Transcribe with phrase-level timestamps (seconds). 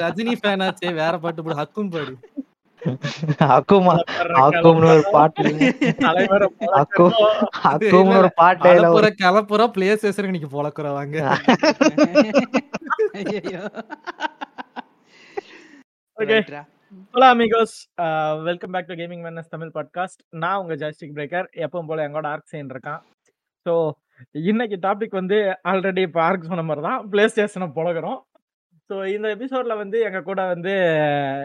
[0.00, 2.18] Rajini fan ஆச்சே வேற பாட்டு போடு ஹக்கும் பாடு.
[9.72, 11.18] பிளே இன்னைக்கு பொழக்குறவாங்க.
[17.12, 17.76] Hello amigos
[18.42, 22.44] welcome back to gaming menace Tamil podcast நான் உங்க ஜாஸ்டிக் பிரேக்கர் எப்பவும் போல எங்கூட ஆர்க்
[22.52, 23.00] இருக்கான்.
[23.68, 23.90] ஸோ
[24.48, 28.20] இன்னைக்கு டாபிக் வந்து ஆல்ரெடி இப்போ ஆர்க் சொன்ன மாதிரி தான் பிளே ஸ்டேஷனை புழகிறோம்.
[28.90, 30.72] ஸோ இந்த எபிசோட்ல வந்து எங்க கூட வந்து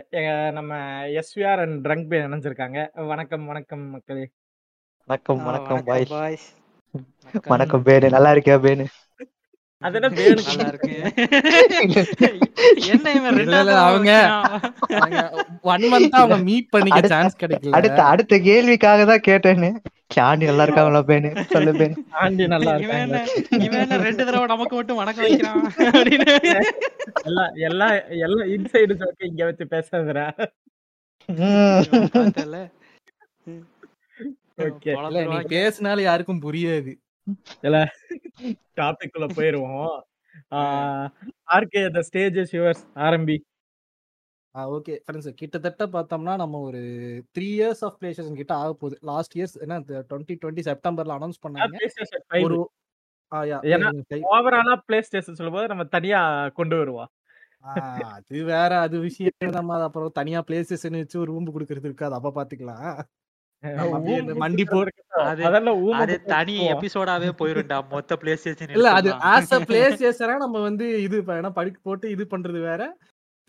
[0.09, 0.72] எங்க நம்ம
[1.22, 4.26] எஸ்விஆர் அண்ட் ட்ரங்க் பே நினைஞ்சிருக்காங்க வணக்கம் வணக்கம் மக்களே.
[5.08, 6.38] வணக்கம் வணக்கம் பாய்.
[7.52, 7.84] வணக்கம்.
[7.84, 8.09] பேனு.
[8.09, 8.86] நல்லா இருக்கியா பேனு?
[9.83, 10.95] அது என்ன பேரு நல்லா இருக்கு.
[12.94, 14.25] என்ன இவன் இல்ல, இல்ல, ரெண்டாவது அவங்க-?
[15.73, 17.75] ஒன் மந்த் அவங்க மீட் பண்ணிக்க சான்ஸ் கிடைக்கல.
[17.77, 19.69] அடுத்த அடுத்த கேள்விக்காக தான் கேட்டேன்னு.
[20.16, 23.19] சாண்டி நல்லா இருக்காங்களா பேனு சொல்லு பேனு ஆண்டி நல்லா இவன் இருக்காங்க.
[23.66, 26.36] இவன் என்ன ரெண்டு தடவை நமக்கு மட்டும் வணக்கம் வைக்கிறான் அப்படின்னு.
[27.30, 27.95] எல்லாம் எல்லாம்
[28.27, 30.27] எல்லாம் இன்சைடு ஜோக்கு இங்க வச்சு பேசாதுடா.
[35.33, 36.93] நீ பேசினாலும் யாருக்கும் புரியாது.
[38.75, 40.02] டாபிக் குள்ள போயிருவோம்.
[41.52, 43.38] RK the stage is yours ஆரம்பி.
[44.53, 44.99] ஓகே.
[45.11, 46.80] ஃப்ரெண்ட்ஸ் கிட்டத்தட்ட பார்த்தோம்னா நம்ம ஒரு
[47.39, 48.97] three years of PlayStation கிட்ட ஆக போகுது.
[49.02, 52.44] லாஸ்ட் இயர்ஸ் என்ன டுவெண்ட்டி டுவெண்ட்டி செப்டம்பர்ல அனௌன்ஸ் பண்ணாங்க.
[52.44, 52.71] ஒரு.
[54.09, 57.08] ஓவராலா பிளே ஸ்டேஷன் சொல்லும்போது நம்ம தனியா கொண்டு வருவோம்.
[57.64, 59.31] ஆ, அது வேற அது விஷயம்.
[59.37, 62.14] நம்ம அப்புறம் தனியா பிளே ஸ்டேஷன் வச்சு ஒரு ரூம் கொடுக்கறது இருக்காது.
[62.14, 62.99] அப்ப பாத்துக்கலாம்
[63.64, 64.65] மண்டி
[66.02, 66.71] அது- தனி.
[66.71, 67.89] எபிசோடாவே போயிரும்டா.
[67.89, 72.09] மொத்த பிளே ஸ்டேஷன் இல்ல அது ஆஸ் அ பிளே ஸ்டேஷனா நம்ம வந்து இது வேணா படிக்க போட்டு
[72.09, 72.98] இது பண்றது வேற.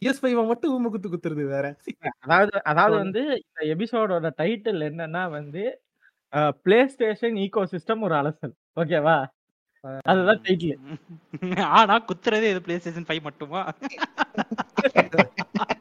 [0.02, 1.76] எஸ் மட்டும் ஊம குத்து குத்துறது வேற.
[2.18, 5.80] அதாவது அதாவது வந்து இந்த எபிசோடோட டைட்டில் என்னன்னா வந்து
[6.62, 8.52] பிளே ஸ்டேஷன் ஈகோ சிஸ்டம் ஒரு அலசல்.
[8.76, 9.26] ஓகேவா
[10.04, 10.78] அதுதான் டைட்டில்
[11.72, 13.74] ஆனா குத்துறதே இது பிளே ஸ்டேஷன் ஃபைவ் மட்டுமா?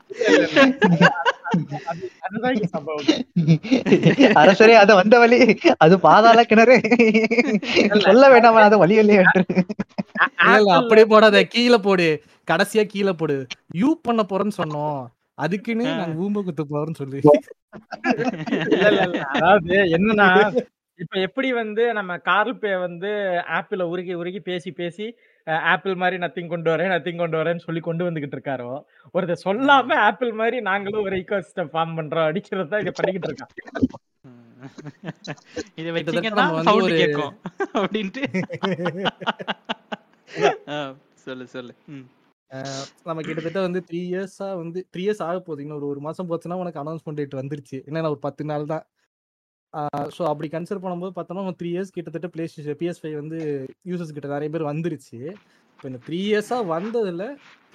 [4.36, 5.40] அரசரே அத வந்த வழி.
[5.78, 6.76] அது பாதாள கிணறு.
[8.08, 9.24] சொல்ல வேண்டாமா அத வழி இல்லையே
[10.78, 12.08] அப்படியே போடாத கீழே போடு.
[12.48, 13.38] கடைசியா கீழே போடு.
[13.76, 15.00] யூ பண்ண போறேன்னு சொன்னோம்.
[15.38, 17.20] அதுக்குன்னு நாங்க ஊம்ப குத்து போறோம்னு சொல்லி.
[18.68, 19.20] இல்ல இல்ல இல்ல.
[19.36, 20.30] அதாவது என்னன்னா
[21.00, 23.12] இப்ப எப்படி வந்து நம்ம கார்ல் பே வந்து
[23.58, 25.06] ஆப்பிள உருகி உருகி பேசி பேசி
[25.72, 28.72] ஆப்பிள் மாதிரி நத்திங் கொண்டு வரேன் நத்திங் கொண்டு வரேன்னு சொல்லி கொண்டு வந்துகிட்டு இருக்காரோ
[29.16, 33.54] ஒருத்தர் சொல்லாம ஆப்பிள் மாதிரி நாங்களும் ஒரு ஈகோ சிஸ்டம் ஃபார்ம் பண்றோம் அடிக்கிறது தான் இங்க பண்ணிக்கிட்டு இருக்கான்
[35.80, 36.14] இத வந்து
[36.70, 37.34] சவுண்ட் கேட்கும்
[37.80, 38.24] அப்படின்ட்டு.
[41.26, 41.74] சொல்லு சொல்லு.
[43.08, 45.64] நம்ம கிட்டத்தட்ட வந்து த்ரீ இயர்ஸா வந்து த்ரீ இயர்ஸ் ஆக போகுது.
[45.64, 47.78] இன்னும் ஒரு ஒரு மாசம் போச்சுன்னா உனக்கு அனௌன்ஸ்மெண்ட் டேட் வந்துருச்சு.
[47.88, 48.84] என்னன்னா ஒரு பத்து நாள் தான்
[50.16, 52.46] ஸோ அப்படி கன்சிடர் பண்ணும்போது பார்த்தோம்னா த்ரீ இயர்ஸ் கிட்டத்தட்ட பிளே
[52.82, 53.40] பிஎஸ் ஃபைவ் வந்து
[53.90, 55.20] யூசர்ஸ் கிட்ட நிறைய பேர் வந்துருச்சு.
[55.74, 57.26] இப்போ இந்த த்ரீ இயர்ஸாக வந்ததில்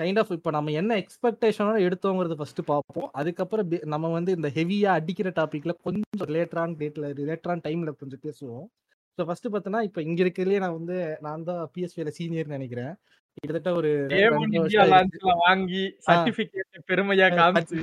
[0.00, 3.08] கைண்ட் ஆஃப் இப்போ நம்ம என்ன எக்ஸ்பெக்டேஷனோட எடுத்தோங்கிறது ஃபர்ஸ்ட் பார்ப்போம்.
[3.20, 8.66] அதுக்கப்புறம் நம்ம வந்து இந்த ஹெவியாக அடிக்கிற டாப்பிக்கில் கொஞ்சம் லேட்டரான டேட்டில் லேட்டரான டைமில் கொஞ்சம் பேசுவோம்.
[9.18, 12.92] ஸோ ஃபர்ஸ்ட் பார்த்தோன்னா இப்போ இங்கே இருக்கிறதுலே நான் வந்து நான் தான் பிஎஸ்பியில் சீனியர்னு நினைக்கிறேன்.
[13.36, 13.90] கிட்டத்தட்ட ஒரு
[15.44, 17.80] வாங்கி சர்டிபிகேட் பெருமையா காமிச்சு.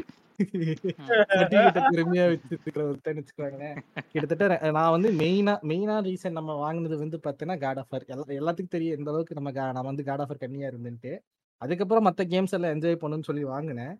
[1.91, 3.77] பெருமையா வச்சிருக்கிற ஒருத்தன் வச்சுக்கோங்களேன்.
[4.11, 9.09] கிட்டத்தட்ட நான் வந்து மெயினா மெயினா ரீசன் நம்ம வாங்கினது வந்து பார்த்தீங்கன்னா காட் ஆஃபர் எல்லாத்துக்கும் தெரியும் எந்த
[9.09, 11.19] அளவுக்கு நம்ம கா- நான் வந்து காட் ஆஃபர் கம்மியா இருந்துட்டு
[11.57, 13.97] அதுக்கப்புறம் மற்ற கேம்ஸ் எல்லாம் என்ஜாய் பண்ணணும்னு சொல்லி வாங்கினேன்.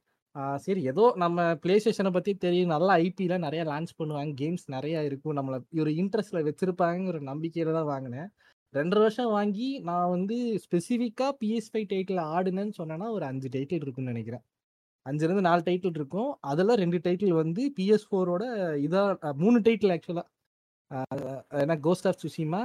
[0.55, 2.67] சரி ஏதோ நம்ம பிளே ஸ்டேஷனை பத்தி தெரியும்.
[2.67, 4.33] நல்லா ஐபில நிறைய லான்ச் பண்ணுவாங்க.
[4.41, 5.35] கேம்ஸ் நிறைய இருக்கும்.
[5.35, 8.27] நம்மள ஒரு இன்ட்ரெஸ்ட்ல வச்சிருப்பாங்கிற ஒரு நம்பிக்கையில தான் வாங்கினேன்.
[8.73, 14.11] ரெண்டரை வருஷம் வாங்கி நான் வந்து ஸ்பெசிஃபிக்காக பிஎஸ் ஃபைவ் டைட்டில் ஆடுனேன்னு சொன்னேன்னா ஒரு அஞ்சு டைட்டில் இருக்குன்னு
[14.11, 14.41] நினைக்கிறேன்.
[15.05, 16.31] அஞ்சுல இருந்து நாலு டைட்டில் இருக்கும்.
[16.51, 18.43] அதுல ரெண்டு டைட்டில் வந்து பிஎஸ் ஃபோரோட
[18.87, 20.23] இதா அஹ் மூணு டைட்டில் ஆக்சுவலா
[21.61, 22.61] ஏன்னா Ghost of Tsushima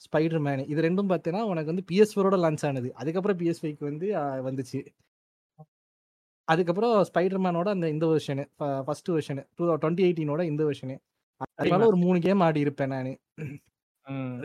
[0.00, 2.88] Spider Man இது ரெண்டும் பார்த்தீங்கன்னா உனக்கு வந்து பிஎஸ் ஃபோரோட லான்ச் ஆனது.
[3.00, 4.06] அதுக்கப்புறம் பிஎஸ் ஃபைவ்க்கு வந்து
[4.48, 4.80] வந்துச்சு.
[6.48, 8.44] அதுக்கப்புறம் ஸ்பைடர் மேனோட அந்த இந்த version
[8.86, 10.96] first version two twenty எயிட்டீனோட இந்த வெர்ஷனு
[11.58, 13.12] அதனால ஒரு மூணு கேம் ஆடி இருப்பேன் நான்.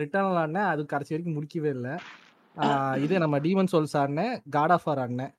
[0.00, 1.94] ரிட்டர்ன் ஆடினேன் அது கடைசி வரைக்கும் முடிக்கவே இல்லை.
[3.04, 5.32] இதே நம்ம டீமன் சோல்ஸ் ஆடினேன் காட் ஆஃப் ஆர் ஆடினேன்.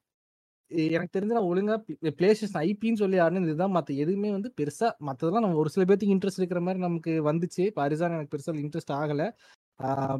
[0.72, 1.75] எனக்கு தெரிஞ்சு நான் ஒழுங்கா
[2.18, 6.14] பிளே ஸ்டேஷன் ஐபின்னு சொல்லி ஆடினது இதுதான் மற்ற எதுவுமே வந்து பெருசா மற்றதெல்லாம் நம்ம ஒரு சில பேர்த்துக்கு
[6.16, 7.62] இன்ட்ரெஸ்ட் இருக்கிற மாதிரி நமக்கு வந்துச்சு.
[7.69, 9.24] இப்போ அரிசான் எனக்கு பெருசா இன்ட்ரெஸ்ட் ஆகல.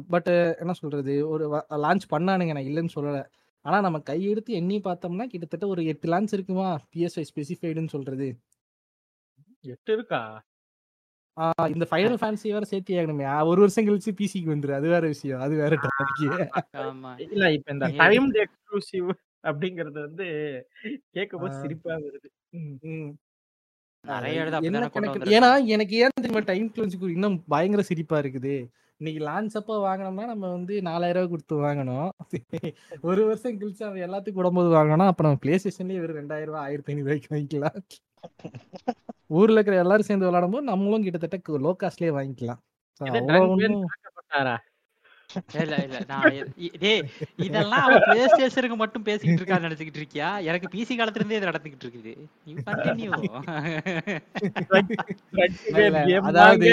[0.08, 0.30] பட்
[0.62, 1.14] என்ன சொல்றது?
[1.28, 1.44] ஒரு
[1.84, 3.22] லான்ச் பண்ணானுங்க நான் இல்லைன்னு சொல்லலை.
[3.64, 6.68] ஆனா நம்ம கையெடுத்து எண்ணி பார்த்தோம்னா கிட்டத்தட்ட ஒரு எட்டு லான்ச் இருக்குமா?
[6.92, 8.28] பிஎஸ்ஐ ஸ்பெசிஃபைடுன்னு சொல்றது.
[9.64, 10.22] எட்டு இருக்கா?
[11.36, 13.24] ஆஹ் இந்த ஃபைனல் ஃபேன்சி வேற சேர்த்தி ஆகணுமே.
[13.50, 14.72] ஒரு வருஷம் கழிச்சு பிசிக்கு வந்துரு.
[14.78, 15.40] அது வேற விஷயம்.
[15.46, 16.48] அது வேற டாபிக்
[16.84, 17.10] ஆமா.
[17.26, 19.08] இல்ல இப்ப இந்த டைம் எக்ஸ்க்ளூசிவ்
[19.48, 20.26] அப்படிங்கறது வந்து
[21.16, 21.54] கேட்கும்போது.
[21.62, 22.28] சிரிப்பா வருது.
[25.36, 28.54] ஏன்னா எனக்கு ஏன் தெரியுமா டைம் கிளன்ஸுக்கு இன்னும் பயங்கர சிரிப்பா இருக்குது.
[29.00, 32.08] இன்னைக்கு லான்ச் அப்போ வாங்கினோம்னா நம்ம வந்து நாலாயிரம் ரூபாய் கொடுத்து வாங்கணும்.
[33.08, 36.92] ஒரு வருஷம் கழிச்சு அவன் எல்லாத்துக்கும் விடும்போது வாங்கணும் அப்ப நம்ம பிளே ஸ்டேஷன்லயே வெறும் ரெண்டாயிரம் ரூபாய் ஆயிரத்தி
[36.92, 37.78] ஐநூறு ரூபாய்க்கு வாங்கிக்கலாம்.
[39.38, 42.60] ஊர்ல இருக்கிற எல்லாரும் சேர்ந்து விளையாடும் போது நம்மளும் கிட்டத்தட்ட லோ காஸ்ட்லயே வாங்கிக்கலாம்.
[45.62, 46.36] இல்ல இல்ல நான்
[46.82, 47.02] டேய்
[47.46, 50.28] இதெல்லாம் அவன் பிளே ஸ்டேஷனுக்கு மட்டும் பேசிக்கிட்டு இருக்கான்னு நினைச்சுக்கிட்டு இருக்கியா?
[50.50, 52.12] எனக்கு பிசி காலத்துல இருந்தே இது நடந்துகிட்டு இருக்குது.
[52.46, 53.10] நீ கண்டினியூ
[56.30, 56.70] அதாவது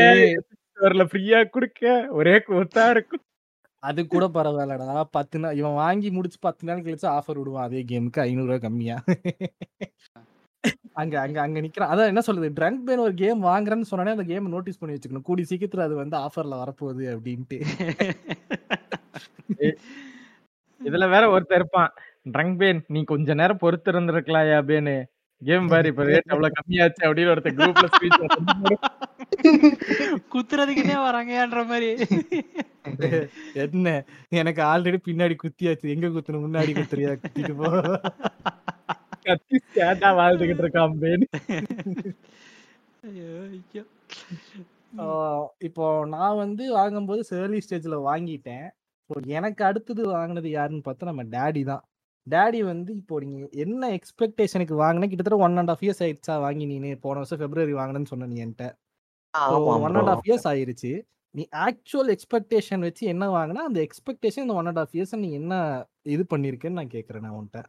[0.69, 1.83] ஸ்டோர்ல ஃப்ரீயா குடுக்க?
[2.19, 3.23] ஒரே கூத்தா இருக்கும்.
[3.83, 4.93] அது கூட பரவாயில்லடா.
[5.17, 7.67] பத்து நாள் இவன் வாங்கி முடிச்சு பத்து நாள் கழிச்சு ஆஃபர் விடுவான்.
[7.67, 8.95] அதே கேமுக்கு ஐநூறு ரூபாய் கம்மியா.
[10.93, 11.91] அங்க அங்க அங்க நிக்கிறான்.
[11.93, 12.49] அதான் என்ன சொல்றது?
[12.59, 15.27] ட்ரங்க் பேன் ஒரு கேம் வாங்குறேன்னு சொன்னானே அந்த கேம் நோட்டீஸ் பண்ணி வச்சுக்கணும்.
[15.29, 17.57] கூடி சீக்கிரத்துல அது வந்து ஆஃபர்ல வரப்போகுது அப்படின்ட்டு.
[20.85, 21.91] இதுல வேற ஒருத்தர் இருப்பான்.
[22.31, 24.95] ட்ரங்க் பேன் நீ கொஞ்ச நேரம் பொறுத்து இருந்திருக்கலாயா பேனு
[25.41, 28.19] கேம் பாரு இப்ப ரேட் அவ்வளவு கம்மியாச்சு அப்படின்னு ஒருத்தர் குரூப்ல ஸ்பீச்
[30.33, 31.89] குத்துறதுக்குன்னே வராங்கன்ற மாதிரி.
[33.53, 33.87] என்ன?
[34.29, 35.93] எனக்கு ஆல்ரெடி பின்னாடி குத்தியாச்சு.
[35.93, 36.45] எங்க குத்தணும்?
[36.47, 37.11] முன்னாடி குத்துறியா?
[37.23, 37.67] குத்திட்டு போ.
[39.25, 41.25] கத்தி சேட்டா வாழ்ந்துகிட்டு இருக்கான் பேன்
[43.07, 43.83] ஐயோ, ஐயோ.
[45.03, 48.67] ஆஹ் இப்போ நான் வந்து வாங்கும்போது ஏர்லி ஸ்டேஜ்ல வாங்கிட்டேன்.
[49.09, 51.83] இப்போ எனக்கு அடுத்தது வாங்கினது யாருன்னு பார்த்தா நம்ம டேடி தான்.
[52.27, 55.07] டேடி வந்து இப்போ நீங்க என்ன எக்ஸ்பெக்டேஷனுக்கு வாங்கின?
[55.09, 58.67] கிட்டத்தட்ட ஒன் அண்ட் ஆஃப் இயர்ஸ் ஆயிடுச்சா வாங்கி நீ போன வருஷம் பிப்ரவரி வாங்கினேன்னு சொன்ன நீ என்கிட்ட.
[59.79, 60.91] ஒன் அண்ட் ஆஃப் இயர்ஸ் ஆயிருச்சு.
[61.35, 63.63] நீ ஆக்சுவல் எக்ஸ்பெக்டேஷன் வச்சு என்ன வாங்கினா?
[63.69, 65.53] அந்த எக்ஸ்பெக்டேஷன் இந்த ஒன் அண்ட் ஆஃப் இயர்ஸ் நீ என்ன
[66.07, 67.61] இது பண்ணிருக்கேன்னு நான் கேக்குறேன் நான் உன்கிட்ட.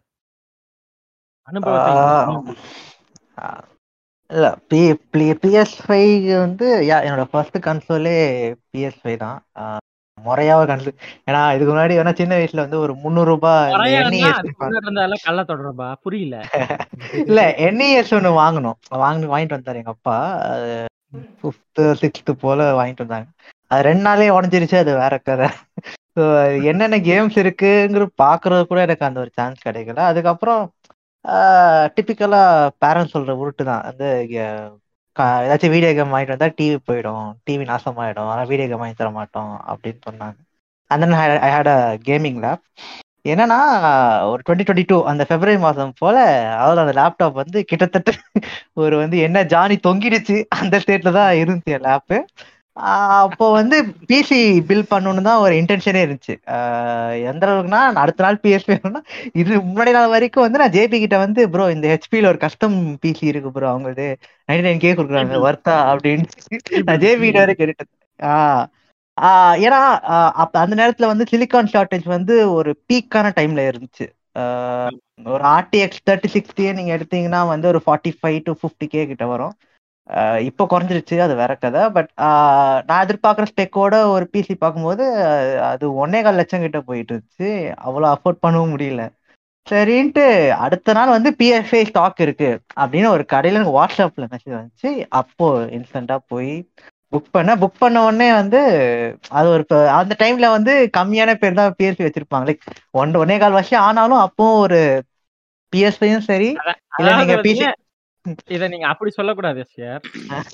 [1.48, 1.92] அனுபவத்தை
[3.38, 3.46] ஆ,
[4.30, 4.80] இல்ல பி
[5.42, 8.14] பிஎஸ் ஃபைவ் வந்து யா என்னோட ஃபர்ஸ்ட் கன்சோலே
[8.70, 9.38] பிஎஸ் ஃபைவ் தான்.
[10.18, 10.96] முறையாவ கன்சோல்
[11.26, 13.74] ஏன்னா இதுக்கு முன்னாடி வேணா சின்ன வயசுல வந்து ஒரு முந்நூறு ரூபாய்
[14.80, 15.88] இருந்தாலும் கள்ள தொடர்பா?
[16.04, 16.36] புரியல.
[17.22, 18.78] இல்ல என்இஎஸ் ஒண்ணு வாங்கணும்.
[19.02, 20.16] வாங்கி வாங்கிட்டு வந்தாரு எங்க அப்பா.
[21.38, 23.28] ஃபிஃப்த் சிக்ஸ்த் போல வாங்கிட்டு வந்தாங்க.
[23.70, 25.48] அது ரெண்டு நாளே உடஞ்சிருச்சு அது வேற கதை.
[26.70, 30.00] என்னென்ன கேம்ஸ் இருக்குங்கிற பாக்குறது கூட எனக்கு அந்த ஒரு சான்ஸ் கிடைக்கல.
[30.10, 30.62] அதுக்கப்புறம்
[31.96, 32.40] டிப்பிக்கலா
[32.82, 34.08] பேரண்ட்ஸ் சொல்ற உருட்டு தான் வந்து
[35.42, 37.26] ஏதாச்சும் வீடியோ கேம் வாங்கிட்டு வந்தா டிவி போயிடும்.
[37.46, 38.28] டிவி நாசமாயிடும்.
[38.32, 40.38] ஆனால் வீடியோ கேம் வாங்கி தர மாட்டோம் அப்படின்னு சொன்னாங்க.
[40.90, 41.04] அந்த
[41.46, 41.78] I hate a
[42.08, 42.62] gaming lab
[43.30, 43.58] என்னன்னா
[44.30, 46.16] ஒரு டுவெண்ட்டி டுவெண்ட்டி டூ அந்த பிப்ரவரி மாதம் போல
[46.54, 48.10] அதாவது அந்த லேப்டாப் வந்து கிட்டத்தட்ட
[48.82, 50.36] ஒரு வந்து என்ன ஜானி தொங்கிடுச்சு.
[50.58, 52.18] அந்த ஸ்டேட்ல தான் இருந்துச்சு லேப்பு
[52.76, 53.76] அப்போ வந்து
[54.08, 54.38] பிசி
[54.68, 56.34] பில் பண்ணணும்னு தான் ஒரு இன்டென்ஷனே இருந்துச்சு.
[57.30, 59.00] எந்த அளவுக்குன்னா அடுத்த நாள் பிஎஸ் வேணும்னா
[59.40, 63.24] இது முன்னாடி நாள் வரைக்கும் வந்து நான் ஜேபி கிட்ட வந்து ப்ரோ இந்த ஹெச்பியில் ஒரு கஸ்டம் பிசி
[63.32, 64.08] இருக்கு ப்ரோ அவங்களது.
[64.48, 66.26] நைன்டி நைன் கே கொடுக்குறாங்க வர்த்தா அப்படின்னு
[66.88, 67.92] நான் ஜேபி கிட்ட வரை கேட்டுட்டேன்.
[69.64, 69.80] ஏன்னா
[70.42, 74.06] அப்ப அந்த நேரத்துல வந்து சிலிகான் ஷார்டேஜ் வந்து ஒரு பீக்கான டைம்ல இருந்துச்சு.
[75.34, 79.54] ஒரு ஆர்டிஎக்ஸ் தேர்ட்டி சிக்ஸ்டியே நீங்க எடுத்தீங்கன்னா வந்து ஒரு forty five to fifty K கிட்ட வரும்.
[80.48, 81.82] இப்போ குறைஞ்சிருச்சு அது வேற கதை.
[81.96, 82.10] பட்
[82.88, 85.04] நான் எதிர்பார்க்குற ஸ்பெக்கோட ஒரு பிசி பார்க்கும்போது
[85.70, 87.50] அது ஒன்னே கால் லட்சம் கிட்ட போயிட்டு இருந்துச்சு
[87.86, 89.04] அவ்வளோ அஃபோர்ட் பண்ணவும் முடியல.
[89.66, 90.24] சரின்ட்டு
[90.64, 92.50] அடுத்த நாள் வந்து பிஎஸ்ஐ ஸ்டாக் இருக்கு
[92.82, 94.90] அப்படின்னு ஒரு கடையில எனக்கு வாட்ஸ்அப்ல மெசேஜ் வந்துச்சு.
[95.20, 95.46] அப்போ
[95.78, 96.52] இன்ஸ்டண்டா போய்
[97.12, 97.50] புக் பண்ண.
[97.62, 98.60] புக் பண்ண உடனே வந்து
[99.38, 99.64] அது ஒரு
[99.98, 102.46] அந்த டைம்ல வந்து கம்மியான பேர் தான் பிஎஸ்பி வச்சிருப்பாங்க.
[102.50, 102.64] லைக்
[103.00, 104.80] ஒன் ஒன்னே கால் வருஷம் ஆனாலும் அப்போ ஒரு
[105.72, 106.50] பிஎஸ்பியும் சரி
[107.00, 107.64] இல்ல நீங்க பிசி
[108.48, 110.02] இத நீங்க அப்படி சொல்லக்கூடாது சார்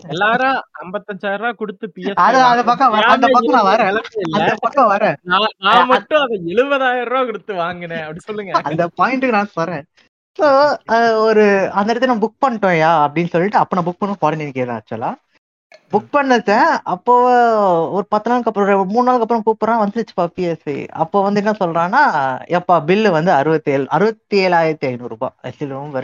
[0.09, 3.91] எல்லாரும் ஐம்பத்தஞ்சாயிரம் ரூபாய் கொடுத்து பிஎஸ் அது அந்த பக்கம் வர- அந்த பக்கம் நான் வரேன்.
[3.91, 4.39] இல்ல.
[4.39, 5.17] அந்த பக்கம் வரேன்.
[5.25, 8.05] நான் நான் மட்டும் அதை எழுபதாயிரம் ரூபாய் கொடுத்து வாங்கினேன்.
[8.05, 8.55] அப்படி சொல்லுங்க.
[8.65, 9.85] அந்த பாயிண்ட்டுக்கு நான் வரேன்
[10.39, 10.47] ஸோ
[11.23, 15.11] ஒரு அந்த இடத்துல நான் புக் பண்ணிட்டோம்யா அப்படின்னு சொல்லிட்டு அப்போ நான் புக் பண்ண ஃபாரின் கேட்கலாம் ஆக்சுவலா
[15.93, 17.15] புக் பண்ணதேன் அப்போ
[17.91, 22.03] ஒரு பத்து நாளுக்கு அப்புறம் மூணு நாளுக்கு அப்புறம் கூப்பிடுறான் வந்துருச்சுப்பா பிஎஸ்சி அப்போ வந்து என்ன சொல்றான்னா
[22.51, 25.35] எப்பா பில்லு வந்து அறுபத்தி ஏழு அறுபத்தி ஏழாயிரத்தி ஐநூறு ரூபாய்
[25.75, 26.01] ரொம்ப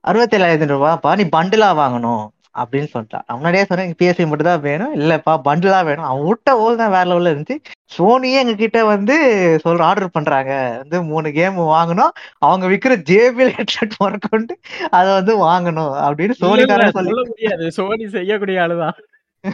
[0.00, 2.22] அறுபத்தி ஏழாயிரத்தி ரூபாய்ப்பா நீ பண்டிலா வாங்கணும்
[2.58, 3.26] அப்படின்னு சொல்லிட்டான்.
[3.26, 4.94] முன்னாடியே சொன்னேன் பிஎஸ்சி மட்டும் தான் வேணும்.
[4.94, 6.04] இல்லப்பா பண்டிலா வேணும்.
[6.04, 7.56] அவன் விட்ட ஓல் தான் வேற லெவல்ல இருந்துச்சு.
[7.96, 9.16] சோனியே எங்க கிட்ட வந்து
[9.64, 10.52] சொல்ற ஆர்டர் பண்றாங்க.
[10.76, 12.12] வந்து மூணு கேம் வாங்கணும்.
[12.38, 14.58] அவங்க விக்கிற ஜேபிஎல் ஹெட்செட் கொண்டு
[14.90, 15.92] அதை வந்து வாங்கணும்.
[16.08, 17.70] அப்படின்னு சொல்லி சொல்ல முடியாது.
[17.70, 18.98] சோனி செய்யக்கூடிய ஆளுதான்.
[19.44, 19.46] சொன்னா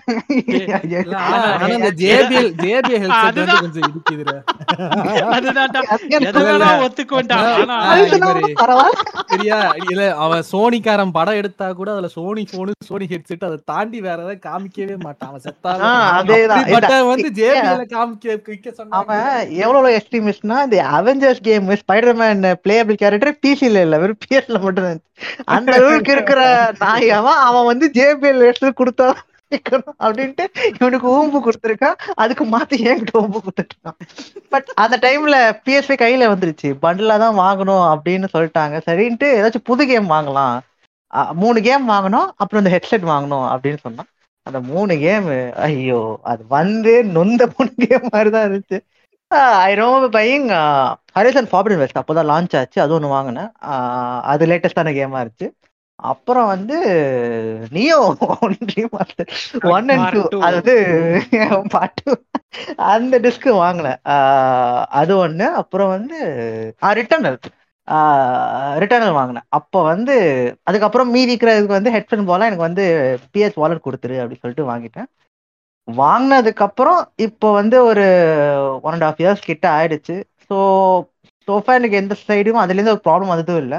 [10.51, 15.31] சோனிக்காரன் படம் எடுத்தா கூட அதுல சோனி போனு சோனி ஹெட்செட் அதை தாண்டி வேற ஏதாவது காமிக்கவே மாட்டான்.
[15.31, 15.85] அவன் செத்தாலும்
[17.11, 17.29] வந்து.
[17.41, 19.27] ஜேபிஎல் காமிக்க அவன்
[19.63, 23.99] எவ்வளவு எக்ஸ்ட்ரீமிஸ்ட்னா இந்த Avengers game Spiderman playable character பிசில இல்ல.
[24.05, 25.03] வெறும் பிஎஸ்ல மட்டும்.
[25.55, 26.41] அந்த அளவுக்கு இருக்கிற
[26.83, 29.09] நாய் அவன் அவன் வந்து ஜேபிஎல் எடுத்து
[29.99, 30.45] அப்படின்ட்டு
[30.81, 31.95] இவனுக்கு ஊம்பு கொடுத்துருக்கான்.
[32.15, 33.99] அதுக்கு மாத்தி என்கிட்ட ஊம்பு கொடுத்துருக்கான்
[34.49, 35.37] பட் அந்த டைம்ல
[35.67, 36.75] பிஎஸ்பி கையில வந்துருச்சு.
[36.83, 38.81] பண்டிலா தான் வாங்கணும் அப்படின்னு சொல்லிட்டாங்க.
[38.87, 40.59] சரின்ட்டு ஏதாச்சும் புது கேம் வாங்கலாம்.
[41.33, 42.29] மூணு கேம் வாங்கணும்.
[42.37, 44.09] அப்புறம் இந்த ஹெட்செட் வாங்கணும் அப்படின்னு சொன்னான்.
[44.43, 48.79] அந்த மூணு கேம் ஐயோ அது வந்து நொந்த மூணு கேம் மாதிரி தான் இருந்துச்சு
[49.65, 50.51] ஐ ரொம்ப பையங்
[51.19, 52.81] ஹரிசன் ஃபார்பிடன் வெஸ்ட் அப்போதான் லான்ச் ஆச்சு.
[52.83, 53.49] அது ஒன்று வாங்கினேன்.
[53.67, 55.47] ஆஹ் அது லேட்டஸ்டான கேமா இருந்துச்சு.
[56.11, 56.77] அப்புறம் வந்து
[57.77, 57.99] நியோ
[59.75, 60.23] ஒன் அண்ட் டூ.
[60.47, 60.75] அது வந்து
[61.75, 62.05] பாட்டு
[62.93, 64.01] அந்த டிஸ்க் வாங்கினேன்.
[65.01, 65.47] அது ஒண்ணு.
[65.63, 66.19] அப்புறம் வந்து
[67.01, 67.39] ரிட்டர்னல்
[68.83, 69.47] ரிட்டர்னல் வாங்கினேன்.
[69.59, 70.15] அப்போ வந்து
[70.69, 72.85] அதுக்கப்புறம் மீதி இருக்கிறதுக்கு வந்து ஹெட்ஃபோன் போல எனக்கு வந்து
[73.35, 75.09] பிஎஸ் வாலெட் கொடுத்துரு அப்படின்னு சொல்லிட்டு வாங்கிட்டேன்.
[75.89, 78.05] வாங்கினதுக்கு அப்புறம் இப்போ வந்து ஒரு
[78.87, 80.17] ஒன் அண்ட் ஹாஃப் இயர்ஸ் கிட்ட ஆயிடுச்சு.
[80.49, 80.57] ஸோ
[81.49, 83.79] சோஃபா எனக்கு எந்த சைடும் அதுலேருந்து ஒரு ப்ராப்ளம் வந்ததும் இல்லை.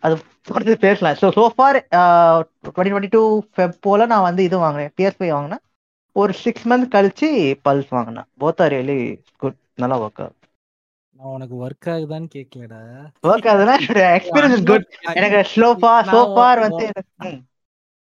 [0.00, 1.16] அது தொடர்ந்து பேசலாம்.
[1.20, 5.58] So so far twenty twenty two Feb போல நான் வந்து இது வாங்கினேன் பிஎஸ்பி வாங்கினேன்.
[6.12, 8.24] ஒரு சிக்ஸ் மந்த் கழிச்சு பல்ஸ் வாங்கினேன்.
[8.40, 10.34] போத் ஆர் ரியலி குட் நல்லா ஒர்க் ஆகுது.
[11.16, 13.74] நான் உனக்கு ஒர்க் ஆகுதான்னு கேட்கலடா ஒர்க் ஆகுதுன்னா
[14.18, 17.50] எக்ஸ்பீரியன்ஸ் குட் எனக்கு ஸ்லோஃபா சோஃபார் வந்து எனக்கு- ம்.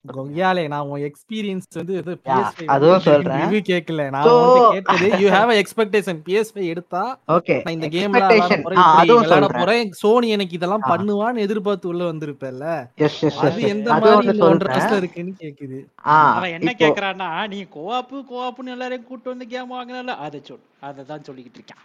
[0.06, 3.38] கொய்யாலே நான் உன் எக்ஸ்பீரியன்ஸ் வந்து இது Yeah, PS5 அதுவும் சொல்றேன்.
[3.42, 4.02] review கேட்கல.
[4.14, 7.04] நான் வந்து கேட்டது யூ ஹேவ் எக்ஸ்பெக்டேஷன் PS5 எடுத்தா
[7.36, 9.56] ஓகே நான் இந்த கேம்ல அதுவும் விளையாட சொல்றேன்.
[9.60, 9.94] போறேன்.
[10.02, 10.86] சோனி எனக்கு இதெல்லாம்.
[10.92, 12.74] பண்ணுவான்னு எதிர்பார்த்து உள்ள வந்திருப்பல
[13.06, 15.80] எஸ் எஸ் அது எந்த மாதிரி வருஷம் இருக்குன்னு கேக்குது.
[16.08, 20.64] ஆ அவன் என்ன இப்போ கேக்குறான்னா நீ கோவாப்பு கோவாப்புன்னு எல்லாரையும் கூட்டு வந்து கேம் வாங்கினல அதை சொல்.
[20.82, 21.82] அதை தான் சொல்லிக்கிட்டு இருக்கேன்.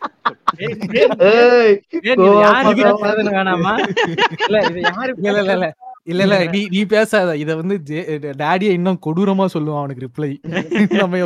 [1.28, 1.74] ஏய்,
[2.40, 2.70] யாரு
[3.32, 3.72] வேணாமா?
[4.44, 5.68] இல்ல இது யாரு இல்ல இல்ல
[6.10, 7.36] இல்ல இல்ல நீ நீ பேசாத.
[7.42, 7.76] இத வந்து
[8.42, 10.30] டாடிய இன்னும் கொடூரமா சொல்லுவான் அவனுக்கு ரிப்ளை
[11.00, 11.20] நம்ம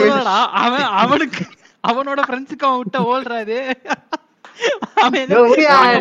[0.00, 0.36] சொல்லலடா.
[0.64, 1.42] அவன் அவனுக்கு
[1.84, 3.58] அவனோட ஃப்ரெண்ட்ஸுக்கு அவன் விட்ட ஓல்றாது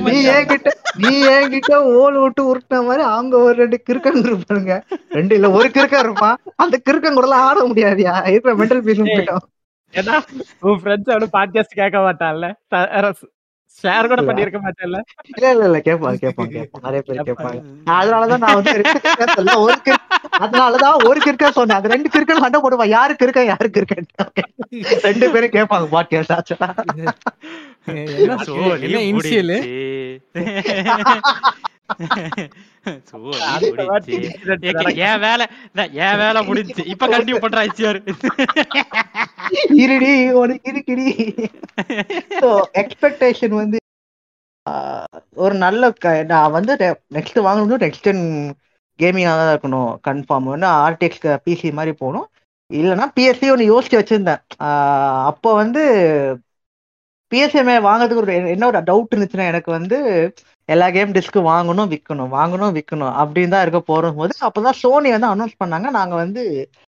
[0.07, 0.15] நீ.
[0.35, 0.69] என்கிட்ட
[1.03, 4.75] நீ என்கிட்ட ஓல் விட்டு உருட்டின மாதிரி அவங்க ஒரு ரெண்டு கிறுக்கன் இருப்பானுங்க
[5.17, 6.37] ரெண்டு இல்ல ஒரு கிறுக்கன் இருப்பான்.
[6.55, 8.15] அந்த கிறுக்கன் கூட எல்லாம் ஆட முடியாதியா?
[8.31, 9.45] இருக்கிற மென்டல் பீஸ் போயிட்டோம்
[10.67, 12.47] உன் ஃப்ரெண்ட்ஸ் அவனு பாட்காஸ்ட் கேட்க மாட்டான்ல.
[13.83, 14.99] ஷேர் கூட பண்ணிருக்க மாட்டேன்ல.
[15.31, 15.79] இல்ல இல்ல இல்ல.
[15.85, 17.59] கேட்பாங்க கேட்பாங்க கேட்பாங்க நிறைய பேர் கேட்பாங்க
[17.93, 18.73] அதனாலதான் நான் வந்து
[19.59, 19.75] ஒரு
[20.39, 21.79] அதனாலதான் ஒரு கிறுக்கன் சொன்னேன்.
[21.79, 24.07] அது ரெண்டு கிறுக்கன் சண்டை போடுவான் யாரு கிறுக்கன் யாரு கிறுக்கன்
[25.07, 26.69] ரெண்டு பேரும் கேட்பாங்க பாட்காஸ்ட் ஆக்சுவலா
[28.85, 29.53] என்ன இனிஷியல்
[33.03, 34.19] சோலி அடுத்த வாட்டி முடிஞ்சுச்சு.
[34.19, 34.95] incident ஏங்க, நடக்கும்.
[34.95, 36.87] என் வேலை நான் என் வேலை முடிஞ்சுச்சு.
[36.87, 38.13] இப்ப கண்டினியூ பண்றா ஐசிஆர்.
[39.73, 41.37] இருடி உனக்கு இருக்குடி.
[42.29, 43.77] ஸோ எக்ஸ்பெக்டேஷன் வந்து
[45.33, 46.75] ஒரு நல்ல க- நான் வந்து
[47.13, 48.51] நெக்ஸ்ட் வாங்கணும் நெக்ஸ்ட் ஜென்
[49.01, 49.97] கேமிங்காக தான் இருக்கணும்.
[50.07, 52.29] கன்ஃபார்ம் வந்து ஆர்டிஎக்ஸ் பிசி மாதிரி போகணும்.
[52.73, 55.23] இல்லைன்னா பிஎஸ்சி ஒன்று யோசிச்சு வச்சிருந்தேன்.
[55.23, 55.83] அப்போ வந்து
[57.35, 60.33] பிஎஸ்எம்ஏ வாங்குறதுக்கு ஒரு என்ன ஒரு டவுட் இருந்துச்சுன்னா எனக்கு வந்து
[60.69, 65.31] எல்லா கேம் டிஸ்க்கு வாங்கணும் விற்கணும் வாங்கணும் விற்கணும் அப்படின்னு தான் இருக்க போகும் போது அப்போதான் சோனி வந்து
[65.31, 65.87] அனௌன்ஸ் பண்ணாங்க.
[65.97, 66.43] நாங்கள் வந்து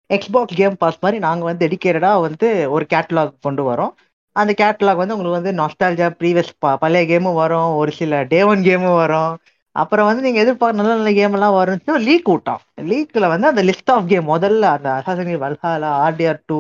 [0.09, 3.93] எக்ஸ்பாக்ஸ் கேம் பாஸ் மாதிரி நாங்கள் வந்து டெடிக்கேட்டடாக வந்து ஒரு கேட்டலாக் கொண்டு வரோம்.
[4.35, 6.51] அந்த கேட்டலாக் வந்து உங்களுக்கு வந்து நாஸ்டாலஜியா ப்ரீவியஸ்
[6.83, 7.69] பழைய கேமும் வரும்.
[7.81, 9.33] ஒரு சில டே ஒன் கேமும் வரும்.
[9.75, 13.91] அப்புறம் வந்து நீங்கள் எதிர்பார்க்க நல்ல நல்ல கேம் எல்லாம் வரும்னு லீக் விட்டோம் லீக்கில் வந்து அந்த லிஸ்ட்
[13.91, 16.59] ஆஃப் கேம் முதல்ல அந்த அசாசனி வல்ஹாலா ஆர்டிஆர் டூ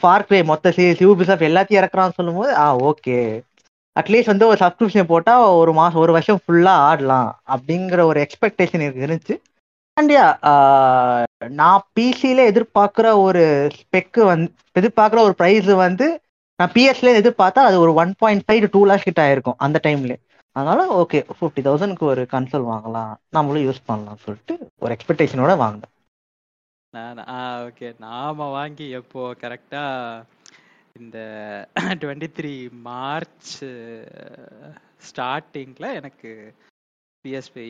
[0.00, 3.18] ஃபார்க்ரே மொத்த சீரிஸ் ஆஃப் எல்லாத்தையும் இறக்குறான்னு சொல்லும்போது ஆ ஓகே
[3.96, 9.04] அட்லீஸ்ட் வந்து ஒரு சப்ஸ்கிரிப்ஷன் போட்டால் ஒரு மாதம் ஒரு வருஷம் ஃபுல்லாக ஆடலாம் அப்படிங்கிற ஒரு எக்ஸ்பெக்டேஷன் எனக்கு
[9.06, 9.34] இருந்துச்சு.
[9.96, 10.24] அண்டியா
[11.54, 13.42] நான் பிசியில் எதிர்பார்க்குற ஒரு
[13.78, 16.06] ஸ்பெக்கு வந்து எதிர்பார்க்குற ஒரு ப்ரைஸ் வந்து
[16.58, 20.14] நான் பிஎஸ்ல எதிர்பார்த்தா அது ஒரு one point five two lakhs கிட்ட ஆயிருக்கும் அந்த டைம்ல
[20.56, 23.12] அதனால ஓகே ஃபிஃப்டி தௌசண்ட்க்கு ஒரு கன்சோல் வாங்கலாம்.
[23.28, 25.92] நம்மளும் யூஸ் பண்ணலாம் சொல்லிட்டு ஒரு எக்ஸ்பெக்டேஷனோட வாங்கினேன்
[26.92, 30.22] நான் ஆ ஓகே நாம வாங்கி எப்போ கரெக்டாக
[30.96, 31.18] இந்த
[32.02, 32.52] டுவெண்ட்டி த்ரீ
[32.88, 33.52] மார்ச்
[35.08, 36.30] ஸ்டார்டிங்ல எனக்கு
[37.24, 37.64] பிஎஸ்பி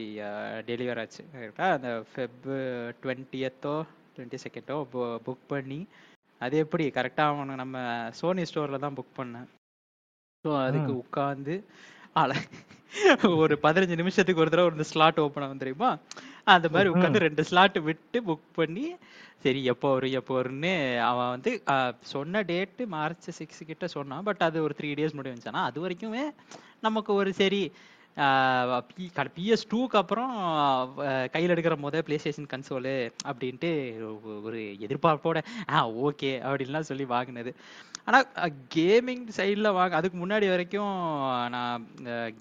[0.69, 1.23] டெலிவர் ஆச்சு.
[1.35, 2.49] கரெக்டாக அந்த ஃபெப்
[3.02, 3.75] டுவெண்ட்டியத்தோ
[4.16, 4.76] டுவெண்ட்டி செகண்டோ
[5.28, 5.81] புக் பண்ணி
[6.40, 6.85] அது எப்படி?
[6.99, 7.78] கரெக்டாக அவனுக்கு நம்ம
[8.21, 9.49] சோனி ஸ்டோரில் தான் புக் பண்ணேன்.
[10.45, 11.54] ஸோ அதுக்கு உட்காந்து
[12.16, 12.33] ஆள.
[13.42, 15.90] ஒரு பதினஞ்சு நிமிஷத்துக்கு ஒரு தடவை ஒரு ஸ்லாட் ஓப்பன் ஆகும் தெரியுமா?
[16.54, 18.85] அந்த மாதிரி உட்காந்து ரெண்டு ஸ்லாட் விட்டு புக் பண்ணி
[19.44, 20.73] சரி எப்போ வரும் எப்போ வரும்னு
[21.09, 21.50] அவன் வந்து
[22.12, 24.23] சொன்ன டேட்டு மார்ச் சிக்ஸ் கிட்ட சொன்னான்.
[24.28, 26.25] பட் அது ஒரு த்ரீ டேஸ் முடிவு வந்துச்சு ஆனா அது வரைக்குமே
[26.87, 27.62] நமக்கு ஒரு சரி
[29.37, 30.33] பிஎஸ் டூக்கு அப்புறம்
[31.35, 32.94] கையில் எடுக்கிற போதே பிளே ஸ்டேஷன் கன்சோலு
[33.30, 33.71] அப்படின்ட்டு
[34.47, 35.38] ஒரு எதிர்பார்ப்போட
[35.75, 37.52] ஆ ஓகே அப்படின்லாம் சொல்லி வாங்கினது.
[38.09, 38.26] ஆனால்
[38.76, 40.94] கேமிங் சைடில் வாங்க அதுக்கு முன்னாடி வரைக்கும்
[41.56, 41.85] நான்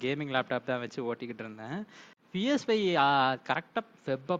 [0.02, 1.78] கேமிங் லேப்டாப் தான் வச்சு ஓட்டிக்கிட்டு இருந்தேன்.
[2.34, 2.78] பிஎஸ்ஐ
[3.48, 4.32] கரெக்டாக வெப்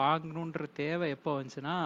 [0.00, 1.76] வாங்கணுன்ற தேவை எப்போ வந்துச்சுன்னா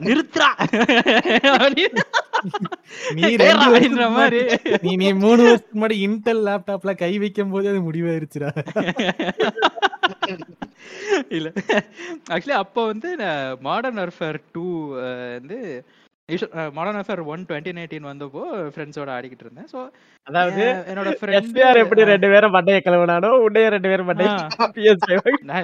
[0.00, 0.48] நிறுத்துறா
[4.82, 8.50] நீ மூணு வருஷத்துக்கு முன்னாடி இன்டெல் லேப்டாப்ல கை வைக்கும் போது அது முடிவாயிருச்சுடா.
[11.28, 11.52] இல்ல.
[12.30, 13.16] ஆக்சுவலி அப்போ வந்து
[13.60, 14.96] மாடர்ன் வார்ஃபேர் டூ
[15.32, 15.84] வந்து
[16.76, 18.42] Modern Warfare one twenty nineteen வந்தப்போ
[18.74, 19.66] ஃப்ரெண்ட்ஸோட ஆடிக்கிட்டு இருந்தேன்.
[19.72, 19.78] ஸோ
[20.26, 24.30] அதாவது என்னோட ஃப்ரெண்ட் எஸ்பிஆர் எப்படி ரெண்டு பேரும் மண்டைய கிளம்பினானோ உடைய ரெண்டு பேரும் மண்டைய
[24.76, 25.58] PS5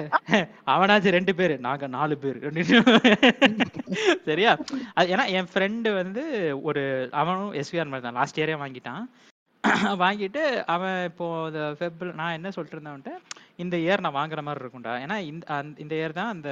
[0.73, 2.37] அவனாச்சும் ரெண்டு பேரு நாங்க நாலு பேர்.
[4.29, 4.51] சரியா?
[4.97, 6.23] அது ஏன்னா என் ஃப்ரெண்டு வந்து
[6.69, 6.83] ஒரு
[7.21, 8.19] அவனும் எஸ்விஆர் மாதிரி தான்.
[8.21, 9.03] லாஸ்ட் இயரே வாங்கிட்டான்.
[10.05, 10.43] வாங்கிட்டு
[10.75, 13.13] அவன் இப்போ இந்த ஃபெப்ல நான் என்ன சொல்லிட்டு இருந்தேன் அவன்ட்ட,
[13.63, 14.95] இந்த இயர் நான் வாங்குற மாதிரி இருக்கும்டா.
[15.05, 15.45] ஏன்னா இந்த
[15.85, 16.49] இந்த இயர் தான் அந்த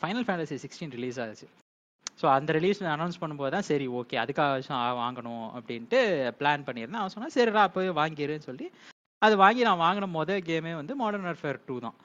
[0.00, 1.46] ஃபைனல் ஃபேண்டசி சிக்ஸ்டீன் ரிலீஸ் ஆச்சு.
[2.18, 6.00] ஸோ அந்த ரிலீஸ் அனௌன்ஸ் பண்ணும்போது தான் சரி ஓகே அதுக்காக வாங்கணும் அப்படின்ட்டு
[6.38, 8.68] பிளான் பண்ணியிருந்தேன் அவன் சொன்னா சரிடா போய் வாங்கிருன்னு சொல்லி
[9.22, 11.96] அது வாங்கி நான் வாங்கின மொதல் கேமே வந்து மாடர்ன் வார்ஃபேர் டூ தான்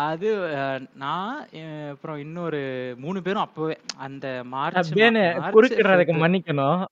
[0.00, 0.28] அது
[0.96, 1.38] நான்
[1.92, 2.60] அப்புறம் இன்னொரு
[2.98, 6.82] மூணு பேரும் அப்பவே அந்த மார்ச் ஃபெப்ரு- மன்னிக்கணும்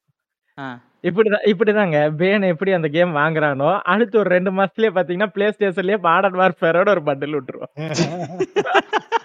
[0.59, 0.65] ஆ.
[1.05, 6.41] இப்படிதான் இப்படிதாங்க பேன் எப்படி அந்த கேம் வாங்குறானோ அடுத்து ஒரு ரெண்டு மாசத்துலயே பாத்தீங்கன்னா பிளே ஸ்டேஷன்லயே மாடர்ன்
[6.41, 7.73] வார்ஃபேரோட ஒரு பண்டில் விட்டுருவோம்.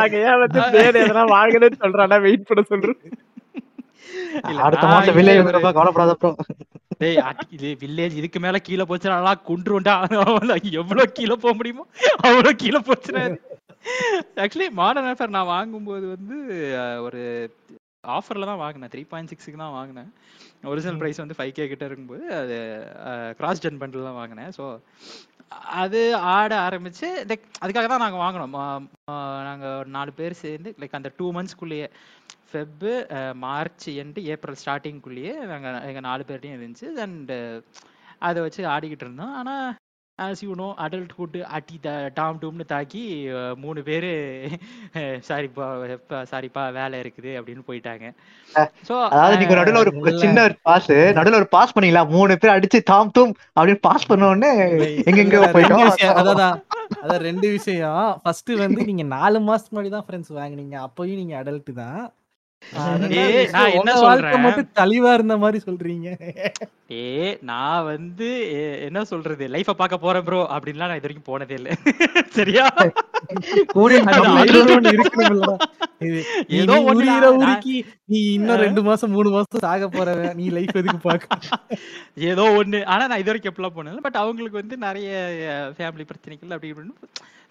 [0.00, 2.94] நாங்க ஏன் வந்து எதனா வாங்கணும்னு சொல்றானா வெயிட் பண்ண
[4.66, 5.40] அடுத்த மாசம் வில்லேஜ்
[5.78, 6.14] கவலைப்படாத
[7.02, 9.94] டேய் வில்லேஜ் இதுக்கு மேல கீழே போச்சுன்னா நல்லா கொன்றுண்டா?
[10.80, 11.84] எவ்வளவு கீழே போக முடியுமோ
[12.28, 13.22] அவ்வளவு கீழே போச்சுன்னா
[14.42, 16.36] ஆக்சுவலி மாடர்ன் ஆஃபர் நான் வாங்கும்போது வந்து
[17.06, 17.22] ஒரு
[18.16, 18.90] ஆஃபர்ல தான் வாங்கினேன்.
[18.92, 20.08] த்ரீ பாயிண்ட் சிக்ஸுக்கு தான் வாங்கினேன்.
[20.72, 22.56] ஒரிஜினல் பிரைஸ் வந்து ஃபைவ் கே கிட்ட இருக்கும்போது அது
[23.38, 24.50] கிராஸ் ஜென் பண்டில் தான் வாங்கினேன்.
[24.58, 24.64] ஸோ
[25.80, 26.00] அது
[26.34, 28.54] ஆட ஆரம்பிச்சு லைக் அதுக்காக தான் நாங்கள் வாங்கினோம்.
[29.48, 31.88] நாங்கள் ஒரு நாலு பேர் சேர்ந்து லைக் அந்த டூ மந்த்ஸ்க்குள்ளேயே
[32.50, 32.92] ஃபெப்பு
[33.44, 36.88] மார்ச் எண்டு ஏப்ரல் ஸ்டார்டிங்குள்ளேயே நாங்கள் எங்கள் நாலு பேர்டையும் இருந்துச்சு.
[37.06, 37.38] அண்டு
[38.28, 39.34] அதை வச்சு ஆடிக்கிட்டு இருந்தோம்.
[39.40, 39.66] ஆனால்
[40.18, 43.02] as you know adulthood அட்டி த டாம் டூம்னு தாக்கி
[43.62, 44.06] மூணு பேர்
[45.28, 45.66] சாரிப்பா
[46.32, 48.04] சாரிப்பா வேலை இருக்குது அப்படின்னு போயிட்டாங்க.
[48.88, 49.92] ஸோ அதாவது நீங்க நடுவுல ஒரு.
[50.22, 52.04] சின்ன ஒரு பாஸ் நடுவுல ஒரு பாஸ் பண்ணீங்களா?
[52.16, 54.52] மூணு பேர் அடிச்சு தாம் தூம் அப்படின்னு பாஸ் பண்ண உடனே
[55.08, 55.86] எங்கெங்க போயிட்டோம்.
[56.20, 56.42] அதான்
[57.02, 58.04] அதான் ரெண்டு விஷயம்.
[58.24, 60.76] ஃபர்ஸ்ட் வந்து நீங்க நாலு மாசத்துக்கு முன்னாடி தான் ஃப்ரெண்ட்ஸ் வாங்குனீங்க.
[60.88, 62.02] அப்பயும் நீங்க அடல்ட் தான்.
[64.78, 66.08] தெளிவா இருந்த மாதிரி சொல்றீங்க.
[66.94, 67.04] ஏ
[67.50, 68.28] நான் வந்து
[68.88, 69.44] என்ன சொல்றது?
[69.54, 71.68] லைஃப பார்க்க போறேன் ப்ரோ அப்படின்லாம் நான் இது வரைக்கும் போனதே இல்ல.
[72.38, 72.64] சரியா?
[76.58, 76.74] ஏதோ
[77.40, 77.76] உருக்கி
[78.10, 81.38] நீ இன்னும் ரெண்டு மாசம் மூணு மாசம் சாக போறவன் நீ லைஃப் எதுக்கு பாக்க
[82.30, 82.80] ஏதோ ஒண்ணு.
[82.92, 85.08] ஆனா நான் இது வரைக்கும் எப்படிலாம் போனதில்ல பட் அவங்களுக்கு வந்து நிறைய
[85.76, 86.96] ஃபேமிலி பிரச்சனைகள் அப்படி இப்படின்னு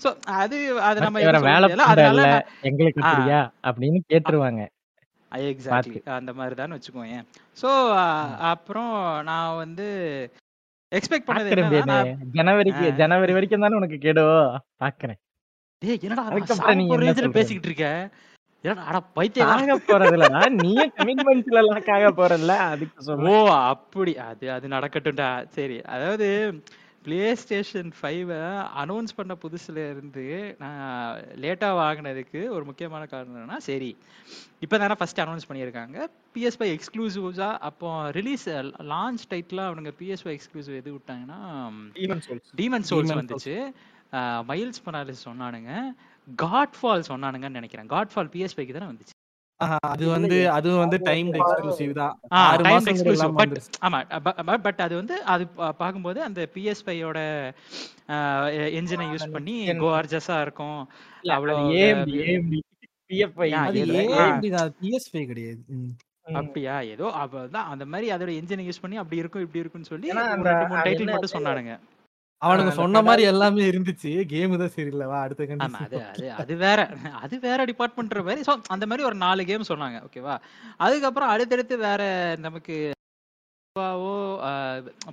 [0.01, 2.21] சோ அது அது நம்ம வேலை அதனால
[2.69, 3.01] எங்களுக்கு.
[3.03, 4.61] அப்படியா அப்படின்னு கேட்டுருவாங்க.
[5.33, 7.19] எக்ஸாக்ட்லி அந்த மாதிரி தான் வச்சுக்கோங்க
[7.61, 7.69] ஸோ
[8.43, 8.93] அப்புறம்
[9.23, 9.87] நான் வந்து
[10.91, 11.49] எக்ஸ்பெக்ட் பண்ணது
[12.33, 12.85] ஜனவரிக்கு.
[12.95, 14.25] ஜனவரி வரைக்கும் தானே உனக்கு கேடோ.
[14.79, 15.19] பாக்குறேன்.
[15.81, 16.23] டேய் என்னடா?
[17.31, 17.87] பேசிக்கிட்டு இருக்க
[22.13, 24.17] போறல அதுக்கு ஓ அப்படி.
[24.17, 25.43] அது அது நடக்கட்டும்டா.
[25.47, 26.27] சரி அதாவது
[27.03, 28.29] பிளே ஸ்டேஷன் ஃபைவ்
[28.83, 33.89] அனௌன்ஸ் பண்ண புதுசுல இருந்து நான் லேட்டா வாங்கினதுக்கு ஒரு முக்கியமான காரணம் என்னன்னா சரி
[34.59, 35.97] இப்போ தானே ஃபர்ஸ்ட் அனௌன்ஸ் பண்ணியிருக்காங்க.
[36.35, 38.45] பிஎஸ் ஃபைவ் எக்ஸ்க்ளூசிவ்ஸா அப்போ ரிலீஸ்
[38.93, 41.39] லான்ச் டைட்டில் அவனுங்க பிஎஸ் ஃபைவ் எக்ஸ்க்ளூசிவ் எது விட்டாங்கன்னா
[41.99, 43.55] டீமன் சோல்ஸ் Demon வந்துச்சு.
[44.49, 45.71] மைல்ஸ் மொராலிஸ் சொன்னானுங்க.
[46.27, 47.87] காட் ஃபால் சொன்னானுங்கன்னு நினைக்கிறேன்.
[47.87, 49.15] காட் ஃபால் பிஎஸ் ஃபைவ்க்கு தானே வந்துச்சு.
[49.79, 52.19] அது வந்து அது வந்து டைம் எக்ஸ்க்ளூசிவ் தான்.
[52.29, 53.57] ஆறு டைம் எக்ஸ்க்ளூசிவ் பட்.
[53.81, 57.19] ஆமா பட் அது வந்து அது பா- பார்க்கும்போது அந்த பிஎஸ் ஃபைவோட
[58.73, 59.55] என்ஜினை யூஸ் பண்ணி.
[59.79, 60.79] கோஆர்ஜஸா இருக்கும்.
[61.23, 62.59] அவ்வளோ ஏஎம்டி ஏஎம்டி
[63.09, 63.79] பிஎஃப்ஐ அது
[64.13, 64.27] ஆ.
[64.29, 65.61] அப்படிதான் PS5 கிடையாது.
[66.33, 66.79] அப்படியா?
[66.79, 70.81] ஏதோ அப்பதான் அந்த மாதிரி அதோட என்ஜினை யூஸ் பண்ணி அப்படி இருக்கும் இப்படி இருக்கும்னு சொல்லி ரெண்டு மூணு
[70.81, 71.73] டைட்டில் மட்டும் சொன்னானுங்க.
[72.45, 74.11] அவனுங்க சொன்ன மாதிரி எல்லாமே இருந்துச்சு.
[74.33, 75.05] கேம் தான் சரியில்லை.
[75.11, 76.79] வா அடுத்த கண்டிஷன் அது அது அது வேற
[77.25, 78.43] அது வேற டிபார்ட்மெண்ட் மாதிரி.
[78.49, 79.99] ஸோ அந்த மாதிரி ஒரு நாலு கேம் சொன்னாங்க.
[80.09, 80.35] ஓகேவா
[80.87, 82.03] அதுக்கப்புறம் அடுத்தடுத்து வேற
[82.47, 82.75] நமக்கு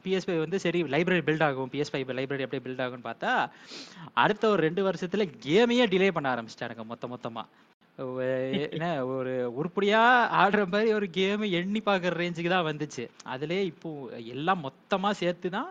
[0.05, 1.71] பிஎஸ்பை வந்து சரி லைப்ரரி பில்ட் ஆகும்.
[1.75, 3.31] பிஎஸ்பை லைப்ரரி அப்படியே பில்ட் ஆகும்னு பார்த்தா
[4.23, 7.45] அடுத்த ஒரு ரெண்டு வருஷத்துல கேமையே டிலே பண்ண ஆரம்பிச்சிட்டானுங்க மொத்த மொத்தமா.
[8.75, 10.03] என்ன ஒரு உருப்படியா
[10.43, 13.05] ஆடுற மாதிரி ஒரு கேம் எண்ணி பார்க்குற ரேஞ்சுக்கு தான் வந்துச்சு.
[13.35, 13.91] அதுலயே இப்போ
[14.35, 15.71] எல்லாம் மொத்தமா சேர்த்து தான்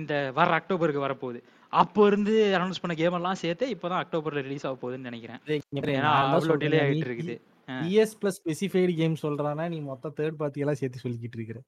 [0.00, 1.40] இந்த வர அக்டோபருக்கு வரப்போகுது.
[1.80, 5.40] அப்போ இருந்து அனௌன்ஸ் பண்ண கேம் எல்லாம் சேர்த்து இப்போதான் அக்டோபர்ல ரிலீஸ் ஆக போகுதுன்னு நினைக்கிறேன்.
[5.80, 7.36] ஏன்னா அவ்வளோ டிலே ஆகிட்டு இருக்குது.
[7.68, 11.60] பிஎஸ் பிளஸ் ஸ்பெசிஃபைடு கேம் சொல்றானா நீ மொத்த தேர்ட் பார்ட்டி எல்லாம் சேர்த்து சொல்லிக்கிட்டு இருக்கிற.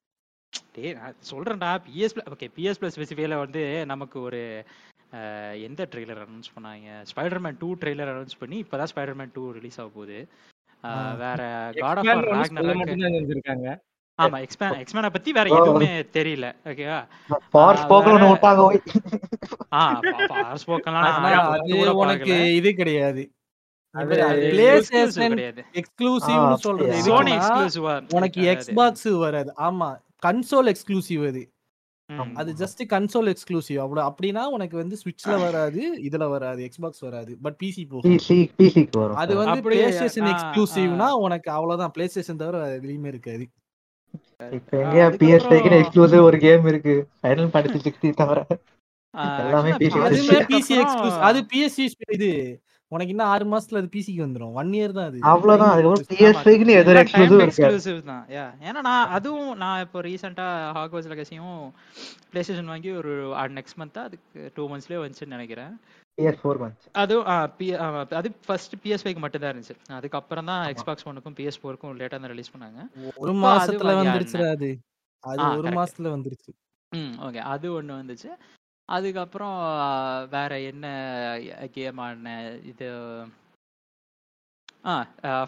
[0.74, 3.62] டேய் நான் சொல்றேன்டா பிஎஸ் ஓகே பிஎஸ் பிளஸ் ஸ்பெசிஃபைல வந்து
[3.92, 4.42] நமக்கு ஒரு
[5.66, 6.88] எந்த ட்ரெய்லர் அனௌன்ஸ் பண்ணாங்க?
[7.10, 10.18] ஸ்பைடர்மேன் டூ ட்ரெய்லர் அனௌன்ஸ் பண்ணி இப்பதான் ஸ்பைடர்மேன் டூ ரிலீஸ் ஆக போகுது.
[11.22, 11.40] வேற
[11.82, 13.84] காட் ஆஃப் ராக்னராக்
[14.18, 15.46] ஆமா எக்ஸ்பேன் எக்ஸ்பேனை பத்தி வேற.
[15.56, 16.98] எதுவுமே தெரியல ஓகேவா
[17.56, 18.78] ஆ, ஸ்போக்கன் விட்டாங்க ஓய்.
[19.74, 19.82] ஆ
[20.62, 21.16] ஸ்போக்கன்லாம் ஆனா
[21.56, 23.24] அது உனக்கு இது கிடையாது.
[25.80, 26.88] எக்ஸ்க்ளூசிவ்னு சொல்றது?
[27.06, 29.52] சோனி எக்ஸ்க்ளூசிவா உனக்கு எக்ஸ்பாக்ஸ் வராது.
[29.66, 29.88] ஆமா
[30.22, 31.42] கன்சோல் எக்ஸ்க்ளூசிவ் அது.
[32.60, 37.82] ஜஸ்ட் கன்சோல் எக்ஸ்க்ளூசிவ் அவ்வளோ அப்படின்னா உனக்கு வந்து ஸ்விட்ச்ல வராது இதுல வராது எக்ஸ்பாக்ஸ் வராது பட் பிசி
[37.88, 38.04] போகும்.
[38.10, 39.18] பிசி பிசிக்கு வரும்.
[39.22, 39.32] அது.
[39.40, 43.46] வந்து பிளே ஸ்டேஷன் எக்ஸ்க்ளூசிவ்னா உனக்கு அவ்வளவுதான் பிளே ஸ்டேஷன் தவிர எதுலயுமே இருக்காது.
[44.56, 46.94] இப்ப எங்க பிஎஸ் ஃபைவ்க்கு எக்ஸ்க்ளூசிவ் ஒரு கேம் இருக்கு.
[47.20, 48.38] ஃபைனல் ஃபேண்டசி சிக்ஸ்டி தவிர.
[49.42, 49.70] எல்லாமே.
[50.52, 51.84] பிசி எக்ஸ்க்ளூசிவ் அது பிஎஸ்சி
[52.16, 52.30] இது
[52.92, 54.52] உனக்கு இன்னும் ஆறு மாசத்துல அது பிசிக்கு வந்துரும்.
[54.60, 55.18] ஒன் இயர் தான் அது.
[55.30, 55.72] அவ்வளவுதான்.
[55.74, 58.24] அதுக்கப்புறம் பிஎஸ் ஃபைவ்க்கு எதுவும் எக்ஸ்க்ளூசிவ் எக்ஸ்க்ளூசிவ் தான்.
[58.36, 60.46] யா ஏன்னா நான் அதுவும் நான் இப்போ ரீசெண்டா
[60.78, 61.56] ஹாக்வர்ட்ஸ் லெகசியும்
[62.32, 63.14] பிளே ஸ்டேஷன் வாங்கி ஒரு
[63.58, 65.72] நெக்ஸ்ட் மந்த் அதுக்கு டூ மந்த்ஸ்லயே வந்துச்சுன்னு நினைக்கிறேன்.
[67.76, 69.76] ஆ, அது ஃபர்ஸ்ட் பிஎஸ் ஃபைவ்க்கு மட்டும் தான் இருந்துச்சு.
[69.90, 72.80] அதுக்கப்புறம் தான் எக்ஸ்பாக்ஸ் ஒனுக்கும் பிஎஸ் ஃபோருக்கும் லேட்டா தான் ரிலீஸ் பண்ணாங்க.
[73.22, 74.70] ஒரு மாசத்துல அது வந்துருச்சு அது.
[75.24, 75.70] அது ஒரு.
[75.76, 76.52] மாசத்துல வந்துருச்சு.
[76.92, 78.30] ம் ஓகே அது ஒன்று வந்துச்சு.
[78.88, 79.56] அதுக்கப்புறம்
[80.30, 80.86] வேற என்ன
[81.72, 82.32] கேம் ஆடின
[82.64, 82.88] இது
[84.90, 84.94] ஆ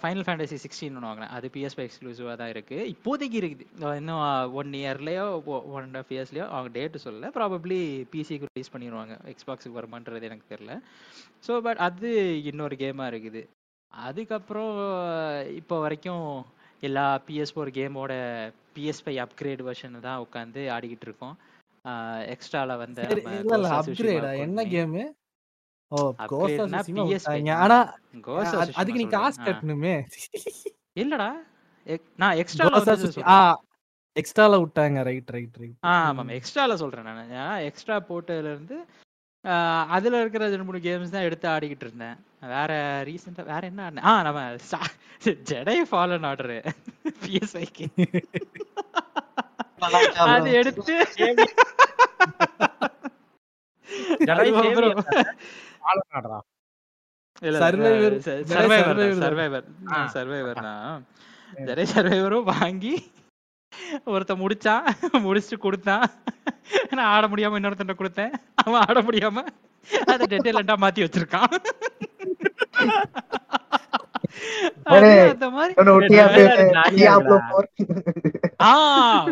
[0.02, 1.32] ஃபைனல் ஃபேண்டசி சிக்ஸ்டீன் ஒன்று வாங்கினேன்.
[1.36, 3.64] அது பிஎஸ்பி எக்ஸ்க்ளூசிவாக தான் இருக்குது இப்போதைக்கு இருக்குது.
[4.00, 4.22] இன்னும்
[4.60, 5.26] ஒன் இயர்லேயோ
[5.74, 7.30] ஒன் அண்ட் ஆஃப் இயர்ஸ்லையோ அவங்க டேட்டு சொல்லல.
[7.38, 7.78] ப்ராபப்ளி
[8.14, 9.16] பிசிக்கு ரிலீஸ் பண்ணிடுவாங்க.
[9.32, 10.74] எக்ஸ்பாக்ஸுக்கு வருமான்றது எனக்கு தெரில
[11.48, 12.10] ஸோ பட் அது
[12.52, 13.42] இன்னொரு கேமாக இருக்குது.
[13.92, 14.74] அதுக்கப்புறம்
[15.60, 16.26] இப்போ வரைக்கும்
[16.88, 18.12] எல்லா பிஎஸ் ஃபோர் கேமோட
[18.74, 21.36] பிஎஸ் ஃபைவ் அப்கிரேட் வெர்ஷன் தான் உட்காந்து ஆடிக்கிட்டு இருக்கோம்.
[22.34, 23.02] எக்ஸ்ட்ரால வந்து
[24.46, 24.98] என்ன கேம்
[25.90, 27.78] ஓ கோஸ்ட் னா PS5 ஆனா
[28.74, 29.42] அதுக்கு நீ காசு.
[29.42, 29.94] கட்டணுமே.
[30.94, 31.28] இல்லடா.
[31.86, 32.36] எக்- நான்
[33.26, 33.60] ஆ
[34.16, 35.02] எக்ஸ்ட்ரால விட்டாங்க.
[35.02, 36.28] ரைட் ரைட் ரைட் ஆ ஆமாம்.
[36.28, 37.28] எக்ஸ்ட்ரால சொல்றேன் நான்.
[37.28, 38.78] ஏன்னா எக்ஸ்ட்ரா போட்டதுல இருந்து
[39.44, 42.16] ஆஹ், அதுல இருக்கிற ரெண்டு மூணு கேம்ஸ் தான் எடுத்து ஆடிக்கிட்டு இருந்தேன்.
[42.40, 42.70] வேற
[43.04, 44.04] ரீசெண்டா வேற என்ன ஆடினேன்?
[44.04, 44.40] ஆ நம்ம
[45.24, 46.74] ஜெடை ஃபாலன் ஆர்டர்
[47.20, 47.86] பிஎஸ்ஐக்கு
[50.16, 50.94] அது எடுத்து
[61.94, 62.94] சர்வைவரும் வாங்கி
[64.06, 66.06] ஒருத்த முடிச்சான் முடிச்சுட்டு கொடுத்தான்
[66.90, 68.32] நான் ஆட முடியாம இன்னொருத்தன் கொடுத்தேன்.
[68.54, 69.36] அவன் ஆட முடியாம
[70.06, 71.52] அதை டெட்டேலண்டா மாத்தி வச்சிருக்கான்.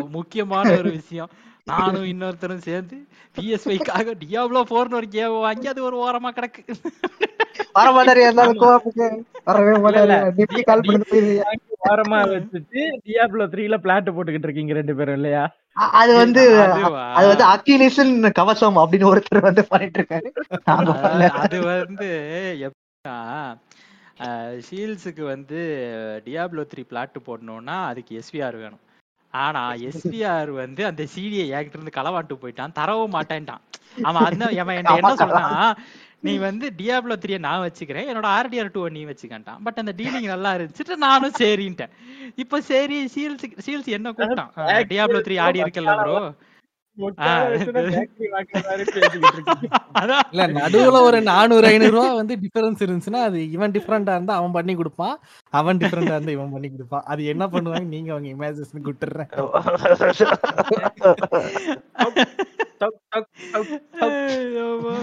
[0.09, 1.29] முக்கியமான ஒரு விஷயம்.
[1.67, 2.97] நானும் இன்னொருத்தரும் சேர்ந்து
[3.35, 6.61] பிஎஸ்ஐக்காக டியாப்லோ போர்னு ஒரு கேம் வாங்கி அது ஒரு ஓரமா கிடக்கு.
[7.75, 7.87] வர
[11.87, 15.43] ஓரமா வச்சுட்டு டியாப்லோ த்ரீல பிளாட் போட்டுக்கிட்டு இருக்கீங்க ரெண்டு பேரும் இல்லையா?
[15.99, 16.43] அது வந்து?
[17.15, 20.29] அது வந்து அக்கிலிசன் கவசம் அப்படின்னு ஒருத்தர் வந்து பண்ணிட்டு இருக்காரு
[21.43, 22.09] அது வந்து
[22.67, 23.17] எப்படின்னா
[24.67, 25.59] ஷீல்ஸுக்கு வந்து
[26.25, 28.83] டியாப்லோ த்ரீ பிளாட் போடணும்னா அதுக்கு எஸ்விஆர் வேணும்.
[29.45, 32.75] ஆனா எஸ்விஆர் வந்து அந்த சீடியை என்கிட்ட இருந்து களவாண்டு போயிட்டான்.
[32.79, 33.63] தரவும் மாட்டேன்ட்டான்.
[34.07, 35.71] அவன் அந்த என்கிட்ட என்ன சொல்றான்
[36.27, 38.07] நீ வந்து டியாப்லோ த்ரீயை நான் வச்சுக்கிறேன்.
[38.11, 41.93] என்னோட ஆர்டிஆர் டூ நீ வச்சுக்கன்ட்டான் பட் அந்த டீலிங் நல்லா இருந்துச்சுட்டு நானும் சரின்ட்டேன்.
[42.43, 44.51] இப்ப சரி சீல்ஸ் சீல்ஸ் என்ன கூப்பிட்டான்?
[44.91, 46.17] டியாப்லோ த்ரீ ஆடி இருக்கல ப்ரோ
[50.33, 54.75] இல்ல நடுவுல ஒரு நானூறு ஐநூறு ரூபா வந்து டிஃபரன்ஸ் இருந்துச்சுன்னா அது இவன் டிஃபரெண்டா இருந்தா அவன் பண்ணி
[54.75, 55.15] கொடுப்பான்.
[55.53, 57.05] அவன் டிஃபரெண்டா இருந்தா இவன் பண்ணி கொடுப்பான்.
[57.13, 57.87] அது என்ன பண்ணுவாங்க?
[57.95, 58.73] நீங்க அவங்க இமேஜினேஷன்.
[64.07, 64.95] ஐயோப்பா.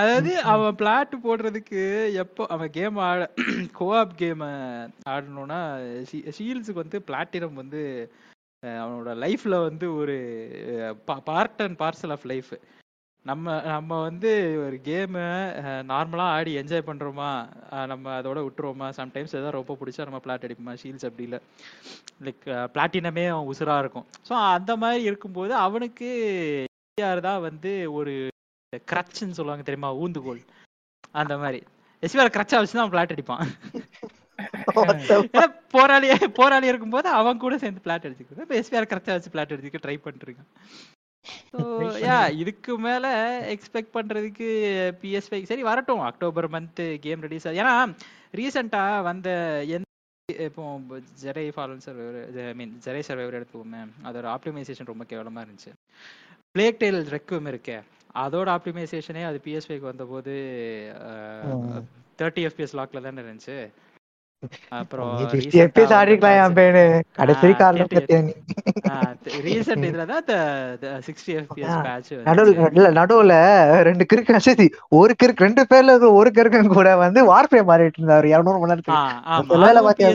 [0.00, 1.80] அதாவது அவன் பிளாட் போடுறதுக்கு
[2.22, 3.22] எப்போ அவன் கேம் ஆட
[3.78, 4.44] கோஆப் கேம்
[5.14, 5.60] ஆடணும்னா
[6.36, 7.82] ஷீல்ஸுக்கு வந்து பிளாட்டினம் வந்து
[8.62, 10.16] அவனோட லைஃப்ல வந்து ஒரு
[11.28, 12.50] part and parcel of life
[13.24, 14.30] நம்ம நம்ம வந்து
[14.64, 15.22] ஒரு கேமு
[15.90, 17.30] நார்மலாக ஆடி என்ஜாய் பண்ணுறோமா
[17.86, 18.88] நம்ம அதோட விட்டுருவோமா?
[18.98, 20.74] சம்டைம்ஸ் எதாவது ரொம்ப பிடிச்சா நம்ம பிளாட் அடிப்போமா?
[20.82, 21.40] ஷீல்ஸ் அப்படி இல்லை.
[22.26, 22.44] லைக்
[22.74, 24.06] பிளாட்டினமே அவன் உசுராக இருக்கும்.
[24.28, 26.08] ஸோ அந்த மாதிரி இருக்கும்போது அவனுக்கு
[26.66, 28.14] எஸ்ஆர் தான் வந்து ஒரு
[28.92, 29.92] கிரச்சுன்னு சொல்லுவாங்க தெரியுமா?
[30.02, 30.42] ஊந்துகோல்.
[31.14, 31.60] அந்த மாதிரி.
[32.02, 33.44] எஸ்பிஆர் கிரச்சா வச்சு தான் அவன் பிளாட் அடிப்பான்.
[35.74, 39.96] போராளி போராளி இருக்கும்போது அவன் கூட சேர்ந்து பிளாட் அடிச்சுக்கிறது இப்போ எஸ்பிஆர் கிரச்சா வச்சு பிளாட் அடிச்சுக்க ட்ரை
[40.04, 40.50] பண்ணிட்டு இருக்கான்
[41.52, 41.60] ஸோ
[42.04, 43.06] யா இதுக்கு மேல
[43.54, 44.48] எக்ஸ்பெக்ட் பண்றதுக்கு
[45.02, 46.02] பிஎஸ் ஃபைவ் சரி வரட்டும்.
[46.10, 47.74] அக்டோபர் மந்த் கேம் ரிலீஸ் ஏன்னா
[48.40, 49.28] ரீசெண்டா வந்த
[49.76, 49.86] எந்த
[50.28, 50.64] இப்போ
[51.22, 55.72] ஜெரை ஃபாலன் சர்வர் ஐ மீன் ஜெரை சர்வைவர் எடுத்துக்கோமே அதோட ஆப்டிமைசேஷன் ரொம்ப கேவலமா இருந்துச்சு.
[56.54, 57.78] பிளேக் டெயில் ரெக்வம் இருக்கே.
[58.24, 60.32] அதோட ஆப்டிமைசேஷனே அது பிஎஸ்பிக்கு வந்தபோது
[62.20, 63.58] தேர்ட்டி எஃபிஎஸ் லாக்ல தானே இருந்துச்சு.
[64.76, 66.82] அப்புறம் நீ 50 FPS ஆடிருக்கலாம் என் பையனு.
[67.16, 67.48] கடைசி
[69.82, 70.30] இதுல தான்
[71.06, 72.12] சிக்ஸ்டி எஃபிஎஸ் ஆ, பேட்ச்
[72.98, 73.34] நடுவுல
[73.88, 78.26] ரெண்டு கிறுக்கு சரி ஒரு கிறுக்கு ரெண்டு பேர்ல இருக்கிற ஒரு கிறுக்கன் கூட வந்து வார்பே மாறிட்டு இருந்தாரு.
[78.34, 79.60] இருநூறு மணி நேரத்துக்கு.
[79.60, 80.10] வேலை பாத்தியா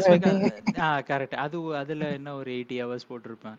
[1.09, 3.57] கரெக்ட் அது அதுல என்ன ஒரு எயிட்டி ஹவர்ஸ் போட்டிருப்பேன்.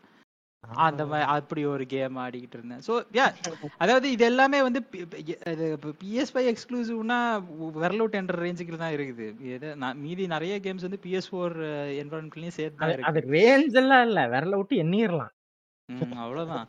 [0.75, 2.81] அந்த மாதிரி அப்படி ஒரு கேம் ஆடிக்கிட்டு இருந்தேன்.
[2.87, 3.35] ஸோ யா
[3.77, 9.41] அதாவது இது எல்லாமே வந்து பிஎஸ் ஃபைவ் எக்ஸ்க்ளூசிவ்னா விரலோட் என்ற ரேஞ்சுக்கு தான் இருக்குது.
[9.41, 11.65] இது மீதி நிறைய கேம்ஸ் வந்து பிஎஸ் ஃபோர்
[12.05, 14.27] என்வரன்மெண்ட்லயும் சேர்த்து தான் அது- ரேஞ்ச் எல்லாம் இல்ல.
[14.27, 15.35] விரல விட்டு எண்ணிரலாம்.
[16.17, 16.69] அவ்வளவுதான்.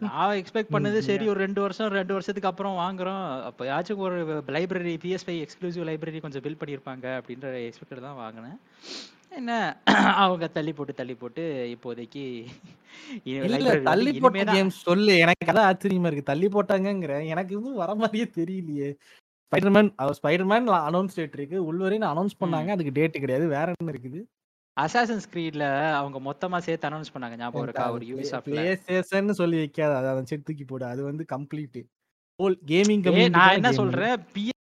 [0.00, 3.52] நான் எக்ஸ்பெக்ட் பண்ணது சரி ஒரு ரெண்டு வருஷம் ரெண்டு வருஷத்துக்கு அப்புறம் வாங்குறோம்.
[3.52, 8.58] அப்பயாச்சும் ஒரு library PS five exclusive library கொஞ்சம் பில் பண்ணியிருப்பாங்க அப்படின்ற எக்ஸ்பெக்டட் தான் வாங்கினேன்.
[9.36, 9.82] என்ன?
[10.24, 11.44] அவங்க தள்ளி போட்டு தள்ளி போட்டு
[11.74, 12.24] இப்போதைக்கு
[13.22, 15.16] இல்ல தள்ளி போட்ட கேம் சொல்லு.
[15.16, 16.28] எனக்கு அதான் ஆச்சரியமா இருக்கு.
[16.30, 17.26] தள்ளி போட்டாங்கங்கிற.
[17.26, 18.90] எனக்கு இன்னும் வர மாதிரியே தெரியலையே.
[19.48, 21.58] ஸ்பைடர்மேன் ஸ்பைடர்மேன் அனௌன்ஸ் டேட் இருக்கு.
[21.66, 22.68] உள்வரைன்னு அனௌன்ஸ் பண்ணாங்க.
[22.76, 23.48] அதுக்கு டேட் கிடையாது.
[23.48, 24.22] வேற என்ன இருக்குது?
[24.80, 25.64] அசாசன்ஸ் கிரீட்ல
[26.00, 27.36] அவங்க மொத்தமா சேர்த்து அனௌன்ஸ் பண்ணாங்க.
[27.36, 27.84] ஞாபகம் இருக்கா?
[27.92, 30.10] ஒரு யூபிசாஃப்ட்ல பிளே ஸ்டேஷன் சொல்லி வைக்காத.
[30.10, 30.84] அதை தூக்கி போடு.
[30.84, 31.78] அது வந்து கம்ப்ளீட்
[32.42, 34.16] ஹோல் கேமிங் நான் என்ன சொல்றேன்?
[34.34, 34.55] பிஎஸ்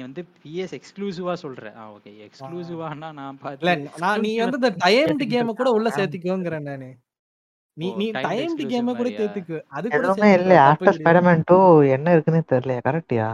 [0.00, 1.64] நீ வந்து பிஎஸ் எக்ஸ்க்ளூசிவா சொல்ற.
[1.88, 5.96] ஓகே எக்ஸ்க்ளூசிவானா நான் இல்ல பார்த்து நான் நீ வந்து இந்த டைம்டு கேம் கூட உள்ள ஆ.
[5.96, 6.88] சேர்த்திக்கோங்கிறேன் நானு.
[7.76, 9.10] நீ நீ டைம்டு exclusive கேம் கூட?
[9.18, 9.56] சேர்த்துக்கு.
[9.70, 10.96] அது கூட தப்பு ஆஃப்டர்.
[10.98, 11.58] ஸ்பைடர்மேன் டூ
[11.96, 12.82] என்ன இருக்குன்னு தெரியலையா?
[12.88, 13.28] கரெக்டியா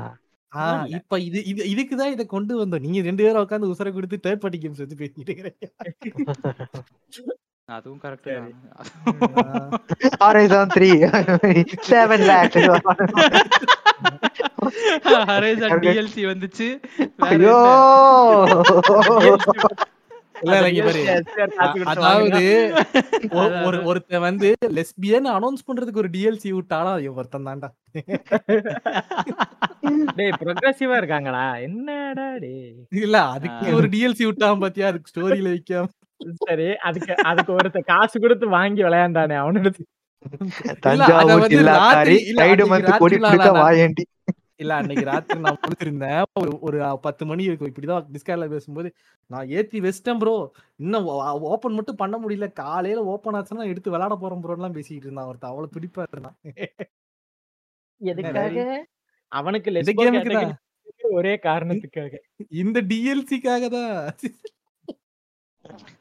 [0.52, 0.64] ஆ,
[0.96, 2.84] இப்ப இது இது இதுக்கு தான் இதை கொண்டு வந்தோம்.
[2.84, 5.50] நீங்க ரெண்டு பேரும் உட்காந்து உசர கொடுத்து தேர்ட் பார்ட்டி கேம்ஸ் வந்து பேசிட்டு இருக்கிறீங்க.
[7.68, 8.52] அதுவும் கரெக்ட் சரி.
[8.74, 9.52] ஆ.
[10.20, 10.90] Horizon three
[11.88, 12.68] seven lakhs
[15.28, 15.80] Horizon.
[15.84, 16.68] DLC வந்துச்சு.
[20.46, 20.82] வேற ஐயோ!
[21.92, 22.40] அதாவது
[23.66, 27.68] ஒரு ஒருத்தன் வந்து லெஸ்பியன் அனௌன்ஸ் பண்றதுக்கு ஒரு டிஎல்சி விட்டானா ஒருத்தன் தான்டா
[30.18, 31.44] டேய் ப்ரொக்ரெசிவா இருக்காங்கடா.
[31.66, 32.68] என்னடா டேய்.
[33.04, 34.88] இல்ல அதுக்கு ஒரு டிஎல்சி விட்டான் பாத்தியா?
[34.92, 35.88] அதுக்கு ஸ்டோரியில வைக்காம.
[36.44, 39.82] சரி அதுக்கு அதுக்கு ஒருத்த காசு கொடுத்து வாங்கி விளையாண்டானே அவனோட அத
[40.84, 44.04] தஞ்சாவூர் வந்து ஜில்லா ராத்திரி- காரி இல்ல, சைடு அன்னைக்கு வந்து கொடி ராத்திரி பிடிக்க நான் வாயேண்டி
[44.62, 48.88] இல்ல அன்னைக்கு ராத்திரி நான் முடிச்சிருந்தேன் ஒரு ஒரு பத்து மணி இருக்கும் இப்படிதான் டிஸ்கார்ட்ல பேசும்போது
[49.30, 50.34] நான் ஏத்தி வச்சிட்டேன் ப்ரோ
[50.80, 51.08] இன்னும்
[51.50, 52.46] ஓபன் மட்டும் பண்ண முடியல.
[52.60, 55.28] காலையில ஓபன் ஆச்சுன்னா எடுத்து விளையாட போறோம் ப்ரோ எல்லாம் பேசிட்டு இருந்தான்.
[55.30, 56.36] ஒருத்தன் அவ்வளவு துடிப்பா இருந்தான்.
[58.00, 58.64] எதுக்காக?
[59.32, 59.70] அவனுக்கு
[61.18, 62.12] ஒரே காரணத்துக்காக.
[62.62, 63.94] இந்த டிஎல்சிக்காக தான்.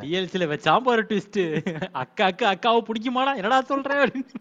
[0.00, 1.40] டிஎல்சில வச்சான் பாரு ட்விஸ்ட்
[2.02, 3.32] அக்கா அக்கா அக்காவை பிடிக்குமாடா?
[3.40, 3.90] என்னடா சொல்ற?
[3.98, 4.32] அப்படின்னு.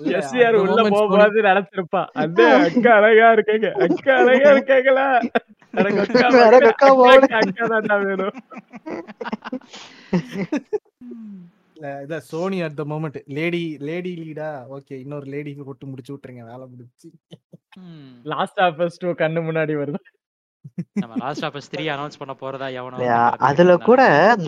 [0.00, 3.68] இல்ல, எஸ்ஆர் உள்ள போகும்போது நினைச்சிருப்பான் அந்த அக்கா அழகா இருக்காங்க.
[3.86, 5.06] அக்கா அழகா இருக்காங்களா?
[5.74, 6.28] அக்கா
[8.00, 8.36] வேணும்.
[11.80, 16.64] இல்ல, Sony at the moment lady lady லீடா okay இன்னொரு லேடி கொட்டு முடிச்சு விட்டுருங்க வேலை
[16.72, 17.08] முடிச்சு.
[18.24, 20.00] லாஸ்ட் ஆஃப் அஸ் டூ கண்ணு முன்னாடி வருது.
[20.94, 22.96] நம்ம லாஸ்ட் ஆஃப் த்ரீ அனௌன்ஸ் பண்ண போறதா எவனோ
[23.48, 24.00] அதுல கூட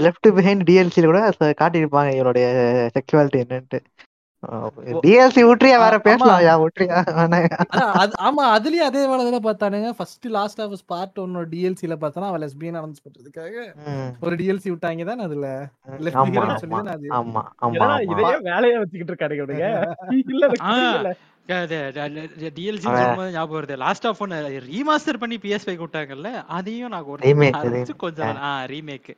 [0.06, 1.20] லெஃப்ட் பிஹைண்ட் டிஎல்சில கூட
[1.62, 2.46] காட்டியிருப்பாங்க இவருடைய
[2.96, 3.80] செக்சுவாலிட்டி என்னன்ட்டு.
[5.02, 5.96] டிஎல்சி விட்டுறியா வேற.
[6.00, 6.98] பேசலாம் விட்டுறியா
[8.20, 9.90] ஆமா அதுலயும் அதே வேலை தானே பார்த்தானுங்க.
[9.92, 13.54] ஃபர்ஸ்ட் லாஸ்ட் ஆஃப் பார்ட் ஒன்னோட டிஎல்சில பார்த்தானா அவன் லெஸ்பியன் அனௌன்ஸ் பண்றதுக்காக
[14.20, 15.48] ஒரு டிஎல்சி விட்டாங்க தானே அதுல.
[16.16, 17.08] ஆமா சொல்லி அது.
[17.20, 19.38] ஆமா ஆமா இதையே வேலையா வச்சுக்கிட்டு இருக்காரு
[20.26, 21.12] இல்ல.
[21.48, 23.76] டிஎல்சி அவன் சொல்லும்போது ஞாபகம் வருது.
[23.76, 27.96] லாஸ்ட் ஆஃப் ஒன் ரீமாஸ்டர் பண்ணி பிஎஸ் ஃபைவ் விட்டாங்கல்ல அதையும் நான் ஒரு ஆரம்பிச்சு.
[27.96, 29.08] கொஞ்ச நாள் ஆ ரீமேக்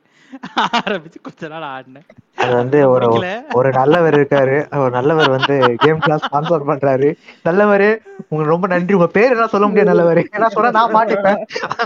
[0.87, 2.07] ஆரம்பிச்சு கொஞ்ச நாள் ஆடினேன்.
[2.35, 4.57] அது வந்து ஒரு நல்லவர் இருக்காரு.
[4.81, 7.09] ஒரு நல்லவர் வந்து கேம் கிளாஸ் ஸ்பான்சர் பண்றாரு.
[7.43, 7.85] நல்லவர்
[8.29, 8.93] உங்களுக்கு ரொம்ப நன்றி.
[8.93, 10.19] உங்க பேர் என்ன சொல்ல முடியாது நல்லவர்.
[10.35, 11.39] ஏன்னா சொன்னா நான் மாட்டிப்பேன்.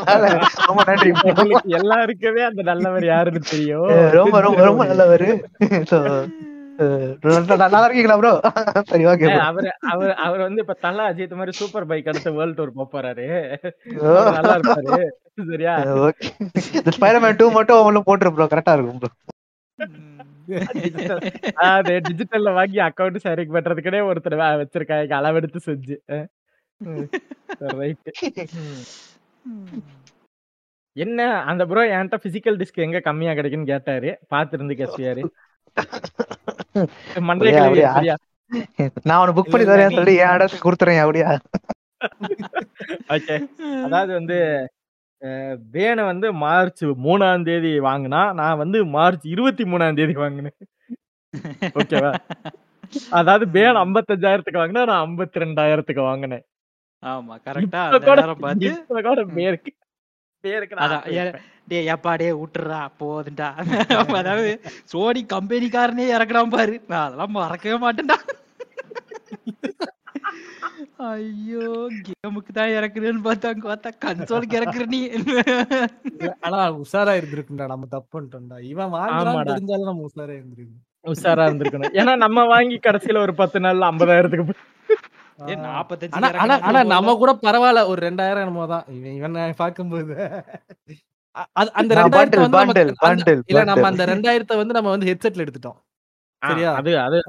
[0.06, 1.12] அதனால ரொம்ப நன்றி.
[1.80, 3.88] எல்லாருக்குமே அந்த நல்லவர் யாருன்னு தெரியும்.
[4.19, 5.28] ரொம்ப ரொம்ப ரொம்ப நல்லவர்.
[6.79, 8.33] நல்லா இருக்கீங்களா ப்ரோ
[8.89, 12.71] சரி ஓகே அவரு அவர் அவர் வந்து இப்ப தல அஜித் மாதிரி சூப்பர் பைக் அடுத்து வேர்ல்ட் டூர்
[12.93, 13.25] போறாரு.
[14.37, 14.99] நல்லா இருப்பாரு
[15.49, 15.73] சரியா?
[16.05, 16.29] ஓகே
[16.91, 19.11] ஸ்பைடர்மேன் டூ மட்டும் அவங்களும் போட்டுரு ப்ரோ கரெக்டா இருக்கும் ப்ரோ
[21.65, 25.13] அது டிஜிட்டல்ல வாங்கி அக்கவுண்ட் ஷேரிங் பண்றதுக்குனே ஒருத்தர் வே- வச்சிருக்காங்க.
[25.19, 25.95] அளவெடுத்து செஞ்சு.
[27.75, 28.09] ரைட்
[30.95, 34.09] என்ன அந்த ப்ரோ என்கிட்ட பிசிக்கல் டிஸ்க் எங்க கம்மியா கிடைக்குன்னு கேட்டாரு.
[34.31, 35.23] பாத்துருந்து கேசியாரு.
[39.07, 41.29] நான் அவனை புக் பண்ணி தரேன் சொல்லி என் இடத்துக்கு கொடுத்துறேன் அப்படியா?
[43.15, 43.35] ஓகே
[43.85, 44.37] அதாவது வந்து
[45.75, 50.57] வேனை வந்து மார்ச் மூணாம் தேதி வாங்கினா நான் வந்து மார்ச் இருபத்தி மூணாம் தேதி வாங்கினேன்.
[51.79, 52.11] ஓகேவா
[53.19, 56.45] அதாவது பேன் ஐம்பத்தஞ்சாயிரத்துக்கு வாங்கினா நான் ஐம்பத்தி ரெண்டாயிரத்துக்கு வாங்கினேன்.
[57.03, 58.21] ஆமா கரெக்டா கூட
[59.37, 59.71] பேருக்கு
[60.43, 60.75] பேருக்கு
[61.69, 63.47] டேய் ஏப்பா டே விட்டுறா போதுண்டா
[64.13, 64.51] அதாவது
[64.86, 66.75] சோனி கம்பெனிக்காரனே இறக்குறான் பாரு.
[66.88, 68.17] நான் அதெல்லாம் மறக்கவே மாட்டேன்டா.
[71.10, 71.65] ஐயோ
[72.05, 74.99] கேமுக்கு தான் இறக்குறேன்னு பார்த்தா அங்க பார்த்தா கன்சோலுக்கு இறக்குற நீ.
[76.41, 78.62] ஆனா உஷாரா இருந்திருக்கும்டா நம்ம தப்பு பண்ணிட்டோம்டா.
[78.63, 79.39] இவன் வாங்கலாம்.
[79.51, 80.84] தெரிஞ்சாலும் நம்ம உஷாரா இருந்திருக்கணும்.
[81.05, 81.93] உஷாரா இருந்திருக்கணும்.
[81.93, 84.65] ஏன்னா நம்ம வாங்கி கடைசியில ஒரு பத்து நாள்ல ஐம்பதாயிரத்துக்கு போய்-
[85.49, 86.15] ஏ, 45
[86.62, 86.84] ஆனா.
[86.88, 87.88] நம்ம கூட பரவாயில்ல.
[87.88, 88.86] ஒரு ரெண்டாயிரம் என்னமோ தான்.
[88.89, 90.15] இவன் இவனை பார்க்கும்போது.
[91.31, 93.81] அந்த ரெண்டாயிரத்தை வந்து நம்ம bundle.
[93.81, 95.75] அந்த ரெண்டாயிரத்தை வந்து நம்ம வந்து ஹெட்செட்ல எடுத்துட்டோம்.
[96.45, 96.73] சரியா?
[96.73, 97.21] அது அது.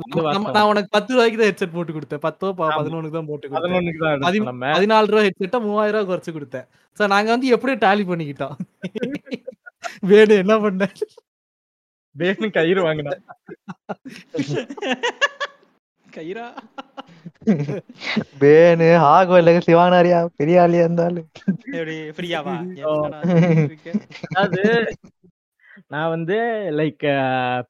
[0.53, 2.19] நான் உனக்கு பத்து ரூபாய்க்கு தான் ஹெட்செட் போட்டு கொடுத்தேன்.
[2.19, 2.55] பத்தோ.
[2.59, 3.53] பதினொன்னுக்கு தான் போட்டு கொடுத்தேன்.
[3.53, 4.67] பதினொன்னுக்கு தான் பதி- எடுத்தோம் நம்ம.
[4.67, 6.67] பதினாலு ரூபா ஹெட்செட்டை மூவாயிரம் ரூபாய் குறைச்சு கொடுத்தேன்.
[6.99, 8.57] சோ நாங்க வந்து எப்படி டாலி பண்ணிக்கிட்டோம்.
[10.07, 10.89] வேணு என்ன பண்ண?
[12.19, 13.21] வேணு கயிறு வாங்கினா
[16.11, 16.57] கயிறா?
[18.41, 21.29] பேனு ஆகோ சிவானாரியா பெரிய ஆளியா இருந்தாலும்.
[24.35, 24.91] அதாவது
[25.91, 26.35] நான் வந்து
[26.79, 27.05] லைக்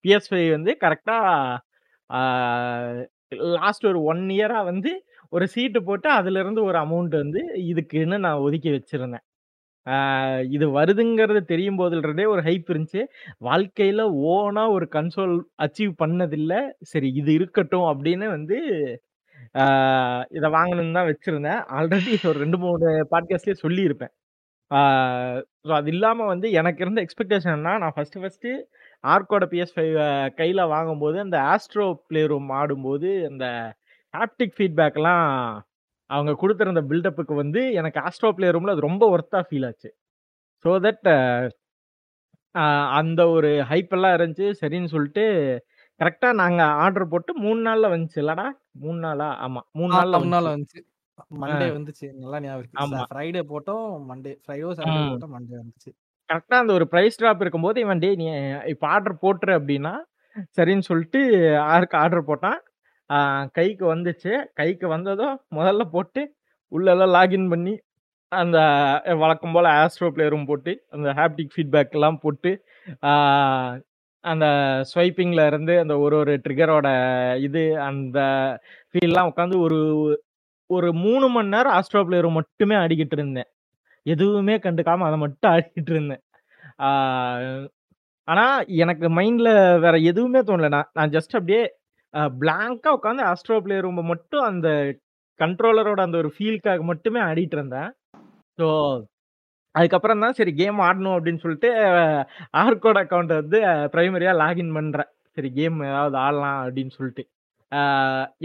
[0.00, 1.14] பிஎஸ் ஃபைவ் வந்து கரெக்டா
[3.56, 5.02] லாஸ்ட் ஒரு ஒன் இயரா வந்து
[5.32, 9.20] ஒரு சீட்டு போட்டு அதுல இருந்து ஒரு அமௌண்ட் வந்து இதுக்குன்னு நான் ஒதுக்கி வச்சிருந்தேன்.
[9.86, 13.04] ஆஹ் இது வருதுங்கிறது தெரியும் போதுலருந்தே ஒரு ஹைப் இருந்துச்சு.
[13.40, 16.70] வாழ்க்கையில ஓனா ஒரு கன்சோல் அச்சீவ் பண்ணதில்ல.
[16.84, 18.56] சரி இது இருக்கட்டும் அப்படின்னு வந்து
[20.36, 21.60] இதை வாங்கணும்னு தான் வச்சிருந்தேன்.
[21.76, 24.12] ஆல்ரெடி ஒரு ரெண்டு மூணு பாட்காஸ்ட்லயே சொல்லியிருப்பேன்.
[25.66, 28.50] ஸோ அது இல்லாமல் வந்து எனக்கு இருந்த எக்ஸ்பெக்டேஷன்னா நான் ஃபர்ஸ்ட் ஃபஸ்ட்டு
[29.04, 29.96] ஆர்கோட பிஎஸ் ஃபைவ்
[30.38, 33.46] கையில் வாங்கும்போது அந்த ஆஸ்ட்ரோ பிளே ரூம் ஆடும்போது அந்த
[34.14, 35.26] ஆப்டிக் ஃபீட்பேக்லாம்
[36.10, 39.90] அவங்க கொடுத்துருந்த பில்டப்புக்கு வந்து எனக்கு ஆஸ்ட்ரோ பிளே ரூமில் அது ரொம்ப ஒர்த்தாக ஃபீல் ஆச்சு.
[40.64, 41.10] ஸோ தட்
[43.00, 44.48] அந்த ஒரு ஹைப்பெல்லாம் இருந்துச்சு.
[44.62, 45.24] சரின்னு சொல்லிட்டு
[46.00, 48.18] கரெக்டாக நாங்கள் ஆர்டர் போட்டு மூணு நாளில் வந்துச்சு.
[48.24, 49.28] இல்லடா மூணு நாளா?
[49.44, 49.60] ஆமா.
[49.72, 50.80] மூணு நாள்ல முன்னால வந்துச்சு.
[51.18, 51.38] வந்துச்சு.
[51.40, 52.06] மண்டே வந்துச்சு.
[52.20, 53.00] நல்லா ஞாபகம் ஆமா.
[53.10, 55.02] ஃப்ரைடே போட்டோம் மண்டே ஃப்ரைடோ சாட்டர்டே.
[55.12, 55.90] போட்டோம் மண்டே வந்துச்சு.
[56.28, 58.26] கரெக்டா அந்த ஒரு பிரைஸ் ட்ராப் இருக்கும்போது இவன் டே நீ
[58.72, 59.94] இப்போ ஆர்டர் போட்டுரு அப்படின்னா
[60.58, 61.20] சரின்னு சொல்லிட்டு
[61.70, 62.58] ஆருக்கு ஆர்டர் போட்டான்.
[63.54, 64.32] கைக்கு வந்துச்சு.
[64.54, 66.22] கைக்கு வந்ததும் முதல்ல போட்டு
[66.72, 67.74] உள்ளெல்லாம் லாகின் பண்ணி
[68.32, 68.58] அந்த
[69.22, 72.50] வழக்கம் போல ஆஸ்ட்ரோ பிளே ரூம் போட்டு அந்த ஹாப்டிக் ஃபீட்பேக் எல்லாம் போட்டு
[74.24, 74.46] அந்த
[74.90, 76.88] ஸ்வைப்பிங்ல இருந்து அந்த ஒரு ஒரு ட்ரிகரோட
[77.46, 78.18] இது அந்த
[78.90, 79.78] ஃபீல்லாம் உட்காந்து ஒரு
[80.70, 83.48] ஒரு மூணு மணி நேரம் ஆஸ்ட்ரோ பிளேயர் மட்டுமே ஆடிக்கிட்டு இருந்தேன்.
[84.06, 86.22] எதுவுமே கண்டுக்காம அதை மட்டும் ஆடிக்கிட்டு இருந்தேன்.
[88.28, 88.44] ஆனா
[88.84, 89.50] எனக்கு மைண்ட்ல
[89.84, 90.70] வேற எதுவுமே தோணல.
[90.76, 91.62] நான் நான் ஜஸ்ட் அப்படியே
[92.40, 94.68] பிளாங்கா உட்காந்து ஆஸ்ட்ரோ பிளேயர் ரூம் மட்டும் அந்த
[95.40, 97.90] கண்ட்ரோலரோட அந்த ஒரு ஃபீல்க்காக மட்டுமே ஆடிட்டு இருந்தேன்.
[98.58, 98.68] ஸோ
[99.74, 101.70] அதுக்கப்புறம் தான் சரி கேம் ஆடணும் அப்படின்னு சொல்லிட்டு
[102.62, 103.58] ஆர்கோட் அக்கௌண்ட் வந்து
[103.94, 105.10] பிரைமரியா லாகின் பண்றேன்.
[105.36, 107.24] சரி கேம் ஏதாவது ஆடலாம் அப்படின்னு சொல்லிட்டு.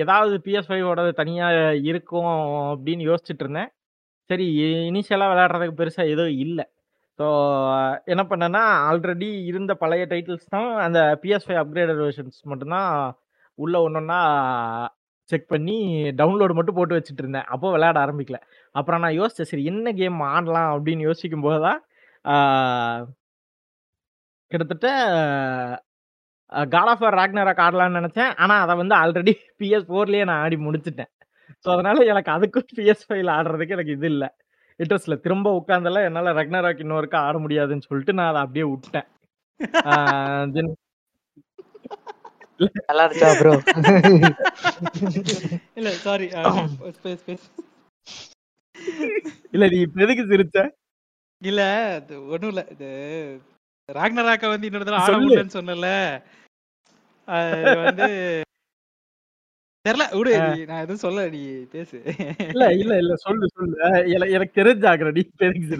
[0.04, 1.48] ஏதாவது பிஎஸ் ஃபைவோட தனியா
[1.92, 2.34] இருக்கும்
[2.74, 3.72] அப்படின்னு யோசிச்சுட்டு இருந்தேன்.
[4.30, 4.46] சரி
[4.92, 6.66] இனிஷியலாக விளையாடுறதுக்கு பெருசாக எதுவும் இல்லை.
[7.20, 7.26] ஸோ
[8.14, 12.90] என்ன பண்ணேன்னா ஆல்ரெடி இருந்த பழைய டைட்டில்ஸ் தான் அந்த பிஎஸ் ஃபைவ் அப்கிரேடட் வெர்ஷன்ஸ் மட்டும்தான்
[13.64, 14.20] உள்ள ஒன்றொன்னா
[15.30, 15.76] செக் பண்ணி
[16.22, 17.48] டவுன்லோடு மட்டும் போட்டு வச்சுட்டு இருந்தேன்.
[17.54, 18.40] அப்போ விளையாட ஆரம்பிக்கல.
[18.76, 21.80] அப்புறம் நான் யோசிச்சேன் சரி என்ன கேம் ஆடலாம் அப்படின்னு யோசிக்கும் போது தான்
[24.52, 24.88] கிட்டத்தட்ட
[26.74, 28.32] காட் ஆஃப் ராக்னராக் ஆடலாம்னு நினைச்சேன்.
[28.44, 31.12] ஆனா அதை வந்து ஆல்ரெடி பிஎஸ் ஃபோர்லயே நான் ஆடி முடிச்சிட்டேன்.
[31.66, 34.30] ஸோ அதனால எனக்கு அதுக்கும் பிஎஸ் ஃபைவ்ல ஆடுறதுக்கு எனக்கு இது இல்லை.
[34.80, 35.20] இன்ட்ரெஸ்ட் இல்லை.
[35.26, 39.08] திரும்ப உட்காந்தெல்லாம் என்னால ரக்னராக் இன்னொருக்கா ஆட முடியாதுன்னு சொல்லிட்டு நான் அதை அப்படியே விட்டேன்.
[42.88, 43.54] நல்லா இருந்துச்சா ப்ரோ
[45.80, 46.28] இல்ல சாரி
[49.54, 50.58] இல்ல நீ இப்ப எதுக்கு சிரிச்ச?
[51.42, 51.62] இல்ல
[52.34, 52.64] ஒண்ணும் இல்ல.
[52.72, 52.90] இது
[53.90, 55.16] ராக்னராக்க வந்து இன்னொரு தடவை ஆட.
[55.18, 55.90] முடியலன்னு சொன்னல
[57.86, 58.08] வந்து
[59.86, 60.32] தெரியல விடு.
[60.70, 61.98] நான் எதுவும் சொல்ல நீ பேசு.
[62.54, 63.76] இல்ல இல்ல இல்ல சொல்லு சொல்லு.
[64.36, 65.76] எனக்கு தெரிஞ்சாக்குற நீ சிரிச்ச?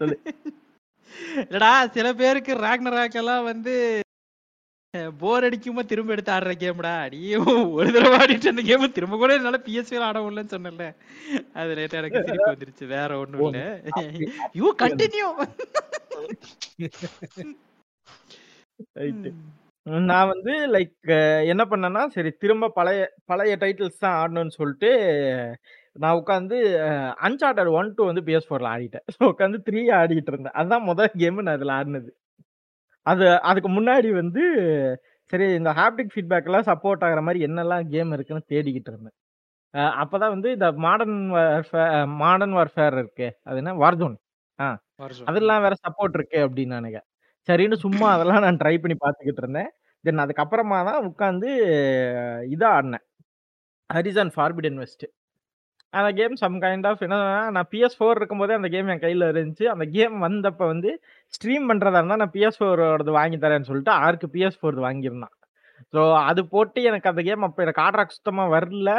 [0.00, 0.16] சொல்லு.
[1.50, 3.74] இல்லடா சில பேருக்கு ராக்னராக் எல்லாம் வந்து
[5.20, 7.20] போர் அடிக்குமா திரும்ப எடுத்து ஆடுற கேம்டா நீ
[7.76, 10.86] ஒரு தடவை ஆடிட்டு அந்த கேம் திரும்ப கூட என்னால பிஎஸ்பியில் ஆட முடியலன்னு சொன்னல
[11.60, 12.84] அது லேட்டா எனக்கு சிரிப்பு வந்துருச்சு.
[12.94, 13.60] வேற ஒண்ணும் இல்ல.
[14.60, 15.28] யூ கண்டினியூ
[20.08, 21.12] நான் வந்து லைக்
[21.52, 23.00] என்ன பண்ணேன்னா சரி திரும்ப பழைய
[23.30, 24.90] பழைய டைட்டில்ஸ் தான் ஆடணும்னு சொல்லிட்டு
[25.96, 26.58] நான் உட்காந்து
[27.26, 29.06] அன்சார்டர் ஒன் டூ வந்து பிஎஸ் ஃபோர்ல ஆடிட்டேன்.
[29.14, 30.56] ஸோ உட்காந்து த்ரீ ஆடிட்டு இருந்தேன்.
[30.60, 32.10] அதுதான் முதல் கேம் நான் அதில் ஆடினது.
[33.06, 34.42] அது அதுக்கு முன்னாடி வந்து
[35.32, 39.14] சரி இந்த ஹாப்டிக் ஃபீட்பேக் எல்லாம் சப்போர்ட் ஆகுற மாதிரி என்னெல்லாம் கேம் இருக்குன்னு தேடிக்கிட்டு இருந்தேன்.
[39.74, 41.18] அஹ் அப்பதான் வந்து இந்த மாடர்ன்
[42.22, 43.74] மாடர்ன் வார்ஃபேர் இருக்கு அது என்ன?
[43.84, 44.16] வார்ஜோன்
[45.28, 47.08] அதெல்லாம் வேற சப்போர்ட் இருக்கு அப்படின்னு நினைக்கிறேன்.
[47.48, 49.70] சரின்னு சும்மா அதெல்லாம் நான் ட்ரை பண்ணி பார்த்துக்கிட்டு இருந்தேன்.
[50.04, 51.48] தென் அதுக்கப்புறமா தான் உட்காந்து
[52.52, 53.04] இதா ஆடினேன்.
[53.90, 55.06] ஹரிசன் ஃபார்பிடன் வெஸ்ட்
[55.92, 57.16] அந்த கேம் சம் கைண்ட் ஆஃப் என்ன
[57.54, 59.64] நான் பிஎஸ் ஃபோர் இருக்கும்போதே அந்த கேம் என் கையில் இருந்துச்சு.
[59.74, 60.90] அந்த கேம் வந்தப்ப வந்து
[61.34, 65.34] ஸ்ட்ரீம் பண்ணுறதா இருந்தால் நான் பிஎஸ் ஃபோரோடது வாங்கி தரேன்னு சொல்லிட்டு ஆருக்கு பிஎஸ் ஃபோர்து வாங்கியிருந்தான்.
[65.94, 68.90] ஸோ அது போட்டு எனக்கு அந்த கேம் அப்போ எனக்கு ஆட்ராக் சுத்தமாக வரல.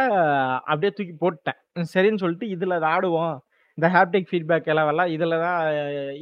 [0.72, 1.60] அப்படியே தூக்கி போட்டேன்
[1.94, 3.36] சரின்னு சொல்லிட்டு இதில் அதை ஆடுவோம்.
[3.78, 5.60] இந்த ஹேப்டிக் ஃபீட்பேக் எல்லாம் இதில் தான்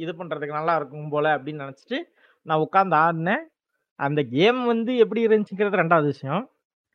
[0.04, 1.98] இது பண்ணுறதுக்கு நல்லா இருக்கும் போல அப்படின்னு நினச்சிட்டு
[2.46, 3.44] நான் உட்காந்து ஆடினேன்.
[4.00, 6.44] அந்த கேம் வந்து எப்படி இருந்துச்சுங்கிறது ரெண்டாவது விஷயம்.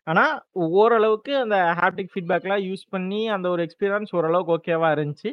[0.07, 0.35] ஆனால்
[0.81, 5.31] ஓரளவுக்கு அந்த ஹாப்டிக் ஃபீட்பேக்லாம் யூஸ் பண்ணி அந்த ஒரு எக்ஸ்பீரியன்ஸ் ஓரளவுக்கு ஓகேவா இருந்துச்சு.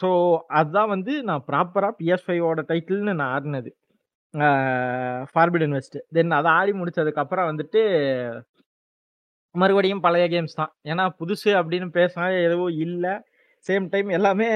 [0.00, 0.08] ஸோ
[0.58, 3.70] அதுதான் வந்து நான் ப்ராப்பராக பிஎஸ் ஃபைவோட டைட்டில்னு நான் ஆடினது.
[5.32, 7.80] ஃபார்பிடன் இன்வெஸ்ட் தென் அதை ஆடி முடிச்சதுக்கப்புறம் வந்துட்டு
[9.54, 10.72] மறுபடியும் பழைய கேம்ஸ் தான்.
[10.90, 13.14] ஏன்னா புதுசு அப்படின்னு பேசினா எதுவும் இல்லை.
[13.66, 14.48] சேம் டைம் எல்லாமே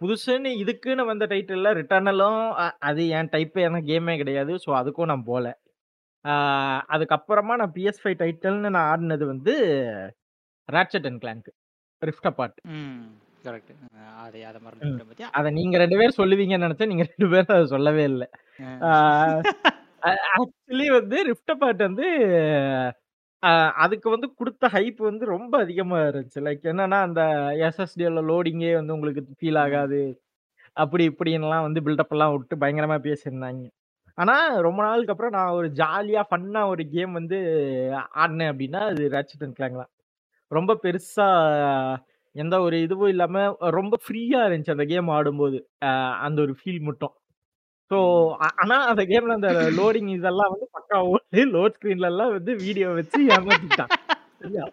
[0.00, 2.40] புதுசுன்னு இதுக்குன்னு வந்த டைட்டிலில் ரிட்டர்னலும்
[2.88, 4.52] அது என் டைப்பு டைப்பான கேமே கிடையாது.
[4.64, 5.48] ஸோ அதுக்கும் நான் போகல
[6.94, 9.54] அதுக்கப்புறமா நான் PS5 டைட்டில்னு நான் ஆடுனது வந்து
[10.68, 11.48] Ratchet and Clank
[12.02, 12.28] Rift.
[13.44, 13.72] Correct.
[15.38, 16.92] அது நீங்க 2 பேரும் சொல்லுவீங்கன்னு நெனச்சேன்.
[16.92, 18.24] நீங்க 2 பேரும் அத சொல்லவே இல்ல.
[20.36, 22.06] ஆக்சுவலி வந்து ரிஃப்ட் அபார்ட் வந்து
[23.84, 26.40] அதுக்கு வந்து குடுத்த ஹைப் வந்து ரொம்ப அதிகமா இருந்துச்சு.
[26.46, 27.22] லைக் என்னன்னா, அந்த
[27.66, 29.60] எஸ்எஸ்டில லோடிங்கே வந்து உங்களுக்கு ஃபீல்.
[29.64, 30.00] ஆகாது.
[30.76, 33.66] அப்படி இப்படின்லாம் வந்து பில்டப்லாம் விட்டு பயங்கரமா பேசியிருந்தாய்ங்க.
[34.18, 34.34] ஆனா
[34.66, 37.38] ரொம்ப நாளுக்கு அப்புறம் நான் ஒரு ஜாலியா, ஃபன்னா ஒரு கேம் வந்து
[38.22, 39.92] ஆடுனேன் அப்படின்னா, அது ராட்சட் அண்ட் கிளாங்க் தான்.
[40.50, 41.26] ரொம்ப பெருசா
[42.34, 43.42] எந்த ஒரு இதுவும் இல்லாம
[43.76, 45.58] ரொம்ப ஃப்ரீயா இருந்துச்சு அந்த கேம் ஆடும்போது.
[46.26, 47.14] அந்த ஒரு ஃபீல் மட்டும்.
[47.90, 47.98] ஸோ
[48.60, 51.42] ஆனா அந்த கேம்ல அந்த லோடிங் இதெல்லாம் வந்து பக்காவா ஓடுது.
[51.56, 53.92] லோட் ஸ்க்ரீன்லலாம் வந்து வீடியோ வச்சு ஏமாத்திட்டான்.
[54.42, 54.64] சரியா?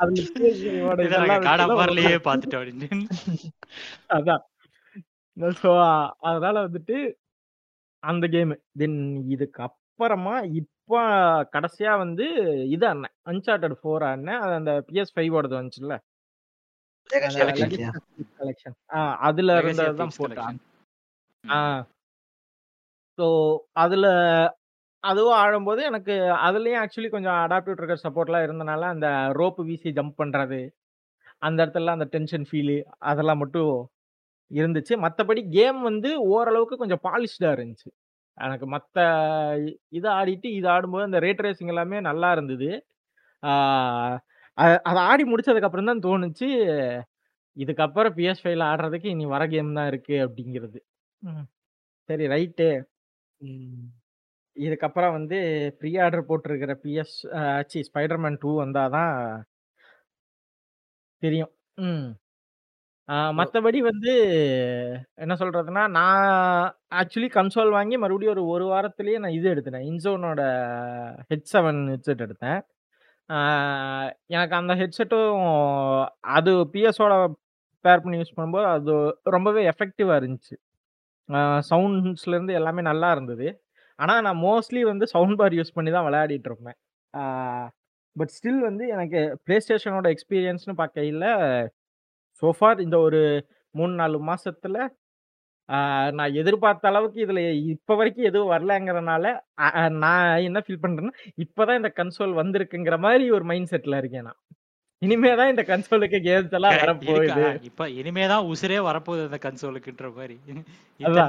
[0.00, 2.88] அதுல PS5ஓட இத நாங்க இதெல்லாம் காட் ஆஃப் வச்சுலாம் வார்லயே ரொம்ப பாத்துட்டோம் அப்படின்னு.
[4.16, 4.42] அதான்.
[5.62, 5.70] ஸோ
[6.30, 6.96] அதனால வந்துட்டு
[8.06, 8.54] அந்த கேமு.
[8.80, 8.98] தென்
[9.34, 10.94] இதுக்கு அப்புறமா இப்ப
[11.54, 12.26] கடைசியா வந்து
[12.74, 13.14] இது ஆடுனேன்.
[13.30, 14.40] அன்சார்ட்டட் 4 ஆடுனேன்.
[14.44, 15.96] அது அந்த PS5ஓடது வந்துச்சுல்ல.
[17.10, 17.90] லெகசி அந்த of legacy தீவ்ஸா?
[17.92, 18.76] Of thieves collection.
[18.92, 18.98] ஆ
[19.28, 20.46] அதுல லெகசி இருந்தது ஆஃப் தான் தீவ்ஸ் போட்டு கலெக்ஷன்.
[20.48, 20.64] ஆடுனேன்.
[21.44, 21.58] ஆ.
[21.74, 21.86] ம்.
[23.18, 23.26] ஸோ
[23.76, 24.06] அதுல
[25.04, 26.14] அதுவும் ஆடும்போது எனக்கு
[26.46, 30.60] அதுலயும் ஆக்சுவலி கொஞ்சம் அடாப்டிவ் ட்ரிகர் சப்போர்ட்லாம் இருந்தனால, அந்த ரோப் வீசி ஜம்ப் பண்றது,
[31.42, 32.76] அந்த இடத்துலலாம் அந்த டென்ஷன் ஃபீலு
[33.10, 33.72] அதெல்லாம் மட்டும்
[34.50, 34.94] இருந்துச்சு.
[35.04, 37.88] மற்றபடி கேம் வந்து ஓரளவுக்கு கொஞ்சம் பாலிஷ்டா இருந்துச்சு.
[38.38, 38.96] எனக்கு மற்ற
[39.98, 42.70] இதை ஆடிட்டு, இது ஆடும்போது அந்த ரேட் ரேசிங் எல்லாமே நல்லா இருந்தது.
[44.84, 46.48] அதை ஆடி முடிச்சதுக்கப்புறம் தான் தோணுச்சு,
[47.56, 50.78] இதுக்கப்புறம் PS5ல ஆடுறதுக்கு இனி வர கேம் தான் இருக்கு அப்படிங்கிறது.
[52.08, 52.68] சரி ரைட்டு.
[54.56, 55.38] இதுக்கப்புறம் வந்து
[55.80, 57.16] ப்ரீ ஆர்டர் போட்டிருக்கிற பிஎஸ்
[57.72, 59.14] சி ஸ்பைடர்மேன் டூ வந்தால் தான்
[61.22, 61.52] தெரியும்.
[61.78, 62.06] ம்.
[63.38, 64.12] மத்தபடி வந்து
[65.22, 66.24] என்ன சொல்றதுன்னா, நான்
[67.00, 69.86] ஆக்சுவலி கன்சோல் வாங்கி மறுபடியும் ஒரு 1 வாரத்திலேயே நான் இது எடுத்துட்டேன்.
[69.90, 70.40] இன்சோனோட
[71.30, 72.60] ஹெட்7 ஹெட்செட் எடுத்தேன்.
[74.34, 75.36] எனக்கு அந்த ஹெட்செட்டும்
[76.36, 77.14] அது பிஎஸோட
[77.84, 78.92] பேர் பண்ணி யூஸ் பண்ணும்போது, அது
[79.34, 80.56] ரொம்பவே எஃபெக்டிவா இருந்துச்சு.
[81.70, 83.48] சவுண்ட்ஸ்லேருந்து எல்லாமே நல்லா இருந்தது.
[83.98, 86.78] ஆனா நான் மோஸ்ட்லி வந்து சவுண்ட் பார் யூஸ் பண்ணி தான் விளையாடிட்டு இருப்பேன்.
[88.16, 91.24] பட் ஸ்டில் வந்து எனக்கு PlayStationஓட எக்ஸ்பீரியன்ஸ்ன்னு பார்க்கையில,
[92.42, 93.20] சோ ஃபார் இந்த ஒரு
[93.74, 94.78] 3, 4 மாசத்துல
[96.14, 97.40] நான் எதிர்பார்த்த அளவுக்கு இதுல
[97.72, 99.24] இப்ப வரைக்கும் எதுவும் வரலங்கிறனால,
[100.02, 101.14] நான் என்ன ஃபீல் பண்றேன்னா,
[101.44, 104.40] இப்ப தான் இந்த கன்சோல் வந்திருக்குங்கிற மாரி ஒரு மைண்ட் செட்ல இருக்கேன் நான்.
[105.02, 106.78] இனிமே தான் இந்த கன்சோலுக்கு கேம்ஸ் எல்லாம்.
[106.80, 107.40] வரப்போகுது.
[107.68, 110.08] இப்ப இனிமே தான் உசிரே வரப்போகுது அந்த கன்சோலுக்குன்ற.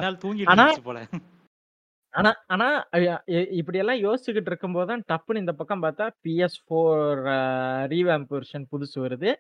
[0.04, 1.00] நாள் தூங்கிட்டு போல.
[2.14, 3.00] ஆனா ஆனா அ
[3.32, 6.84] இ இப்படியெல்லாம் யோசிச்சுக்கிட்டு இருக்கும்போது தான் டப்புன்னு இந்த பக்கம் பார்த்தா PS4
[7.34, 7.38] அ
[7.94, 9.32] ரீவேம்ப் வெர்ஷன் புதுசு வருது.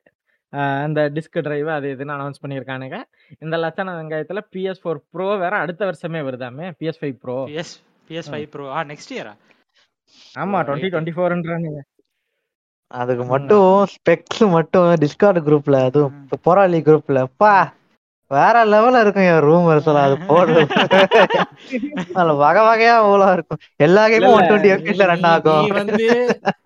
[0.83, 2.97] அந்த டிஸ்க் டிரைவ் அது இதுன்னு அனவுன்ஸ் பண்ணியிருக்கானுங்க.
[3.39, 6.67] இந்த லட்சண வெங்காயத்துல PS4 ப்ரோ வேற அடுத்த வருஷமே வருதாமே!
[6.79, 7.37] PS5 bro.
[7.49, 7.71] PS
[8.09, 8.49] PS5 ம்.
[8.49, 8.65] ப்ரோ.
[8.71, 9.33] ஆ நெக்ஸ்ட் இயரா?
[10.35, 10.89] ஆமா ரைட்டு.
[10.89, 11.81] 2024ன்றானுங்க.
[12.91, 13.29] அதுக்கு ம்.
[13.29, 16.15] மட்டும் ஸ்பெக்ஸ் மட்டும் டிஸ்கார்ட் குரூப்ல அதுவும்.
[16.43, 17.53] போராளி குரூப்ல அப்பா!
[18.32, 20.05] வேற லெவல்ல இருக்கும் என் ரூமர்ஸ் எல்லாம்.
[20.07, 20.63] அது போடுறது.
[22.17, 23.59] அதுல வகை வகையா அவ்வளோ இருக்கும்.
[23.86, 24.36] எல்லா கேமும்.
[24.38, 25.69] 120 நீ எஃப்பிஎஸ்ல ரன் ஆகும்.
[25.80, 26.07] வந்து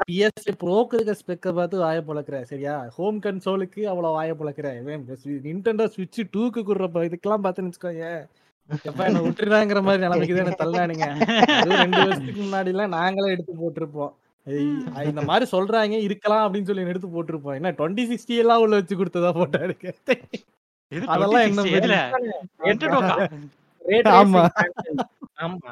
[0.10, 2.40] PS ப்ரோக்கு இருக்க ஸ்பெக்க பார்த்து வாய பொளக்குற.
[2.52, 2.76] சரியா?
[2.98, 4.70] ஹோம் கன்சோலுக்கு அவ்வளோ வாய பொளக்குற.
[4.82, 5.04] இவன்
[5.48, 8.22] Nintendo Switch 2க்கு குடுற இதுக்கெல்லாம் பார்த்தேன்னு வச்சுக்கோயேன்,
[8.90, 11.08] எப்பா என்ன விட்டுறாங்கிற மாரி நிலைமைக்கு தான் என்ன தள்ளானுங்க.
[11.70, 14.14] 2 வருஷத்துக்கு முன்னாடிலாம் நாங்களே எடுத்து போட்டிருப்போம்.
[15.10, 17.58] இந்த மாரி சொல்றாங்க இருக்கலாம் அப்படின்னு சொல்லி எடுத்து போட்டிருப்போம்.
[17.60, 19.90] என்ன 2060 எல்லாம் உள்ள வச்சு குடுத்ததா போட்டானுங்க.
[20.08, 20.16] இது
[21.14, 21.96] அதெல்லாம் என்ன 2060 எதுல?
[22.14, 22.34] பதில்?
[22.72, 23.16] என்டர்டோக்கா?
[23.86, 24.42] ரே ஆமா.
[25.42, 25.72] ஆமா.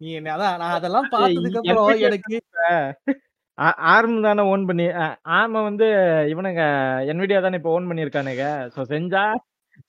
[0.00, 2.34] நீ என்ன அதான் நான் அதெல்லாம் அது பார்த்ததுக்கு அப்புறம் எனக்கு
[3.90, 5.04] ஆர்ம் தானே ஓன் பண்ணி அ
[5.36, 5.86] ஆர்ம வந்து
[6.32, 6.62] இவனுங்க
[7.14, 8.44] NVIDIA தானே இப்ப ஓன் பண்ணியிருக்கானுங்க.
[8.74, 9.22] ஸோ செஞ்சா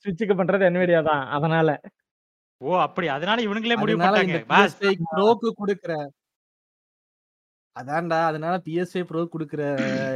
[0.02, 1.24] ஸ்விட்சுக்கு பண்றது NVIDIA தான்.
[1.36, 1.68] அதனால.
[2.60, 2.70] ஓ!
[2.86, 3.06] அப்படி.
[3.14, 3.98] அதனால இவனுங்களே முடிவு.
[4.50, 5.92] PS5 ப்ரோக்கு குடுக்குற
[7.76, 8.18] அதான்டா.
[8.24, 9.62] அதனால PS5 ப்ரோ குடுக்குற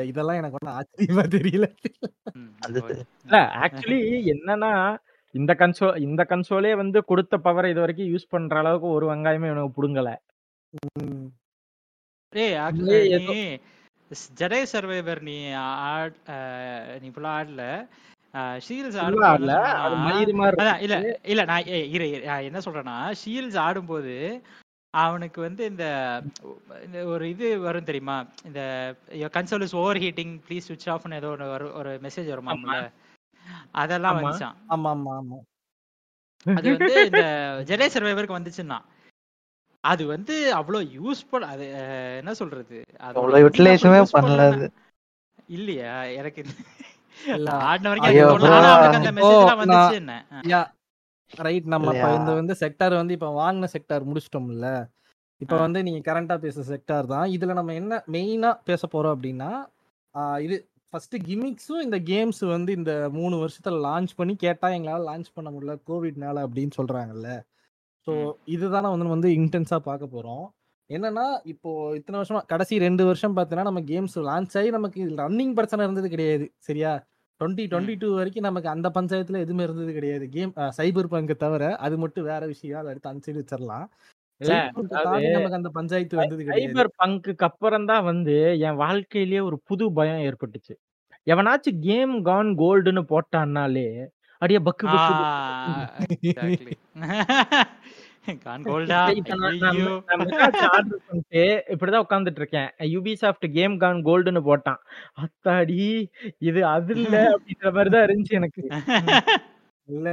[0.05, 1.66] இதெல்லாம் எனக்கு ஒண்ணும் ஆச்சரியமா தெரியல.
[3.26, 3.98] இல்ல ஆக்சுவலி
[4.32, 4.72] என்னன்னா,
[5.34, 10.11] இந்த கன்சோ இந்த கன்சோலே வந்து குடுத்த பவர இதுவரைக்கும் யூஸ் பண்ற அளவுக்கு ஒரு வெங்காயமே இவனுங்க புடுங்கல.
[11.02, 11.26] ம்.
[12.32, 13.34] டேய் ஆக் இதுலயே நீ ஏதோ
[14.11, 15.36] ஸ் ஜெடை சர்வைவர் நீ
[15.88, 16.16] ஆட்
[17.00, 17.62] நீ ஃபுல்லா ஆடல.
[19.05, 19.52] என்ன ஆடல.
[20.80, 20.96] இல்ல.
[21.24, 22.07] இல்ல நான் இரு
[22.44, 24.14] என்ன சொல்றேன்னா, ஷீல்ட்ஸ் ஆடும்போது
[24.95, 25.84] அவனுக்கு வந்து இந்த
[26.84, 28.16] இந்த ஒரு இது வரும் தெரியுமா?
[28.45, 28.61] இந்த
[29.34, 32.32] console is over heating please ஸ்விட்ச் ஆஃப்ன்னு ஏதோ வரும் ஒரு மெசேஜ்.
[32.34, 32.76] வருமாம்ல.
[33.82, 34.18] அதெல்லாம் ஆமா.
[34.18, 34.57] வந்துச்சாம்.
[34.72, 35.38] ஆமா, ஆமா, ஆமா.
[36.47, 37.22] அது வந்து இந்த
[37.68, 38.84] ஜெடை சர்வைவருக்கு வந்துச்சுன்னாம்.
[39.84, 41.64] அது வந்து அவ்ளோ யூஸ்ஃபுல் அது
[42.20, 42.78] என்ன சொல்றது?
[43.05, 44.66] அதோட அவ்வளோ இதுல அவ்ளோ யூட்டிலைஸுமே பண்ணல அது.
[45.51, 45.90] இல்லையா
[46.20, 46.42] எனக்கு.
[47.64, 48.12] ஆடின வரைக்கும்
[48.95, 50.14] அந்த இப்போ மெசேஜ் எல்லாம் நான் வந்துச்சு என்ன
[51.31, 52.09] ரைட் நம்ம இப்ப?
[52.18, 54.68] இந்த வந்து செக்டார் வந்து இப்ப வாங்கின செக்டார் முடிச்சிட்டோம்ல
[55.41, 55.55] இப்ப.
[55.62, 59.51] வந்து நீங்க கரண்டா பேசுற செக்டார் தான் இதுல நம்ம என்ன மெயினா பேச போறோம் அப்படின்னா
[60.45, 60.57] இது
[60.93, 65.75] ஃபர்ஸ்ட் கிமிக்ஸும் இந்த கேம்ஸ் வந்து இந்த மூணு வருஷத்துல லான்ச் பண்ணி கேட்டா எங்களால லான்ச் பண்ண முடியல
[65.89, 67.31] கோவிட்னால அப்படின்னு சொல்றாங்கல்ல
[68.07, 68.12] ஸோ.
[68.55, 70.45] இதுதான் வந்து வந்து இன்டென்ஸா பார்க்க போறோம்
[70.91, 75.85] என்னன்னா இப்போ இத்தனை வருஷமா கடைசி ரெண்டு வருஷம் பார்த்தீங்கன்னா நம்ம கேம்ஸ் லான்ச் ஆகி நமக்கு ரன்னிங் பிரச்சனை
[75.85, 76.91] இருந்தது கிடையாது சரியா
[77.45, 80.24] டுவெண்ட்டி டுவெண்ட்டி டூ வரைக்கும் நமக்கு அந்த பஞ்சாயத்துல எதுவுமே இருந்தது கிடையாது.
[80.34, 82.80] கேம் சைபர் பங்கு தவிர அது மட்டும் வேற விஷயம்.
[82.80, 83.86] அதை எடுத்து அனுப்பிச்சு வச்சிடலாம்.
[85.34, 86.62] நமக்கு அந்த பஞ்சாயத்து வந்தது கிடையாது.
[86.62, 88.36] சைபர் பங்குக்கு அப்புறம் தான் வந்து
[88.68, 90.74] என் வாழ்க்கையிலேயே ஒரு புது பயம் ஏற்பட்டுச்சு.
[91.26, 93.88] எவனாச்சும் கேம் கான் கோல்டுன்னு போட்டான்னாலே
[94.42, 94.86] அடியே பக்கு
[101.72, 104.77] இப்படிதான் உட்கார்ந்துட்டு இருக்கேன் யூபிசாஃப்ட் கேம் கான் கோல்டுன்னு போட்டான்.
[105.22, 106.09] அத்தாடி
[106.43, 108.62] இது அது இல்ல அப்படின்ற இருந்துச்சு எனக்கு.
[109.89, 110.09] இல்ல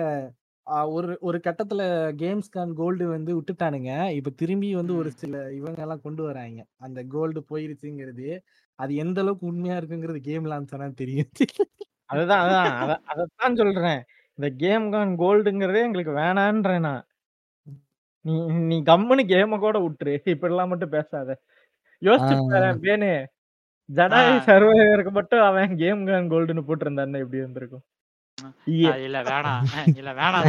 [0.92, 4.20] ஒரு ஒரு கட்டத்துல கேம்ஸ் கான் கோல்டு வந்து விட்டுட்டானுங்க.
[4.20, 5.12] இப்ப திரும்பி வந்து ஒரு.
[5.16, 6.62] சில இவங்க எல்லாம் கொண்டு வராங்க.
[6.80, 8.40] அந்த கோல்டு போயிருச்சுங்கிறது
[8.80, 11.28] அது எந்த அளவுக்கு உண்மையா இருக்குங்கிறது கேம் லான்ச் ஆனா தெரியும்.
[12.10, 14.02] அதுதான் அதான் அத அதத்தான் சொல்றேன்.
[14.38, 17.06] இந்த கேம் கான் கோல்டுங்கிறதே எங்களுக்கு வேணான்றேன் நான்.
[18.26, 18.34] நீ
[18.70, 20.14] நீ கம்முன்னு கேம கூட விட்டுரு.
[20.26, 21.30] இப்படி எல்லாம் மட்டும் பேசாத.
[22.02, 22.36] யோசிச்சு
[22.84, 23.10] பேனு
[23.90, 24.34] ஜடாய்.
[24.46, 27.86] சர்வைவருக்கு மட்டும் அவன் கேம் கான் கோல்டுன்னு போட்டிருந்தானே எப்படி இருந்திருக்கும்
[28.74, 28.78] ஈ.
[28.86, 29.66] ஆ, இல்ல வேணாம்.
[29.94, 30.46] இல்ல வேணாம்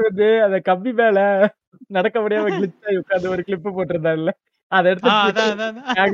[0.00, 1.18] வந்து அந்த கம்பி மேல
[1.88, 4.32] நடக்க முடியாம கிளிச் ஆகி உட்கார்ந்து ஒரு கிளிப் போட்டிருந்தான்ல
[4.72, 5.10] அதை எடுத்து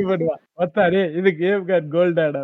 [0.09, 2.43] பண்ணுவான் ஒத்தாரு இது கேம் கார்டு கோல்டாடா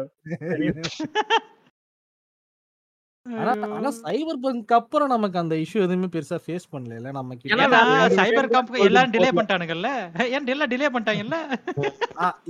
[3.40, 7.80] ஆனா ஆனா சைபர் பங்க் அப்புறம் நமக்கு அந்த இஷ்யூ எதுவுமே பெருசா ஃபேஸ் பண்ணல நமக்கு ஏன்னா
[8.18, 9.30] சைபர் golden எல்லாம் டிலே.
[9.36, 9.90] பண்ணிட்டானுங்கல்ல?
[10.36, 11.38] ஏன் எல்லாம் டிலே பண்ணிட்டாங்கல்ல.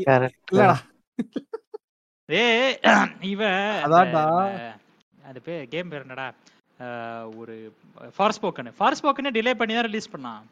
[0.00, 0.76] இல்லடா.
[2.28, 2.74] ஏய்
[3.32, 4.24] இவன் அதான்டா.
[5.28, 6.28] அது பேர் கேம் பேர் என்னடா?
[7.40, 7.54] ஒரு
[8.16, 9.74] Forspoken Forspoken delay பண்ணி.
[9.78, 10.44] தான் ரிலீஸ் பண்ணான்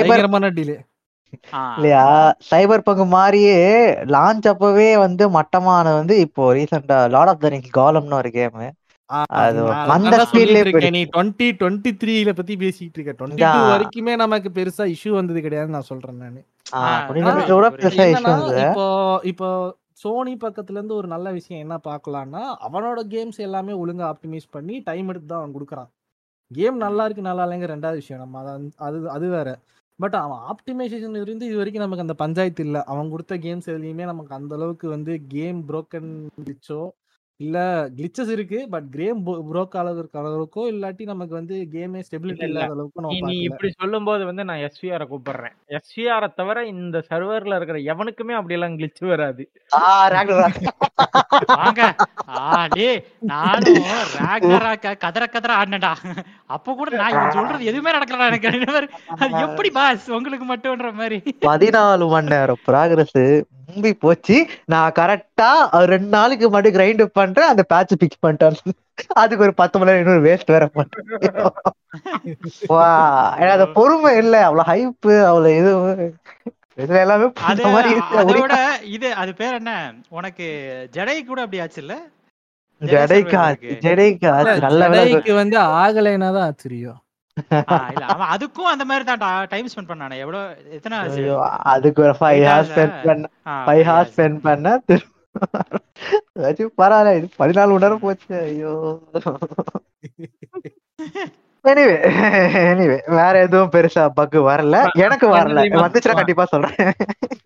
[0.00, 0.76] பயங்கரமான டிலே
[1.76, 2.04] இல்லையா?
[2.50, 3.58] சைபர் பங்கு மாதிரியே
[4.14, 8.58] லான்ச் அப்பவே வந்து மட்டமான வந்து இப்போ ரீசெண்டா லார்ட் ஆஃப் த ரிங்ஸ் காலம்னு ஒரு கேம்
[9.40, 9.58] அது
[9.94, 10.62] அந்த speedலயே
[10.94, 13.12] நீ டுவெண்ட்டி டுவெண்ட்டி த்ரீல பத்தி பேசிட்டு இருக்க.
[13.18, 13.70] டுவெண்ட்டி டூ இதான்.
[13.72, 16.40] வரைக்குமே நமக்கு பெருசா இஷ்யூ வந்தது கிடையாது நான் சொல்றேன் நானு.
[18.64, 18.86] இப்போ
[19.32, 19.48] இப்போ
[20.02, 25.10] சோனி பக்கத்துல இருந்து ஒரு நல்ல விஷயம் என்ன பார்க்கலாம்னா அவனோட கேம்ஸ் எல்லாமே ஒழுங்கா ஆப்டிமைஸ் பண்ணி டைம்
[25.12, 25.90] எடுத்து தான் அவன் கொடுக்குறான்.
[26.50, 28.22] கேம் நல்லா இருக்கு நல்லா இல்லைங்க ரெண்டாவது விஷயம்.
[28.24, 28.50] நம்ம அத
[28.86, 29.48] அது அது வேற.
[29.98, 32.78] பட் அவன் ஆப்டிமைசேஷன் இருந்து இது வரைக்கும் நமக்கு அந்த பஞ்சாயத்து இல்ல.
[32.92, 36.82] அவன் கொடுத்த கேம்ஸ் எதுலையுமே நமக்கு அந்த அளவுக்கு வந்து கேம் புரோக்கன் கிளிச்சோ
[37.40, 37.58] இல்ல
[37.96, 42.60] கிளிச்சஸ் இருக்கு பட் கேம் புரோக் அளவுக்கு அளவுக்கோ இல்லாட்டி நமக்கு வந்து கேமே ஸ்டெபிலிட்டி இல்ல, இல்ல.
[42.60, 45.54] இல்லாத அளவுக்கு நீ நம்ம நீ இப்படி சொல்லும்போது வந்து நான் எஸ்விஆரை கூப்பிடுறேன்.
[45.76, 49.44] எஸ்விஆரை தவிர இந்த சர்வர்ல இருக்கிற எவனுக்குமே அப்படி எல்லாம் கிளிச் வராது.
[51.54, 51.82] வாங்க.
[52.34, 52.42] ஆ
[52.74, 53.80] டேய் நானும்
[54.18, 55.92] ராக்னராக்க கதற கதற ஆடினடா
[56.54, 58.48] அப்ப கூட நான் இவன் சொல்றது எதுவுமே நடக்கலடா எனக்கு
[59.24, 61.18] அது எப்படி பாஸ் உங்களுக்கு மட்டும்ன்ற மாதிரி.
[61.46, 63.20] பதினாலு மணி நேரம் ப்ராக்ரஸ்
[63.68, 64.36] மும்பி போச்சு.
[64.72, 65.50] நான் கரெக்டா
[65.92, 67.50] ரெண்டு நாளுக்கு மட்டும் கிரைண்ட் பண்றேன்.
[67.52, 68.58] அந்த பேட்ச் பிக்ஸ் பண்ணிட்டேன்.
[69.22, 70.64] அதுக்கு ஒரு பத்து மணி நேரம் இன்னொரு வேஸ்ட் வேற
[72.72, 72.90] வா
[73.54, 74.34] அந்த பொறுமை இல்ல.
[74.48, 75.72] அவ்வளவு ஹைப்பு அவ்வளவு இது.
[76.82, 78.18] இதுல எல்லாமே அது புரிஞ்ச மாதிரி இருக்கு.
[78.20, 78.56] அதை ஒரே விட
[78.96, 79.72] இது அது பேர் என்ன?
[80.18, 80.46] உனக்கு
[80.96, 81.98] ஜடை கூட அப்படி ஆச்சு ஜடைக்கு
[85.40, 87.00] வந்து ஆகலைன்னா தான் ஆச்சரியம்
[88.32, 90.16] அதுக்கும் அந்த மாதிரி தான் டைம் ஸ்பெண்ட் பண்ணானே.
[90.16, 90.42] எவ்வளவு
[90.76, 90.98] எத்தனை
[91.72, 92.94] அதுக்கு ஒரு ஃபைவ் Eight ஹார்ஸ் ஸ்பெண்ட்?
[93.06, 94.14] பண்ண ஆ, five five hours hours.
[94.14, 94.66] Spend பண்ண
[96.80, 98.72] பரவாயில்ல இது பதினாலு மணி நேரம் போச்சு ஐயோ.
[101.64, 101.96] எனிவே
[102.70, 104.76] எனிவே வேற எதுவும் பெருசா பக் வரல.
[105.04, 105.58] எனக்கு வரல.
[105.58, 105.84] தெரியுமா?
[105.84, 106.92] வந்துச்சுன்னா கண்டிப்பா சொல்றேன்.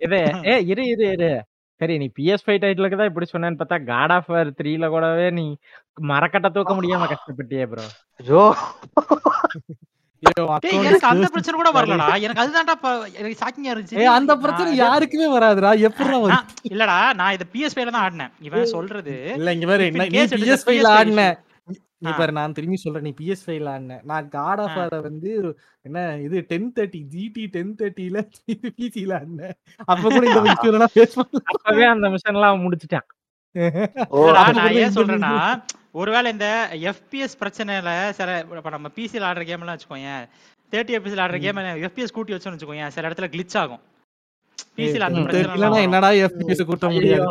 [0.07, 1.31] இது ஏ இரு இரு இரு.
[1.81, 5.47] சரி நீ பிஎஸ் ஃபைவ் டைட்டிலுக்கு தான் இப்படி சொன்னேன்னு பார்த்தா காட் ஆஃப் வார் த்ரீல கூடவே நீ
[6.11, 8.45] மரக்கட்ட தூக்க முடியாம கஷ்டப்பட்டியே ப்ரோ
[10.22, 11.26] account எனக்கு அந்த.
[11.35, 12.07] பிரச்சனை கூட வரலடா.
[12.24, 12.74] எனக்கு அதுதான்டா
[13.18, 13.99] எனக்கு ஷாக்கிங்கா இருந்துச்சு.
[14.01, 15.70] ஏய், அந்த பிரச்சனை யாருக்குமே வராதுடா.
[15.89, 16.49] எப்படிடா வரும்?
[16.68, 18.33] இல்லடா நான் இத PS5 ல தான் ஆடினேன்.
[18.47, 21.26] இவன் சொல்றது இல்ல இங்க a பிஎஸ் ஃபைவ்ல PS5 ஆடின.
[22.03, 22.11] நீ.
[22.18, 23.05] பாரு நான் திரும்பி சொல்றேன்.
[23.07, 24.76] நீ பிஎஸ் ஃபைவ்ல ஆடின நான் காட் ஆஃப்.
[24.82, 25.30] ஆர வந்து
[25.84, 25.96] என்ன
[26.26, 28.18] இது டென் தேர்ட்டி ஜிடி டென் தேர்ட்டில
[28.78, 29.57] பிசில ஆடினேன்
[29.88, 30.92] அப்ப கூட இந்த விஷயம் எல்லாம்
[31.53, 33.09] அப்பவே அந்த மிஷன் எல்லாம் அவன் முடிச்சிட்டான்.
[34.59, 35.32] நான் ஏன் சொல்றேன்னா
[35.94, 36.46] ஒருவேளை இந்த
[36.92, 37.88] FPS பிரச்சனையில
[38.18, 40.11] சில இப்ப நம்ம பிசில ஆடுற கேம் எல்லாம் வச்சுக்கோங்க
[40.72, 43.82] தேர்ட்டி எஃபிஎஸ்ல ஆடுற கேம் எஃபிஎஸ் கூட்டி வச்சோம்னு வச்சுக்கோங்க சில இடத்துல கிளிச் ஆகும்.
[44.78, 45.82] பிசில அந்த பிரச்சனை.
[45.86, 47.26] என்னடா எஃபிஎஸ் கூட்ட முடியாது?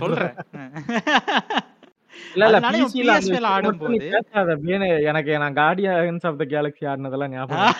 [0.00, 0.34] சொல்றேன்.
[5.08, 7.74] எனக்கு நான் கார்டியன்ஸ் ஆஃப் த கேலக்ஸி ஆடினதெல்லாம் ஞாபகம்.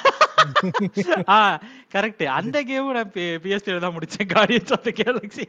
[1.30, 1.36] ஆ
[1.94, 3.12] கரெக்ட் அந்த கேம் நான்
[3.44, 5.46] பிஎஸ்பில தான் முடிச்சேன் கார்டியன்ஸ் ஆஃப் த கேலக்ஸி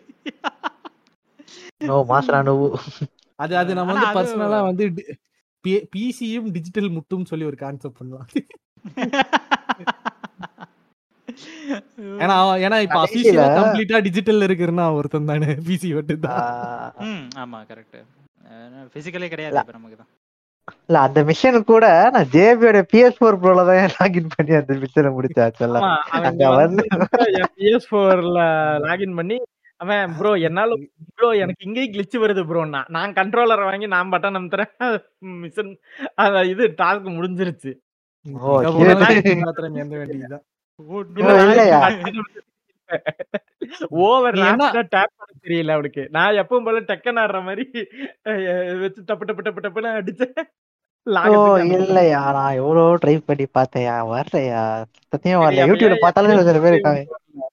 [1.89, 2.55] நோ மாசரா நோ
[3.39, 4.85] அது அது நம்ம வந்து பர்சனலா வந்து
[5.93, 8.27] பிசியும் டிஜிட்டல் முட்டும் சொல்லி ஒரு கான்செப்ட் பண்ணலாம்
[12.23, 12.35] ஏன்னா
[12.65, 17.99] ஏன்னா இப்ப அபிஷியலா கம்ப்ளீட்டா டிஜிட்டல் இருக்குன்னா ஒருத்தன் தானே பிசி மட்டும் தான் ம் ஆமா கரெக்ட்
[18.95, 19.63] பிசிக்கலே கிடையாது இல்ல.
[19.65, 20.09] இப்ப நமக்கு தான்
[20.89, 21.85] இல்ல அந்த மிஷன் கூட
[22.15, 25.85] நான் ஜேபியோட பிஎஸ் ஃபோர் ப்ரோல தான் லாகின் பண்ணி அந்த மிஷனை முடிச்சாச்சு எல்லாம்.
[25.85, 26.83] ஆமா அவன் அங்க வந்து
[27.55, 28.41] பிஎஸ் ஃபோர்ல
[28.85, 29.37] லாகின் பண்ணி
[29.81, 30.77] அவன் ப்ரோ என்னால
[31.17, 32.63] ப்ரோ எனக்கு இங்கேயும் கிளிச் வருது ப்ரோ
[32.95, 34.71] நான் கண்ட்ரோலர் வாங்கி நான் பட்டன் அமுத்துறேன்.
[35.43, 35.71] மிஷன்
[36.23, 37.71] அத இது டாஸ்க் முடிஞ்சிருச்சு.
[44.03, 44.37] ஓவர்
[44.89, 47.63] டேப் பண்ண தெரியல அவனுக்கு நான் எப்பவும் போல டெக்கன் ஆடுற மாதிரி
[48.81, 50.33] வச்சு டப்பு டப்பு டப்பு டப்புன்னு அடிச்சேன்.
[51.77, 52.31] இல்லையா?
[52.31, 54.63] நான் எவ்வளவு ட்ரை பண்ணி பார்த்தேயா வரலையா?
[55.07, 57.01] சத்தியம் வரல யூடியூப்ல பார்த்தாலும் சில பேர் இருக்காங்க.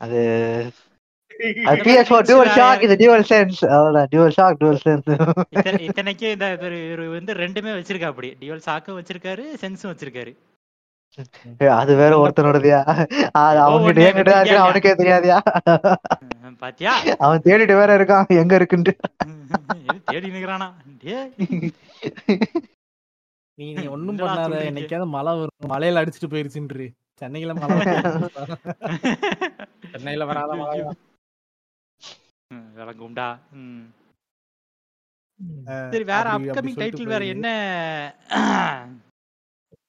[0.00, 0.20] அது
[1.64, 4.08] அது பிஎஸ் ஃபோர் டியூவல் ஷாக் இது டியூவல் சென்ஸ் அவ்வளவுதான்.
[4.12, 5.08] டியூவல் ஷாக் டியூவல் சென்ஸ்
[5.56, 10.32] இத்தனை- இத்தனைக்கு இந்த இவரு இவரு வந்து ரெண்டுமே வச்சிருக்கா அப்படி டியூவல் சாக்கும் வச்சிருக்காரு சென்ஸும் வச்சிருக்காரு.
[11.78, 12.78] அது வேற ஒருத்தனோடதியா
[13.64, 14.62] அவன்கிட்ட என்கிட்ட இருக்கு?
[14.64, 15.38] அவனுக்கே தெரியாதியா
[16.62, 18.94] பாத்தியா அவன் தேடிட்டு வேற இருக்கான் எங்க இருக்குன்ட்டு
[19.84, 20.68] எது தேடி நிக்கிறானா
[21.02, 21.30] டேய்.
[23.58, 24.58] நீ நீ ஒண்ணும் பண்ணாத?
[24.68, 26.86] என்னைக்காவது மழை வரும் மழையில அடிச்சுட்டு போயிருச்சுன்று
[27.22, 27.76] சென்னையில மழை.
[29.92, 30.78] சென்னையில வராத மழை.
[32.78, 33.28] விளங்கும்டா
[35.92, 37.22] சரி வேற அப்கமிங் டைட்டில் வேற.
[37.34, 37.46] என்ன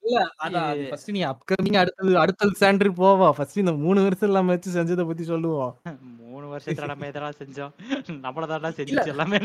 [0.06, 3.28] இல்ல அதான் அது first நீ அப்கமிங் அடுத்தது அடுத்தது சாண்டர் போவா.
[3.36, 5.72] ஃபர்ஸ்ட் இந்த மூணு வருஷம் இல்லாம வச்சு செஞ்சதை பத்தி சொல்லுவோம்
[6.32, 7.72] மூணு வருஷத்துல நம்ம எதெல்லாம் செஞ்சோம்.
[8.26, 8.96] நம்மள தான் செஞ்சு.
[9.14, 9.38] எல்லாமே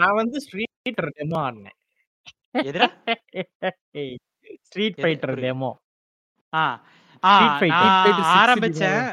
[0.00, 1.78] நான் வந்து ஸ்ட்ரீட் டெமோ ஆடினேன்.
[2.68, 2.88] எதிரா
[4.66, 5.00] ஸ்ட்ரீட்?
[5.02, 5.34] ஃபைட்டர்.
[5.46, 5.70] டெமோ
[6.52, 6.62] ஆ
[8.42, 9.04] ஆரம்பிச்சேன்.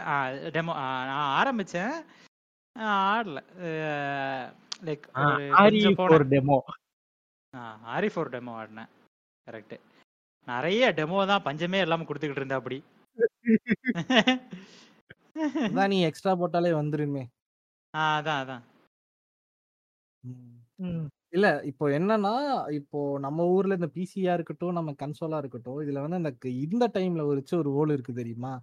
[0.56, 0.74] டெமோ
[1.10, 1.94] நான் ஆரம்பிச்சேன்.
[2.76, 3.40] ஆடல.
[4.88, 5.06] Like
[5.62, 6.58] RE four demo
[7.94, 8.92] RE four demo ஆடினேன்.
[9.48, 9.76] Correct
[10.48, 12.78] நிறைய டெமோ தான் பஞ்சமே இல்லாம கொடுத்துக்கிட்டு இருந்தா அப்படி
[15.66, 17.24] அதான் நீ எக்ஸ்ட்ரா போட்டாலே வந்துருமே.
[17.94, 18.64] அதான் அதான்.
[21.34, 22.34] இல்ல இப்போ என்னன்னா
[22.72, 27.26] இப்போ நம்ம ஊர்ல இந்த பிசியா இருக்கட்டும் நம்ம கன்சோலா இருக்கட்டும் இதுல வந்து அந்த க- இந்த டைம்ல
[27.26, 28.54] ஒரு ஒரு ஓல் இருக்கு தெரியுமா?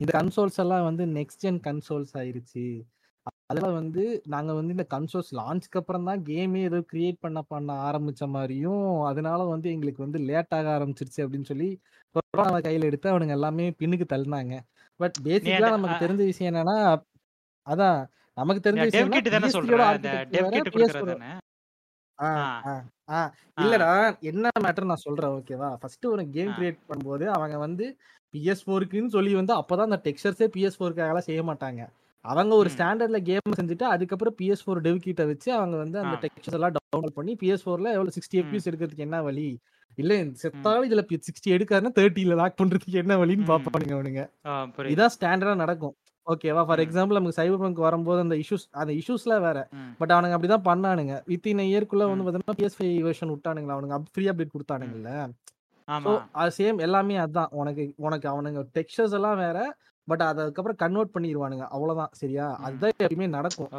[0.00, 2.64] இந்த கன்சோல்ஸ் எல்லாம் வந்து நெக்ஸ்ட் ஜென் கன்சோல்ஸ் ஆயிருச்சு.
[3.48, 8.22] அதெல்லாம் வந்து நாங்க வந்து இந்த கன்சோல்ஸ் லான்ச்க்கு அப்புறம் தான் கேமே ஏதோ கிரியேட் பண்ண பண்ண ஆரம்பிச்ச
[8.34, 11.68] மாதிரியும் அதனால வந்து எங்களுக்கு வந்து லேட் ஆக ஆரம்பிச்சிருச்சு அப்படின்னு சொல்லி
[12.14, 14.54] கொரோனா கையில எடுத்து அவனுங்க எல்லாமே பின்னுக்கு தள்ளினாங்க.
[15.00, 16.76] பட் பேசிக்கலா நமக்கு தெரிஞ்ச விஷயம் என்னன்னா
[17.66, 17.98] அதான்
[18.36, 19.10] நமக்கு தெரிஞ்ச விஷயம்.
[23.62, 23.90] இல்லடா
[24.30, 26.52] என்ன மேட்டர் நான் சொல்றேன் ஓகேவா ஃபர்ஸ்ட் ஒரு கேம்.
[26.58, 27.86] கிரியேட் பண்ணும்போது அவங்க வந்து
[28.34, 31.82] பிஎஸ் ஃபோருக்குன்னு சொல்லி வந்து அப்பதான் அந்த டெக்ஸ்டர்ஸே பிஎஸ் ஃபோருக்காகலாம் செய்ய மாட்டாங்க.
[32.32, 32.68] அவங்க ஒரு.
[32.74, 36.16] ஸ்டாண்டர்ட்ல கேம் செஞ்சுட்டு அதுக்கப்புறம் பிஎஸ் ஃபோர் டெவ் கிட்ட வச்சு அவங்க வந்து அந்த.
[36.24, 38.38] டெக்ஸ்டர்ஸ் எல்லாம் டவுன்லோட் பண்ணி பிஎஸ் ஃபோர்ல எவ்வளவு சிக்ஸ்டி.
[38.42, 39.48] எஃபிஎஸ் எடுக்கிறதுக்கு என்ன வழி
[39.98, 43.46] இல்ல செத்தாலும் இதுல சிக்ஸ்டி எடுக்காருன்னா தேர்ட்டில லாக் பண்றதுக்கு என்ன வழின்னு.
[43.52, 44.22] பாப்பானுங்க அவனுங்க
[44.94, 45.94] இதான் ஸ்டாண்டர்டா நடக்கும்
[46.26, 46.80] ஓகேவா ஃபார்.
[46.84, 49.58] எக்ஸாம்பிள் நமக்கு சைபர் பங்க் வரும்போது அந்த இஷ்யூஸ் அந்த இஷ்யூஸ்லாம் வேற.
[49.98, 52.24] பட் அவனுங்க அப்படிதான் பண்ணானுங்க வித் இன் இயர்க்குள்ள வந்து.
[52.26, 55.12] பாத்தீங்கன்னா பிஎஸ் ஃபைவ் வெர்ஷன் விட்டானுங்களா அவனுங்க ஃப்ரீ அப்டேட் கொடுத்தானுங்கல்ல
[56.58, 59.58] சேம் எல்லாமே அதான் உனக்கு உனக்கு அவனுங்க டெக்ஸ்டர்ஸ் எல்லாம் வேற
[60.08, 62.12] பட் அதுக்கப்புறம் கன்வெர்ட் பண்ணிடுவானுங்க அவ்வளவுதான்.
[62.20, 62.46] சரியா.
[62.66, 63.70] அதுதான் எப்பயுமே நடக்கும்.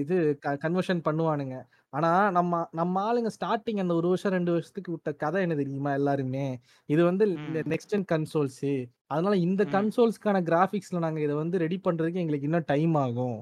[0.00, 0.16] இது
[0.64, 1.56] கன்வர்ஷன் பண்ணுவானுங்க.
[1.96, 6.46] ஆனா நம்ம நம்ம ஆளுங்க ஸ்டார்டிங் அந்த ஒரு வருஷம் ரெண்டு வருஷத்துக்கு விட்ட கதை என்ன தெரியுமா எல்லாருமே?
[6.94, 7.26] இது வந்து.
[7.72, 8.72] நெக்ஸ்ட் ஜென் கன்சோல்ஸ்
[9.12, 9.64] அதனால இந்த.
[9.76, 13.38] கன்சோல்ஸ்க்கான கிராஃபிக்ஸ்ல நாங்க இதை வந்து ரெடி பண்றதுக்கு எங்களுக்கு இன்னும் டைம் ஆகும்.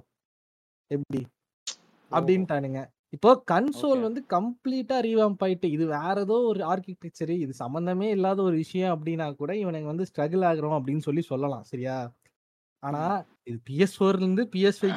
[0.91, 1.23] எப்படி?
[2.11, 2.81] அப்படின்ட்டானுங்க.
[3.17, 4.01] இப்போ கன்சோல்.
[4.01, 9.27] வந்து கம்ப்ளீட்டா ரீவாம்ப் ஆயிட்டு இது வேற ஏதோ ஒரு ஆர்கிடெக்சர் இது சம்பந்தமே இல்லாத ஒரு விஷயம் அப்படின்னா
[9.35, 11.97] கூட இவனுங்க வந்து ஸ்ட்ரகிள் ஆகுறோம் அப்படின்னு சொல்லி சொல்லலாம் சரியா?
[12.83, 13.03] ஆனா
[13.45, 14.97] இது பிஎஸ் ஃபோர்ல இருந்து பிஎஸ் ஃபைவ்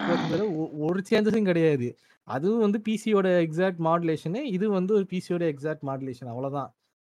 [0.61, 1.87] ஒ- ஒரு சேஞ்சஸும் கிடையாது.
[2.27, 6.69] அதுவும் வந்து பிசியோட எக்ஸாக்ட் மாடுலேஷனு இது வந்து ஒரு பிசியோட எக்ஸாக்ட் மாடுலேஷன் அவ்வளவுதான்.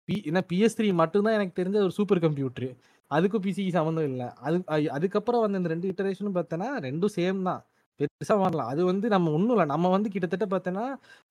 [0.09, 2.69] பி ஏன்னா பிஎஸ் த்ரீ மட்டும்தான் எனக்கு தெரிஞ்ச ஒரு சூப்பர் கம்ப்யூட்டர்
[3.11, 4.29] அதுக்கும் பிசிக்கு சம்மந்தம் இல்லை.
[4.39, 4.57] அது
[4.91, 7.63] அதுக்கப்புறம் வந்த இந்த ரெண்டு இட்டரேஷனும் பார்த்தோன்னா ரெண்டும் சேம் தான்.
[8.01, 9.67] பெருசா வரலாம் அது வந்து நம்ம ஒன்றும் இல்லை.
[9.67, 10.85] நம்ம வந்து கிட்டத்தட்ட பார்த்தோன்னா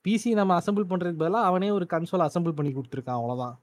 [0.05, 3.19] பிசி நம்ம அசம்பிள் பண்றதுக்கு பதிலாக அவனே ஒரு கன்சோல் அசம்பிள் பண்ணி கொடுத்துருக்கான்.
[3.19, 3.55] அவ்வளவுதான்.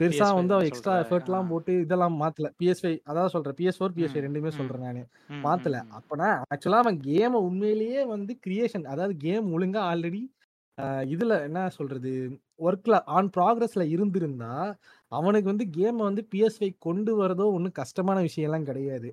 [0.00, 0.92] பெருசா PS5 வந்து அவன் எக்ஸ்ட்ரா.
[1.02, 1.48] எஃபர்ட்லாம்.
[1.50, 2.48] போட்டு இதெல்லாம் மாத்தல.
[2.60, 3.56] பிஎஸ் ஃபைவ் அதான் சொல்றேன்.
[3.58, 4.50] பிஎஸ் ஃபோர் பிஎஸ் ஃபைவ் ம், ரெண்டுமே.
[4.58, 5.00] சொல்றேன் நான்.
[5.44, 5.78] மாத்தல.
[5.98, 10.22] அப்பனா ஆக்சுவலா அவன் கேமை உண்மையிலேயே வந்து கிரியேஷன் அதாவது கேம் ஒழுங்கா ஆல்ரெடி
[11.10, 12.12] இதுல என்ன சொல்றது?
[12.60, 14.52] ஒர்க்ல ஆன் ப்ராக்ரஸ்ல இருந்திருந்தா
[15.12, 19.10] அவனுக்கு வந்து கேமை வந்து பிஎஸ் ஃபைவ் கொண்டு வரதோ ஒன்றும் கஷ்டமான விஷயம் எல்லாம் கிடையாது.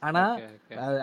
[0.00, 0.22] ஆனா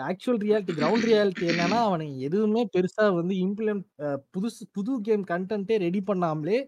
[0.08, 3.86] ஆக்சுவல் ரியாலிட்டி கிரவுண்ட் ரியாலிட்டி என்னன்னா அவனுங்க எதுவுமே பெருசா வந்து இம்ப்ளிமெண்ட்
[4.34, 6.58] புதுசு புது கேம் கண்டென்ட்டே ரெடி பண்ணாமலே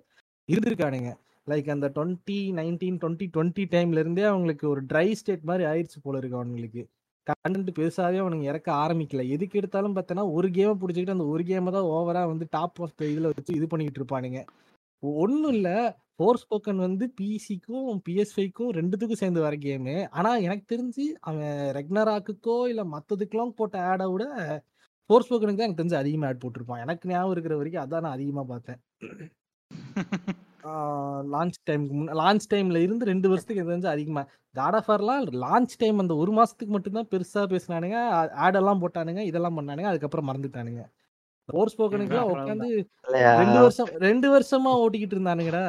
[0.49, 1.11] இருந்திருக்கானுங்க.
[1.47, 6.19] லைக் அந்த டுவெண்ட்டி நைன்டீன் டுவெண்ட்டி டுவெண்ட்டி டைம்ல இருந்தே அவங்களுக்கு ஒரு ட்ரை ஸ்டேட் மாதிரி ஆயிடுச்சு போல
[6.21, 6.83] இருக்கு அவங்களுக்கு
[7.27, 9.23] கண்டென்ட் பெருசாவே அவனுங்க இறக்க ஆரம்பிக்கல.
[9.35, 13.05] எதுக்கு எடுத்தாலும் பார்த்தோன்னா ஒரு கேமை பிடிச்சிக்கிட்டு அந்த ஒரு கேமை தான் ஓவரா வந்து டாப் ஆஃப் த
[13.13, 14.41] இதுல வச்சு இது பண்ணிக்கிட்டு இருப்பானுங்க.
[15.03, 15.77] ஒன்றும் இல்லை
[16.23, 22.85] ஃபோர் ஸ்போக்கன் வந்து பிசிக்கும் பிஎஸ்ஃபைக்கும் ரெண்டுத்துக்கும் சேர்ந்து வர கேமு ஆனால் எனக்கு தெரிஞ்சு அவன் ரெக்னராக்குக்கோ இல்லை
[22.93, 24.25] மற்றதுக்கெல்லாம் போட்ட ஆடை விட
[25.11, 26.83] ஃபோர் ஸ்போக்கனுக்கு தான் எனக்கு தெரிஞ்சு அதிகமாக ஆட் போட்டிருப்பான்.
[26.85, 28.81] எனக்கு ஞாபகம் இருக்கிற வரைக்கும் அதான் நான் அதிகமாக பார்த்தேன்.
[31.35, 35.75] லான்ச் டைமுக்கு முன்ன லான்ச் டைம்ல இருந்து ரெண்டு வருஷத்துக்கு எனக்கு தெரிஞ்சு அதிகமாக காட் ஆஃப் ஆர்லாம் லான்ச்
[35.83, 37.99] டைம் அந்த ஒரு மாசத்துக்கு மட்டும்தான் பெருசா பேசினானுங்க.
[38.47, 40.85] ஆடெல்லாம் போட்டானுங்க இதெல்லாம் பண்ணானுங்க அதுக்கப்புறம் மறந்துட்டானுங்க.
[41.49, 42.29] ஃபோர் ஸ்போக்கனுக்குலாம்.
[42.33, 42.69] உட்காந்து
[43.39, 45.65] ரெண்டு வருஷம் ரெண்டு வருஷமா ஓட்டிக்கிட்டு இருந்தானுங்கடா.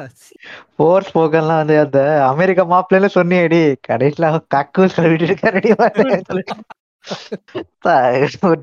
[0.74, 2.00] ஃபோர் ஸ்போக்கன்லாம் வந்து அந்த
[2.32, 5.72] அமெரிக்கா மாப்பிள்ளைல சொன்னியடி கடைசியில கக்கு சொல்லிட்டு ரெடி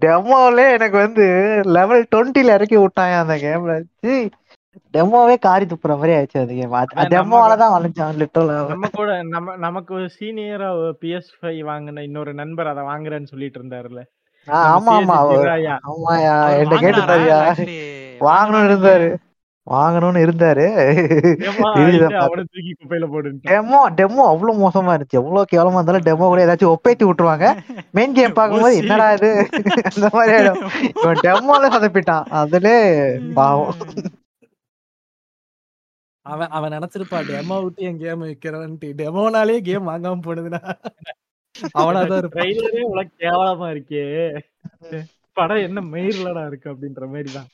[0.03, 1.25] டெமோலே எனக்கு வந்து
[1.77, 3.73] லெவல் டுவெண்ட்டில இறக்கி விட்டாங்க அந்த கேம்ல
[4.93, 9.95] டெமோவே காரி துப்புற மாதிரி ஆயிடுச்சு அந்த கேம் டெமோவால தான் வளைஞ்சான் லிட்டல் நம்ம கூட நம்ம நமக்கு
[10.17, 10.69] சீனியரா
[11.01, 14.01] பிஎஸ் ஃபைவ் வாங்கின இன்னொரு நண்பர் அதை வாங்குறேன்னு சொல்லிட்டு இருந்தாருல்ல.
[14.47, 15.15] ஆமா ஆமா.
[15.89, 17.39] ஆமாயா என்கிட்ட கேட்டுட்டாருயா
[18.21, 19.09] வாங்கணும்னு இருந்தாரு.
[19.67, 20.63] வாங்கணும்னு இருந்தாரு.
[23.45, 25.19] டெமோ டெமோ அவ்வளவு மோசமா இருந்துச்சு.
[25.21, 27.47] எவ்வளவு கேவலமா இருந்தாலும் டெமோ கூட ஏதாச்சும் ஒப்பேத்தி விட்டுருவாங்க.
[27.93, 28.81] மெயின் கேம் பார்க்கும்போது ஓசி.
[28.81, 29.29] என்னடா இது?
[29.91, 30.61] அந்த மாதிரி ஆயிடும்.
[30.95, 32.25] இவன் டெமோல சொதப்பிட்டான்.
[32.41, 32.67] அதுல
[33.33, 33.77] பாவம்.
[36.25, 40.61] அவன் அவன் நினைச்சிருப்பா டெமோ விட்டு என் கேம் விற்கிறான்ட்டு டெமோனாலே கேம் வாங்காம போனதுன்னா.
[41.55, 44.03] அவனாதான் இவ்வளவு கேவலமா இருக்கே.
[45.37, 47.49] படம் என்ன மயிர்லடா இருக்கு அப்படின்ற மாதிரி தான்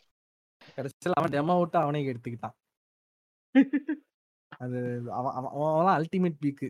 [0.77, 2.55] கடைசியில் அவன் டெமோ விட்டு அவனே எடுத்துக்கிட்டான்.
[4.57, 4.79] அது
[5.11, 6.67] அவன் அவன் அவன் அல்டிமேட் பீக்கு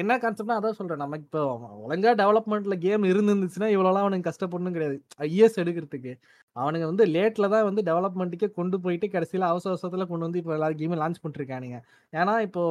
[0.00, 1.02] என்ன கான்செப்ட்னா அதான் சொல்றேன்.
[1.04, 1.42] நமக்கு இப்போ
[1.84, 4.96] ஒழுங்கா டெவலப்மெண்ட்ல கேம் இருந்துச்சுன்னா இவ்வளோலாம் அவனுக்கு கஷ்டப்படணும் கிடையாது.
[5.36, 6.12] இயர்ஸ் எடுக்கிறதுக்கு.
[6.56, 10.68] அவனுங்க வந்து லேட்ல தான் வந்து டெவலப்மெண்ட்டுக்கே கொண்டு போயிட்டு கடைசியில் அவசர அவசரத்துல கொண்டு வந்து இப்போ எல்லா
[10.80, 11.78] கேமும் லான்ச் பண்ணிருக்கானுங்க.
[12.12, 12.62] ஏன்னா இப்போ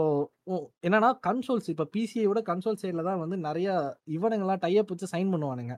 [0.87, 3.69] என்னன்னா கன்சோல்ஸ் இப்போ பிசிஐ விட கன்சோல் சைடில் தான் வந்து நிறைய
[4.17, 5.75] இவனுங்கெல்லாம் டைப் வச்சு சைன் பண்ணுவானுங்க.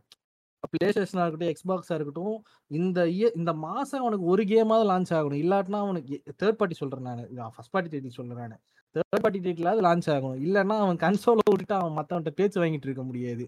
[0.74, 2.36] பிளே ஸ்டேஷனாக இருக்கட்டும் எக்ஸ்பாக்ஸாக இருக்கட்டும்
[2.72, 2.99] இந்த
[3.39, 5.41] இந்த மாசம் அவனுக்கு ஒரு கேமாவது லான்ச் ஆகணும்.
[5.43, 7.53] இல்லாட்டினா அவனுக்கு தேர்ட் பார்ட்டி சொல்றேன் நான்.
[7.55, 8.61] ஃபர்ஸ்ட் பார்ட்டி டைட்டில் சொல்றேன் நான்.
[8.96, 10.38] தேர்ட் பார்ட்டி டைட்டிலாவது லான்ச் ஆகணும்.
[10.42, 13.44] இல்லைன்னா அவன் கன்சோலை விட்டுட்டு அவன் மற்றவன்ட்ட பேச்சு வாங்கிட்டு இருக்க முடியாது.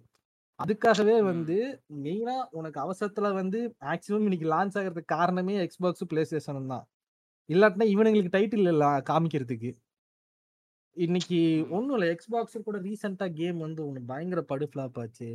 [0.59, 1.15] அதுக்காகவே.
[1.23, 1.57] வந்து
[2.03, 6.85] மெயினா உனக்கு அவசரத்துல வந்து மேக்ஸிமம் இன்னைக்கு லான்ச் ஆகிறதுக்கு காரணமே எக்ஸ்பாக்ஸ் பிளே ஸ்டேஷன் தான்.
[7.49, 9.71] இல்லாட்டினா இவனுங்களுக்கு டைட்டில் இல்ல காமிக்கிறதுக்கு.
[10.97, 11.37] இன்னைக்கு.
[11.69, 15.29] ஒன்றும் இல்லை எக்ஸ்பாக்ஸ் கூட ரீசெண்டா கேம் வந்து ஒன்று பயங்கர படு ஃபிளாப் ஆச்சு.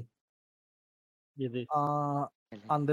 [2.67, 2.93] அந்த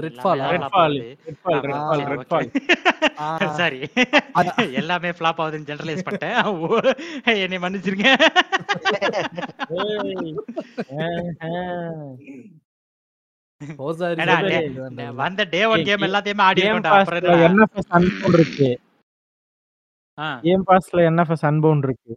[3.50, 3.78] சரி.
[4.72, 6.36] எல்லாமே ஃபிளாப் ஆகுதுன்னு ஜெனரலைஸ் பண்ணிட்டேன்.
[7.44, 8.06] என்னை மன்னிச்சிருங்க.
[15.14, 17.04] வந்த டே ஒன் கேம் எல்லாத்தையுமே ஆடி அப்புறம்?
[17.48, 18.70] என்எஃப்எஸ் அன்பவுண்ட் இருக்கு.
[20.18, 20.38] ஆ.
[20.42, 22.12] கேம் பாஸ்ல என்எஃப்எஸ் அன்பவுண்ட் இருக்கு.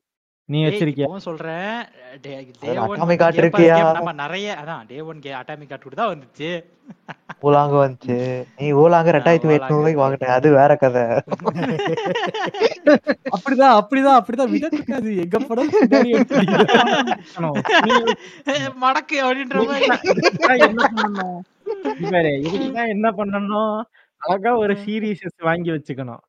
[0.49, 1.17] நீ வச்சிருக்கியா?
[1.17, 1.85] சொல்றேன்.
[2.21, 3.93] டே டே அது ஒன் Atomic Heart கேம் இருக்கியா?
[3.93, 6.63] நம்ம நிறைய அதான் day one K Atomic Heart கூட தான் வந்துச்சு.
[7.41, 8.45] ஊலாங்க வந்துச்சு.
[8.57, 10.35] நீ ஊலாங்க ரெண்டாயிரத்தி எட்நூறு ரூபாய்க்கு வாங்கிட்டேன்.
[10.37, 11.03] அது வேற கதை.
[13.35, 14.51] அப்படிதான் அப்படிதான் அப்படிதான்.
[14.53, 15.69] விடக்கூடாது எங்க படம்
[18.83, 19.85] மடக்கு அப்படின்ற மாதிரி.
[22.59, 23.83] என்ன என்ன பண்ணணும்?
[24.21, 26.23] அழகா ஒரு சீரீஸ் வாங்கி வச்சுக்கணும்.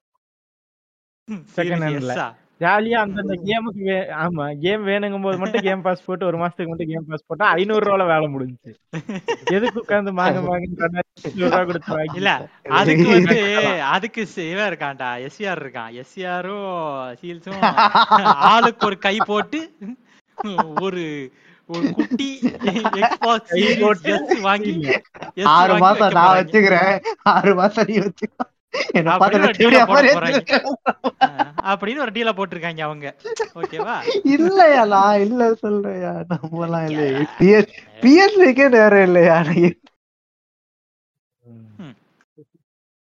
[1.56, 2.14] Second handல.
[2.60, 6.90] ஜாலியா அந்தந்த கேமுக்கு வே ஆமா கேம் வேணுங்கும் போது மட்டும் கேம் பாஸ் போட்டு ஒரு மாசத்துக்கு மட்டும்
[6.90, 8.72] கேம் பாஸ் போட்டா ஐநூறு ரூபால வேலை முடிஞ்சுச்சு.
[9.50, 10.66] எதுக்கு உட்கார்ந்து மாங்க மாங்க
[11.68, 12.30] கொடுத்து இல்ல
[12.78, 13.38] அதுக்கு வந்து
[13.92, 15.90] அதுக்கு இவன் இருக்கான்டா எஸ்ஆர் இருக்கான்.
[16.02, 16.68] எஸ்ஆரும்
[17.20, 17.64] சீல்ஸும்
[18.50, 19.60] ஆளுக்கு ஒரு கை போட்டு
[20.80, 21.04] ஒரு
[21.68, 22.28] ஒரு குட்டி
[23.08, 24.72] S வாங்கி
[25.52, 26.36] ஆறு மாசம் நான்.
[26.38, 26.94] வச்சுக்கிறேன்.
[27.32, 28.44] ஆறு மாசம் நீ வச்சுக்கோ.
[31.70, 33.06] அப்படின்னு ஒரு டீல போட்டிருக்காங்க அவங்க
[33.60, 33.96] ஓகேவா
[34.34, 37.02] இல்லையா நான் இல்ல சொல்றேயா நம்மலாம் இல்ல
[37.40, 39.36] பிஎஸ் பிஎஸ்லிக்கே நேரம் இல்லையா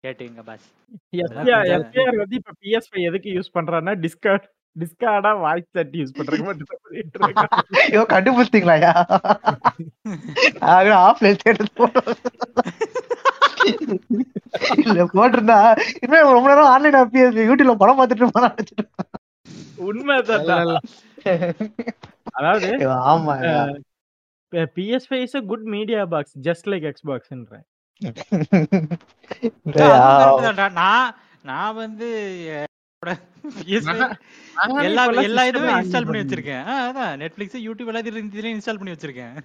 [0.04, 0.68] கேட்டுங்க பாஸ்
[1.74, 4.46] எஸ்பிஆர் வந்து இப்ப PS5 எதுக்கு யூஸ் பண்றான்னா டிஸ்கார்ட்
[4.76, 6.70] டிஸ்கார்டா வாய்ஸ் சாட் யூஸ் பண்றதுக்கு மட்டும்.
[7.84, 8.92] ஐயோ கண்டுபிடிச்சிட்டீங்களாயா
[11.02, 11.40] ஆஃப்லைன்
[11.80, 12.02] போட்டோ
[14.84, 15.58] இல்ல போட்டிருந்தா
[15.98, 18.86] இனிமே ரொம்ப நேரம் ஆன்லைன் பிஎஸ் யூடியூப்ல படம் பார்த்துட்டு போனா நினைச்சிட்டு
[20.62, 20.80] இல்ல.
[22.34, 22.70] அதாவது
[23.12, 23.36] ஆமா
[24.74, 27.66] PS5 is a good media box just like Xbox ன்றேன்
[28.02, 29.98] இல்லையா?
[30.08, 30.68] அதுவும் correct தான்டா.
[30.80, 31.12] நான்
[31.46, 32.08] நான் வந்து
[32.56, 33.12] என்னோட
[33.60, 38.80] PS5 நானே எல்லா எல்லா இதுவும் இன்ஸ்டால் பண்ணி வச்சிருக்கேன் ஆ, அதான் நெட்ஃபிளிக்ஸ் யூடியூப் எல்லாத்தையும் இதுலயும் இன்ஸ்டால்
[38.82, 39.36] பண்ணி வச்சிருக்கேன்.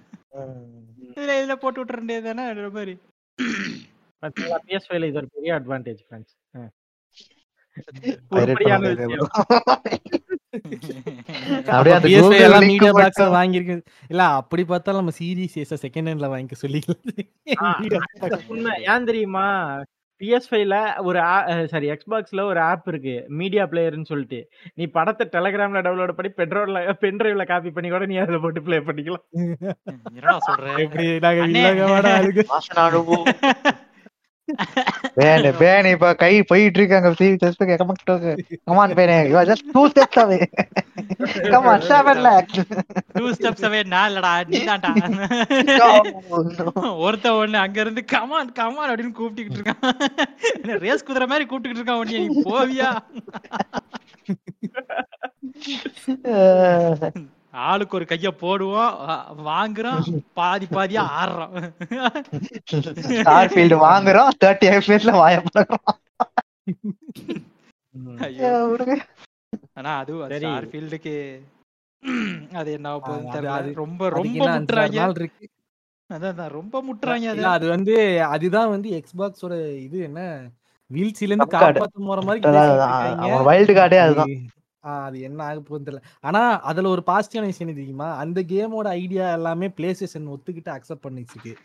[1.09, 2.45] இதுல இதுல போட்டு விட்டுற வேண்டியதுதானே
[2.77, 2.95] மாதிரி
[4.23, 6.35] PS5 இது ஒரு பெரிய அட்வான்டேஜ் ஃப்ரெண்ட்ஸ்
[8.29, 9.31] Pirate உருப்படியான பண்ண முடியாது விஷயம்.
[11.73, 13.35] அப்படியே அந்த PS5 Google எல்லாம் link மீடியா பாக்ஸ் மட்டும்.
[13.35, 13.75] வாங்கியிருக்கு.
[14.09, 17.03] இல்ல அப்படி பார்த்தாலும் நம்ம சீரிஸ் எஸ் செகண்ட் ஹேண்ட்ல வாங்கிக்க சொல்லிக்கலாம்
[18.93, 19.45] ஏன் தெரியுமா?
[20.21, 20.75] PS5ல
[21.07, 21.19] ஒரு
[21.71, 23.15] சாரி Xboxல ஒரு ஆப் இருக்கு.
[23.39, 24.39] மீடியா பிளேயர்னு சொல்லிட்டு.
[24.73, 28.79] நீ படத்தை டெலகிராம்ல டவுன்லோட் பண்ணி பெட்ரோல்ல பென் டிரைவ்ல காப்பி பண்ணி கூட நீ அதுல போட்டு ப்ளே
[28.87, 29.25] பண்ணிக்கலாம்.
[31.79, 32.13] என்னடா
[35.17, 37.99] பேனு பேனு இப்ப கை போயிட்டு இருக்காங்க see just come on
[38.67, 40.37] come on fan you are just two steps away
[41.51, 42.59] come on seven lakes
[43.17, 44.91] two steps away நான் இல்லடா நீதான்டா.
[47.05, 50.79] ஒருத்த ஒண்ணு அங்க இருந்து கமான் கமான் அப்படின்னு கூப்பிட்டுக்கிட்டு இருக்கான்.
[50.83, 52.89] ரேஸ் குதிரை மாதிரி கூப்பிட்டுக்கிட்டு இருக்கான் உன்னைய நீ போவியா?
[57.63, 58.91] ஆளுக்கு ஒரு கைய போடுவோம்
[59.45, 60.01] வாங்குறோம்
[60.33, 61.53] பாதி பாதியா ஆடுறோம்
[63.17, 65.35] ஸ்டார் ஃபீல்டு வாங்குறோம் தேர்ட்டி எஃப்எஸ்ல வாய
[69.73, 70.37] ஆனா அதுவும் சரி.
[70.37, 71.15] ஸ்டார் ஃபீல்டுக்கு
[72.53, 73.55] அது என்ன போகுதுன்னு அது- தெரியல.
[73.57, 74.99] அது- ரொம்ப ரொம்ப முட்டுறாங்க.
[76.09, 77.35] அதான் அதான், ரொம்ப முட்டுறாங்க அது.
[77.35, 77.95] இல்ல, அது வந்து
[78.25, 80.21] அதுதான் வந்து எக்ஸ்பாக்ஸோட இது என்ன?
[80.91, 81.77] வீழ்ச்சியில இருந்து Top card.
[81.77, 82.45] காப்பாத்த போற மாதிரி
[83.47, 84.31] வைல்டு கார்டே அதுதான்.
[84.87, 86.01] அது- என்ன ஆக போகுதுன்னு தெரியல.
[86.21, 88.17] ஆனா அதுல ஒரு பாசிட்டிவான விஷயம் தெரியுமா?
[88.17, 91.55] அந்த கேமோட ஐடியா எல்லாமே பிளே ஸ்டேஷன் ஒத்துக்கிட்டு அக்செப்ட் பண்ணிச்சுக்கு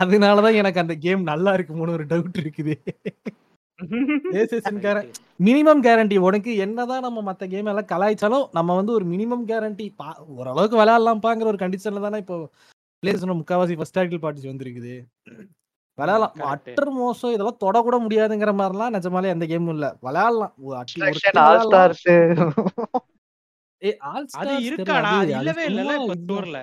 [0.00, 2.74] அதனாலதான் எனக்கு அந்த கேம் நல்லா இருக்குமோன்னு ஒரு டவுட் இருக்குது.
[5.44, 9.94] மினிமம் கேரண்டி உனக்கு என்னதான் நம்ம மத்த கேம் எல்லாம் கலாய்ச்சாலும் நம்ம வந்து ஒரு மினிமம் கேரண்டி
[10.26, 12.48] ஓரளவுக்கு விளையாடலாம்ப்பாங்கிற ஒரு கண்டிஷன்ல தானே இப்போ
[12.98, 14.94] பிளே ஸ்டேஷன் முக்காவாசி ஃபர்ஸ்ட் டைட்டில் பார்ட்டிஸ் வந்திருக்குது.
[15.98, 16.34] விளையாடலாம்.
[16.48, 19.86] அட்டர் மோசம் இதெல்லாம் தொடக்கூட முடியாதுங்கிற மாதிரிலாம் நிஜமாலே எந்த கேமும் இல்ல.
[20.00, 20.52] விளையாடலாம்.
[24.38, 25.94] அது இருக்காடா இல்லவே இல்லல.
[26.16, 26.60] ஸ்டோர்ல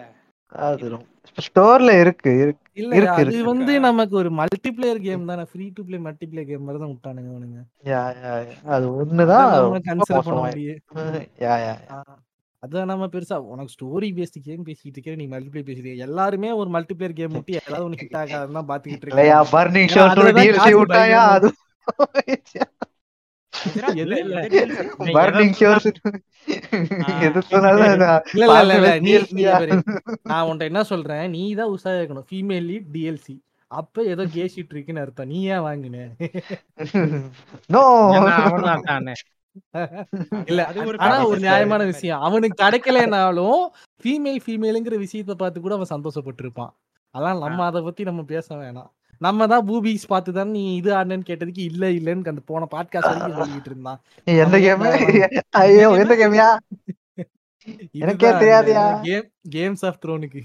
[1.37, 2.31] ஸ்டோர்ல இருக்கு.
[2.37, 3.43] இருக்கு இல்ல இருக்கு, அது இருக்கு.
[3.43, 5.43] வந்து நமக்கு ஒரு மல்டிபிளேயர் கேம் தானே.
[5.43, 7.59] Free to play multiplayer game மாதிரி தான் விட்டானுங்க அவனுங்க.
[7.85, 8.55] யா, யா, யா.
[8.67, 9.45] அது ஒண்ணுதான்
[12.65, 17.15] அதான் நம்ம பெருசா உனக்கு ஸ்டோரி பேஸ்ட் கேம் பேசிட்டு இருக்க நீ மல்டிபிளேயர் பேசிட்டு எல்லாருமே ஒரு மல்டிபிளேயர்
[17.19, 19.37] கேம் விட்டு ஏதாவது ஒன்று ஹிட் ஆகாதுன்னு தான் பாத்துக்கிட்டு இல்லையா?
[19.37, 19.53] இருக்காங்க.
[19.55, 21.21] பர்னிங் அதுலதான் டிஎல்சி விட்டாயா?
[21.31, 21.51] அது
[30.67, 31.31] என்ன சொல்றேன்?
[31.31, 32.27] நீ தான் உஷாரா இருக்கணும்.
[32.29, 33.35] ஃபீமேல் லீட் டிஎல்சி
[33.71, 35.27] அப்ப ஏதோ கேஷிட் இருக்குன்னு அர்த்தம்.
[35.27, 35.97] நீ ஏன் வாங்குன?
[40.51, 40.61] இல்ல
[41.05, 41.39] ஆனா ஒரு.
[41.45, 42.21] நியாயமான விஷயம்.
[42.27, 43.61] அவனுக்கு கிடைக்கலனாலும்
[44.03, 46.73] ஃபீமேல் ஃபீமேலுங்கிற விஷயத்த பார்த்து கூட அவன் சந்தோஷப்பட்டிருப்பான்.
[47.15, 48.89] அதான் நம்ம அதை பத்தி நம்ம பேச வேணாம்.
[49.21, 53.39] நம்ம தான் பூபிஸ் பார்த்து தான் நீ இது ஆடுனேன்னு கேட்டதுக்கு இல்ல இல்லன்னு அந்த போன பாட்காஸ்ட் வரைக்கும்
[53.43, 53.99] சொல்லிட்டு இருந்தான்.
[54.27, 54.83] எந்த கேம்
[55.61, 56.49] ஐயோ எந்த கேம்யா
[58.03, 58.83] எனக்கே தெரியாதுயா.
[59.07, 60.41] கேம் கேம்ஸ் ஆஃப் த்ரோனுக்கு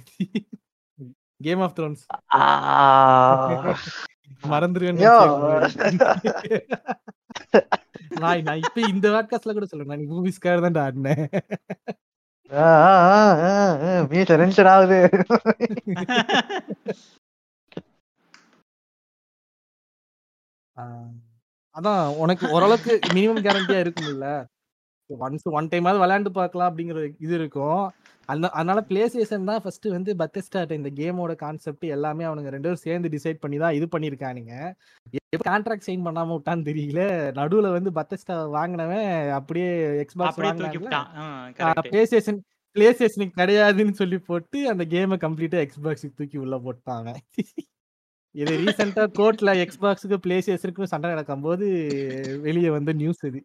[1.40, 2.02] கேம் ஆஃப் த்ரோன்ஸ்
[4.44, 5.00] மறந்துருவேன்.
[8.22, 9.92] நான் நான் இப்ப இந்த பாட்காஸ்ட்ல கூட சொல்றேன்.
[9.92, 11.26] நான் மூவிஸ்க்காக தான் ஆடினேன்.
[14.12, 15.00] மீச டென்ஷன் ஆகுது.
[21.76, 24.28] அதான் உனக்கு ஓரளவுக்கு மினிமம் கேரண்டியா இருக்கும்ல.
[25.10, 27.82] ஒன்ஸ் ஒன் டைமாவது விளையாண்டு பார்க்கலாம் அப்படிங்கிற இது இருக்கும்.
[28.32, 32.84] அந்த அதனால பிளே ஸ்டேஷன் தான் ஃபர்ஸ்ட் வந்து பத்தஸ்டார்ட் இந்த கேமோட கான்செப்ட் எல்லாமே அவனுங்க ரெண்டு பேரும்
[32.86, 34.52] சேர்ந்து டிசைட் பண்ணி தான் இது பண்ணியிருக்கானுங்க.
[35.34, 37.02] எப்போ கான்ட்ராக்ட் சைன் பண்ணாம விட்டான்னு தெரியல.
[37.38, 39.68] நடுவுல வந்து பத்தஸ்டா வாங்கினவன் அப்படியே
[40.04, 40.38] எக்ஸ்பாக்ஸ்
[41.90, 42.40] பிளே ஸ்டேஷன்
[42.76, 46.58] பிளே ஸ்டேஷனுக்கு கிடையாதுன்னு சொல்லி போட்டு அந்த கேமை கம்ப்ளீட்டா எக்ஸ்பாக்ஸுக்கு தூக்கி உள்ள
[46.96, 47.20] அவன்.
[48.40, 50.36] இது ரீசெண்டா கோர்ட்ல எக்ஸ்பாக்ஸுக்கு பிளே
[50.94, 51.68] சண்டை நடக்கும்போது
[52.46, 53.40] வெளியே வந்த நியூஸ் இது.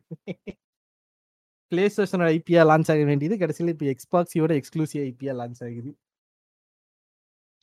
[1.72, 5.92] பிளே ஸ்டேஷனோட ஐபிஆ லான்ச் ஆக வேண்டியது கடைசியில் இப்போ எக்ஸ்பாக்ஸியோட எக்ஸ்க்ளூசிவ் ஐபிஆ லான்ச் ஆகுது.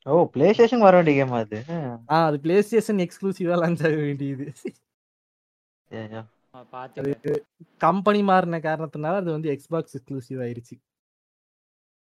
[0.05, 1.63] ஓ பிளே ஸ்டேஷன் வர வேண்டிய கேம் அது?
[2.11, 4.53] ஆ அது பிளே ஸ்டேஷன் எக்ஸ்க்ளூசிவா லான்ச் ஆக வேண்டியது.
[7.79, 10.83] கம்பெனி மாறின காரணத்தினால அது வந்து எக்ஸ்பாக்ஸ் எக்ஸ்க்ளூசிவ் ஆயிருச்சு.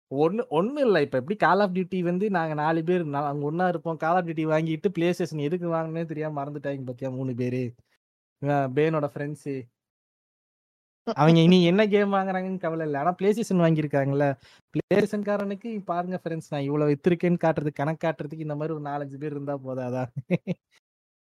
[0.07, 1.01] ஒன்னு ஒண்ணு இல்ல.
[1.01, 3.97] இப்ப எப்படி கால் ஆஃப் டியூட்டி வந்து நாங்க நாலு பேர் நா- அங்க ஒண்ணா இருப்போம்.
[3.97, 7.75] கால் ஆஃப் டியூட்டி வாங்கிட்டு பிளே ஸ்டேஷன் எதுக்கு வாங்கினே தெரியாம மறந்துட்டாங்க பாத்தியா மூணு பேரு.
[8.45, 9.73] பேனோட ஃப்ரெண்ட்ஸ்
[11.13, 12.99] அவங்க இனி என்ன கேம் வாங்குறாங்கன்னு கவலை இல்லை.
[13.01, 14.27] ஆனா பிளே ஸ்டேஷன் வாங்கியிருக்காங்கல்ல.
[14.75, 19.17] பிளே ஸ்டேஷன் காரனுக்கு பாருங்க ஃப்ரெண்ட்ஸ் நான் இவ்வளவு வித்திருக்கேன்னு காட்டுறதுக்கு கணக்கு காட்டுறதுக்கு இந்த மாதிரி ஒரு நாலஞ்சு
[19.23, 20.05] பேர் இருந்தா போதாதா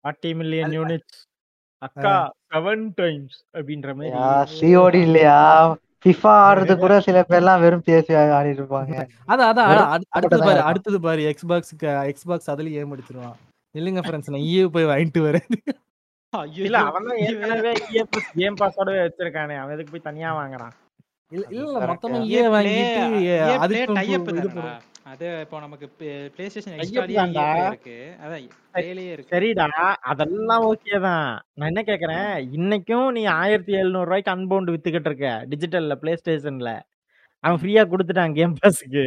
[0.04, 1.20] ஃபார்ட்டி மில்லியன் யூனிட்ஸ்
[1.82, 2.12] அக்கா
[2.52, 4.12] செவன் டைம்ஸ் அப்படின்ற மாதிரி.
[4.52, 5.38] சிஓடி இல்லையா?
[6.04, 8.94] ஃபிஃபா ஆடுறது கூட சில பேர்லாம் வெறும் பேசி ஆடிட்டு இருப்பாங்க.
[9.32, 9.70] அதான் அதான்
[10.16, 10.60] அடுத்தது பாரு.
[10.70, 13.38] அடுத்தது பாரு எக்ஸ்பாக்ஸுக்கு எக்ஸ்பாக்ஸ் அதுலயும் ஏமாடிச்சிருவான்
[13.74, 15.48] இல்லைங்க ஃப்ரெண்ட்ஸ் நான் ஈயே போய் வாங்கிட்டு வரேன்.
[16.58, 17.72] இல்ல அவன் தான் ஏற்கனவே
[18.38, 19.56] கேம் பாஸோட வச்சிருக்கானே.
[19.58, 20.72] அவன் எதுக்கு போய் தனியா வாங்குறான்?
[21.32, 22.32] இல்ல அது இல்ல மொத்தமா வாங்கிட்டு
[25.42, 25.86] இப்போ நமக்கு
[26.28, 26.76] பிளே ஸ்டேஷன்.
[27.68, 27.96] இருக்கு.
[28.22, 28.42] அதான்
[29.08, 29.30] இருக்கு.
[29.32, 29.66] சரிடா.
[30.04, 31.26] அதெல்லாம் ஓகே தான்.
[31.54, 32.28] நான் என்ன கேக்குறேன்?
[32.56, 36.72] இன்னைக்கும் நீ ஆயிரத்தி எழுநூறு ரூபாய்க்கு அன்பவுண்ட் வித்துக்கிட்டு இருக்க டிஜிட்டல்ல பிளே ஸ்டேஷன்ல
[37.44, 39.04] அவன் ஃப்ரீயா கொடுத்துட்டான் கேம் பாஸ்க்கு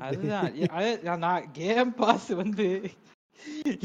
[0.00, 0.50] அதுதான்.
[0.58, 0.90] எ- அது
[1.20, 2.66] நான் கேம் பாஸ் வந்து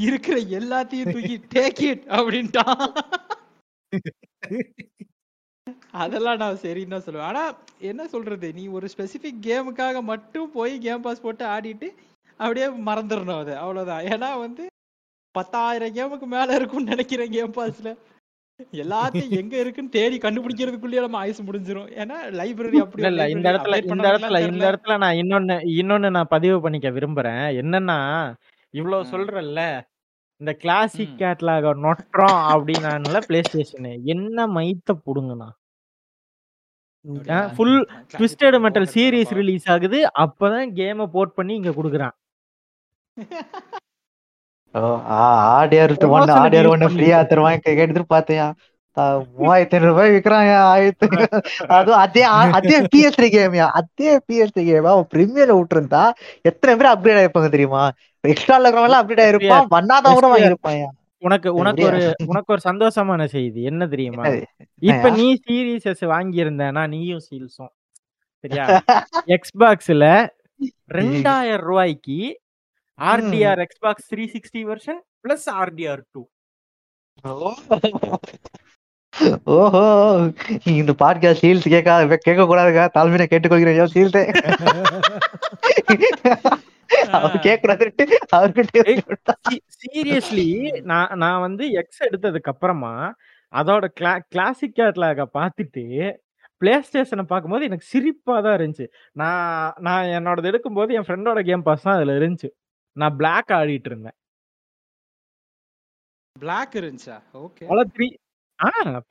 [0.05, 2.83] இருக்கிற எல்லாத்தையும் தூக்கி டேக் இட் அப்படின்ட்டான்
[6.03, 7.29] அதெல்லாம் நான் சரின்னு தான் சொல்லுவேன்.
[7.29, 7.43] ஆனா
[7.89, 8.47] என்ன சொல்றது?
[8.53, 11.87] நீ ஒரு ஸ்பெசிபிக் கேமுக்காக மட்டும் போய் கேம் பாஸ் போட்டு ஆடிட்டு
[12.39, 13.53] அப்படியே மறந்துடணும் அது.
[13.57, 14.03] அவ்வளவுதான்.
[14.13, 14.63] ஏன்னா வந்து
[15.35, 17.91] பத்தாயிரம் கேமுக்கு மேல இருக்கும்னு நினைக்கிறேன் கேம் பாஸ்ல
[18.79, 21.89] எல்லாத்தையும் எங்க இருக்குன்னு தேடி கண்டுபிடிக்கிறதுக்குள்ளேயே நம்ம ஆயுசு முடிஞ்சிரும்.
[22.01, 26.33] ஏன்னா லைப்ரரி அப்படி இல்ல இல்ல இந்த இடத்துல இந்த இடத்துல இந்த இடத்துல நான் இன்னொன்னு இன்னொன்னு நான்
[26.35, 27.43] பதிவு பண்ணிக்க விரும்புறேன்.
[27.63, 27.97] என்னன்னா
[28.75, 29.09] இவ்வளவு ம்.
[29.11, 29.61] சொல்றேன்ல
[30.41, 31.13] இந்த கிளாசிக்.
[31.17, 35.49] கேட்லாக நொட்டுறோம் அப்படின்னால பிளே ஸ்டேஷனு என்ன மைத்த புடுங்கண்ணா
[37.55, 37.77] full
[38.11, 42.15] Twisted Metal series release ஆகுது அப்பதான் கேமை போர்ட் பண்ணி இங்க குடுக்குறான்
[44.75, 44.79] ஓ
[45.17, 46.87] ஆடியர் ஒன்னு ஆடியர் ஒன்னு.
[46.93, 48.47] ஃப்ரீயா தருவாங்க கேட்டு பார்த்தியா
[49.33, 51.07] மூவாயிரத்தி ஐநூறு ரூபாய் விக்கிறாங்க ஆயிரத்தி
[51.75, 52.23] அதுவும் அதே
[52.57, 56.03] அதே பிஎஸ் த்ரீ கேமியா அதே பிஎஸ் த்ரீ கேம் அவன் பிரீமியர்ல விட்டுருந்தா
[56.49, 57.83] எத்தனை பேர் அப்கிரேட் ஆயிருப்பாங்க தெரியுமா?
[58.23, 60.83] எக்ஸ்ட்ரா இருக்கிறவங்க எல்லாம் அப்டேட் ஆயிருப்பான் பண்ணாதவங்க கூட வாங்கியிருப்பான்
[61.23, 61.99] உனக்கு உனக்கு ஒரு?
[62.31, 63.59] உனக்கு ஒரு சந்தோஷமான செய்தி.
[63.69, 64.23] என்ன தெரியுமா?
[64.81, 67.73] இப்ப நீ சீரியஸஸ் வாங்கி இருந்தனா நீயும் சீல்ஸும்
[68.43, 68.65] சரியா?
[69.35, 70.05] எக்ஸ்பாக்ஸ்ல
[70.97, 72.19] ரெண்டாயிரம் ரூபாய்க்கு
[72.99, 76.21] RDR Xbox three sixty version plus RDR two
[79.45, 79.83] ஓஹோ
[80.65, 84.23] இந்த பாட்காஸ்ட் சீல்ஸ் கேட்க கேட்க கூடாதுங்க தாழ்மையை கேட்டுக்கொள்கிறேன் சீல்ஸே
[87.11, 88.05] அவர் கேட்க கூடாதுன்ட்டு
[88.35, 89.33] அவர்கிட்ட
[89.77, 90.47] சீரியஸ்லி
[90.81, 92.93] நான் நான் வந்து எக்ஸ் எடுத்ததுக்கு அப்புறமா
[93.53, 96.13] அதோட கிளா கிளாசிக் கேட்லாக பார்த்துட்டு
[96.57, 98.85] பிளே ஸ்டேஷனை பார்க்கும்போது எனக்கு சிரிப்பா தான் இருந்துச்சு.
[99.11, 102.49] நான் நான் என்னோடது எடுக்கும்போது என் ஃப்ரெண்டோட கேம் பாஸ் தான் அதுல இருந்துச்சு.
[102.93, 104.17] நான் பிளாக் ஆடிட்டு இருந்தேன்.
[106.39, 107.17] பிளாக் இருந்துச்சா?
[107.33, 108.07] ஓகே பல த்ரீ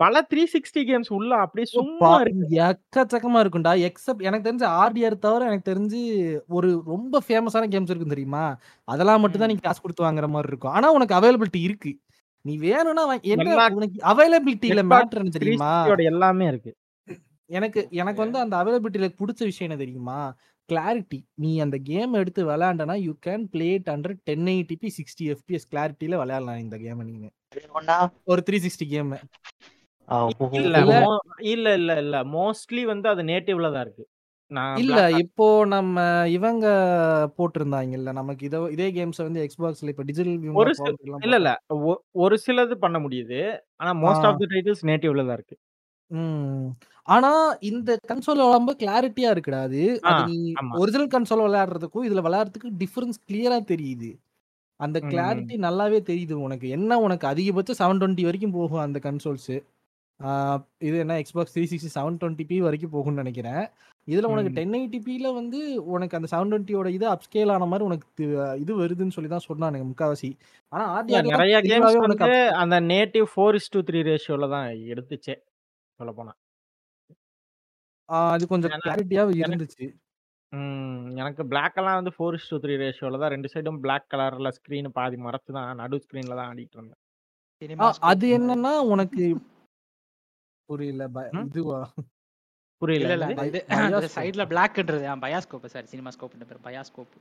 [0.03, 2.45] பல த்ரீ சிக்ஸ்டி கேம்ஸ் உள்ள அப்படியே சும்மா இருக்கு.
[2.63, 3.73] எக்கச்சக்கமா இருக்கும்டா.
[3.89, 6.01] எக்ஸப்ட் எனக்கு தெரிஞ்சு ஆர்டிஆர் தவிர எனக்கு தெரிஞ்சு
[6.49, 8.45] ஒரு ரொம்ப ஃபேமஸான கேம்ஸ் இருக்கும் தெரியுமா?
[8.89, 10.75] அதெல்லாம் மட்டும் தான் நீ காசு கொடுத்து வாங்குற மாதிரி இருக்கும்.
[10.77, 11.93] ஆனா உனக்கு அவைலபிலிட்டி இருக்கு.
[12.45, 15.71] நீ வேணும்னா என்ன உனக்கு அவைலபிலிட்டியில மேட்டர் தெரியுமா?
[15.75, 16.73] 360 யோட எல்லாமே இருக்கு.
[17.51, 20.19] எனக்கு எனக்கு வந்து அந்த அவைலபிலிட்டியில பிடிச்ச விஷயம் என்ன தெரியுமா?
[20.69, 25.69] கிளாரிட்டி நீ அந்த கேம் எடுத்து விளையாண்டனா you can play it under ten eighty P sixty FPS
[25.71, 27.29] கிளாரிட்டியில விளையாடலாம் இந்த கேம் நீங்க
[28.27, 29.13] ஒரு த்ரீ சிக்ஸ்டி கேம்
[30.61, 30.97] இல்ல இல்ல.
[31.77, 34.05] இல்ல இல்ல மோஸ்ட்லி வந்து அது நேட்டிவ்ல தான் இருக்கு.
[34.51, 35.99] நான் இல்ல இப்போ நம்ம
[36.31, 36.67] இவங்க
[37.39, 40.73] போட்டிருந்தாங்கல்ல நமக்கு இதோ இதே கேம்ஸ் வந்து எக்ஸ்பாக்ஸ்ல இப்ப டிஜிட்டல் ஒரு
[41.23, 41.53] இல்ல இல்ல.
[41.87, 43.41] ஒ- ஒரு சிலது பண்ண முடியுது.
[43.77, 44.27] ஆனா மோஸ்ட்.
[44.27, 45.57] ஆஃப் தி டைட்டில்ஸ் நேட்டிவ்ல தான் இருக்கு.
[46.11, 46.67] ம்.
[47.09, 47.31] ஆனா
[47.69, 49.81] இந்த கன்சோல் ரொம்ப கிளாரிட்டியா இருக்குடா அது.
[50.03, 50.75] அது ஆ, நீ ஆமா.
[50.83, 54.11] ஒரிஜினல் கன்சோல் விளையாடுறதுக்கும் இதுல விளையாடுறதுக்கு டிஃபரன்ஸ் கிளியரா தெரியுது.
[54.81, 54.99] அந்த.
[55.11, 56.67] கிளாரிட்டி நல்லாவே தெரியுது உனக்கு.
[56.77, 57.27] என்ன உனக்கு?
[57.33, 59.53] அதிகபட்சம் செவன் டுவெண்ட்டி வரைக்கும் போகும் அந்த கன்சோல்ஸ்
[60.83, 63.63] இது என்ன Xbox three sixty seven twenty P வரைக்கும் போகும்னு நினைக்கிறேன்.
[64.09, 64.51] இதுல உனக்கு.
[64.59, 65.59] டென் எயிட்டிபில வந்து
[65.95, 68.07] உனக்கு அந்த செவன் டுவெண்ட்டியோட இது அப்ஸ்கேல் ஆன மாதிரி உனக்கு
[68.63, 70.31] இது வருதுன்னு சொல்லி தான் சொன்னானுங்க முக்காவாசி.
[70.73, 72.31] ஆனா ஆர்டிஆர் நிறைய கேம்ஸ் வந்து
[72.63, 75.37] அந்த native four is two three ரேஷியோல தான் எடுத்துச்சே
[76.01, 76.35] சொல்ல போனா
[78.09, 79.87] அது கொஞ்சம் ஏன்னா- கிளாரிட்டியா எனக்கு- இருந்துச்சு.
[80.53, 84.51] ம், எனக்கு பிளாக் எல்லாம் வந்து ஃபோர் இஸ் டூ த்ரீ ரேஷியோல தான் ரெண்டு சைடும் பிளாக் கலர்ல
[84.57, 87.01] ஸ்கிரீன் பாதி மறைச்சு தான் நடு ஸ்கிரீன்ல தான் ஆடிட்டு இருந்தேன்.
[87.81, 89.25] ஆ, அது என்னன்னா உனக்கு
[90.69, 91.47] புரியல ப- ம்?
[91.49, 91.81] இதுவா?
[92.83, 93.49] புரியல இல்ல இல்ல என்னது?
[93.51, 93.61] இது
[94.05, 94.15] Bioscope.
[94.17, 97.15] சைடுல பிளாக்ன்றது பயாஸ்கோப் சாரி சினிமா ஸ்கோப் பேர் பயாஸ்கோப்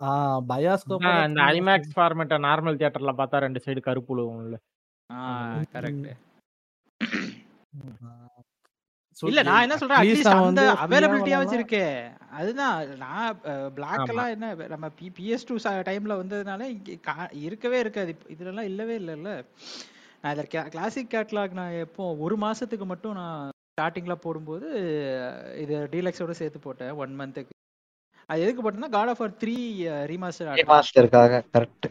[0.00, 0.10] ஆ
[0.48, 4.56] பயாஸ்கோப் ஆ, இந்த ஐமேக்ஸ் ஃபார்மேட்ட நார்மல் தியேட்டர்ல பார்த்தா ரெண்டு சைடு கருப்பு உழுவும்ல.
[5.10, 5.20] ஆ.
[5.72, 6.08] கரெக்ட்
[9.22, 10.00] இல்ல நான் என்ன சொல்றேன்?
[10.00, 11.38] அட்லீஸ்ட் அந்த அவைலபிலிட்டியா.
[11.40, 11.84] வச்சிருக்கே
[12.38, 13.38] அதுதான் நான்
[13.76, 14.04] பிளாக்.
[14.08, 15.56] எல்லாம் என்ன நம்ம பிஎஸ் டூ
[15.90, 16.68] டைம்ல வந்ததுனால
[17.42, 18.12] இருக்கவே இருக்காது.
[18.34, 19.32] இதுல எல்லாம் இல்லவே இல்லைல்ல.
[20.22, 24.66] நான் இதில் கிளாசிக் கேட்லாக் நான் எப்போ ஒரு மாசத்துக்கு மட்டும் நான் ஸ்டார்டிங்ல போடும்போது
[25.62, 27.58] இது டீலக்ஸோட சேர்த்து போட்டேன் ஒன் மந்த்துக்கு
[28.28, 29.56] அது எதுக்கு போட்டேன்னா God of War three
[30.10, 31.86] remaster மாஸ்டருக்காக correct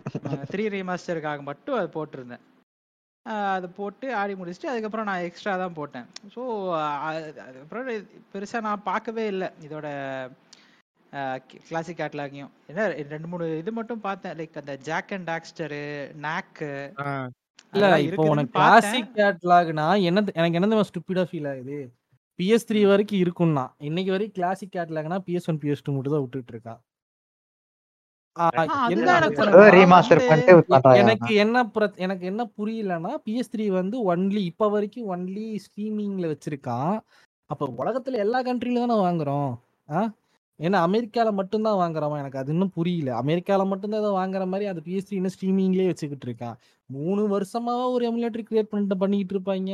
[0.51, 2.43] three ரீமாஸ்டருக்காக மட்டும் அது போட்டிருந்தேன்.
[3.51, 6.05] அது போட்டு ஆடி முடிச்சுட்டு அதுக்கப்புறம் நான் எக்ஸ்ட்ரா தான் போட்டேன்.
[6.33, 6.41] ஸோ
[7.07, 7.87] அதுக்கப்புறம்
[8.31, 9.49] பெருசாக நான் பார்க்கவே இல்லை.
[9.65, 9.87] இதோட
[11.63, 14.35] கிளாசிக் கேட்லாகையும் என்ன ரெண்டு மூணு இது மட்டும் பார்த்தேன்.
[14.39, 15.81] லைக் அந்த ஜாக் அண்ட் டாக்ஸ்டரு
[16.25, 16.69] நாக்கு
[17.01, 17.07] ஆ,
[17.73, 21.79] இல்ல இப்போ உனக்கு கிளாசிக் கேட்லாக்னா என்ன எனக்கு என்ன ஸ்டூபிடா ஃபீல் ஆகுது?
[22.39, 26.53] பிஎஸ் த்ரீ வரைக்கும் இருக்கும்னா இன்னைக்கு வரைக்கும் கிளாசிக் கேட்லாக்னா பிஎஸ் ஒன் பிஎஸ் டூ மட்டும் தான் விட்டுட்டு
[26.55, 26.73] இருக்கா?
[26.73, 26.90] ஆ, என்ன அதுதான்
[30.95, 31.57] எனக்கு என்ன
[31.97, 36.93] எனக்கு என்ன புரியலன்னா பிஎஸ் த்ரீ வந்து ஒன்லி இப்ப வரைக்கும் ஒன்லி ஸ்ட்ரீமிங்ல வச்சிருக்கான்.
[37.49, 39.51] அப்ப உலகத்துல எல்லா கண்ட்ரில தானே வாங்குறோம்?
[40.59, 42.17] ஏன்னா அமெரிக்கால மட்டும்தான் வாங்குறோம்?
[42.17, 43.11] எனக்கு அது இன்னும் புரியல.
[43.21, 46.57] அமெரிக்கால மட்டும்தான் ஏதோ வாங்குற மாதிரி அந்த பிஎஸ்சி இன்னும் ஸ்ட்ரீமிங்லயே வச்சுக்கிட்டு இருக்கான்.
[46.89, 49.73] மூணு வருஷமா ஒரு எமுலேட்டர் கிரியேட் பண்ணிட்டு பண்ணிக்கிட்டு இருப்பாங்க.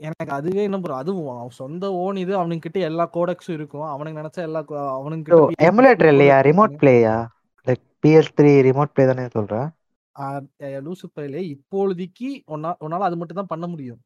[0.00, 3.86] எனக்கு அதுவே என்ன ப்ரோ அதுவும் அவன் சொந்த ஓன் இது அவனுக்கு கிட்ட எல்லா கோடக்ஸும் இருக்கும்.
[3.92, 4.60] அவனுக்கு நினைச்சா எல்லா
[4.96, 6.36] அவனுக்கு கிட்ட எமுலேட்டர் இல்லையா?
[6.48, 6.74] Remote.
[6.80, 7.14] Player
[7.66, 9.68] like PS three remote play தானே சொல்றேன்
[10.86, 14.00] லூசு பையிலே இப்பொழுதைக்கு ஒன்னா உன்னால அது மட்டும் தான் பண்ண முடியும்.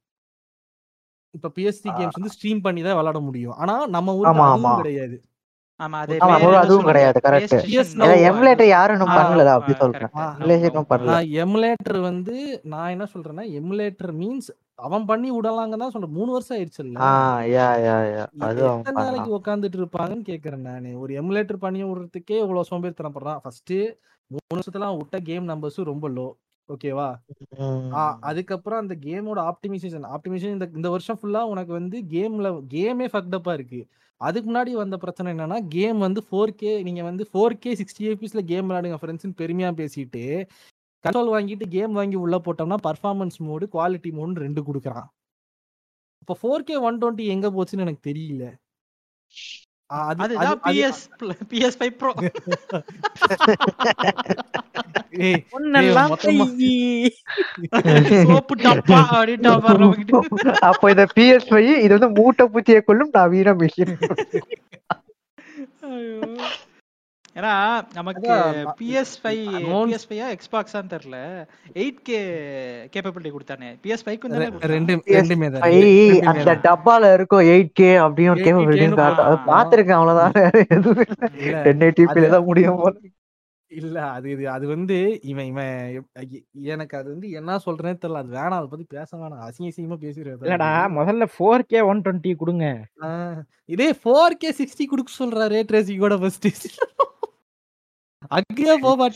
[1.34, 3.56] இப்ப பிஎஸ்சி கேம்ஸ் வந்து ஸ்ட்ரீம் பண்ணி தான் விளையாட முடியும்.
[3.56, 4.72] ஆனா நம்ம அதுவும் ஆமா.
[4.80, 5.16] கிடையாது.
[5.80, 6.14] ஆமா அது
[6.58, 6.86] அதுவும்.
[6.88, 7.18] கிடையாது,
[8.28, 9.74] எமுலேட்டர் யாரும் பண்ணல அப்படி.
[9.82, 10.12] சொல்றேன்.
[11.42, 12.36] எமுலேட்டர் வந்து
[12.72, 16.16] நான் என்ன சொல்றேன்னா எமுலேட்டர் மீன்ஸ் அவன் பண்ணி விடலாங்க தான் சொல்றேன்.
[16.16, 17.12] மூணு வருஷம் ஆயிடுச்சுல்ல ஆ
[17.52, 18.24] யா யா யா.
[18.46, 20.90] அது அவன் எத்தனை நாளைக்கு உட்காந்துட்டு இருப்பாங்கன்னு கேக்குறேன் நானு.
[21.02, 23.74] ஒரு எமுலேட்டர் பண்ணி விடுறதுக்கே இவ்வளவு சோம்பேறித்தனம் பண்றான் ஃபர்ஸ்ட்
[24.30, 26.26] மூணு வருஷத்துல விட்ட கேம் நம்பர்ஸும் ரொம்ப லோ
[26.68, 27.08] ஓகேவா.
[28.30, 33.80] அதுக்கப்புறம் அந்த கேமோட ஆப்டிமைசேஷன் ஆப்டிமைசேஷன் இந்த இந்த வருஷம் ஃபுல்லா உனக்கு வந்து கேம்ல கேமே ஃபக்டப்பா இருக்கு.
[34.20, 38.40] அதுக்கு முன்னாடி வந்த பிரச்சனை என்னன்னா கேம் வந்து ஃபோர் கே நீங்க வந்து ஃபோர் கே சிக்ஸ்டி எபிஸ்ல
[38.46, 40.22] கேம் விளையாடுங்க ஃப்ரெண்ட்ஸ்னு பெருமையா பேசிட்டு
[41.04, 45.08] கன்சோல் வாங்கிட்டு கேம் வாங்கி உள்ள போட்டோம்னா பர்ஃபார்மன்ஸ் மோடு குவாலிட்டி மோடு ரெண்டு கொடுக்குறான்.
[46.22, 48.44] இப்போ ஃபோர் கே ஒன் டுவெண்ட்டி எங்க போச்சுன்னு எனக்கு தெரியல.
[60.68, 61.46] அப்போ இந்த பிஎஸ்
[61.84, 63.94] இது வந்து மூட்டை பூச்சியை கொள்ளும் நவீன மிஷின்
[65.92, 66.20] ஐயோ.
[67.38, 68.30] ஏன்னா நமக்கு
[68.80, 69.50] பிஎஸ் ஃபைவ்
[69.88, 71.46] பிஎஸ் ஃபைவ் எக்ஸ்பாக்ஸான்னு தெரியல.
[71.72, 72.20] எயிட் கே
[72.84, 73.78] கேப்பபிலிட்டி கொடுத்தானே.
[73.82, 76.36] பிஎஸ் ஃபைவ்க்கு தானே ரெண்டு ரெண்டுமே தான்.
[76.36, 76.54] அந்த.
[76.54, 79.76] டப்பால இருக்கும் எயிட் கே அப்படியும் 8K கேப்பபிலிட்டியும் ன்னு காட்டும் அது.
[79.76, 80.50] பாத்திருக்கேன் அவ்வளவுதான்.
[81.62, 82.98] டென் எயிட்டிபில அது- தான் முடியும் போல.
[83.70, 86.06] இல்ல அது இது அது வந்து இவன் இவன்
[86.62, 88.14] எனக்கு அது வந்து என்ன சொல்றேன்னு தெரியல.
[88.14, 89.48] அது வேணாம் அதை பத்தி பேச வேணாம்.
[89.48, 92.86] அசிங்க அசிங்கமா பேசிடுறது இல்லடா முதல்ல ஃபோர் கே ஒன் டுவெண்ட்டி கொடுங்க.
[93.64, 96.48] இதே ஃபோர் கே சிக்ஸ்டி கொடுக்க சொல்றா ரேட் ரேசிங்கோட ஃபர்ஸ்ட்
[98.28, 99.10] அங்கேயே போக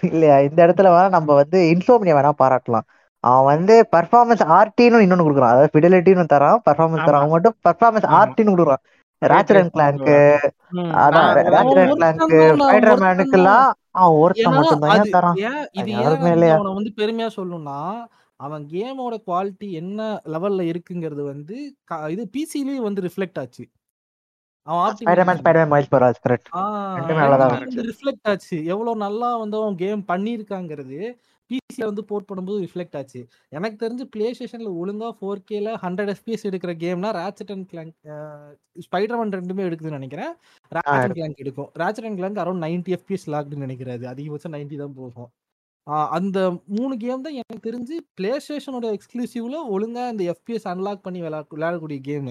[0.00, 0.40] இல்லையா?
[0.40, 2.98] இந்த இடத்துல வேணா நம்ம வந்து இன்சோம்னியா வேணா பாராட்டலாம்.
[3.20, 5.40] அவன் வந்து பர்ஃபார்மன்ஸ் ஆர்டின்னு இன்னொன்னு கொடுக்குறான்.
[5.40, 7.12] அதாவது ஃபிடலிட்டின்னு தரான் பர்ஃபார்மன்ஸ் தரான்.
[7.12, 8.04] அவன் மட்டும் பர்ஃபார்மன்ஸ்.
[8.04, 8.99] ஆர்டின்னு கொடுக்குறான்.
[9.22, 10.18] ராச்சர் அண்ட் கிளாங்க்கு
[10.74, 10.92] ம்.
[11.00, 14.82] அதான் நான் ராச்சர் அண்ட் ஒருத்தன் கிளாங்க்கு தான், நான் ஸ்பைடர் ஒருத்தன் மேனுக்குலாம் அவன் ஒருத்தன் ஏன்னா மட்டும்
[14.84, 15.38] தான் அது ஏன் தரான்?
[15.42, 16.56] ஏன் இது அது ஏன் யாருமே வந்து இல்லையா?
[16.56, 17.78] அவனை வந்து பெருமையா சொல்லணும்னா
[18.40, 20.00] அவன் கேமோட குவாலிட்டி என்ன
[20.34, 21.56] லெவல்ல இருக்குங்கிறது வந்து
[22.14, 23.64] இது பிசிலயும் வந்து ரிஃப்ளெக்ட் ஆச்சு.
[27.88, 28.56] ரிஃப்ளெக்ட் ஆச்சு.
[28.72, 30.98] எவ்வளவு நல்லா வந்து அவன் கேம் பண்ணியிருக்காங்கிறது.
[31.50, 33.20] பிசில வந்து போர்ட் பண்ணும்போது ரிஃப்ளெக்ட் ஆச்சு.
[33.58, 37.94] எனக்கு தெரிஞ்சு பிளே ஸ்டேஷன்ல ஒழுங்கா ஃபோர் கேல ஹண்ட்ரட் எஃபிஎஸ் எடுக்கிற கேம்னா ராச்சட் அண்ட் கிளாங்க்
[38.86, 40.32] ஸ்பைடர்மேன் ரெண்டுமே எடுக்குதுன்னு நினைக்கிறேன்.
[40.72, 41.70] ராச்சட் அண்ட் கிளாங்க் எடுக்கும்.
[41.82, 44.06] Ratchet and Clank around ninety FPS லாக்டுன்னு நினைக்கிறாரு.
[44.14, 45.30] அதிகபட்சம் நைன்டி தான் போகும்.
[46.18, 46.38] அந்த
[46.76, 52.00] மூணு கேம் தான் எனக்கு தெரிஞ்சு பிளே ஸ்டேஷனோட எக்ஸ்க்ளூசிவ்ல ஒழுங்கா இந்த எஃபிஎஸ் அன்லாக் பண்ணி விளையா விளையாடக்கூடிய
[52.08, 52.30] கேம்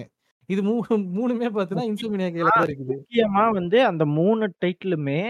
[0.49, 2.95] இது மூணு மூணுமே பார்த்தீங்கன்னா இன்சோமினியா கையில தான் இருக்குது.
[3.01, 5.21] முக்கியமா வந்து அந்த மூணு டைட்டிலுமே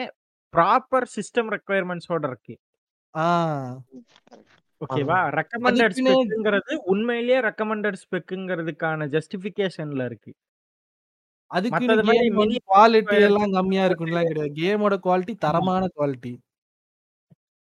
[0.53, 2.55] ப்ராப்பர் சிஸ்டம் ரெக்குயர்மெண்ட்ஸோட இருக்கு.
[4.81, 10.31] ஓகேவா ரெக்கமெண்டட் ஸ்பெக்குங்கிறது உண்மையிலேயே ரெக்கமெண்டட் ஸ்பெக்குங்கிறதுக்கான ஜஸ்டிபிகேஷன்ல இருக்கு.
[11.51, 11.87] அதுக்கு
[12.69, 14.59] குவாலிட்டி எல்லாம் கம்மியா இருக்கும்லாம் கிடையாது.
[14.59, 16.39] கேமோட குவாலிட்டி தரமான குவாலிட்டி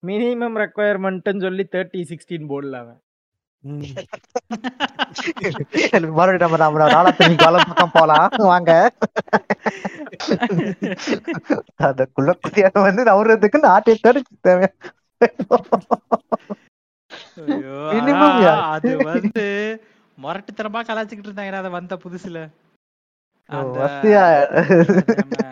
[0.02, 3.00] மினிமம் ரெக்குயர்மெண்ட்னு சொல்லி தேர்ட்டி சிக்ஸ்டீன் போர்டில் அவன்.
[6.16, 8.30] மறுபடியும் நம்ம நம்ம நாலாத்தனி காலம் பக்கம் போலாம்.
[8.50, 8.92] வாங்க.
[11.88, 14.68] அதுக்குள்ள குதியாக வந்து நவுறதுக்கு நாட்டை தடுச்சு தேவை
[18.74, 19.44] அது வந்து
[20.22, 21.60] முரட்டுத்தனமா கலாய்ச்சிக்கிட்டு இருந்தாங்க.
[21.62, 22.38] அதை வந்த புதுசுல.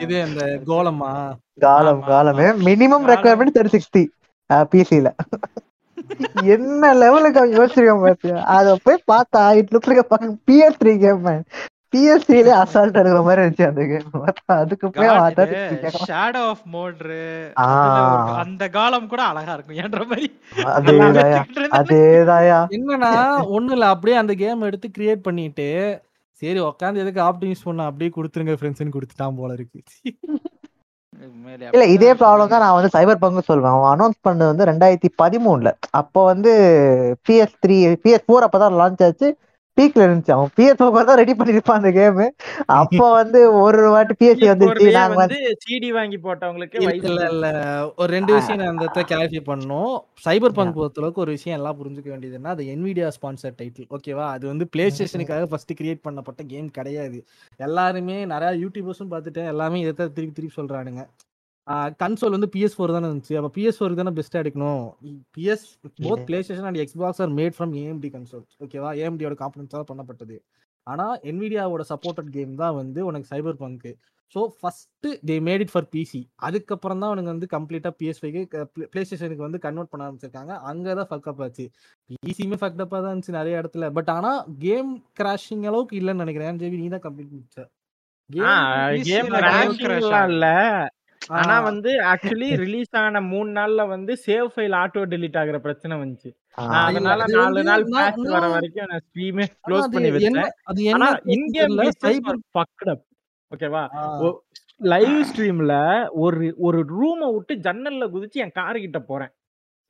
[0.04, 1.12] இது அந்த கோலமா?
[1.64, 2.46] காலம் காலமே.
[2.68, 3.10] மினிமம் காலம்.
[3.10, 4.04] ரெக்குவயர்மெண்ட் தேர்ட்டி சிக்ஸ்டி
[4.72, 5.08] பிசில
[6.54, 8.36] என்ன லெவலுக்கு அவன் யோசிச்சிருக்கான் பாத்தியா?
[8.56, 11.24] அத போய் பார்த்தா it look like PS three game
[11.94, 16.10] PS த்ரீல அசால்ட் எடுக்கிற மாதிரி இருந்துச்சு அந்த கேம் அதுக்கு போய் அவன் God, அதான் இது கேட்கறான்.
[16.10, 17.92] shadow of Mordor, ஆ.
[17.92, 19.76] அதுல ஒரு- அந்த காலம் கூட அழகா இருக்கும்.
[19.76, 21.44] என்ற மாதிரி அதேதாயா.
[21.70, 22.66] அதேதாயா.
[22.70, 23.88] என்னன்னா ஒண்ணு இல்ல.
[23.88, 26.00] அப்படியே அந்த கேம் எடுத்து கிரியேட் பண்ணிட்டு
[26.32, 29.82] சரி உட்காந்து எதுக்கு ஆப்டிமைஸ் பண்ண அப்படியே கொடுத்துருங்க ஃப்ரெண்ட்ஸ்னு கொடுத்துட்டான் போல இருக்கு.
[31.72, 33.70] இல்ல இதே ப்ராப்ளம் தான் நான் வந்து சைபர் பங்கு சொல்வேன்.
[33.70, 35.72] அவன் அனௌன்ஸ் பண்ணது வந்து ரெண்டாயிரத்தி பதிமூணுல.
[35.90, 36.50] அப்போ வந்து
[37.28, 39.36] பிஎஸ் த்ரீ பிஎஸ் ஃபோர் அப்பதான் லான்ச் ஆச்சு.
[39.76, 40.34] பீக்ல இருந்துச்சு.
[40.36, 40.78] அவன் பிஎஸ்
[41.08, 42.20] தான் ரெடி பண்ணிருப்பான் அந்த கேம்
[42.76, 44.80] அப்போ வந்து ஒரு வாட்டி பிஎஸ்சி வந்துருச்சு.
[44.80, 47.46] PS4 லயே நாங்க வந்து சிடி வாங்கி போட்டவங்களுக்கு இல்ல இல்ல.
[48.00, 49.94] ஒரு ரெண்டு விஷயம் நான் அந்த இடத்துல கிளாரிஃபை பண்ணணும்.
[50.26, 54.66] சைபர் பங்க் பொறுத்தளவுக்கு ஒரு விஷயம் எல்லாம் புரிஞ்சுக்க வேண்டியதுன்னா அது என்விடியா ஸ்பான்சர் டைட்டில் ஓகேவா அது வந்து
[54.74, 57.20] பிளே ஸ்டேஷனுக்காக ஃபர்ஸ்ட் கிரியேட் பண்ணப்பட்ட கேம் கிடையாது.
[57.60, 61.02] எல்லாருமே நிறைய யூடியூபர்ஸும் பார்த்துட்டேன் எல்லாமே இதை திருப்பி திருப்பி சொல்றானுங்க.
[62.02, 63.36] கன்சோல் வந்து பிஎஸ் ஃபோர் தானே இருந்துச்சு.
[63.38, 64.82] அப்போ பிஎஸ் ஃபோருக்கு தானே பெஸ்ட்டாக எடுக்கணும்?
[65.36, 65.64] PS
[66.06, 70.36] both PlayStation and Xbox are made from AMD consoles ஓகேவா ஏஎம்டியோட காம்பனன்ஸால் பண்ணப்பட்டது.
[70.86, 73.28] ஆனால் என்விடியாவோட சப்போர்ட்டட் கேம் தான் வந்து உனக்கு
[73.62, 73.92] Cyberpunk
[74.34, 78.40] so first they made it for PC அதுக்கப்புறம் தான் அவனுங்க வந்து கம்ப்ளீட்டாக பிஎஸ்ஃபைக்கு
[78.92, 80.52] ப்ளே ஸ்டேஷனுக்கு வந்து கன்வெர்ட் பண்ண ஆரம்பிச்சிருக்காங்க.
[80.70, 81.64] அங்கே தான் ஃபக்கப் ஆச்சு.
[82.26, 83.88] பிசியுமே ஃபக்டப்பாக தான் இருந்துச்சு நிறைய இடத்துல.
[83.98, 84.90] பட் ஆனால் கேம்
[85.20, 86.58] கிராஷிங் அளவுக்கு இல்லைன்னு நினைக்கிறேன்.
[86.62, 87.58] ஜேவி நீ தான் கம்ப்ளீட் முடிச்ச
[88.30, 89.28] கேம்
[90.32, 90.48] இல்ல.
[91.36, 96.30] ஆனா வந்து ஆக்சுவலி ரிலீஸ் ஆன மூணு நாள்ல வந்து சேவ் ஃபைல் ஆட்டோ டெலீட் ஆகுற பிரச்சனை வந்துச்சு.
[96.86, 101.08] அதனால அது நாலு நாள் பேட்ச் வர வரைக்கும் நான் ஸ்ட்ரீமே க்ளோஸ் அது பண்ணி என்ன வச்சேன் ஆனா
[101.34, 101.74] இன்கேம்
[102.04, 103.04] சைபர் ஃபக்ட் அப்
[103.52, 103.82] ஓகேவா
[104.90, 105.74] லைவ் ஸ்ட்ரீம்ல
[106.24, 109.32] ஒரு ஒரு ரூமை விட்டு ஜன்னல்ல குதிச்சு என் காரு கிட்ட போறேன்.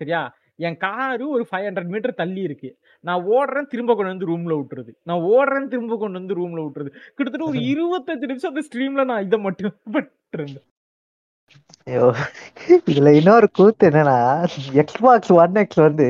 [0.01, 0.21] சரியா?
[0.59, 2.69] என் காரு ஒரு ஃபைவ் ஹண்ட்ரட் மீட்டர் தள்ளி இருக்கு.
[3.05, 7.47] நான் ஓடுறேன் திரும்ப கொண்டு வந்து ரூம்ல விட்டுறது நான் ஓடுறேன் திரும்ப கொண்டு வந்து ரூம்ல விட்டுறது கிட்டத்தட்ட
[7.47, 10.61] ஒரு இருபத்தஞ்சு நிமிஷம் அந்த ஸ்ட்ரீம்ல நான் இதை மட்டும் பண்ணிட்டு
[11.87, 12.05] ஐயோ
[12.87, 14.17] இதுல இன்னொரு கூத்து என்னன்னா
[14.81, 16.07] எக்ஸ்பாக்ஸ் ஒன் எக்ஸ் வந்து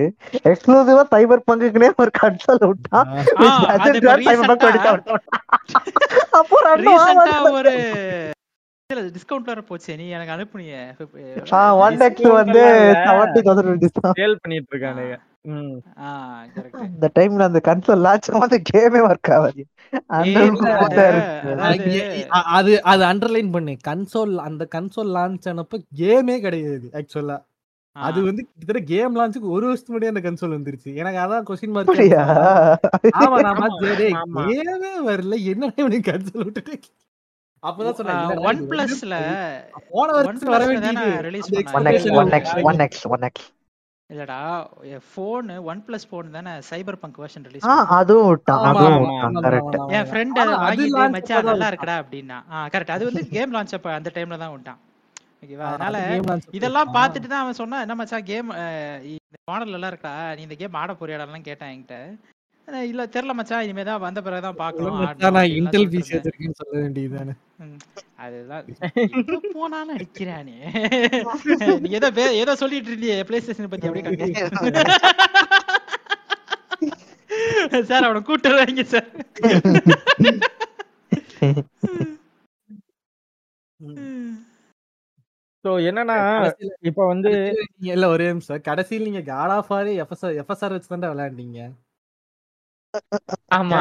[0.51, 3.11] எக்ஸ்க்ளூசிவா சைபர் பங்குக்குனே ஒரு கன்சோல் விட்டான்
[6.39, 6.57] அப்போ.
[8.91, 10.81] ஒரு டிஸ்கவுண்ட் வர போச்சு நீ எனக்கு அனுப்புனியே.
[11.53, 12.63] ஆ ஒன் எக்ஸ் வந்து
[13.07, 13.87] செவன்டி தௌசண்ட்
[14.19, 15.17] சேல் பண்ணிட்டு இருக்கானுங்க.
[15.47, 18.07] அந்த டைம்ல அந்த கன்சோல்
[18.71, 19.63] கேமே வர்க் ஆகாது.
[22.59, 22.73] அது
[23.11, 23.75] அண்டர்லைன் பண்ணு.
[23.89, 26.87] கன்சோல் அந்த கன்சோல் லான்ச் ஆனப்ப கேமே கிடையாது
[27.97, 30.91] அது வந்து கிட்டத்தட்ட கேம் லான்ச்சுக்கு ஒரு வருஷத்துக்கு முன்னாடி அந்த கன்சோல் வந்துருச்சு.
[31.01, 31.95] எனக்கு அதான் கொஸ்டின் மார்க்
[33.21, 33.39] ஆமா
[34.49, 35.35] கேமே வரல.
[35.53, 36.75] என்ன இவனுக்கு கன்சோல் விட்டுட்டு?
[37.63, 39.15] அப்பதான் சொன்னாங்க ஒன் பிளஸ்ல
[39.91, 41.07] போன வருஷம் வர வேண்டியது.
[41.29, 43.31] ரிலீஸ் பண்ணாங்க
[44.11, 44.39] இல்லடா
[45.09, 49.09] போன் ஒன் பிளஸ் போன் தானே சைபர் பங்க் வெர்ஷன் ரிலீஸ் ஆ அதுவும் விட்டான் ஆமா, அதுவும்
[49.47, 50.07] கரெக்ட் என்.
[50.11, 51.69] ஃப்ரெண்ட் அது வாங்கிட்டு மச்சான் நல்லா.
[51.71, 52.39] இருக்குடா அப்படின்னா.
[52.49, 54.81] ஆ கரெக்ட் அது வந்து கேம் லான்ச் அப்ப அந்த டைம்ல தான் விட்டான்.
[55.43, 55.97] ஓகேவா அதனால
[56.59, 56.93] இதெல்லாம்.
[56.97, 58.51] பார்த்துட்டு தான் அவன் சொன்னான் என்ன மச்சான் கேம்
[59.11, 60.15] இந்த மாடல் எல்லாம் இருக்கா?
[60.37, 61.99] நீ இந்த கேம் ஆட போறியாடாலாம் கேட்டான் என்கிட்ட.
[62.69, 63.63] இல்ல தெரியல மச்சான்.
[63.63, 66.15] இனிமே தான் வந்த பாக்கணும் மச்சான், ஆடணும் நான் இன்டெல் பிசி.
[66.15, 67.35] வச்சிருக்கேன்னு சொல்ல வேண்டியதுதானே.
[68.17, 68.67] அதுதான்.
[69.57, 70.57] போனாலும் அடிக்கிறானே.
[71.81, 73.25] நீ ஏதோ பே- ஏதோ சொல்லிட்டு இருந்தியே.
[73.25, 74.33] பிளே ஸ்டேஷன் பத்தி அப்படியே கண்டு
[77.89, 79.09] சார் அவனை கூட்டு வைங்க சார்.
[85.65, 86.17] சோ என்னன்னா
[86.81, 87.57] இப்ப வந்து
[87.93, 88.61] இல்ல ஒரே நிமிஷம்.
[88.61, 91.73] கடைசியில் நீங்க God of War FSR FSR வச்சு தான் விளையாண்டீங்க.
[93.57, 93.79] ஆமா.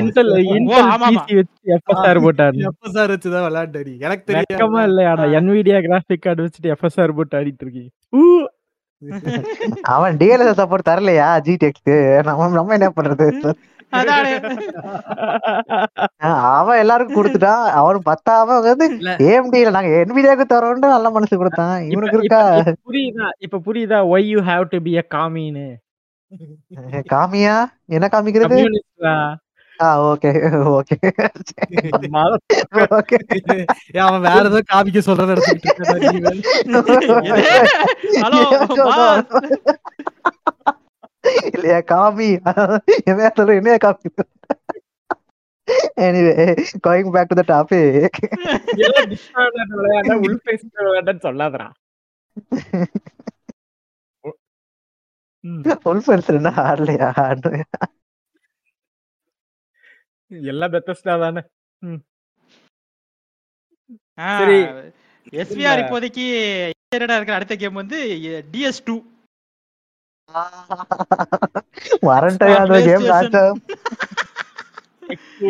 [0.00, 0.92] இன்டெல் இன்டெல்
[2.26, 2.58] போட்டாரு.
[2.68, 3.92] எஃப்எஸ்ஆர் வச்சு தான் விளையாண்டடி.
[4.06, 5.24] எனக்கு தெரியாம இல்லையாடா.
[5.38, 7.90] என்விடியா கிராபிக் கார்டு வச்சுட்டு எஃப்எஸ்ஆர் போட்டு ஆடிட்டு இருக்கீங்க.
[9.94, 11.26] அவன் டிஎல்எஸ் சப்போர்ட் தரலையா?
[11.46, 11.96] ஜிடெக்ஸ்க்கு
[12.28, 13.26] நம்ம நம்ம என்ன பண்றது?
[16.52, 19.10] அவன் எல்லாருக்கும் கொடுத்துட்டான் அவன் பத்தாம வந்து இல்ல.
[19.26, 21.76] ஏஎம்டில நாங்க என்விடியாக்கு தரோம்னு நல்ல மனசு கொடுத்தான்.
[21.92, 22.40] இவனுக்கு இருக்கா?
[22.88, 23.28] புரியுதா?
[23.46, 23.98] இப்ப புரியுதா?
[24.12, 25.66] Why you have to be a காமின்னு
[27.12, 27.54] காமியா?
[27.86, 28.56] என்ன காமிக்கிறது?
[30.10, 30.30] Okay
[32.98, 33.16] okay.
[33.98, 35.30] அவன் வேற ஏதோ காமிக்க சொல்றத
[41.52, 42.28] இல்லையா காமி?
[43.04, 44.10] என்ன சொல்ற என்ன காமி
[46.00, 46.34] anyway
[46.86, 48.16] going back to the topic
[51.26, 51.68] சொல்லாதடா.
[56.62, 57.50] ஆடலையா ஆடு
[60.30, 61.42] எல்லாம் பெத்தஸ்டா தானே.
[64.40, 64.58] சரி.
[65.34, 66.24] எஸ்விஆர் இப்போதைக்கு
[66.92, 67.98] இருக்கிற அடுத்த கேம் வந்து
[68.52, 68.96] டிஎஸ் டூ
[72.08, 73.36] வரண்டையா அந்த கேம் லான்ச்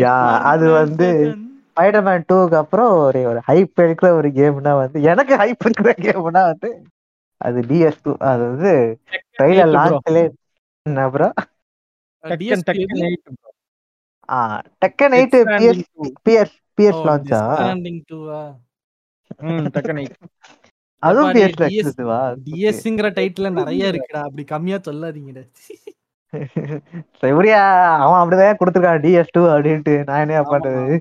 [0.03, 0.15] யா
[0.51, 1.07] அது வந்து
[1.71, 6.71] ஸ்பைடர்மேன் டூக்கு அப்புறம் ஒரு ஒரு ஹைப் இருக்கிற ஒரு கேம்னா வந்து எனக்கு ஹைப் இருக்கிற கேம்னா வந்து
[7.41, 8.73] அது டிஎஸ் டூ அது வந்து
[9.37, 10.19] ட்ரெயிலர் லான்ச்ல
[10.87, 11.29] என்ன ப்ரோ.
[14.29, 14.39] ஆ
[14.83, 15.85] Tekken eight PS
[16.27, 18.41] PS PS லான்ச்சா Disbanding two-ஆ?
[19.49, 20.15] ம், டக்கன் eight.
[21.03, 24.23] அதுவும் அப்பா, பிஎஸ்ல DS எக்ஸ்க்ளூசிவா DS-ங்கிற டைட்டில் நிறைய இருக்குடா.
[24.29, 25.45] அப்படி கம்மியா சொல்லாதீங்கடா.
[27.21, 27.61] செவரியா
[28.05, 29.95] அவன் அப்படிதான் கொடுத்துருக்கான் டிஎஸ் டூ அப்படின்ட்டு.
[30.09, 30.97] நான் என்ன பண்றது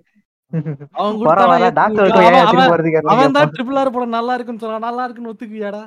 [1.03, 2.11] அவன் டாக்டர்
[3.13, 5.83] அவன் தான் ட்ரிபிள் ஆர் படம் நல்லா இருக்குன்னு சொன்னா நல்லா இருக்குன்னு ஒத்துக்குவியாடா.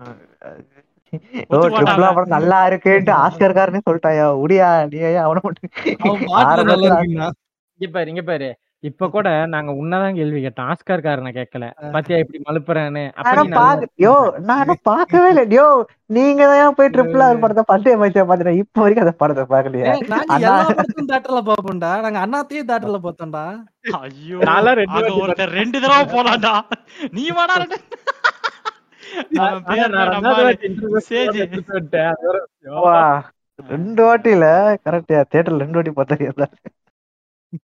[0.00, 4.26] ஓ ஒத்துக்க ட்ரிபிள் மாட்டாங்க படம் நல்லா இருக்குன்ட்டு ஆஸ்கர்காரனே சொல்லிட்டாயா?
[4.44, 5.70] உடியா நீ ஏன் அவனை மட்டும்?
[7.80, 8.50] இங்க பாரு இங்க பாரு.
[8.88, 10.68] இப்ப கூட நாங்க உன்னதான் கேள்வி கேட்டோம்.
[10.72, 11.64] ஆஸ்கார் காரனை கேட்கல.
[11.94, 13.02] பாத்தியா இப்படி மலுப்புறான்னு
[14.04, 14.14] யோ
[14.50, 15.44] நானும் பார்க்கவே இல்லை.
[15.56, 15.66] யோ
[16.16, 19.92] நீங்க தான் போய் ட்ரிபிள் ஆர் படத்தை பந்தய மேட்ச பாத்துட்டேன் இப்ப வரைக்கும் அந்த படத்தை பாக்கலையா
[21.10, 23.44] தேட்டர்ல பாப்போம்டா நாங்க அண்ணாத்தையே தேட்டர்ல பார்த்தோம்டா.
[24.00, 24.38] ஐயோ
[25.58, 26.54] ரெண்டு தடவை போலாம்டா
[27.18, 27.58] நீ வேணா
[33.58, 34.44] ரெண்டு வாட்டில
[34.84, 36.46] கரெக்டா தியேட்டர்ல ரெண்டு வாட்டி பார்த்தா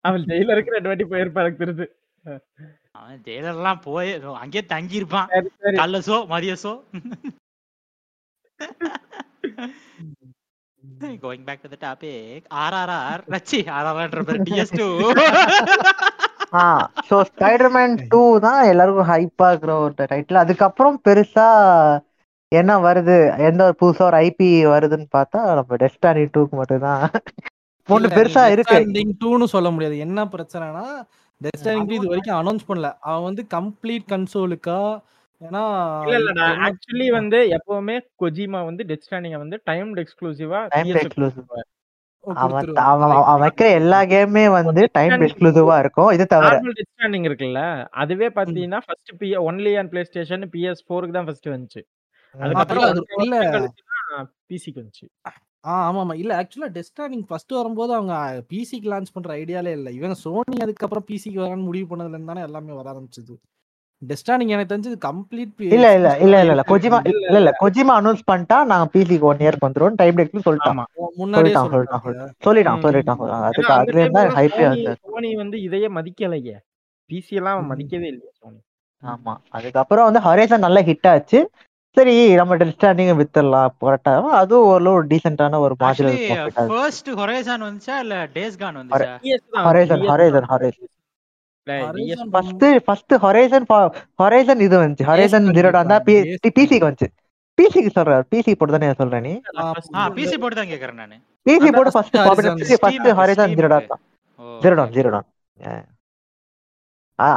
[0.05, 1.86] அவன் ஜெயிலருக்கு ரெண்டு வாட்டி போயிருப்பா எனக்கு தெரிஞ்சு.
[2.94, 5.48] அவன் ஜெயிலர்லாம் போய் அங்கேயே தங்கி இருப்பான் சரி.
[5.60, 6.73] சரி காலைல ஷோ மதிய show
[11.23, 14.89] going back to the topic RRR ரச்சி ஆர்ஆர்ஆர்ன்ற பேர் DS two
[17.09, 21.48] so Spiderman two தான் எல்லாருக்கும் ஹைப்பா இருக்கிற ஒரு டைட்டில் அதுக்கப்புறம் பெருசா
[22.52, 23.16] என்ன வருது
[23.48, 27.05] எந்த ஒரு புதுசா ஒரு ஐபி வருதுன்னு பார்த்தா நம்ம டெஸ்டானி டூக்கு மட்டும்தான்.
[27.89, 28.78] ஒண்ணு பெருசா இருக்கு.
[29.23, 29.97] டூன்னு சொல்ல முடியாது.
[29.98, 30.85] என்ன பிரச்சனைனா
[31.40, 32.90] டெஸ்டானிங் இது வரைக்கும் அனௌன்ஸ் பண்ணல.
[33.06, 34.78] அவன் வந்து கம்ப்ளீட் கன்சோலுக்கா
[35.40, 35.62] ஏன்னா
[36.10, 41.48] இல்ல ஆக்சுவலி வந்து எப்பவுமே கொஜிமா வந்து டெத் ஸ்டாண்டிங்க வந்து டைம்டு எக்ஸ்க்ளூசிவா டைம் எக்ஸ்க்ளூசிவ்
[42.26, 46.10] அவன் வைக்கிற எல்லா கேமுமே வந்து டைம் எக்ஸ்க்ளூசிவா இருக்கும்.
[46.10, 47.60] இது தவிர நார்மல் இருக்குல்ல.
[48.02, 51.82] அதுவே பாத்தீங்கன்னா first be only on PlayStation PS ஃபோருக்கு தான் ஃபர்ஸ்ட் வந்துச்சு.
[54.50, 55.06] பிசிக்கு வந்துச்சு.
[55.64, 58.14] ஆ ஆமா ஆமா இல்ல ஆக்சுவலா டெஸ்டானிங் ஃபர்ஸ்ட் வரும்போது அவங்க
[58.48, 59.88] பிசிக்கு லான்ச் பண்ற ஐடியாலே இல்ல.
[59.90, 63.34] இவங்க சோனி அதுக்கப்புறம் பிசிக்கு வரான்னு முடிவு பண்ணதுல இருந்து தானே எல்லாமே வர ஆரம்பிச்சது.
[64.02, 68.59] டெஸ்டானிங் எனக்கு தெரிஞ்சது கம்ப்ளீட் இல்ல இல்ல இல்ல இல்ல இல்ல கொஜிமா இல்ல இல்ல கொஜிமா அனௌன்ஸ் பண்ணிட்டா
[68.73, 70.81] நாங்க பிசிக்கு ஒன் இயர்க்கு வந்துரும் டைம் டெக்னு சொல்லிட்டான்.
[71.20, 72.02] முன்னாடியே சொல்லிட்டான்,
[72.47, 73.20] சொல்லிட்டான், சொல்லிட்டான்.
[73.48, 76.56] அதுக்கு அதுல இருந்தா ஹைப்பே வந்து சோனி வந்து இதையே மதிக்கலையே.
[77.10, 77.62] பிசி எல்லாம்.
[77.73, 78.60] மதிக்கவே இல்லையே சோனி
[79.02, 79.35] ஆமா.
[79.52, 81.40] அதுக்கப்புறம் வந்து ஹரேசன் நல்லா ஹிட் ஆச்சு.
[81.97, 86.16] சரி நம்ம டெஸ்டாண்டிங்க வித்துடலாம் கரெக்டா அதுவும் ஓரளவு ஒரு டீசென்டான ஒரு மாஜுலர்
[86.73, 89.12] ஃபர்ஸ்ட் ஹொரைசான் வந்துச்சா இல்ல டேஸ் கான் வந்துச்சா?
[89.24, 90.44] PS தான் Horizon,
[92.34, 93.66] first first Horizon
[94.20, 95.06] Horizon இது வந்துச்சு.
[95.10, 95.97] ஹொரைசன் ஜீரோட வந்தா.
[96.09, 97.09] பிசிக்கு வந்துச்சு.
[97.59, 99.32] பிசிக்கு சொல்ற பிசி போட்டு தானே சொல்ற நீ?
[100.18, 101.16] பிசி போட்டு தான் கேக்குறேன் நானு.
[101.48, 102.56] பிசி போட்டு first first Horizon.
[102.82, 103.78] First Horizon ஜீரோடா.
[103.93, 104.02] தான்.
[104.64, 104.93] Zero Dawn.
[104.97, 105.26] ஜீரோடான்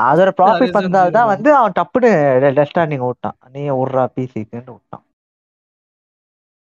[0.10, 2.11] அதோட ப்ராஃபிட் Horizon வந்தால் தான் Zero வந்து அவன் டப்புன்னு
[2.60, 3.38] டெஸ்டாண்டிங் விட்டான்.
[3.56, 5.06] நீ விட்றா பிசிக்குன்னு விட்டான்.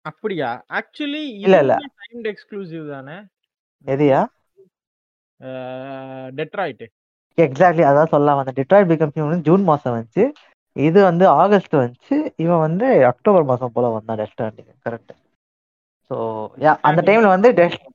[0.06, 0.50] அப்படியா?
[0.78, 1.74] ஆக்சுவலி இல்ல, இல்ல.
[2.04, 3.18] டைம்டு எக்ஸ்க்ளூசிவ் தானே?
[3.86, 4.22] எதையா?
[6.40, 6.84] டெட்ராய்ட்
[7.38, 10.26] எக்ஸாக்ட்லி அதான் சொல்ல வந்தேன் டிட்ராய்ட் பிகம் ஹியூமன் ஜூன் மாசம் வந்துச்சு.
[10.76, 12.16] இது வந்து ஆகஸ்ட் வந்துச்சு.
[12.38, 15.14] இவன் வந்து அக்டோபர் மாசம் போல வந்தான் டெஸ்டாண்டிங் கரெக்ட்
[16.12, 16.18] ஸோ
[16.62, 17.86] யா அந்த டைம்ல வந்து டெஸ்ட்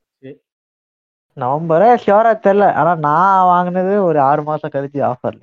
[1.36, 2.66] நவம்பரே ஷியோரா தெரியல.
[2.80, 5.42] ஆனா நான் வாங்கினது ஒரு ஆறு மாசம் கழிச்சு ஆஃபர்ல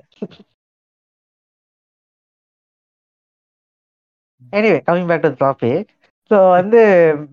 [4.52, 5.90] anyway coming back to topic
[6.34, 6.80] so வந்து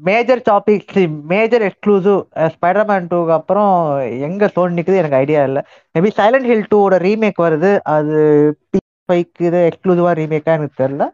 [0.08, 0.92] major topic
[1.32, 2.18] major exclusive
[2.54, 3.72] Spiderman டூக்கு அப்புறம்
[4.28, 5.62] எங்க சோன் நிக்குது எனக்கு ஐடியா இல்லை.
[5.96, 7.72] மேபி சைலண்ட் ஹில் டூவோட ரீமேக் வருது.
[7.96, 8.18] அது
[9.10, 11.06] ஃபைவ்க்கு இது எக்ஸ்க்ளூசிவா ரீமேக்கா எனக்கு தெரியல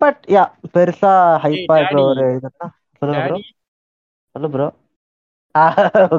[0.00, 0.42] பட் யா
[0.74, 1.12] பெருசா
[1.44, 2.00] ஹைப்பா இருக்கிற.
[2.10, 2.66] ஒரு இதுன்னா
[3.02, 3.38] சொல்லுங்க ப்ரோ
[4.34, 4.68] சொல்லு ப்ரோ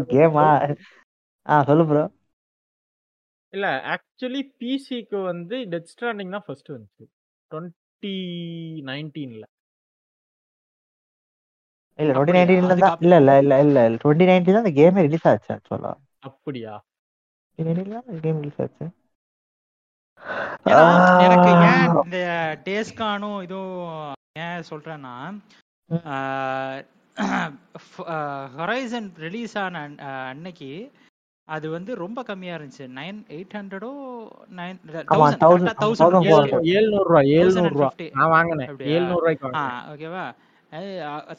[0.09, 0.45] கேமா
[1.45, 2.03] ஆ சொல்லு ப்ரோ
[3.53, 7.05] இல்ல ஆக்சுவலி பிசிக்கு வந்து டெத் ஸ்டாண்டிங் தான் ஃபர்ஸ்ட் வந்துச்சு.
[7.51, 8.15] டுவெண்ட்டி
[8.87, 9.45] நைன்டீன்ல
[12.01, 12.35] இல்ல டுவெண்ட்டி?
[12.37, 15.91] நைன்டீன்ல தான் இல்ல இல்ல இல்ல இல்ல டுவெண்ட்டி நைன்டீன் தான் அந்த கேமே ரிலீஸ் ஆச்சு ஆக்சுவலா
[16.29, 16.73] அப்படியா
[17.59, 18.85] கேம் ரிலீஸ் ஆச்சு
[21.25, 22.17] எனக்கு ஏன் இந்த
[22.65, 24.11] டேஸ்கானும் இதுவும்
[24.43, 25.13] ஏன் சொல்றேன்னா.
[28.55, 29.81] ஹொரைசன் ரிலீஸ் ஆன
[30.29, 30.69] அன்னைக்கு
[31.47, 33.91] அது வந்து ரொம்ப கம்மியா இருந்துச்சு நைன் எயிட் ஹண்ட்ரடோ
[34.59, 34.77] நைன்
[35.11, 36.53] தௌசண்ட் தௌசண்ட்.
[36.73, 38.07] ஏழ்நூறு ரூபா ஏழ்நூறு ரூபா 1050.
[38.19, 38.69] நான் வாங்கினேன்?
[38.93, 39.51] ஏழ்நூறு ரூபாய்க்கு
[39.93, 40.25] ஓகேவா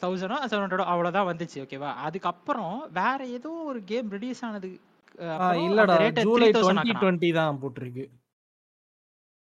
[0.01, 4.69] தௌசண்டோ செவன் ஹண்ட்ரடோ அவ்வளோதான் வந்துச்சு ஓகேவா அதுக்கப்புறம் வேற ஏதோ ஒரு கேம் ரிலீஸ் ஆனது
[5.65, 5.95] இல்லடா
[6.25, 6.93] ஜூலை 3000 டுவெண்ட்டி.
[7.01, 8.05] டுவெண்ட்டி தான் போட்டிருக்கு?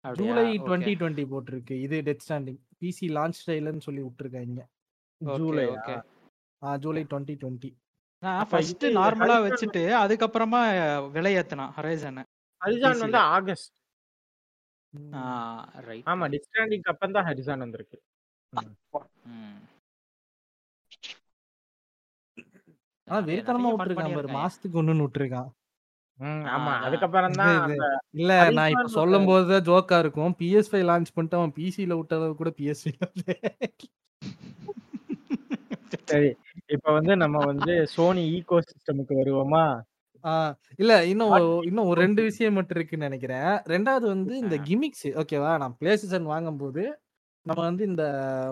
[0.06, 0.44] ஜூலை.
[0.66, 1.76] டுவெண்ட்டி டுவெண்ட்டி போட்டிருக்கு.
[1.86, 4.62] இது டெத் ஸ்டாண்டிங் பிசி லான்ச் டைலன்னு சொல்லி விட்டுருக்காங்க.
[5.22, 5.66] ஜூலை.
[6.62, 7.72] ஆ ஜூலை டுவெண்ட்டி டுவெண்ட்டி
[8.52, 10.62] ஃபர்ஸ்ட் நார்மலா வச்சுட்டு அதுக்கப்புறமா
[11.16, 12.22] விலை ஏத்தனான் ஹரைசன்
[12.62, 13.20] ஹரிசான் வந்து.
[13.38, 13.76] ஆகஸ்ட்
[15.88, 17.98] ரைட் ஆமா டெத் ஸ்டாண்டிங் அப்புறம் தான் ஹரிசான் வந்திருக்கு
[23.08, 24.30] ஆனா வெறித்தனமா விட்டுருக்கான் பாரு.
[24.38, 25.50] மாசத்துக்கு ஒண்ணுன்னு விட்டுருக்கான்
[26.56, 26.74] ஆமா.
[26.86, 27.72] அதுக்கப்புறம் தான்.
[28.20, 30.34] இல்ல நான் இப்ப சொல்லும் போது ஜோக்கா இருக்கும்.
[30.40, 32.84] பிஎஸ் ஃபைவ் லான்ச் பண்ணிட்டு அவன் பிசில விட்ட அளவு கூட பிஎஸ்
[36.06, 36.30] சரி.
[36.76, 39.66] இப்ப வந்து நம்ம வந்து சோனி ஈகோ சிஸ்டமுக்கு வருவோமா?
[40.80, 41.34] இல்ல இன்னும்
[41.68, 43.52] இன்னும் ஒரு ரெண்டு விஷயம் மட்டும் இருக்குன்னு நினைக்கிறேன்.
[43.74, 44.56] ரெண்டாவது வந்து இந்த.
[44.68, 46.84] கிமிக்ஸ் ஓகேவா நான் பிளே ஸ்டேஷன் வாங்கும்போது
[47.46, 48.04] நம்ம வந்து இந்த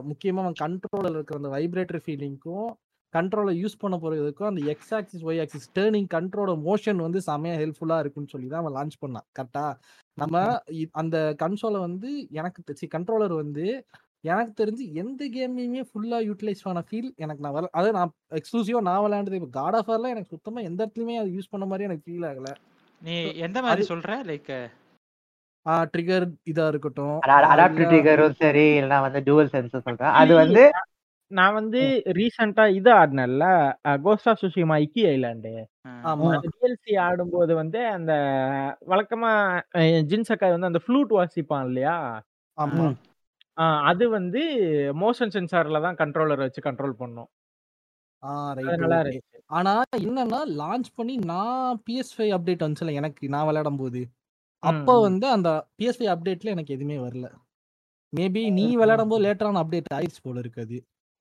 [0.10, 2.68] முக்கியமா கண்ட்ரோலர் இருக்கிற அந்த வைப்ரேட்டரி ஃபீலிங்க்கும்
[3.14, 8.00] கண்ட்ரோலை யூஸ் பண்ண போறதுக்கும் அந்த X axis Y axis turning கண்ட்ரோலோட motion வந்து செமையா ஹெல்ப்ஃபுல்லா
[8.00, 9.28] இருக்குன்னு சொல்லி தான் அவன் லான்ச் பண்ணான்.
[9.40, 9.66] கரெக்டா
[10.14, 10.62] நம்ம
[10.92, 12.64] அந்த கன்சோலை வந்து எனக்கு
[12.98, 13.86] கண்ட்ரோலர் வந்து
[14.22, 19.04] எனக்கு தெரிஞ்சு எந்த கேமையுமே ஃபுல்லா யூட்டிலைஸ் பண்ண ஃபீல் எனக்கு நான் வர அது நான் எக்ஸ்க்ளூசிவா நான்
[19.06, 22.30] விளையாண்டது இப்போ காட் ஆஃப் வார்ல எனக்கு சுத்தமா எந்த இடத்துலயுமே அது யூஸ் பண்ண மாதிரி எனக்கு ஃபீல்
[22.30, 22.56] ஆகல.
[23.02, 24.12] நீ எந்த மாதிரி சொல்ற?
[24.30, 24.54] லைக்
[25.66, 27.20] ட்ரிகர் இதா இருக்கட்டும்.
[27.22, 30.10] அடாப்டிவ் இல்ல- ட்ரிகரும் சரி இல்லைன்னா வந்து டூவல் சென்ஸ் சொல்றேன்.
[30.22, 30.64] அது வந்து
[31.32, 31.80] நான் வந்து
[32.18, 33.46] ரீசெண்டா இது ஆடினேன்ல
[34.04, 35.52] கோஸ்ட் சுஷிமா இக்கி ஐலாண்டு
[36.06, 36.34] ஆமா.
[36.34, 38.14] அந்த டிஎல்சி ஆடும்போது வந்து அந்த
[38.92, 39.32] வழக்கமா
[40.12, 41.96] ஜின்சக்காய் வந்து அந்த ஃப்ளூட் வாசிப்பான் இல்லையா?
[43.90, 44.42] அது வந்து
[45.02, 47.30] மோஷன் சென்சார்ல தான் கண்ட்ரோலர் வச்சு கண்ட்ரோல் பண்ணும்.
[48.24, 48.32] ஆ
[48.62, 49.38] அது ரைட் நல்லா ஓகே இருந்துச்சு.
[49.50, 54.02] ஆனா என்னன்னா லான்ச் பண்ணி நான் பிஎஸ் ஃபைவ் அப்டேட் வந்துச்சுல எனக்கு நான் விளையாடும் போது.
[54.64, 54.88] அப்ப.
[55.08, 57.28] வந்து அந்த பிஎஸ் ஃபைவ் அப்டேட்ல எனக்கு எதுவுமே வரல.
[58.14, 60.64] மேபி நீ விளையாடும் போது லேட்டரான அப்டேட் ஆயிடுச்சு போல இருக்கு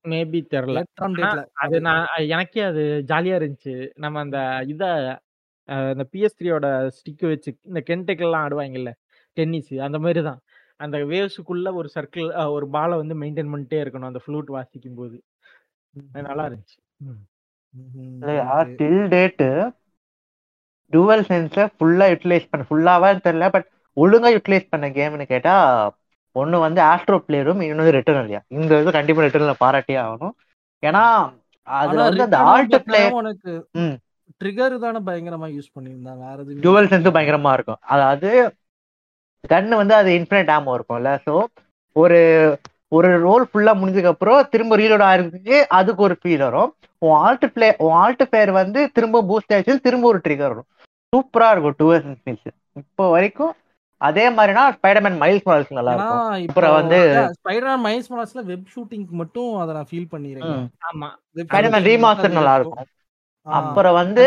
[0.05, 3.75] மேபி தெரியல லேட்டரான ஆனா டேட்ல அது நான் எனக்கே அது ஜாலியா இருந்துச்சு.
[3.97, 4.83] நம்ம அந்த இத
[5.69, 8.91] அஹ், இந்த பிஎஸ் த்ரீயோட ஸ்டிக் வச்சு இந்த கென்டெக்கெல்லாம் ஆடுவாங்கல்ல
[9.37, 10.39] டென்னிஸ் அந்த மாதிரி தான்.
[10.79, 15.17] அந்த வேவ்ஸுக்குள்ள ஒரு சர்க்கிள் ஒரு பாலை வந்து மெயின்டைன் பண்ணிட்டே இருக்கணும் அந்த ஃப்ளூட் வாசிக்கும் போது
[16.13, 16.77] அது நல்லா இருந்துச்சு.
[17.03, 17.21] ம்.
[18.79, 19.47] டில் டேட்டு
[20.93, 23.67] டூவல் சென்ஸை ஃபுல்லா யூட்டிலைஸ் பண்ண ஃபுல்லாவா தெரியல பட்
[23.97, 25.53] ஒழுங்கா யூட்டிலைஸ் பண்ண கேம்னு கேட்டா
[26.35, 30.35] ஒண்ணு வந்து ஆஸ்ட்ரோ பிளேயரும் இன்னொன்று ரிட்டர்ன் இல்லையா இந்த இது கண்டிப்பா ரிட்டர்ன்ல பாராட்டியே ஆகணும்.
[30.83, 31.03] ஏன்னா
[31.67, 33.51] அதுல வந்து அந்த ஆல்ட் பிளேயர் உனக்கு
[33.83, 33.95] ம்.
[34.41, 37.81] ட்ரிகர் தானே பயங்கரமா யூஸ் பண்ணியிருந்தான் வேற டுவல் சென்ஸும் பயங்கரமா இருக்கும்.
[37.93, 38.29] அதாவது
[39.51, 41.11] கன்னு வந்து அது இன்ஃபினிட் ஆமோ இருக்கும்ல.
[41.25, 41.33] ஸோ
[41.95, 42.19] ஒரு
[42.91, 46.71] ஒரு ரோல் ஃபுல்லா முடிஞ்சதுக்கு அப்புறம் திரும்ப ரீலோட் ஆயிருக்கு அதுக்கு ஒரு ஃபீல் வரும்.
[47.01, 50.69] உன் ஆல்ட் பிளே உன் ஆல்ட் பிளேயர் வந்து திரும்ப பூஸ்ட் ஆயிடுச்சு திரும்ப ஒரு ட்ரிகர் வரும்.
[51.13, 51.87] சூப்பரா இருக்கும் டூ
[52.25, 52.45] சென்ஸ்
[52.81, 53.53] இப்போ வரைக்கும்
[54.07, 56.99] அதே மாதிரினா ஸ்பைடர்மேன் மைல்ஸ் மாடல்ஸ் நல்லா இருக்கும் இப்போ அப்புறம் வந்து
[57.37, 60.65] ஸ்பைடர் மைல்ஸ் மொராஸ்ல வெப் ஷூட்டிங்க்கு மட்டும் அதை நான் ஃபீல் பண்ணிருக்கேன்.
[60.89, 61.09] ஆமா.
[61.39, 62.89] Web ஸ்பைடர்மேன் shooting ரீமாஸ்டர் நல்லா இருக்கும்.
[63.47, 64.25] அப்புறம் வந்து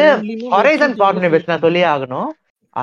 [0.54, 0.96] ஹொரைசன்
[1.34, 1.82] பெஸ்ட் நான் சொல்லி.
[1.92, 2.30] ஆகணும்.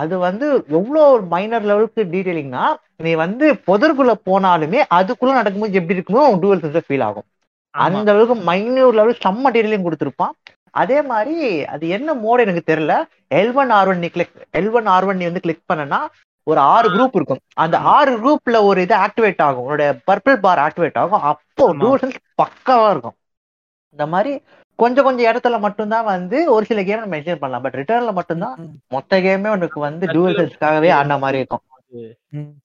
[0.02, 0.46] அது வந்து
[0.78, 2.64] எவ்வளோ ஒரு மைனர் லெவலுக்கு டீடைலிங்னா
[3.06, 7.28] நீ வந்து புதருக்குள்ள போனாலுமே அதுக்குள்ள நடக்கும்போது எப்படி இருக்குமோ டூவல் சென்சர் ஃபீல் ஆகும்.
[7.74, 10.34] அந்த அளவுக்கு மைன்யூர் லெவல் செம்ம டீடைலிங் கொடுத்துருப்பான்.
[10.82, 11.36] அதே மாதிரி
[11.74, 12.94] அது என்ன மோடு எனக்கு தெரியல.
[13.40, 16.00] எல் ஒன் ஆர் ஒன் நீ click L one R one நீ வந்து கிளிக் பண்ணனா
[16.48, 17.42] ஒரு ஆறு குரூப் இருக்கும்.
[17.56, 17.78] அந்த.
[17.96, 19.66] ஆறு குரூப்ல ஒரு இது ஆக்டிவேட் ஆகும்.
[19.66, 21.24] உன்னோட பர்பிள் பார் ஆக்டிவேட் ஆகும்.
[21.24, 21.66] அப்போ
[22.02, 23.18] சென்ஸ் பக்காவா இருக்கும்.
[23.96, 24.32] இந்த மாதிரி
[24.80, 27.62] கொஞ்சம் கொஞ்சம் இடத்துல மட்டும்தான் வந்து ஒரு சில கேம் மென்ஷன் பண்ணலாம்.
[27.62, 28.56] பட் ரிட்டர்ன்ல மட்டும்தான்
[28.88, 31.64] மொத்த கேமே உனக்கு வந்து டூவல் சென்ஸ்க்காகவே ஆடின மாதிரி இருக்கும்.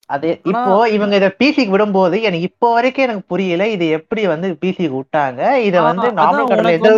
[0.06, 0.28] அது.
[0.44, 3.68] இப்போ இவங்க இத பிசிக்கு விடும்போது எனக்கு இப்போ வரைக்கும் எனக்கு புரியல.
[3.68, 5.40] இது எப்படி வந்து பிசிக்கு விட்டாங்க.
[5.60, 6.90] இத வந்து நார்மல் உனக்கு எந்த.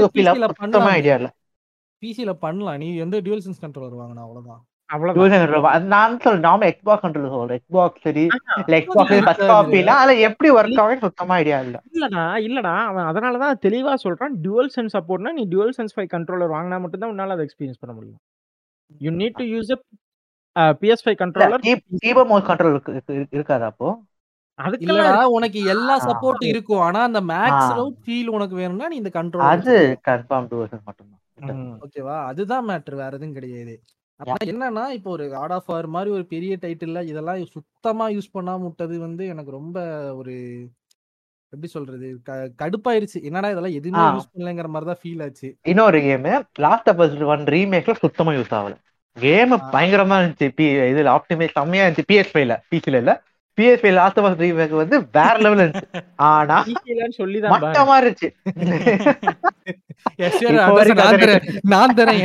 [0.99, 1.31] ஐடியா இல்ல.
[2.03, 2.79] பிசில பண்ணலாம்.
[2.79, 4.23] நீ எந்த டியூல் சென்ஸ் கண்ட்ரோலர் வாங்கினா?
[4.27, 4.63] அவ்வளவுதான்.
[4.91, 6.17] நான்
[6.71, 8.25] எக்ஸ்பாக்ஸ் கண்ட்ரோல் சொல்றேன் எக்ஸ்பாக்ஸ் சரி
[8.79, 9.13] எக்ஸ்பாக்ஸ்.
[9.27, 11.83] ஃபர்ஸ்ட் எப்படி ஆகும் சுத்தமா ஐடியா இல்ல.
[11.95, 12.75] இல்லடா இல்லடா.
[12.85, 14.35] அவன் அதனாலதான் தெளிவா சொல்றான்.
[14.45, 18.21] டியூவல் சென்ஸ் சப்போர்ட்னா நீ டியூவல் சென்ஸ் ஃபைவ் கண்ட்ரோலர் வாங்கினா மட்டும்தான் உன்னால அதை எக்ஸ்பீரியன்ஸ் பண்ண முடியும்.
[18.99, 19.71] You need to use
[20.57, 21.65] a PS five controller
[22.05, 22.79] keyboard mouse control
[23.31, 24.03] இருக்காது அப்போ?
[24.79, 26.07] இல்லடா உனக்கு எல்லா ஆ.
[26.07, 26.79] சப்போர்ட்டும் இருக்கும்.
[26.79, 27.71] ஆனா அந்த மேக்ஸ்
[28.05, 30.49] ஃபீல் உனக்கு வேணும்னா நீ இந்த கண்ட்ரோல் அது கன்ஃபார்ம்.
[31.85, 33.75] ஓகேவா அதுதான் மேட்டர் வேற எதுவும் கிடையாது.
[34.45, 38.99] என்னன்னா இப்போ ஒரு காட் ஆஃப் வார் மாதிரி ஒரு பெரிய டைட்டில்ல இதெல்லாம் சுத்தமா யூஸ் பண்ணாம விட்டது
[38.99, 39.79] வந்து எனக்கு ரொம்ப
[40.15, 40.35] ஒரு
[41.53, 42.09] எப்படி சொல்றது?
[42.63, 43.23] கடுப்பாயிருச்சு.
[43.23, 44.03] என்னடா இதெல்லாம் எதுவுமே.
[44.17, 45.57] யூஸ் பண்ணலங்கிற மாதிரி தான் ஃபீல் ஆச்சு.
[45.63, 48.75] இன்னொரு கேம் லாஸ்ட் ஆஃப் ஒன் ரீமேக்ல சுத்தமா யூஸ் ஆகல.
[49.13, 49.53] கேம்.
[49.53, 50.49] பயங்கரமா இருந்துச்சு.
[50.55, 52.05] பி இதுல ஆப்டிமைஸ் செம்மையா இருந்துச்சு.
[52.13, 53.15] பிஎஸ் ஃபைவ்ல பிசில இல்ல.
[53.61, 56.03] PS five last of remake வந்து வேற லெவல் இருந்துச்சு.
[56.29, 56.57] ஆனா
[57.21, 57.67] சொல்லிதான் பாரு.
[57.67, 58.29] மட்டமா இருந்துச்சு.
[60.59, 60.75] நான்
[61.21, 61.45] தரேன்.
[61.73, 62.21] நான் தரேன்.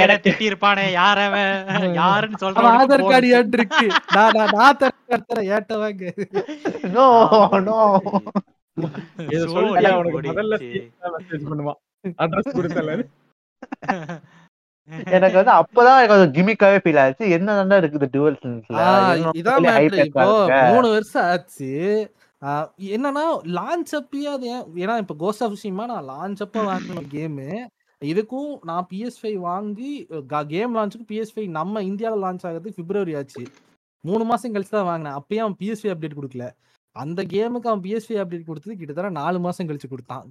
[0.00, 1.52] எனக்கு திட்டி இருப்பானே யார் அவன்?
[1.94, 3.86] யாருன்னு சொல்றான் ஆதார் கார்டு ஏன் இருக்கு?
[4.12, 5.48] நான் நான் தரேன் தரேன்.
[5.56, 6.12] ஏட்ட வாங்க?
[6.96, 7.06] நோ
[7.68, 7.78] நோ
[10.26, 10.56] முதல்ல
[11.18, 11.80] மெசேஜ் பண்ணுவான்.
[12.24, 13.00] அட்ரஸ் கொடுத்தல
[15.16, 17.24] எனக்கு வந்து அப்பதான் அது கிமிக்காவே ஃபீல் ஆச்சு.
[17.36, 18.38] என்ன இருக்குது டுவல்
[19.40, 19.66] இதான்
[20.72, 21.70] மூணு வருஷம் ஆச்சு.
[22.96, 23.24] என்னன்னா
[23.58, 27.48] லான்ச் அப்பயே அது ஏன் ஏன்னா இப்போ கோஸ்ட் ஆஃப் சிமா நான் லான்ச் அப்ப வாங்கின கேமு
[28.02, 29.90] இதுக்கும் நான் பிஎஸ் ஃபைவ் வாங்கி
[30.52, 33.42] கேம் லான்ச்சுக்கு பிஎஸ் ஃபைவ் நம்ம இந்தியாவில் லான்ச் ஆகிறது பிப்ரவரி ஆச்சு.
[34.04, 35.16] மூணு மாசம் கழிச்சு தான் வாங்கினேன்.
[35.20, 36.46] அப்பயும் அவன் பிஎஸ் ஃபைவ் அப்டேட் கொடுக்கல.
[36.96, 40.26] அந்த கேமுக்கு அவன் பிஎஸ் ஃபைவ் அப்டேட் கொடுத்தது கிட்டத்தட்ட நாலு மாசம் கழிச்சு கொடுத்தான்.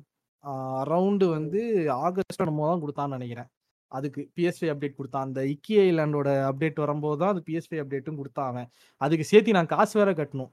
[0.81, 1.61] அரௌண்டு வந்து
[2.05, 3.49] ஆகஸ்ட் நம்ம தான் கொடுத்தான்னு நினைக்கிறேன்.
[3.91, 8.67] அதுக்கு பிஎஸ்பி அப்டேட் கொடுத்தான் அந்த இக்கி ஐலாண்டோட அப்டேட் வரும்போது தான் அது பிஎஸ்பி அப்டேட்டும் கொடுத்தான் அவன்
[9.01, 10.51] அதுக்கு சேர்த்து நான் காசு வேற கட்டணும்.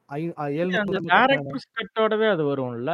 [1.12, 2.92] டேரக்டர்ஸ் கட்டோடவே அது வரும்ல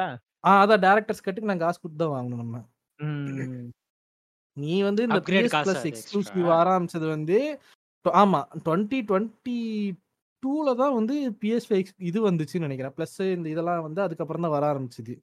[0.48, 2.56] ஆ அதான் டேரக்டர்ஸ் கட்டுக்கு நான் காசு கொடுத்து தான் வாங்கணும் நம்ம.
[4.56, 6.48] நீ வந்து இந்த பிஎஸ் பிளஸ் எக்ஸ்க்ளூசிவ்.
[6.60, 7.39] ஆரம்பிச்சது வந்து
[8.05, 9.59] ஆமா டுவெண்ட்டி டுவெண்ட்டி
[10.43, 12.94] டூல தான் வந்து PS5 இது வந்துச்சுன்னு நினைக்கிறேன்.
[12.97, 15.14] ப்ளஸ் இந்த இதெல்லாம் வந்து அதுக்கப்புறம் தான் வர ஆரம்பிச்சது.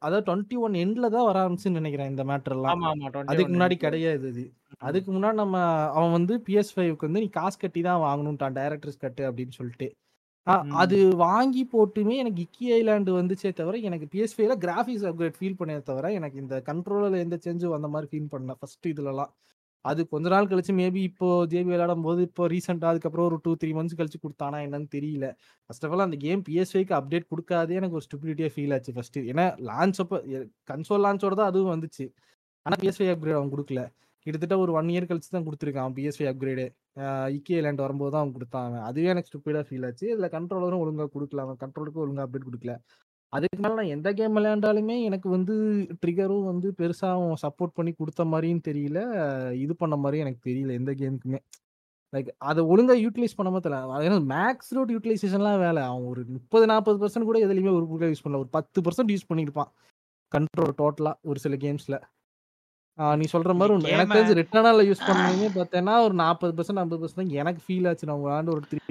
[0.00, 2.72] அதாவது 21 எண்ட்ல தான் வர ஆரம்பிச்சுன்னு நினைக்கிறேன் இந்த மேட்டர்லாம்.
[2.72, 3.08] ஆமா, ஆமா.
[3.24, 3.76] அதுக்கு 21 முன்னாடி.
[3.84, 4.44] கிடையாது இது.
[4.82, 5.56] அதுக்கு முன்னாடி நம்ம
[5.96, 8.56] அவன் வந்து PS5க்கு வந்து நீ காசு கட்டி தான் வாங்கணும்ட்டான்.
[8.58, 9.88] டைரக்டர்ஸ் கட் அப்படின்னு சொல்லிட்டு.
[10.80, 10.96] அது.
[11.22, 16.38] வாங்கி போட்டுமே எனக்கு இக்கி ஐலாண்ட் வந்துச்சே தவிர, எனக்கு PS5ல கிராபிக்ஸ் அப்கிரேட் ஃபீல் பண்ணே தவிர, எனக்கு
[16.44, 18.54] இந்த கண்ட்ரோலர்ல எந்த சேஞ்சும் வந்த மாரி ஃபீல் பண்ணல.
[18.60, 19.32] ஃபர்ஸ்ட் இதுலலாம்.
[19.90, 23.98] அது கொஞ்ச நாள் கழிச்சு மேபி இப்போ ஜேபி விளையாடும்போது இப்போ ரீசெண்டா அதுக்கப்புறம் ஒரு 2, 3 மந்த்ஸ்
[23.98, 25.26] கழிச்சு கொடுத்தானா என்னன்னு தெரியல.
[25.66, 29.18] ஃபர்ஸ்ட் ஆஃப் ஆல் அந்த கேம் பிஎஸ்ஐக்கு அப்டேட் கொடுக்காதே எனக்கு ஒரு ஸ்டூபிலிட்டியா ஃபீல் ஆச்சு ஃபர்ஸ்ட்.
[29.32, 30.18] ஏன்னா லான்ச் அப்போ
[30.72, 32.06] கன்சோல் லான்ச்சோட தான் அதுவும் வந்துச்சு.
[32.66, 33.82] ஆனா பிஎஸ்ஐ அப்கிரேட் அவன் கொடுக்கல
[34.26, 36.64] கிட்டத்தட்ட ஒரு ஒன் இயர் கழிச்சு தான் கொடுத்துருக்கான் பிஎஸ்ஐ அப்கிரேடு
[37.36, 38.84] இக்கே லேண்ட் வரும்போது தான் அவன் கொடுத்தான் அவன்.
[38.88, 40.04] அதுவே எனக்கு ஸ்டூபிடா ஃபீல் ஆச்சு.
[40.12, 42.74] இதுல கண்ட்ரோலரும் ஒழுங்கா கொடுக்கல அவன் கண்ட்ரோலுக்கு ஒழுங்கா அப்டேட் கொடுக்கல
[43.34, 45.54] அதுக்கு மேல நான் எந்த கேம் விளையாண்டாலுமே எனக்கு வந்து
[46.00, 49.00] ட்ரிகரும் வந்து பெருசா அவன் சப்போர்ட் பண்ணி கொடுத்த மாதிரியும் தெரியல.
[49.64, 51.40] இது பண்ண மாதிரியும் எனக்கு தெரியல எந்த கேமுக்குமே.
[52.12, 54.02] லைக் அதை ஒழுங்கா யூட்டிலைஸ் பண்ணாம தெரியல.
[54.08, 58.42] ஏன்னா மேக்ஸ் ரூட் யூட்டிலைசேஷன்லாம் வேலை அவன் ஒரு 30, 40% கூட எதுலையுமே ஒரு யூஸ் பண்ணல.
[58.44, 59.70] ஒரு 10% யூஸ் பண்ணியிருப்பான்.
[60.32, 61.96] கண்ட்ரோல் டோட்டலா ஒரு சில கேம்ஸ்ல.
[63.18, 63.90] நீ சொல்ற உண்ம.
[63.90, 68.10] எனக்கு தெரிஞ்சு ரிட்டர்னல்ல யூஸ் பண்ணதுமே பார்த்தேன்னா, ஒரு 40%, 50% தான் எனக்கு ஃபீல் ஆச்சு.
[68.10, 68.82] நான் விளையாண்டு ஒரு 3,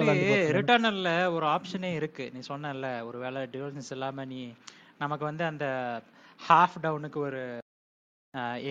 [0.00, 0.58] 4 ஹவர்ஸ் ஆக்சுவலி.
[0.58, 2.24] ரிட்டர்னல்ல ஒரு ஆப்ஷனே இருக்கு.
[2.34, 4.40] நீ சொன்னல்ல, ஒரு வேளை டியூரல்சன்ஸ் இல்லாம நீ
[4.98, 5.66] நமக்கு வந்து அந்த
[6.40, 7.40] ஹாஃப் டவுனுக்கு ஒரு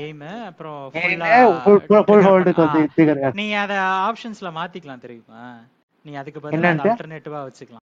[0.01, 0.79] எய்மு, அப்புறம்
[3.33, 3.73] நீ அத
[4.07, 5.43] ஆப்ஷன்ஸ்ல மாத்திக்கலாம் தெரியுமா?
[6.05, 6.69] நீ அதுக்கு பதிலா?
[6.85, 7.85] அல்டர்னேட்டிவா வச்சுக்கலாம்.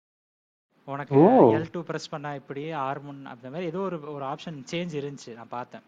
[0.89, 1.61] உனக்கு ஓ!
[1.61, 5.33] L2 பிரஸ் பண்ணா இப்படி, R1 அந்த மாரி ஏதோ ஒரு ஒரு ஆப்ஷன் சேஞ்ச் இருந்துச்சு.
[5.35, 5.85] நான் பார்த்தேன்.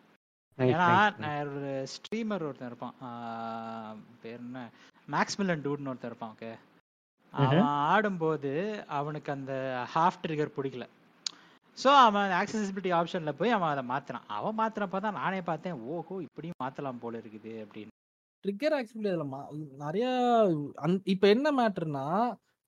[0.59, 0.87] ஏன்னா
[1.53, 2.97] ஒரு ஸ்ட்ரீமர் ஒருத்தன் இருப்பான்.
[4.23, 4.61] பேர் என்ன?
[5.09, 6.35] மேக்ஸ்மில்லன் டூட்ன்னு ஒருத்தன் இருப்பான்.
[6.37, 6.51] ஓகே.
[7.35, 8.53] அவன் ஆடும்போது
[8.99, 9.53] அவனுக்கு அந்த
[9.95, 10.87] ஹாஃப் ட்ரிகர் புடிக்கல.
[11.79, 14.27] ஸோ அவன் ஆக்சஸிபிலிட்டி ஆப்ஷன்ல போய் அவன் அத மாத்துனான்.
[14.31, 15.79] அவன் மாத்துனப்ப தான் நானே பார்த்தேன்.
[15.93, 16.15] ஓஹோ!
[16.27, 17.93] இப்படியும் மாத்தலாம் போல இருக்குது அப்படின்னு.
[18.45, 19.41] ட்ரிக்கர் ஆக்சுவலி அதுல மா
[19.83, 20.07] நெறைய
[20.85, 22.05] அந் இப்ப என்ன மேட்டர்னா,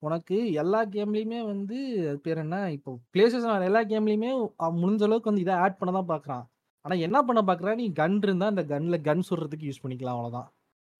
[0.02, 1.77] உனக்கு எல்லா கேம்லயுமே வந்து
[2.09, 2.56] அது பேர் என்ன?
[2.70, 6.44] இப்போ PlayStation வர எல்லா கேம்லயுமே அவன் முடிஞ்ச அளவுக்கு வந்து இத ஆட் பண்ண தான் பார்க்குறான்.
[6.85, 10.48] ஆனா என்ன பண்ண பார்க்குறான், நீ கன் இருந்தா அந்த கன்ல கன் சுடுறதுக்கு யூஸ் பண்ணிக்கலாம் அவ்வளோதான்.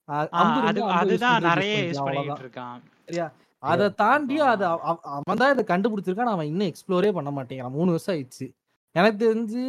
[0.09, 2.45] அ ஆ அம்பு அது இருந்தா அம்ப யூஸ் அதுதான் பண்றதுக்கு யூஸ் நெறைய யூஸ் பண்ணிக்கலாம் பண்ணிக்கிட்டு அவ்வளோதான்.
[2.45, 2.81] இருக்கான்.
[3.09, 3.27] சரியா?
[3.63, 4.79] அத தாண்டி அது அவ
[5.17, 6.33] அவன் தான் இத கண்டுபிடிச்சிருக்கான்.
[6.35, 7.77] அவன் இன்னும் எக்ஸ்ப்ளோரே பண்ண மாட்டேங்கிறான்.
[7.79, 8.47] 3 வருஷம் ஆயிடுச்சு.
[8.95, 9.63] எனக்கு தெரிஞ்சு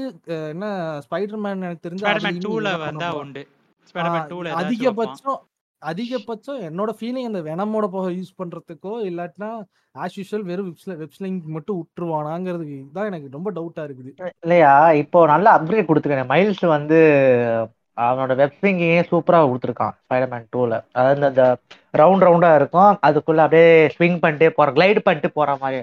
[0.54, 0.66] என்ன
[1.06, 3.22] ஸ்பைடர் மேன் எனக்கு தெரிஞ்சு ஸ்பைடர்மேன் அதுலயுமே 2ல இதுதான் பண்ண வந்தா போறான்.
[3.24, 3.44] உண்டு.
[4.00, 5.22] ஆ ஸ்பைடர்மேன் 2ல ஏதாச்சும் வைப்பான்.
[5.24, 5.40] அதிகபட்சம்
[5.82, 9.50] அதிகபட்சம் என்னோட ஃபீலிங் அந்த வெனமோட போக யூஸ் பண்றதுக்கோ, இல்லாட்டினா
[10.04, 10.72] ஆஸ் யூஷுவல் வெறும்
[11.02, 12.66] வெப்ஸ்லிங் மட்டும் உட்டுருவானாங்கிறது
[12.98, 14.12] தான் எனக்கு ரொம்ப டவுட்டா இருக்குது.
[14.46, 14.74] இல்லையா,
[15.04, 17.00] இப்போ நல்ல அப்கிரேட் கொடுத்துருக்கேன் மைல்ஸ் வந்து
[18.06, 19.94] அவனோட வெப் சூப்பராக சூப்பரா குடுத்துருக்கான்.
[20.04, 21.44] ஸ்பைடர்மேன் டூவில் அதாவது அந்த
[22.02, 22.94] ரவுண்ட் ரவுண்டா இருக்கும்.
[23.08, 25.80] அதுக்குள்ள அப்படியே ஸ்விங் பண்ணிட்டே போற கிளைட் பண்ணிட்டு போற மாதிரி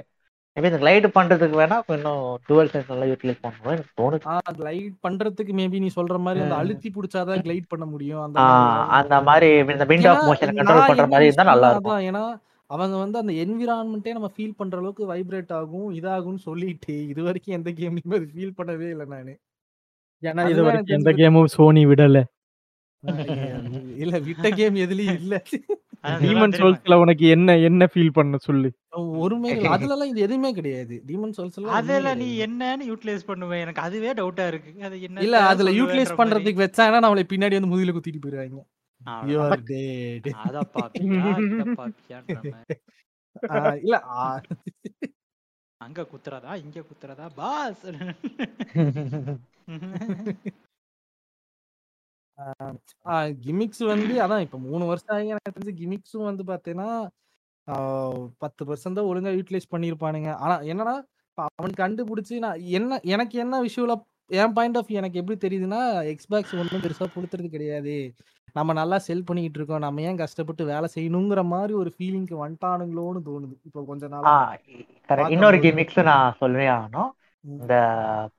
[0.56, 4.24] மேபி இந்த கிளைட் பண்றதுக்கு வேணா இன்னும் டூவல் சென்ஸ் நல்லா யூட்டிலைஸ் பண்ணணும் எனக்கு தோணுது.
[4.58, 6.56] கிளைட் பண்றதுக்கு மேபி நீ சொல்ற மாரி அந்த.
[6.62, 8.22] அழுத்தி புடிச்சா தான் கிளைட் பண்ண முடியும்.
[8.26, 8.40] அந்த
[8.98, 12.02] அந்த மாரி இந்த விண்ட் ஏன்னா ஆஃப் மோஷன கண்ட்ரோல் பண்ற மிஸ் இருந்தா நல்லா இருக்கும்.
[12.10, 12.24] ஏன்னா
[12.70, 18.18] அவங்க வந்து அந்த என்விரான்மென்ட்டே நம்ம ஃபீல் பண்ற அளவுக்கு வைப்ரேட் ஆகும், இதாகும்னு சொல்லிட்டு இதுவரைக்கும் எந்த கேம்லயுமே
[18.20, 19.34] அது ஃபீல் பண்ணவே இல்ல நானு.
[20.22, 22.20] ஏன்னா எனக்கு இதுவரைக்கும் எந்த கேமும் சோனி விடல.
[24.04, 25.34] இல்ல விட்ட கேம் எதுலயும் இல்ல.
[26.04, 26.54] அதெல்லாம் டீமன்?
[26.58, 28.68] சோல்ஸ்ல உனக்கு என்ன என்ன ஃபீல் பண்ண சொல்லு?
[29.20, 29.68] ஒருமே இல்ல.
[29.74, 30.94] அதுலலாம் இது எதுவுமே கிடையாது.
[31.06, 32.28] டீமன் சோல்ஸ் எல்லாம் ஒண்ணுமே அதுல நீ.
[32.46, 33.60] என்னன்னு யூட்டிலைஸ் பண்ணுவ?
[33.60, 34.72] எனக்கு அதுவே டவுட்டா இருக்கு.
[34.82, 36.18] அது இல்ல என்னத்த அதுல யூட்டிலைஸ்.
[36.20, 38.20] பண்றதுக்கு வச்சாங்கன்னா நம்மள பின்னாடி வந்து முதுகுல குத்திட்டு.
[43.50, 43.96] ஆ இல்ல
[45.80, 46.52] அங்க குத்துறதா?
[46.64, 47.26] இங்க குத்துறதா?
[47.34, 47.86] பாஸ்.
[53.44, 56.90] கிமிக்ஸ் வந்து அதான் இப்ப 3 வருஷம் ஆகி எனக்கு தெரிஞ்சு கிமிக்ஸும் வந்து பார்த்தீங்கன்னா,
[57.68, 57.74] ஆ
[58.44, 60.30] 10% தான் ஒழுங்கா யூட்டிலைஸ் பண்ணியிருப்பானுங்க.
[60.44, 60.94] ஆனா என்னன்னா,
[61.38, 63.96] அவன் கண்டுபிடிச்சு நான் என்ன எனக்கு என்ன விஷுவலா
[64.30, 65.80] என் பாயிண்ட் ஆஃப் எனக்கு எப்படி தெரியுதுன்னா,
[66.16, 67.94] Xbox ஒண்ணும் பெருசா புடுத்துறது கிடையாது.
[68.56, 69.84] நம்ம நல்லா செல் பண்ணிக்கிட்டு இருக்கோம்.
[69.84, 73.54] நம்ம ஏன் கஷ்டப்பட்டு வேலை செய்யணுங்கிற மாரி ஒரு ஃபீலிங்க்கு வந்துட்டானுங்களோன்னு தோணுது.
[73.68, 74.32] இப்போ கொஞ்ச நாளா.
[75.30, 75.58] இன்னொரு.
[75.64, 77.10] கிமிக்ஸ் நான் சொல்லவே ஆகணும்.
[77.44, 77.74] இந்த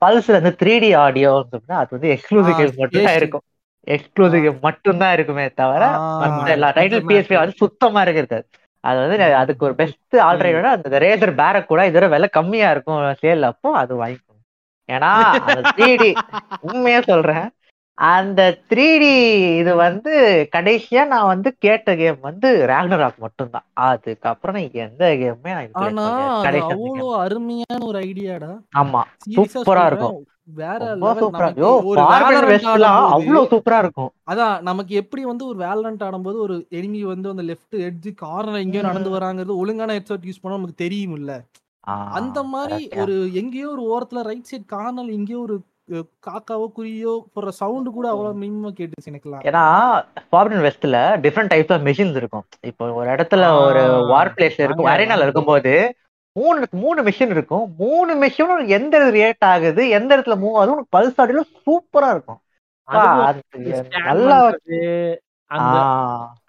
[0.02, 3.18] பல்ஸ்ல இருந்து 3டி ஆடியோ இருக்கும்ல, அது வந்து எக்ஸ்க்ளூசிவ் மட்டும் தான்.
[3.20, 3.44] இருக்கும்.
[3.86, 5.82] எக்ஸ்க்ளூசிவ் கேம் மட்டும் தான் இருக்குமே தவிர,
[6.54, 7.42] எல்லா டைட்டில் மேட்டர்.
[7.42, 8.38] வந்து சுத்தமா இருக்காது.
[8.84, 9.16] அது வந்து.
[9.42, 12.92] அதுக்கு ஒரு பெஸ்ட் ஏய் ஆல்டர்னேட்டிவ் அந்த ரேசர் பேரக் கூட இதோட விலை கம்மியா இருக்கும்
[13.22, 14.40] சேல் அப்போ அது வாங்கிக்கோங்க.
[14.88, 15.12] ஏன்னா
[15.46, 16.10] அந்த 3டி
[16.68, 17.46] உண்மையா சொல்றேன்.
[17.98, 18.40] அந்த
[18.70, 19.10] 3டி
[19.60, 20.12] இது வந்து
[20.54, 23.66] கடைசியா நான் வந்து கேட்ட கேம் வந்து ராக்னராக் மட்டும் தான்.
[23.88, 24.52] அதுக்கப்புறம்
[24.84, 25.68] எந்த கேமுமே நான்.
[27.24, 28.52] அருமையான ஒரு ஐடியாடா.
[28.74, 29.02] ஆமா.
[29.26, 29.84] சூப்பரா.
[29.90, 30.16] இருக்கும்.
[30.48, 31.20] வேற லெவல்
[33.52, 34.10] சூப்பரா இருக்கும்.
[34.30, 38.84] அதான் நமக்கு எப்படி வந்து ஒரு வேலரண்ட் ஆடும்போது ஒரு எனிமி வந்து அந்த லெஃப்ட் எட்ஜ் கார்னர் எங்கேயோ
[38.88, 39.14] நடந்து.
[39.16, 41.34] வராங்கிறது ஒழுங்கான ஹெட்செட் யூஸ் பண்ணா நமக்கு தெரியும்ல.
[41.86, 43.00] ஆ அந்த கரெக்ட்யா.
[43.02, 45.56] ஒரு எங்கேயோ ஒரு ஓரத்துல ரைட் சைடு கார்னர்ல எங்கேயோ ஒரு
[46.26, 49.64] காக்காவோ குருவியோ போடுற சவுண்ட் கூட அவ்வளவு மினிமமா கேட்டுச்சு எனக்குலாம் ஏன்னா
[50.30, 55.26] ஃபார்பின் வெஸ்ட்ல டிஃப்ரெண்ட் டைப்ஸ் ஆஃப் மிஷின்ஸ் இருக்கும் இப்போ ஒரு இடத்துல ஒரு வார் பிளேஸ்ல இருக்கும் அரேனால
[55.26, 55.74] இருக்கும்போது
[56.36, 57.66] மூணு மூணு மிஷின் இருக்கும்.
[57.82, 62.40] மூணு மிஷினும் எந்த ரியாக்ட் ஆகுது எந்த இடத்துல மூவ் ஆகுது உனக்கு பல்ஸ் ஆடியில சூப்பரா இருக்கும்.
[63.28, 63.42] அது
[64.08, 64.38] நல்லா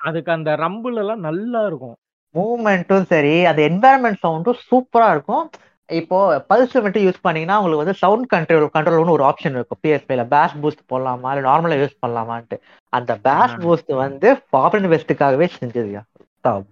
[0.07, 1.95] அதுக்கு அந்த ரம்பிள் எல்லாம் நல்லா இருக்கும்.
[2.35, 5.45] மூவ்மெண்ட்டும் சரி அந்த என்வாயர்மெண்ட் சவுண்டும் சூப்பரா இருக்கும்.
[5.89, 6.17] இப்போ
[6.51, 9.81] பல்ஸ் மட்டும் யூஸ் பண்ணீங்கன்னா உங்களுக்கு வந்து சவுண்ட் கண்ட்ரோல் கண்ட்ரோல்னு ஒரு ஆப்ஷன் இருக்கும்.
[9.83, 12.57] பிஎஸ்பில பேஸ் பூஸ்ட் போடலாமா இல்லை நார்மலா யூஸ் பண்ணலாமான்ட்டு.
[12.93, 13.55] அந்த பேஸ்.
[13.65, 16.03] பூஸ்ட் வந்து ஃபாரின் வெஸ்ட்டுக்காகவே செஞ்சதுயா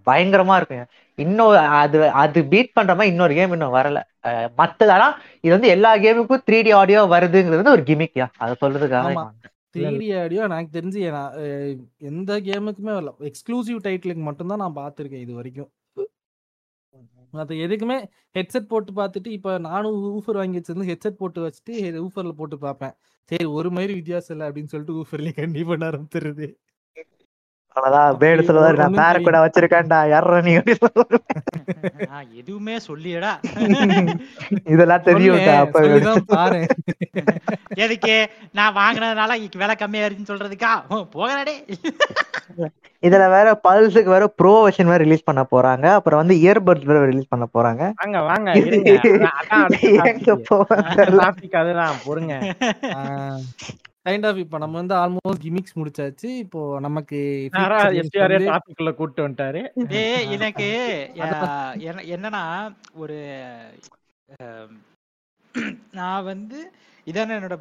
[0.07, 0.85] பயங்கரமா இருக்குங்க
[1.17, 3.99] இன்னொரு அது அது பீட் பண்ற மாதிரி இன்னொரு கேம் இன்னும் வரல.
[4.59, 5.07] மத்தது ஆனா
[5.45, 9.13] இது வந்து எல்லா கேமுக்கும் த்ரீ டி ஆடியோ வருதுங்கிறது வந்து ஒரு கிமிக்யா அதை சொல்றதுக்காக
[9.75, 10.99] த்ரீ டி ஆடியோ எனக்கு தெரிஞ்சு
[12.09, 13.13] எந்த கேமுக்குமே வரல.
[13.29, 15.71] எக்ஸ்க்ளூசிவ் டைட்டிலுக்கு மட்டும்தான் நான் பார்த்துருக்கேன் இது வரைக்கும்.
[17.43, 17.95] அது எதுக்குமே
[18.37, 21.73] ஹெட்செட் போட்டு பார்த்துட்டு இப்போ நானும் ஊஃபர் வாங்கி வச்சிருந்து ஹெட்செட் போட்டு வச்சுட்டு
[22.03, 22.93] ஊஃபர்ல போட்டு பார்ப்பேன்.
[23.31, 26.47] சரி ஒரு மாதிரி வித்தியாசம் இல்லை அப்படின்னு சொல்லிட்டு ஊஃபர்லயே கண்டி பண்ண ஆரம்பிச்சிருது
[27.75, 30.53] அவ்வளவுதான் சொல்லுவாரு நான் பேர கூட வச்சிருக்கேன்டா யாரா நீ
[32.41, 33.31] எதுவுமே சொல்லியடா.
[34.73, 35.81] இதெல்லாம் தெரியும் சொல்லு, அப்ப
[37.85, 38.15] எதுக்கு?
[38.59, 39.31] நான் வாங்கினதுனால
[39.61, 40.71] விலை கம்மியா இருக்குன்னு சொல்றதுக்கா?
[41.15, 41.55] போகலாடே.
[43.03, 45.85] இதுல வேற பல்ஸுக்கு வேற ப்ரோ வெர்ஷன் வேற ரிலீஸ் பண்ண போறாங்க.
[45.97, 47.83] அப்புறம் வந்து இயர்பட்ஸ் வேற ரிலீஸ் பண்ண போறாங்க.
[48.01, 48.91] வாங்க வாங்க இருங்க.
[49.01, 50.35] அதான் அடுத்த எங்க.
[50.49, 52.35] போவாங்க அதுதான் பொறுங்க.
[54.05, 56.29] கைண்ட் ஆஃப் இப்போ நம்ம வந்து ஆல்மோஸ்ட் கிமிக்ஸ் முடிச்சாச்சு.
[56.43, 57.19] இப்போ நமக்கு
[57.53, 59.61] நேரா feature games எஸ்டிஆரே வந்து- டாபிக் உள்ள கூட்டு வந்துட்டாரு.
[59.91, 60.67] டேய் எனக்கு
[62.15, 62.43] என்னன்னா
[62.95, 63.17] ஒரு
[65.93, 66.59] நான் வந்து
[67.07, 67.55] இதான என்னோட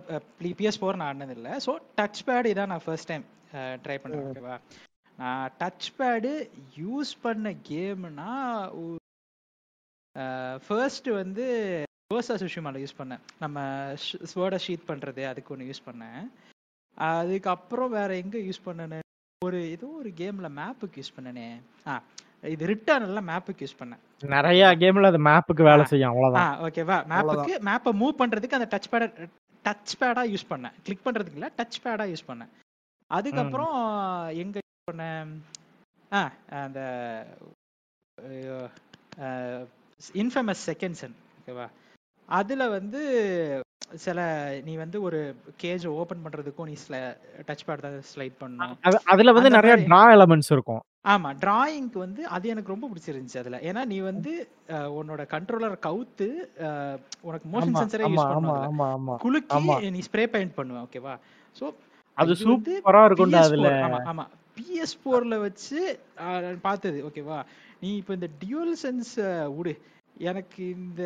[0.53, 3.25] பிஎஸ் ஃபோர் நான் ஆடினது இல்லை ஸோ டச் பேட் இதான் நான் ஃபர்ஸ்ட் டைம்
[3.85, 4.57] ட்ரை பண்ணேன் ஓகேவா
[5.19, 6.31] நான் டச் பேடு
[6.79, 8.31] யூஸ் பண்ண கேம்னா
[10.67, 11.47] ஃபர்ஸ்ட் வந்து
[12.13, 13.23] ரோசா சுஷிமால யூஸ் பண்ணேன்.
[13.43, 13.59] நம்ம
[14.33, 16.23] ஸ்வேர்டை ஷீட் பண்றது அதுக்கு ஒன்று யூஸ் பண்ணேன்.
[16.97, 18.99] அதுக்கப்புறம் வேற எங்க யூஸ் பண்ணேன்னு
[19.43, 21.47] ஒரு ஏதோ ஒரு கேம்ல மேப்புக்கு யூஸ் பண்ணனே.
[21.91, 21.93] ஆ
[22.55, 24.03] இது ரிட்டர்ன்ல மேப்புக்கு யூஸ் பண்ணேன்.
[24.35, 26.55] நிறைய கேம்ல அது மேப்புக்கு வேலை செய்யும் அவ்வளவுதான்.
[26.67, 29.05] ஓகேவா மேப்புக்கு மேப்பை மூவ் பண்றதுக்கு அந்த டச் பேட
[29.65, 30.75] டச் பேடா யூஸ் பண்ணேன்.
[30.85, 32.53] கிளிக் பண்றதுக்கு இல்ல டச் பேடா யூஸ் பண்ணேன்.
[33.11, 33.77] அதுக்கப்புறம்
[34.43, 35.31] எங்க யூஸ் பண்ணேன்?
[36.13, 36.23] ஆ
[36.65, 36.81] அந்த
[40.23, 41.67] இன்ஃபேமஸ் செகண்ட்ஸன் ஓகேவா
[42.33, 43.01] அதுல வந்து
[43.97, 44.21] சில
[44.65, 45.19] நீ வந்து ஒரு
[45.63, 46.77] கேஜ் ஓபன் பண்றதுக்கும் நீ
[47.49, 48.73] டச் பேட் தான் ஸ்லைட் பண்ணணும்.
[48.83, 50.83] அது- அதுல வந்து நிறைய டிரா எலமெண்ட்ஸ் இருக்கும்.
[51.07, 53.59] ஆமா டிராயிங்க்கு வந்து அது எனக்கு ரொம்ப பிடிச்சிருந்துச்சு அதுல.
[53.63, 54.33] ஏன்னா நீ வந்து
[54.99, 56.29] உன்னோட கண்ட்ரோலர் கவுத்து
[57.23, 59.61] உனக்கு மோஷன் சென்சரே யூஸ் பண்ணுவாங்க குலுக்கி.
[59.91, 61.15] நீ ஸ்ப்ரே பெயிண்ட் பண்ணுவ ஓகேவா
[61.57, 61.65] சோ
[62.19, 63.69] அது சூப்பரா இருக்கும்டா அதுல.
[63.73, 64.25] PS4 ஆமா.
[64.57, 65.81] பிஎஸ் போர்ல வச்சு
[66.63, 67.39] பார்த்தது ஓகேவா
[67.81, 69.13] நீ இப்போ இந்த டியூல் சென்ஸ்
[69.55, 69.73] விடு
[70.17, 71.03] எனக்கு இந்த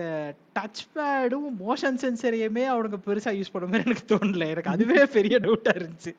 [0.56, 4.46] டச் பேடும் மோஷன் சென்சரையுமே அவனுங்க பெருசா யூஸ் பண்ண மாதிரி எனக்கு தோணல.
[4.48, 6.12] எனக்கு அதுவே பெரிய டவுட்டா இருந்துச்சு.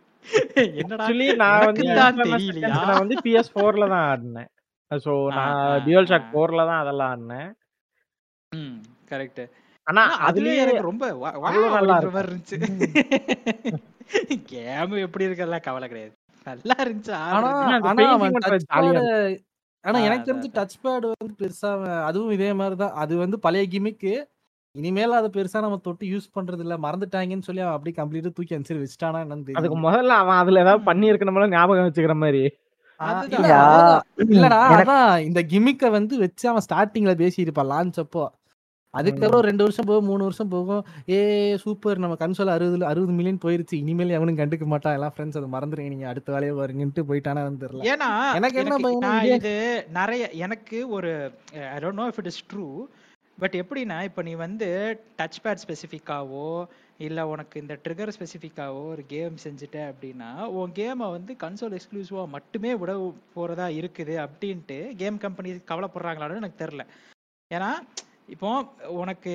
[0.73, 0.95] என்னடா?
[0.97, 2.69] ஆக்சுவலி நான் வந்து எனக்கு தான் Infamous தெரியலையா?
[2.69, 4.49] Seconds நான் வந்து பிஎஸ் ஃபோர்ல தான் ஆடினேன்.
[4.91, 6.31] ஸோ ஆ, நான் ஆ, டியூல் ஷாக் ஆ.
[6.31, 7.49] ஃபோர்ல தான் அதெல்லாம் ஆடினேன்.
[8.51, 8.77] ம்
[9.11, 9.41] கரெக்ட்
[9.88, 11.05] ஆனா அதுலயே எனக்கு ரொம்ப
[11.76, 12.57] நல்லா மாதிரி இருந்துச்சு.
[14.51, 16.14] கேம் எப்படி இருக்கெல்லாம் கவலை கிடையாது.
[16.47, 17.49] நல்லா இருந்துச்சு ஆனா.
[19.84, 20.49] ஆனா எனக்கு தெரிஞ்சு.
[20.56, 24.14] டச் பேடு வந்து பெருசா அவன் அதுவும் இதே மாதிரி தான் அது வந்து பழைய கிமிக்கு
[24.76, 28.84] இனிமேல் அதை பெருசா நம்ம தொட்டு யூஸ் பண்றது இல்ல மறந்துட்டாங்கன்னு சொல்லி அவன் அப்படியே கம்ப்ளீட்டா தூக்கி அனுப்பிச்சு
[28.84, 32.44] வச்சுட்டானா என்னன்னு அதுக்கு முதல்ல அவன் அதுல ஏதாவது பண்ணி இருக்கணும்ல ஞாபகம் வச்சுக்கிற மாதிரி.
[34.34, 38.24] இல்லடா அதான் இந்த கிமிக்க வந்து வச்சு அவன் ஸ்டார்டிங்ல பேசியிருப்பான் லான்ச் அப்போ.
[38.93, 40.84] அதுக்கப்புறம் ரெண்டு வருஷம் போகும் மூணு வருஷம் போகும்.
[41.15, 41.19] ஏ
[41.64, 43.76] சூப்பர் நம்ம கன்சோல் அறுபது அறுபது மில்லியன் போயிருச்சு.
[43.84, 44.95] இனிமேல் எவனும் கண்டுக்க மாட்டான்.
[44.97, 47.89] எல்லாம் ஃப்ரெண்ட்ஸ் அதை மறந்துடுங்க நீங்க அடுத்த வேலையை வருங்கன்ட்டு போயிட்டானா தெரியல.
[47.93, 48.09] ஏன்னா
[48.39, 49.53] எனக்கு என்ன இது
[49.99, 51.11] நிறைய எனக்கு ஒரு
[51.76, 52.69] I don't know if it is true
[53.38, 54.68] but எப்படின்னா இப்போ நீ வந்து
[55.19, 56.47] டச் பேட் ஸ்பெசிஃபிக்காவோ
[57.05, 62.72] இல்லை உனக்கு இந்த ட்ரிகர் ஸ்பெசிஃபிக்காவோ ஒரு கேம் செஞ்சுட்ட அப்படின்னா உன் கேமை வந்து கன்சோல் எக்ஸ்க்ளூசிவாக மட்டுமே
[62.81, 62.93] விட
[63.35, 66.85] போகிறதா இருக்குது அப்படின்ட்டு கேம் கம்பெனி கவலைப்படுறாங்களான்னு எனக்கு தெரில
[67.51, 67.69] ஏன்னா
[68.28, 68.49] இப்போ
[69.02, 69.34] உனக்கு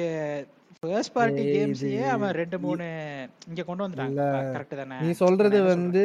[0.79, 2.87] ஃபர்ஸ்ட் பார்ட்டி கேம்ஸையே அவன் ரெண்டு மூணு
[3.51, 4.23] இங்க கொண்டு வந்துட்டாங்க.
[4.55, 4.97] கரெக்ட் தானே?
[5.05, 5.59] நீ சொல்றது?
[5.75, 6.03] வந்து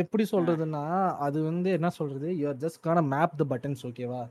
[0.00, 0.84] எப்படி சொல்றதுன்னா
[1.26, 2.28] அது வந்து என்ன சொல்றது?
[2.40, 4.22] You are just gonna map the buttons ஓகேவா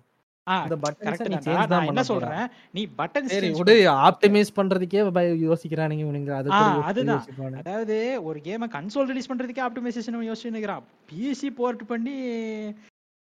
[0.84, 2.48] பட்டன்ஸ் கரெக்ட் நீ சேஞ்ச் தான் என்ன சொல்றேன்?
[2.76, 3.76] நீ பட்டன் சரி விடு.
[4.08, 5.04] ஆப்டிமைஸ் பண்றதுக்கே
[5.48, 6.32] யோசிக்கிறானுங்க இவனுங்க.
[6.40, 6.50] அது
[6.90, 7.24] அதுதான்.
[7.62, 7.98] அதாவது
[8.30, 12.18] ஒரு கேமை கன்சோல் ரிலீஸ் பண்றதுக்கே ஆப்டிமைசேஷன் யோசிச்சு நிக்கிறான் பிசி போர்ட் பண்ணி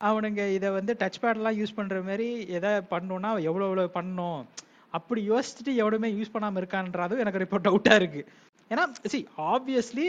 [0.01, 4.41] அவனுங்க இத வந்து டச் பேட்லாம் யூஸ் பண்ற மாதிரி எதை பண்ணணும்னா எவ்வளவு எவ்வளவு பண்ணணும்?
[4.93, 8.21] அப்படி யோசிச்சுட்டு எவ்வளவுமே யூஸ் பண்ணாம இருக்கான்றதும் எனக்கு இப்போ டவுட்டா இருக்கு.
[8.71, 10.07] ஏன்னா சி ஆப்வியஸ்லி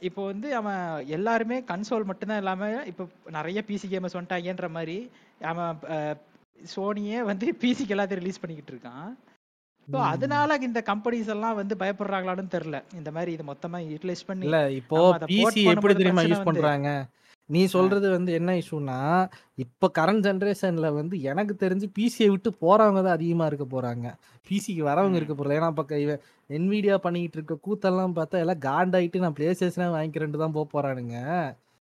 [0.00, 4.96] இப்போ வந்து அவன் எல்லாருமே கன்சோல் மட்டும்தான் இல்லாம இப்போ நிறைய பிசி கேமர்ஸ் வந்துட்டாங்கன்ற மாதிரி
[5.42, 5.76] அவன்
[6.76, 9.08] சோனியே வந்து பிசிக்கு எல்லாத்தையும் ரிலீஸ் பண்ணிக்கிட்டு இருக்கான்.
[9.88, 12.78] ஸோ அதனால இந்த கம்பெனிஸ் எல்லாம் வந்து பயப்படுறாங்களான்னு தெரியல.
[12.94, 16.14] இந்த மாதிரி இது மொத்தமா யூட்டிலைஸ் பண்ணி இல்ல இப்போ நம்ம அத port பிசி எப்படி பண்ணும்போது தெரியுமா
[16.14, 16.90] பிரச்சனை யூஸ் வந்து- பண்றாங்க?
[17.50, 18.96] நீ சொல்றது வந்து என்ன இஷ்யூனா
[19.64, 24.06] இப்ப கரண்ட் ஜெனரேஷன்ல வந்து எனக்கு தெரிஞ்சு பிசியை விட்டு போறவங்க தான் அதிகமா இருக்க போறாங்க.
[24.48, 25.16] பிசிக்கு வரவங்க.
[25.20, 26.20] இருக்க போறது ஏன்னா பக்க இவன்
[26.50, 31.16] என்விடியா பண்ணிட்டு இருக்க கூத்தெல்லாம் பார்த்தா எல்லாம் காண்டாயிட்டு நான் பிளே ஸ்டேஷனே வாங்கிக்கிறேன்ட்டு தான் போக போறானுங்க.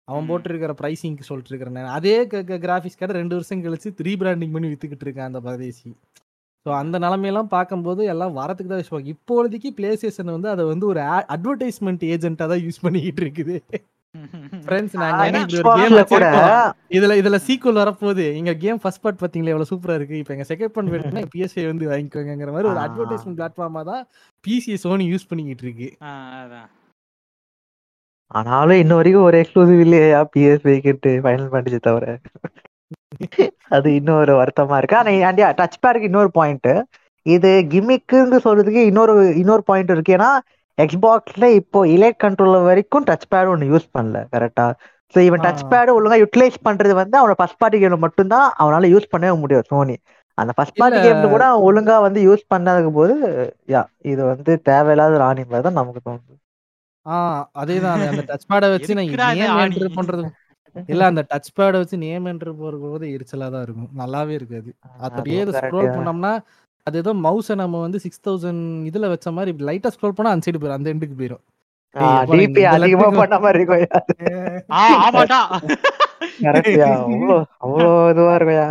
[0.09, 0.29] அவன்.
[0.31, 1.91] போட்டிருக்கிற ப்ரைஸிங்க்கு சொல்லிட்டு இருக்கிறேன்.
[1.99, 2.15] அதே
[2.67, 5.91] கிராஃபிக்ஸ் கார்டு ரெண்டு வருஷம் கழிச்சு த்ரீ பிராண்டிங் பண்ணி வித்துக்கிட்டு இருக்கேன் அந்த பரதேசி.
[6.67, 11.03] ஸோ அந்த நிலைமையெல்லாம் பார்க்கும்போது எல்லாம் வரத்துக்கு தான் விஷயம் இப்போதைக்கு பிளே ஸ்டேஷன் வந்து அதை வந்து ஒரு
[11.35, 13.57] அட்வர்டைஸ்மெண்ட் ஏஜென்ட்டாக தான் யூஸ் பண்ணிக்கிட்டு இருக்குது.
[14.65, 15.41] ஃப்ரெண்ட்ஸ் நாங்க
[15.87, 16.27] ஒரு கூட.
[16.97, 18.25] இதுல இதுல சீக்குவல் வரப்போகுது.
[18.41, 19.53] எங்க கேம் ஃபர்ஸ்ட் பார்ட் பாத்தீங்களா?
[19.55, 20.17] எவ்வளவு சூப்பரா இருக்கு.
[20.23, 22.87] இப்போ எங்க செகண்ட் பார்ட் வேணும்னா பிஎஸ்ஐ வந்து வாங்கிக்கோங்கிற மாதிரி ஒரு ஆ.
[22.87, 24.03] அட்வர்டைஸ்மெண்ட் பிளாட்ஃபார்மா தான்
[24.45, 25.89] பிசிஐ சோனி யூஸ் பண்ணிக்கிட்டு இருக்கு.
[28.31, 30.21] ஆனாலும் இன்ன வரைக்கும் ஒரு எக்ஸ்க்ளூசிவ் இல்லையா?
[30.33, 32.07] பிஎஸ் கிட்டு ஃபைனல் பண்ணிச்சு தவிர.
[33.77, 34.97] அது இன்னொரு வருத்தமா இருக்கு.
[34.97, 36.71] ஆனா ஆண்டியா டச் பேடுக்கு இன்னொரு பாயிண்ட்
[37.27, 40.17] இது கிமிக்குன்னு சொல்றதுக்கு இன்னொரு இன்னொரு பாயிண்ட் இருக்கு.
[40.19, 40.31] ஏன்னா
[40.79, 44.67] எக்ஸ்பாக்ஸ்ல இப்போ இலைட் கண்ட்ரோலர் வரைக்கும் டச் பேட் ஒன்று யூஸ் பண்ணல கரெக்டா
[45.15, 45.63] ஸோ இவன் டச்.
[45.65, 49.97] பேடு ஒழுங்கா யூட்டிலைஸ் பண்றது வந்து அவனோட ஃபர்ஸ்ட் பார்ட்டி கேம்ல மட்டும்தான் அவனால யூஸ் பண்ணவே முடியும் சோனி
[50.39, 50.99] அந்த ஃபர்ஸ்ட் பார்ட்டி.
[51.05, 53.15] கேம்ல கூட அவன் ஒழுங்கா வந்து யூஸ் பண்ணாத போது
[53.69, 53.83] யா
[54.13, 56.35] இது வந்து தேவையில்லாத ராணி மாதிரி தான் நமக்கு தோணுது
[57.07, 57.17] ஆ
[57.61, 59.13] அதேதான் அந்த டச் பேடை வச்சு நான்
[59.57, 59.79] ஆணி?
[59.99, 60.25] பண்றது
[60.77, 64.71] இல்ல அந்த டச் பேடை வச்சு நேம் என்டர் போறது எரிச்சலா தான் இருக்கும் நல்லாவே இருக்காது
[65.09, 65.89] அப்படியே ஸ்க்ரோல்.
[65.89, 66.33] பண்ணோம்னா
[66.89, 70.59] அது ஏதோ மவுஸை நம்ம வந்து சிக்ஸ் தௌசண்ட் இதுல வச்ச மாதிரி லைட்டா ஸ்க்ரோல் பண்ணா அந்த சைடு
[70.59, 71.45] போயிடும் அந்த எண்டுக்கு போயிடும்
[72.33, 73.65] டிபி அதிகமா பண்ண மாதிரி
[77.63, 78.69] அவ்வளோ இதுவா இருக்கும்யா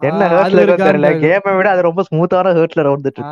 [0.00, 1.08] என்ன ஹேர்ட்ல தெரியல.
[1.22, 3.22] கேமை விட அது ரொம்ப ஸ்மூத்தான ஹேர்ட்ல வந்துட்டு.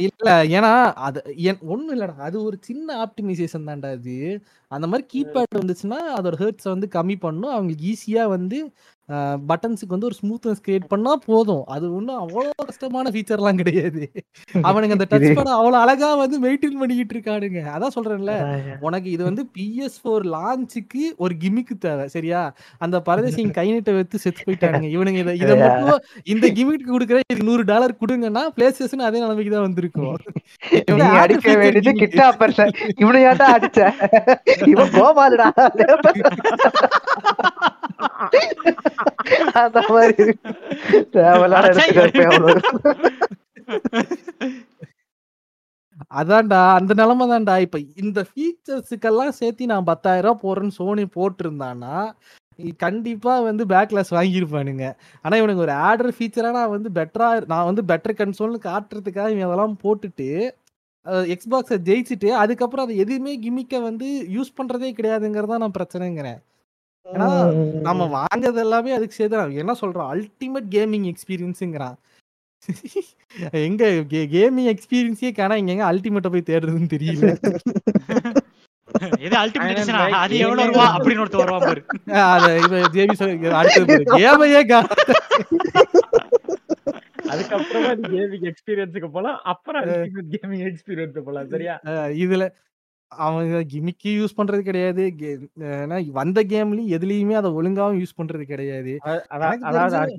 [0.00, 0.70] இல்ல ஏன்னா
[1.06, 2.14] அது என்- ஒண்ணும் இல்லடா.
[2.20, 4.14] அது ஒரு சின்ன ஆப்டிமைசேஷன் தான்டா அது
[4.72, 7.54] அந்த மாதிரி கீபேட் வந்துச்சுன்னா அதோட ஹெர்ட்ஸ் வந்து கம்மி பண்ணும்.
[7.56, 8.58] அவங்களுக்கு ஈஸியா வந்து
[9.48, 11.62] பட்டன்ஸுக்கு வந்து ஒரு ஸ்மூத்னஸ் கிரியேட் பண்ணா போதும்.
[11.66, 14.02] அது ஒன்றும் அவ்வளோ கஷ்டமான ஃபீச்சர்லாம் கிடையாது.
[14.68, 17.60] அவனுங்க அந்த டச் இது- பண்ண அவ்வளோ அழகா வந்து மெயின்டைன் பண்ணிக்கிட்டு இருக்கானுங்க.
[17.74, 18.34] அதான் சொல்றேன்ல.
[18.80, 22.42] உனக்கு இது வந்து பிஎஸ் ஃபோர் லான்ச்சுக்கு ஒரு கிமிக்கு தேவை சரியா?
[22.78, 24.88] அந்த பரதேசிங்க கை நீட்ட வைத்து செத்து போயிட்டானுங்க.
[24.96, 26.00] இவனுங்க இதை இதை மட்டும்
[26.34, 30.16] இந்த கிமிக்கு கொடுக்குற இதுக்கு நூறு டாலர் கொடுங்கன்னா பிளே ஸ்டேஷன் அதே நிலைமைக்கு தான் வந்திருக்கும்.
[31.22, 31.98] அடிக்க வேண்டியது.
[32.02, 33.80] கிட்டா பர்சன் இவனை ஏன்டா அடிச்ச?
[34.70, 35.48] இவன் கோபாலுடா
[39.62, 40.32] அந்த மாதிரி.
[41.14, 41.68] தேவையில்லாத
[46.12, 51.94] அதான்டா அந்த நிலைமை தான்டா இப்ப இந்த ஃபீச்சர்ஸுக்கெல்லாம் சேர்த்து நான் பத்தாயிரம் ரூபாய் போடுறேன்னு சோனி போட்டிருந்தானா
[52.80, 54.86] கண்டிப்பா வந்து பேக்லாஸ் வாங்கியிருப்பானுங்க
[55.24, 59.78] ஆனா இவனுக்கு ஒரு ஆர்டர் ஃபீச்சரா நான் வந்து பெட்டரா நான் வந்து பெட்டர் கன்சோல்னு காட்டுறதுக்காக இவன் அதெல்லாம்
[59.84, 60.28] போட்டுட்டு
[61.06, 66.40] எக்ஸ்பாக்ஸை ஜெயிச்சுட்டு அதுக்கப்புறம் அதை எதுவுமே கிமிக்க வந்து யூஸ் பண்றதே கிடையாதுங்கிறதா நான் பிரச்சனைங்கிறேன்.
[67.06, 67.28] ஏன்னா
[67.80, 71.96] நம்ம வாங்குறது எல்லாமே அதுக்கு சேர்த்து என்ன சொல்றோம் அல்டிமேட் கேமிங் எக்ஸ்பீரியன்ஸுங்கிறான்
[73.50, 73.84] எங்க
[74.34, 77.28] கேமிங் எக்ஸ்பீரியன்ஸே காணா இங்க எங்க அல்டிமேட்டை போய் தேடுறதுன்னு தெரியல.
[79.18, 79.90] எது அல்டிமேட்
[80.22, 80.86] அது எவ்வளவு ரூபா.
[80.98, 81.82] அப்படின்னு ஒருத்தர் வருவான் பாரு.
[82.32, 84.80] அத ஜேபி சொல்லி அடுத்தது கேமையே கா
[87.30, 89.40] அதுக்கப்புறமா நீ கேமிங் எக்ஸ்பீரியன்ஸுக்கு போலாம்.
[89.44, 89.84] அப்புறம்
[90.34, 91.74] கேமிங் எக்ஸ்பீரியன்ஸ் போலாம் சரியா?
[92.24, 92.44] இதுல
[93.12, 95.04] அவங்க கிமிக்கி யூஸ் பண்றது கிடையாது.
[95.72, 98.94] ஏன்னா வந்த கேம்லயும் எதுலயுமே அதை ஒழுங்காவும் யூஸ் பண்றது கிடையாது.
[99.36, 100.16] அதாவது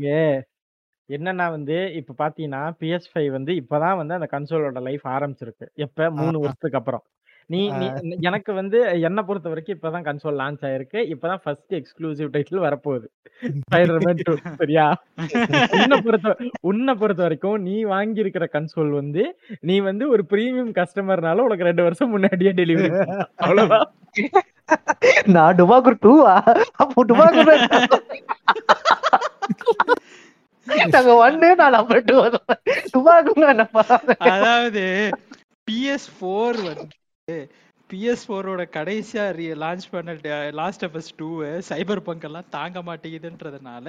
[1.09, 5.65] என்னன்னா வந்து இப்ப பாத்தீங்கன்னா பிஎஸ் ஃபைவ் வந்து இப்பதான் வந்து அந்த கன்சோலோட லைஃப் ஆரம்பிச்சிருக்கு.
[5.75, 6.09] எப்ப?
[6.11, 6.38] மூணு.
[6.39, 7.03] வருஷத்துக்கு அப்புறம்.
[7.52, 7.86] நீ நீ
[8.30, 10.99] எனக்கு வந்து என்ன பொறுத்த வரைக்கும் இப்பதான் கன்சோல் லான்ச் ஆயிருக்கு.
[11.14, 13.07] இப்பதான் ஃபர்ஸ்ட் எக்ஸ்க்ளூசிவ் டைட்டில் வரப்போகுது.
[13.64, 14.86] ஸ்பைடர்மேன் 2 சரியா?
[15.78, 16.36] உன்னை பொறுத்த
[16.72, 19.26] உன்னை பொறுத்த வரைக்கும் நீ வாங்கி இருக்கிற கன்சோல் வந்து
[19.70, 22.91] நீ வந்து ஒரு பிரீமியம் கஸ்டமர்னால உனக்கு ரெண்டு வருஷம் முன்னாடியே டெலிவரி
[23.45, 23.88] அவ்வளவுதான்.
[25.36, 26.36] நான் டுபாக்கூர் டூவா
[26.84, 27.53] அப்போ டுபாக்கூர்
[30.91, 32.18] நாங்க ஒன்னு நான் நம்பர் டூ
[32.94, 33.84] டுபாக்கூர் என்னப்பா
[34.34, 34.84] அதாவது
[35.68, 36.86] பிஎஸ் ஃபோர் வந்து
[37.89, 39.23] பிஎஸ் ஃபோரோட கடைசியா
[39.61, 40.13] லான்ச் பண்ண
[40.59, 41.27] last of two
[41.69, 43.87] cyber bunk எல்லாம் தாங்க மாட்டேங்குதுன்றதுனால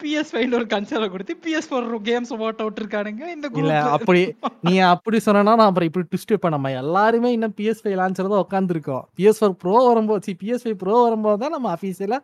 [0.00, 3.74] பிஎஸ் ஃபைவ்ல ஒரு கன்சோலை கொடுத்து பிஎஸ் ஃபோர் கேம்ஸ் ஓட்ட விட்டுருக்கானுங்க இந்த இல்ல.
[3.96, 4.22] அப்படி
[4.66, 8.44] நீ அப்படி சொன்னா நான் அப்புறம் இப்படி ட்விஸ்ட் வைப்பேன் நம்ம எல்லாருமே இன்னும் பிஎஸ் ஃபைவ் லான்ச்சர் தான்
[8.46, 12.18] உட்காந்துருக்கோம் பிஎஸ் ஃபோர் ப்ரோ வரும்போது பிஎஸ் ஃபைவ் ப்ரோ வரும்போது தான் நம்ம அஃபீஷியலா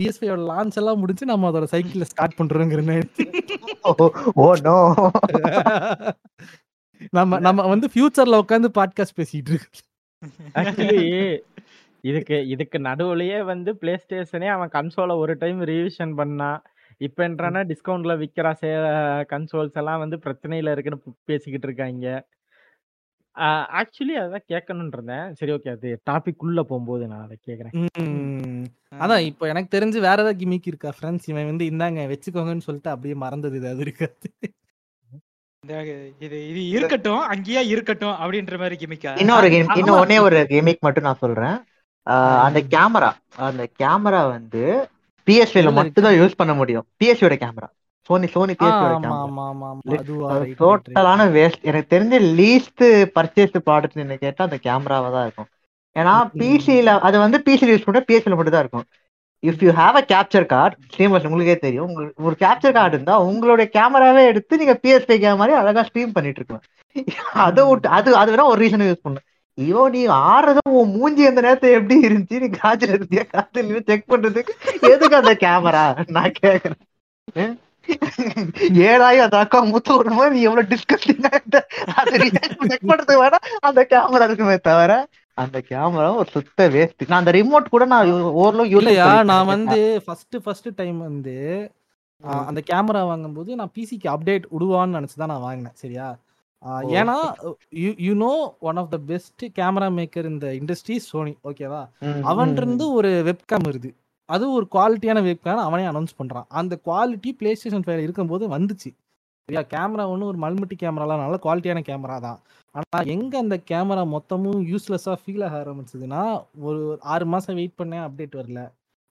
[0.00, 2.96] பிஎஸ் ஃபைவ் லான்ச் எல்லாம் முடிச்சு நம்ம அதோட சைக்கிள்ல ஸ்டார்ட் பண்றோங்கிற
[4.40, 4.76] ஓ நோ
[7.12, 9.86] நம்ம நம்ம வந்து ஃபியூச்சர்ல உட்காந்து பாட்காஸ்ட் பேசிட்டு இருக்கோம்.
[10.54, 11.04] ஆக்சுவலி
[12.04, 16.50] இதுக்கு இதுக்கு நடுவுலயே வந்து பிளே ஸ்டேஷனே அவன் கன்சோலை ஒரு டைம் ரிவிஷன் பண்ணா
[17.00, 18.70] இப்ப என்றானா டிஸ்கவுண்ட்ல விக்கிற சே
[19.30, 20.98] கன்சோல்ஸ் எல்லாம் வந்து பிரச்சனையில இருக்குன்னு
[21.28, 22.06] பேசிக்கிட்டு இருக்காங்க.
[23.78, 25.26] ஆக்சுவலி அதான் கேட்கணும்னு இருந்தேன்.
[25.38, 28.64] சரி ஓகே அது டாபிக் உள்ள போகும்போது நான் அதை கேக்குறேன் ம்.
[28.98, 30.90] அதான் இப்போ எனக்கு தெரிஞ்சு வேற ஏதாவது கிமிக் இருக்கா?
[30.96, 34.28] ஃப்ரெண்ட்ஸ் இவன் வந்து இந்தாங்க வச்சுக்கோங்கன்னு சொல்லிட்டு அப்படியே மறந்தது இது அது இருக்காது.
[36.24, 39.74] இது இது இருக்கட்டும் அங்கேயே இருக்கட்டும் அப்படின்ற மாதிரி கிமிக்கா இன்னொரு ஆமா.
[39.80, 41.56] இன்னும் ஒன்னே ஒரு கேமிக் மட்டும் நான் சொல்றேன்.
[42.46, 43.10] அந்த கேமரா
[43.48, 44.62] அந்த கேமரா வந்து
[45.26, 46.86] பிஎஸ்பில எதுல மட்டும் தான் யூஸ் பண்ண முடியும்.
[47.00, 47.68] பிஎஸ்பியோட கேமரா
[48.10, 49.18] சோனி சோனி ஆமா
[49.82, 52.84] கேமரா டோட்டலான வேஸ்ட் எனக்கு தெரிஞ்ச லீஸ்ட்
[53.16, 55.50] பர்ச்சேஸ் ப்ராடக்ட் என்ன கேட்டா அந்த கேமராவா தான் இருக்கும்.
[55.96, 58.86] ஏன்னா பிசில அது வந்து பிசில யூஸ் பண்ண பிஎஸ்சில மட்டும் தான் இருக்கும்.
[59.42, 61.86] If you have a capture card streamers உங்களுக்கே தெரியும்.
[61.86, 66.40] உங்களுக்கு ஒரு கேப்சர் கார்டு இருந்தா உங்களுடைய கேமராவே எடுத்து நீங்க பிஎஸ்பி கேம் மாதிரி அழகா ஸ்ட்ரீம் பண்ணிட்டு
[66.40, 66.66] இருக்கலாம்.
[67.46, 69.20] அதை விட்டு அது அது வேணா ஒரு ரீசன் யூஸ் பண்ணு.
[69.58, 72.42] ஐயோ நீ ஆடுறதும் உன் மூஞ்சி அந்த நேரத்துல எப்படி இருந்துச்சு?
[72.42, 73.24] நீ காய்ச்சல் இருந்தியா?
[73.32, 74.52] காய்ச்சல் செக் பண்றதுக்கு?
[74.92, 75.84] எதுக்கு அந்த கேமரா?
[76.16, 76.80] நான் கேக்குறேன்.
[77.34, 77.56] ஏன்?
[78.90, 81.30] ஏழாயிரம் அந்த அக்கா முத்து விடும்போது நீ எவ்வளவு டிஸ்கஸ்டிங்கா
[82.70, 83.38] செக் பண்றதுக்கு வேணா
[83.68, 84.92] அந்த கேமரா இருக்குமே தவிர
[85.42, 88.08] அந்த கேமரா ஒரு சுத்த வேஸ்ட் நான் அந்த ரிமோட் கூட நான்
[88.42, 91.36] ஓரளவு இல்லையா நான் வந்து ஃபர்ஸ்ட் ஃபர்ஸ்ட் டைம் வந்து
[92.48, 96.08] அந்த கேமரா வாங்கும்போது நான் பிசிக்கு அப்டேட் விடுவான்னு நினைச்சு தான் நான் வாங்கினேன் சரியா.
[97.00, 97.14] ஏன்னா
[97.82, 98.32] you you know
[98.68, 101.82] one of the best camera maker இந்த இண்டஸ்ட்ரி சோனி ஓகேவா
[102.30, 103.90] அவன் இருந்து ஒரு வெப்கேம் வருது.
[104.28, 106.46] அது ஒரு குவாலிட்டியான வெப்கேம் அவனே அனௌன்ஸ் பண்றான்.
[106.60, 108.90] அந்த குவாலிட்டி பிளே ஸ்டேஷன் ஃபைவ்ல இருக்கும்போது வந்துச்சு.
[109.50, 109.62] சரியா?
[109.72, 112.38] கேமரா ஒன்றும் ஒரு மல்மல்டி கேமராலாம் நல்ல குவாலிட்டியான கேமரா தான்.
[112.74, 116.22] ஆனா எங்க அந்த கேமரா மொத்தமும் யூஸ்லெஸ்ஸா ஃபீல் ஆக ஆரம்பிச்சதுன்னா
[116.68, 116.82] ஒரு
[117.12, 118.60] ஆறு மாசம் வெயிட் பண்ணேன் அப்டேட் வரல.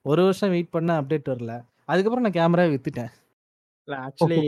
[0.06, 1.54] ஒரு வருஷம் வெயிட் பண்ணேன் அப்டேட் வரல.
[1.90, 3.12] அதுக்கப்புறம் நான் கேமரா வித்துட்டேன்.
[3.88, 4.42] இல்ல ஆக்சுவலி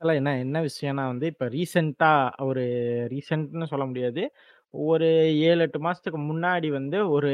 [0.20, 2.10] என்ன என்ன விஷயம்னா வந்து இப்ப ரீசெண்டா
[2.46, 2.62] ஒரு
[3.12, 4.22] ரீசெண்ட்னு சொல்ல முடியாது.
[4.84, 5.08] ஒரு
[5.48, 7.30] ஏழு எட்டு மாசத்துக்கு முன்னாடி வந்து ஒரு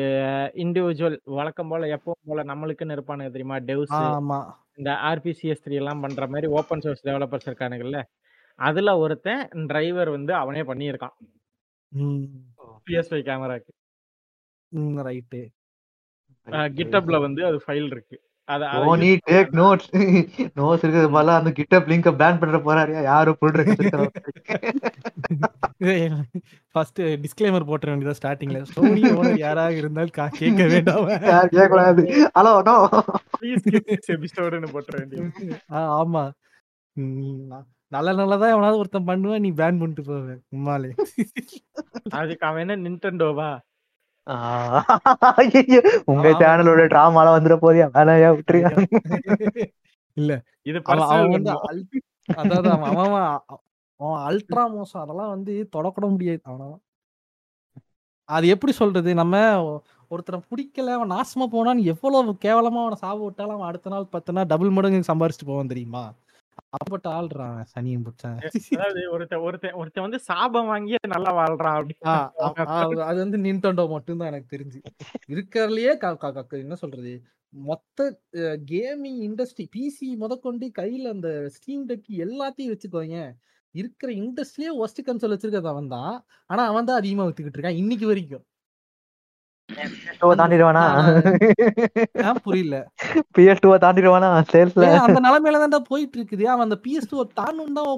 [0.63, 3.59] இண்டிவிஜுவல் வழக்கம் போல எப்பவும் போல நம்மளுக்குன்னு இருப்பானுங்க தெரியுமா?
[3.69, 4.41] டெவ்ஸ் ஆமா.
[4.79, 8.01] இந்த ஆர்பிசிஎஸ் த்ரீ எல்லாம் பண்ற மாதிரி ஓப்பன் சோர்ஸ் டெவலப்பர்ஸ் இருக்கானுங்கல்ல
[8.59, 11.15] அதுல ஒருத்தன் டிரைவர் வந்து அவனே பண்ணியிருக்கான்.
[12.87, 13.73] PSI கேமராக்கு
[15.07, 15.41] right.
[16.77, 18.17] கிட்டப்ல வந்து அது ஃபைல் இருக்கு.
[18.49, 19.89] சோனி டேக் நோட்ஸ்
[20.57, 23.59] நோட்ஸ் இருக்கிறது போல அந்த கிட்டப் லிங்க் பேன் பண்ற போறாரு யாரும் புல்
[26.73, 31.07] ஃபர்ஸ்ட் டிஸ்க்ளைமர் போட்டுற வேண்டியதா ஸ்டார்டிங்ல சோனி ஓனர் யாராக இருந்தால் கா- கேட்க வேண்டாம்.
[31.49, 32.03] கேட்கக்கூடாது.
[32.39, 32.77] ஹலோ நோ
[34.13, 35.59] எபிசோடுன்னு போட்டுற வேண்டியது.
[35.97, 36.25] ஆமா.
[37.51, 40.91] ந- நல்ல நல்லதா எவனாவது ஒருத்தன் பண்ணுவேன் நீ பேன் பண்ணிட்டு போவேன் உம்மாலே.
[42.13, 43.51] அதுக்கு அவன் என்ன நின்டெண்டோவா
[46.11, 46.27] உங்க.
[46.41, 48.71] சேனலோட டிராமாலாம் வந்துட போதியா வேலையா விட்டுருயா
[50.17, 50.33] இல்ல
[50.71, 51.53] இது அவன் வந்து
[52.43, 52.97] அதாவது அவன்
[54.01, 55.03] அவன் அல்ட்ரா மோசம்.
[55.05, 56.73] அதெல்லாம் வந்து தொடக்கூட முடியாது அவனால.
[58.29, 59.11] அது எப்படி சொல்றது?
[59.15, 59.37] நம்ம
[60.11, 64.75] ஒருத்தரை பிடிக்கல அவன் நாசமா போனான்னு எவ்வளவு கேவலமா அவனை சாப விட்டாலும் அவன் அடுத்த நாள் பத்துனா டபுள்
[64.77, 66.05] மடங்கு சம்பாரிச்சுட்டு போவான் தெரியுமா?
[66.77, 68.39] அப்பட்ட ஆள்றான் சனியும் பிடிச்சான்
[68.77, 74.53] அதாவது ஒருத்தன் ஒருத்தன் ஒருத்தன் வந்து சாபம் வாங்கி நல்லா வாழ்றான் அப்படின்னு அது வந்து நின்டெண்டோ மட்டும்தான் எனக்கு
[74.55, 74.81] தெரிஞ்சு.
[75.29, 75.93] இருக்கிறதுலயே
[76.61, 77.15] என்ன சொல்றது?
[77.53, 78.01] மொத்த
[78.71, 83.19] கேமிங் இண்டஸ்ட்ரி பிசி முதற்கொண்டு கையில அந்த ஸ்டீம் டெக் எல்லாத்தையும் வச்சுக்கோங்க
[83.75, 86.15] இருக்கிற இண்டஸ்ட்ரியே ஒஸ்ட் கன்சோல் வச்சிருக்கிறது அவன் தான்
[86.51, 88.45] ஆனா அவன் தான் அதிகமா வித்துக்கிட்டு இருக்கான் இன்னைக்கு வரைக்கும்.
[88.45, 88.52] PS2
[90.41, 90.83] தாண்டிடுவானா?
[92.45, 92.77] புரியல.
[93.37, 97.91] பிஎஸ் டூ தாண்டிடுவானா சேல்ஸ்ல அந்த நிலைமையில தான்டா போயிட்டு இருக்குது அவன் அந்த பிஎஸ் டூ தாண்டும் தான்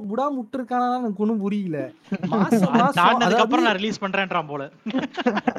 [0.52, 1.78] இருக்கானா எனக்கு ஒண்ணும் புரியல.
[2.34, 2.76] மாசம்
[3.60, 4.64] நான் ரிலீஸ் பண்றேன்றான் போல.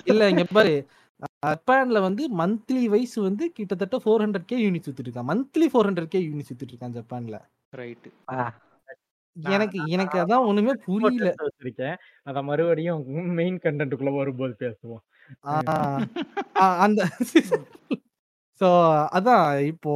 [0.06, 0.76] இல்ல இங்க பாரு.
[1.46, 6.12] ஜப்பான்ல வந்து மந்த்லி வைஸ் வந்து கிட்டத்தட்ட ஃபோர் ஹண்ட்ரட் கே யூனிட்ஸ் வித்துட்டு இருக்கான் monthly four hundred
[6.14, 7.38] K units வித்துட்டு இருக்கான் ஜப்பான்ல
[7.74, 8.08] ரைட்
[9.36, 11.30] எனக்கு எனக்கு அதான் ஒண்ணுமே புரியல.
[11.40, 13.02] வச்சிருக்கேன் அத மறுபடியும்
[13.40, 15.02] மெயின் கண்டென்ட்டுக்குள்ள வரும்போது பேசுவோம்.
[16.84, 17.00] அந்த
[18.60, 18.68] சோ
[19.18, 19.94] அதான் இப்போ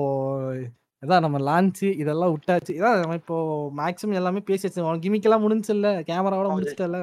[1.03, 2.71] அதான் நம்ம லான்ச் இதெல்லாம் விட்டாச்சு.
[2.71, 3.37] இதான் நம்ம இப்போ
[3.77, 4.81] மேக்ஸிமம் எல்லாமே பேசியாச்சு.
[4.81, 6.99] உனக்கு கிமிக்கெல்லாம் முடிஞ்சுல்ல கேமராவோட முடிச்சிட்டல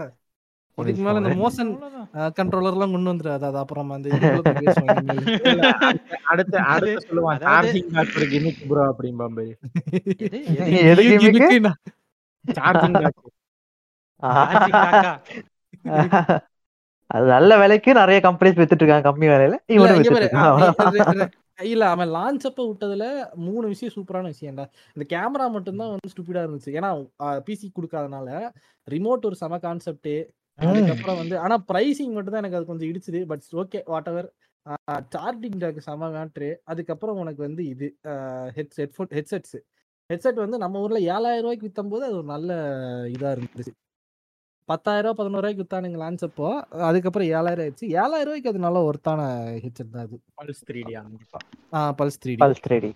[0.78, 1.70] இதுக்கு மேல இந்த மோஷன்
[2.38, 3.44] கண்ட்ரோலர் எல்லாம் கொண்டு வந்துடாது.
[3.48, 4.08] அது அப்புறம் அந்த.
[4.08, 5.70] இல்ல,
[6.30, 9.56] அடுத்து- அடுத்து சொல்லுவான் சார்ஜிங் பேக் ஒரு கிமிக் ப்ரோ அப்படிம்பா பாரு எது?
[11.66, 11.72] னா?
[12.58, 13.20] Charging back?
[17.10, 19.56] அது நல்ல விலைக்கு நிறைய கம்பெனிஸ் வித்துட்டு இருக்காங்க கம்மி விலையில.
[19.74, 21.34] இவனும்
[21.72, 23.04] இல்ல அவன் லான்ச் அப்ப விட்டதுல
[23.46, 24.64] மூணு விஷயம் சூப்பரான விஷயம்டா.
[24.96, 26.74] இந்த கேமரா மட்டும்தான் வந்து ஸ்டூபிடா இருந்துச்சு.
[26.78, 26.90] ஏன்னா
[27.46, 28.28] பிசி கொடுக்காதனால
[28.88, 30.10] ரிமோட் ஒரு செம கான்செப்ட்
[30.58, 33.22] அதுக்கப்புறம் வந்து ஆனா பிரைசிங் மட்டும் தான் எனக்கு அது கொஞ்சம் இடிச்சுது.
[33.30, 33.80] But okay
[34.12, 34.28] whatever
[35.14, 37.88] charging jack செம மேட்ரு அதுக்கப்புறம் உனக்கு வந்து இது
[38.56, 39.56] ஹெட் ஹெட்ஃபோன் ஹெட்செட்ஸ்
[40.10, 42.50] ஹெட்செட் வந்து நம்ம ஊர்ல ஏழாயிரம் ரூபாய்க்கு வித்தும் போது அது ஒரு நல்ல
[43.16, 43.72] இதா இருந்துச்சு.
[44.68, 46.46] பத்தாயிரம் ரூபாய் பதினோரு ரூபாய்க்கு வித்தானுங்க லான்ச் அப்போ.
[46.88, 47.86] அதுக்கப்புறம் ஏழாயிரம் ஆயிடுச்சு.
[48.02, 49.20] ஏழாயிரம் ரூபாய்க்கு அது நல்ல ஒருத்தான
[49.64, 50.16] ஹெட்செட் தான் அது.
[50.40, 51.40] பல்ஸ் த்ரீ டி கண்டிப்பா.
[52.00, 52.94] Pulse three pulse three D D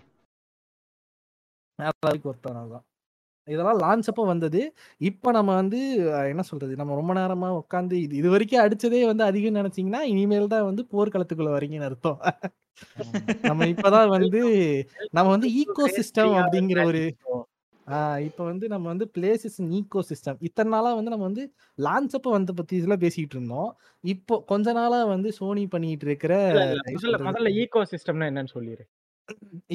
[2.31, 2.85] ஒருத்தான தான்
[3.47, 4.59] இதெல்லாம் லான்ச் அப்போ வந்தது.
[5.09, 5.79] இப்போ நம்ம வந்து
[6.31, 6.73] என்ன சொல்றது?
[6.81, 11.53] நம்ம ரொம்ப நேரமா உட்காந்து இது இது வரைக்கும் அடிச்சதே வந்து அதிகம் நினைச்சீங்கன்னா இனிமேல் தான் வந்து போர்க்களத்துக்குள்ள
[11.55, 12.19] வரீங்கன்னு அர்த்தம்.
[13.49, 14.41] நம்ம இப்பதான் வந்து
[15.15, 17.01] நம்ம வந்து ஈகோ சிஸ்டம் அப்படிங்கிற ஒரு
[18.27, 21.43] இப்போ வந்து நம்ம வந்து பிளேசஸ் ஈகோ சிஸ்டம் இத்தனை நாளா வந்து நம்ம வந்து
[21.85, 23.69] லான்ச் அப்ப வந்த பத்தி இதெல்லாம் பேசிட்டு இருந்தோம்.
[24.03, 26.33] இப்போ கொஞ்ச நாளா வந்து சோனி பண்ணிட்டு இருக்கிற
[27.27, 28.83] முதல்ல ஈகோ சிஸ்டம்னா என்னன்னு சொல்லிடு.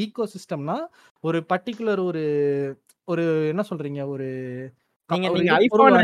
[0.04, 0.76] ஈகோ சிஸ்டம்னா
[1.24, 2.24] ஒரு பர்டிகுலர் ஒரு
[3.08, 4.00] ஒரு என்ன சொல்றீங்க?
[4.14, 4.28] ஒரு
[5.10, 5.96] நீங்க நீங்க ஐபோன்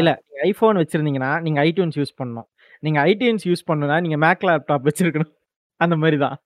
[0.00, 0.10] இல்ல.
[0.48, 2.48] ஐபோன் வச்சிருந்தீங்கன்னா நீங்க ஐடியூன்ஸ் யூஸ் பண்ணணும்.
[2.82, 5.32] நீங்க ஐடியூன்ஸ் யூஸ் பண்ணணும்னா நீங்க மேக் லேப்டாப் வச்சிருக்கணும்.
[5.80, 6.36] அந்த மாதிரி தான்.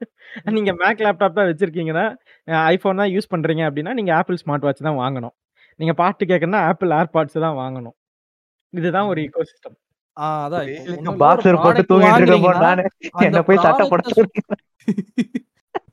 [0.56, 2.06] நீங்க மேக் லேப்டாப் தான் வச்சிருக்கீங்கன்னா
[2.72, 5.34] ஐபோன் தான் யூஸ் பண்றீங்க அப்படின்னா நீங்க ஆப்பிள் ஸ்மார்ட் வாட்ச் தான் வாங்கணும்.
[5.80, 7.96] நீங்க பாட்டு கேட்கணும்னா ஆப்பிள் ஏர்பாட்ஸ் தான் வாங்கணும்.
[8.72, 9.76] இதுதான் ஒரு ஈகோ சிஸ்டம்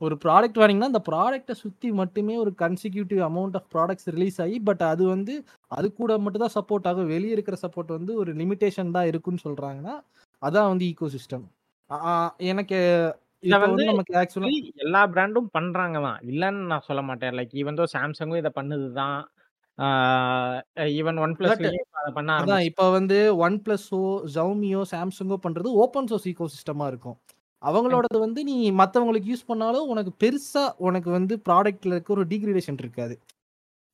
[0.04, 4.82] ஒரு ப்ராடக்ட் வாங்கினீங்கன்னா அந்த ப்ராடக்ட்டை சுத்தி மட்டுமே ஒரு consecutive amount of products release ஆகி பட்
[4.90, 5.34] அது வந்து
[5.76, 7.10] அது கூட மட்டும் தான் சப்போர்ட் ஆகும்.
[7.14, 9.94] வெளியே இருக்கிற சப்போர்ட் வந்து ஒரு லிமிடேஷன் தான் இருக்குன்னு சொல்றாங்கன்னா
[10.42, 11.44] அதான் வந்து ஈகோ சிஸ்டம்
[12.52, 12.78] எனக்கு
[13.42, 14.48] இத இப்போ வந்து வந்து நமக்கு ஆக்சுவலா
[14.84, 17.34] எல்லா பிராண்டும் பண்றாங்க தான் இல்லன்னு நான் சொல்ல மாட்டேன்.
[17.38, 19.18] லைக் ஈவன் தோ சாம்சங்கும் இதை பண்ணுதுதான்.
[20.96, 21.34] ஈவன் ஒன்
[22.00, 24.00] அதை பண்ண அதான் இப்போ வந்து ஒன் பிளஸோ
[24.34, 27.16] ஜவுமியோ சாம்சங்கோ பண்றது ஓப்பன் சோர்ஸ் ஈகோ சிஸ்டமா இருக்கும்
[27.62, 33.14] அவங்களோடது வந்து நீ மற்றவங்களுக்கு யூஸ் பண்ணாலும் உனக்கு பெருசா உனக்கு வந்து ப்ராடக்ட்ல இருக்க ஒரு டிகிரேடேஷன் இருக்காது.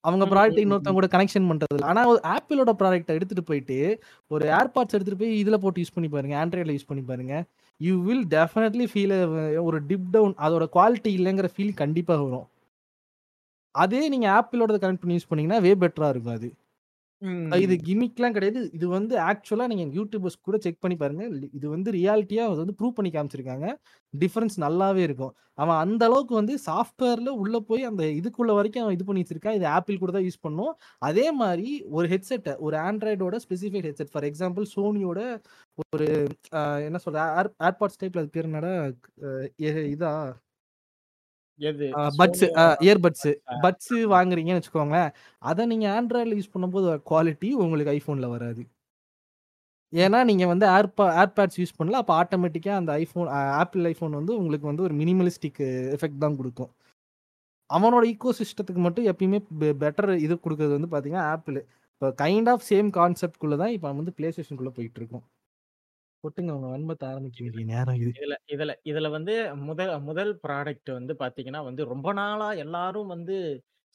[0.04, 2.02] அவங்க ப்ராடக்ட் இன்னொருத்தவங்க கூட கனெக்ஷன் பண்றது ஆனா
[2.34, 3.78] ஆப்பிளோட ப்ராடக்ட்டை எடுத்துட்டு போயிட்டு
[4.30, 7.34] ஒரு ஏர்பாட்ஸ் எடுத்துட்டு போய் இதுல போட்டு யூஸ் பண்ணி பாருங்க ஆண்ட்ராய்டில் யூஸ் பண்ணி பாருங்க
[7.80, 9.14] யூ வில் டெஃபினெட்லி ஃபீல்
[9.68, 12.46] ஒரு டிப் டவுன் அதோட குவாலிட்டி இல்லைங்கிற ஃபீல் கண்டிப்பாக வரும்.
[13.74, 16.48] அதே நீங்கள் ஆப்பிளோட கனெக்ட் பண்ணி யூஸ் பண்ணீங்கன்னா வே பெட்டராக இருக்கும் அது.
[17.22, 18.70] ம், இது கிமிக்லாம் கிடையாது.
[18.72, 21.24] இது வந்து ஆக்சுவலா நீங்க யூடியூபர்ஸ் கூட செக் பண்ணி பாருங்க.
[21.52, 23.66] இது வந்து ரியாலிட்டியா அது வந்து ப்ரூவ் பண்ணி காமிச்சிருக்காங்க.
[24.14, 25.32] டிஃபரன்ஸ் நல்லாவே இருக்கும்.
[25.58, 29.66] அவன் அந்த அளவுக்கு வந்து சாஃப்ட்வேர்ல உள்ள போய் அந்த இதுக்குள்ள வரைக்கும் அவன் இது பண்ணி வச்சிருக்கான் இது
[29.66, 30.72] ஆப்பிள் கூட தான் யூஸ் பண்ணும்.
[30.98, 34.12] அதே மாதிரி ஒரு ஹெட்செட்டை ஒரு ஆண்ட்ராய்டோட ஸ்பெசிஃபைட் ஹெட்செட்.
[34.12, 35.20] ஃபார் எக்ஸாம்பிள் சோனியோட
[35.92, 36.08] ஒரு
[36.86, 38.74] என்ன சொல்ற ஏர் ஏர்பாட்ஸ் டைப்ல அது பேர் என்னடா
[39.60, 40.12] எ- இதா?
[42.20, 42.44] Buds
[42.86, 43.28] earbuds?
[43.64, 43.94] பட்ஸ்?
[44.14, 45.10] வாங்குறீங்கன்னு வச்சுக்கோங்களேன்
[45.50, 48.62] அதை நீங்க ஆண்ட்ராய்டில் யூஸ் பண்ணும்போது குவாலிட்டி உங்களுக்கு ஐஃபோன்ல வராது.
[49.92, 53.28] ஏன்னா நீங்க வந்து ஏர்பா ஏர்பேட்ஸ் யூஸ் பண்ணல அப்போ ஆட்டோமேட்டிக்கா அந்த ஐஃபோன்
[53.62, 55.60] ஆப்பிள் ஐஃபோன் வந்து உங்களுக்கு வந்து ஒரு மினிமலிஸ்டிக்
[55.96, 56.70] எஃபெக்ட் தான் கொடுக்கும்.
[57.70, 59.38] அவனோட ஈகோ சிஸ்டத்துக்கு மட்டும் எப்பயுமே
[59.84, 61.58] பெட்டர் இது கொடுக்கறது வந்து பாத்தீங்கன்னா ஆப்பிள்
[61.94, 65.24] இப்போ கைண்ட் ஆஃப் சேம் கான்செப்ட்குள்ள தான் இப்போ வந்து பிளே ஸ்டேஷனுக்குள்ள போயிட்டு இருக்கோம்
[66.24, 68.10] ஒட்டுங்க அவங்க வன்மத்தை ஆரம்பிக்க வேண்டிய நேரம் இது.
[68.12, 69.34] இதுல இதுல இதுல வந்து
[69.68, 73.36] முதல் முதல் ப்ராடக்ட் வந்து பாத்தீங்கன்னா வந்து ரொம்ப நாளா எல்லாரும் வந்து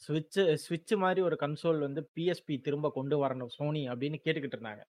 [0.01, 4.83] ஸ்விட்ச் ஸ்விட்ச் மாதிரி ஒரு கன்சோல் வந்து பிஎஸ்பி திரும்ப கொண்டு வரணும் சோனி அப்படின்னு கேட்டுக்கிட்டு இருந்தாங்க.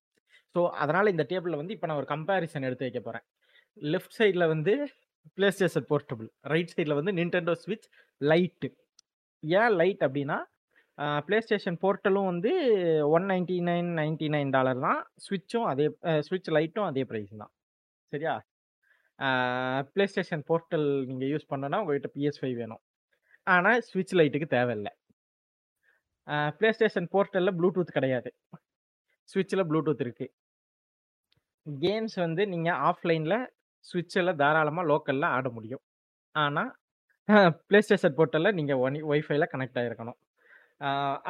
[0.54, 3.24] ஸோ அதனால இந்த டேபிள்ல வந்து இப்போ நான் ஒரு கம்பேரிசன் எடுத்து வைக்க போறேன்.
[3.76, 4.74] லெஃப்ட் சைடில் வந்து
[5.36, 7.88] பிளே ஸ்டேஷன் போர்ட்டபிள் ரைட் சைடில் வந்து நிண்டெண்டோ ஸ்விட்ச்
[8.20, 8.68] லைட்டு
[9.42, 10.38] ஏன் லைட் அப்படின்னா
[11.26, 12.50] பிளே ஸ்டேஷன் போர்ட்டலும் வந்து
[13.16, 15.00] one ninety nine ninety nine dollar தான்.
[15.24, 15.86] ஸ்விட்சும் அதே
[16.26, 17.52] ஸ்விட்ச் லைட்டும் அதே ப்ரைஸ் தான்.
[18.12, 18.34] சரியா?
[19.94, 22.82] பிளே ஸ்டேஷன் போர்ட்டல் நீங்கள் யூஸ் பண்ணனா உங்கள்கிட்ட பிஎஸ் ஃபைவ் வேணும்.
[23.46, 24.92] ஆனால் ஸ்விட்ச் லைட்டுக்கு தேவையில்லை.
[26.58, 28.30] பிளே ஸ்டேஷன் போர்ட்டலில் ப்ளூடூத் கிடையாது.
[29.32, 30.32] ஸ்விட்சில் ப்ளூடூத் இருக்குது
[31.84, 33.38] கேம்ஸ் வந்து நீங்கள் ஆஃப்லைனில்
[33.84, 35.82] ஸ்விட்சில் தாராளமாக லோக்கலில் ஆட முடியும்.
[36.34, 36.70] ஆனால்
[37.68, 40.18] பிளே ஸ்டேஷன் போர்ட்டலில் நீங்கள் ஒன் ஒய்ஃபைல கனெக்ட் ஆகிருக்கணும்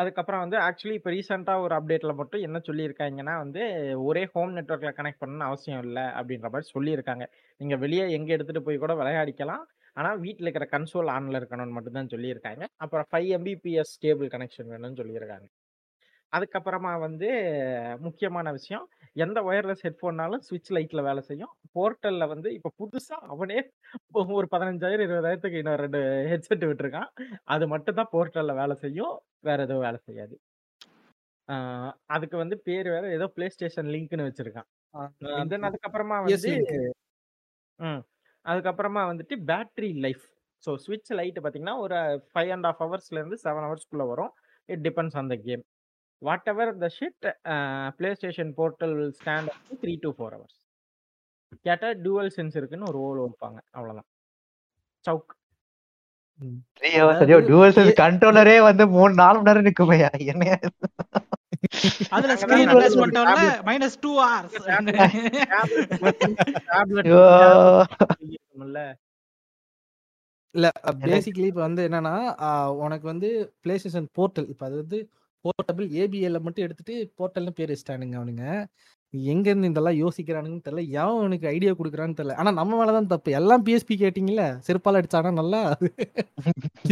[0.01, 3.63] அதுக்கப்புறம் வந்து ஆக்சுவலி இப்போ ரீசெண்டாக ஒரு அப்டேட்டில் மட்டும் என்ன சொல்லியிருக்காங்கன்னா வந்து
[4.09, 7.25] ஒரே ஹோம் நெட்ஒர்க்கில் கனெக்ட் பண்ணணும்னு அவசியம் இல்லை அப்படின்ற மாதிரி சொல்லியிருக்காங்க.
[7.61, 9.65] நீங்கள் வெளியே எங்கே எடுத்துகிட்டு போய் கூட விளையாடிக்கலாம்.
[9.97, 12.65] ஆனால் வீட்டில் இருக்கிற கன்சோல் ஆனில் இருக்கணும்னு மட்டும்தான் சொல்லியிருக்காங்க.
[12.85, 15.47] அப்புறம் ஃபைவ் எம்பிபிஎஸ் ஸ்டேபிள் கனெக்ஷன் வேணும்னு சொல்லியிருக்காங்க.
[16.33, 17.29] அதுக்கப்புறமா வந்து
[18.07, 18.85] முக்கியமான விஷயம்
[19.17, 21.53] எந்த ஒயர்லெஸ் ஹெட்ஃபோன்னாலும் ஸ்விட்ச் லைட்டில் வேலை செய்யும்.
[21.77, 23.59] போர்ட்டலில் வந்து இப்போ புதுசாக அவனே
[24.39, 26.01] ஒரு பதினஞ்சாயிரம் இருபதாயிரத்துக்கு இன்னும் ரெண்டு
[26.31, 27.11] ஹெட்செட் விட்டுருக்கான்.
[27.47, 29.15] அது மட்டும் தான் போர்ட்டலில் வேலை செய்யும்.
[29.41, 30.35] வேற எதுவும் வேலை செய்யாது.
[32.15, 34.69] அதுக்கு வந்து பேர் வேற ஏதோ பிளே ஸ்டேஷன் லிங்க்னு வச்சிருக்கான்
[35.53, 36.53] தென் அதுக்கப்புறமா வந்து.
[37.81, 38.03] ம்.
[38.47, 40.25] அதுக்கப்புறமா வந்துட்டு பேட்டரி லைஃப்
[40.63, 41.97] ஸோ ஸ்விட்ச் லைட் பார்த்தீங்கன்னா ஒரு
[42.33, 44.33] ஃபைவ் அண்ட் ஆஃப் ஹவர்ஸ்லேருந்து செவன் ஹவர்ஸ்க்குள்ளே வரும்.
[44.69, 45.63] It depends on the game
[46.49, 47.27] whatever the shit
[48.15, 50.59] PlayStation portal will stand up three to four hours
[51.65, 53.59] கேட்டால் டூவல் சென்ஸ் இருக்குன்னு ஒரு ஓல் வைப்பாங்க.
[53.77, 54.09] அவ்வளோதான்
[55.05, 55.33] சவுக்
[57.99, 60.57] கண்ட்ரோலரே வந்து மூணு நாலு மணி நேரம் நிக்குமையா என்னையா?
[60.61, 60.89] இது?
[62.11, 64.57] அதுல ஸ்கிரீன் பண்ணிட்டோம்ல tablet- மைனஸ் டூ ஹவர்ஸ்
[70.55, 70.69] இல்ல
[71.05, 72.15] பேசிக்கலி இப்போ வந்து என்னன்னா
[72.81, 73.29] உனக்கு வந்து
[73.63, 74.99] பிளே ஸ்டேஷன் போர்ட்டல் இப்போ அது வந்து
[75.45, 78.47] போர்ட்டபிள் ஏபிஎல்ல மட்டும் எடுத்துட்டு போர்ட்டல்னு பேர் வச்சிட்டானுங்க அவனுங்க.
[79.33, 80.85] எங்க இருந்து இதெல்லாம் யோசிக்கிறானுங்கன்னு தெரியல.
[80.99, 82.37] எவன் அவனுக்கு ஐடியா கொடுக்குறான்னு தெரியல.
[82.41, 83.31] ஆனா நம்ம மேலதான் தப்பு.
[83.41, 84.45] எல்லாம் பிஎஸ்பி கேட்டீங்கல்ல?
[84.67, 85.61] செருப்பால அடிச்சானா நல்லா?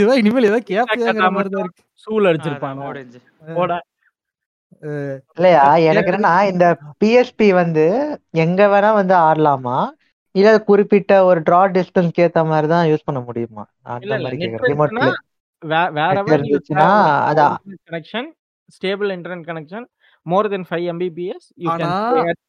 [0.02, 1.82] ஏதோ இனிமேல் ஏதோ கேட்பேங்கிற மாதிரி தான் இருக்கு.
[2.06, 2.82] சூல் அடிச்சிருப்பாங்க
[5.36, 5.62] இல்லையா?
[5.90, 6.66] எனக்கு என்னன்னா இந்த
[7.00, 7.86] பிஎஸ்பி வந்து
[8.44, 9.78] எங்க வேணா வந்து ஆடலாமா?
[10.34, 13.64] இல்ல குறிப்பிட்ட ஒரு ட்ரா டிஸ்டன்ஸ்க்கு ஏத்த மாதிரி தான் யூஸ் பண்ண முடியுமா?
[13.94, 15.08] அந்த மாதிரி கேக்குறேன் ரிமோட் இருக்குன்னா
[15.96, 16.90] வேறவர் யூ இருந்துச்சுன்னா
[17.30, 17.56] அதான்.
[17.88, 18.28] Connection
[18.76, 19.86] stable internet connection
[20.26, 21.48] more than five MBPS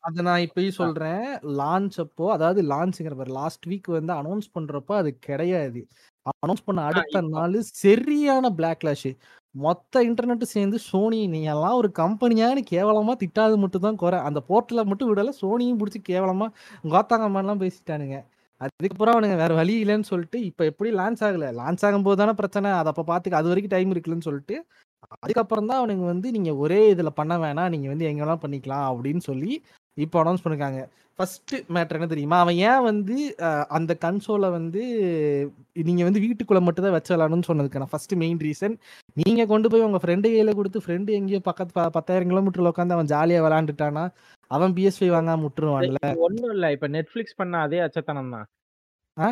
[0.07, 1.25] அத நான் இப்பயும் சொல்றேன்.
[1.59, 5.81] லான்ச் அப்போ அதாவது லான்ச்ங்கிற பாரு லாஸ்ட் வீக் வந்து அனௌன்ஸ் பண்றப்போ அது கிடையாது.
[6.25, 9.11] அனௌன்ஸ் பண்ண அடுத்த நாள் சரியான பிளாக்லாஷ்
[9.55, 14.19] மொத்த இன்டர்நெட் சேர்ந்து சோனி நீ எல்லாம் ஒரு கம்பெனியான்னு கேவலமா திட்டாது மட்டும் தான் குறை.
[14.27, 16.47] அந்த போர்ட்டல மட்டும் விடல சோனியும் பிடிச்சி கேவலமா
[16.93, 18.17] கோத்தாங்கம்மாலாம் பேசிட்டானுங்க.
[18.61, 21.45] அதுக்கப்புறம் அவனுங்க வேற வழி இல்லைன்னு சொல்லிட்டு இப்ப எப்படி லான்ச் ஆகல?
[21.59, 22.69] லான்ச் ஆகும் போது தானே பிரச்சனை.
[22.79, 24.57] அதை அப்ப பாத்துக்க அது வரைக்கும் டைம் இருக்குல்லன்னு சொல்லிட்டு
[25.19, 27.71] அதுக்கப்புறம் தான் அவனுங்க வந்து நீங்க ஒரே இதுல பண்ண வேணாம்.
[27.75, 28.87] நீங்க வந்து எங்க வேணாலும் பண்ணிக்கலாம்.
[28.91, 29.51] அப்படின்னு சொல்லி
[29.97, 30.81] இப்போ அனௌன்ஸ் பண்ணிருக்காங்க.
[31.19, 32.37] ஃபர்ஸ்ட் மேட்டர் என்ன தெரியுமா?
[32.43, 33.15] அவன் ஏன் வந்து
[33.77, 34.83] அந்த கன்சோலை வந்து
[35.89, 38.75] நீங்க வந்து வீட்டுக்குள்ள மட்டும் தான் வச்சு விளாடணும்னு சொன்னதுக்கான ஃபர்ஸ்ட் மெயின் ரீசன்
[39.21, 43.41] நீங்க கொண்டு போய் உங்க ஃப்ரெண்டு கையில கொடுத்து ஃப்ரெண்டு எங்கேயோ பக்கத்து பத்தாயிரம் கிலோமீட்டர்ல உட்காந்து அவன் ஜாலியா
[43.45, 44.05] விளாண்டுட்டானா
[44.51, 45.99] அவன் பிஎஸ்பி வாங்காம விட்டுருவான்ல.
[46.27, 46.71] ஒண்ணும் இல்ல.
[46.75, 48.47] இப்ப நெட்ஃபிளிக்ஸ் பண்ண அதே அச்சத்தனம் தான்.
[49.17, 49.27] ஆ?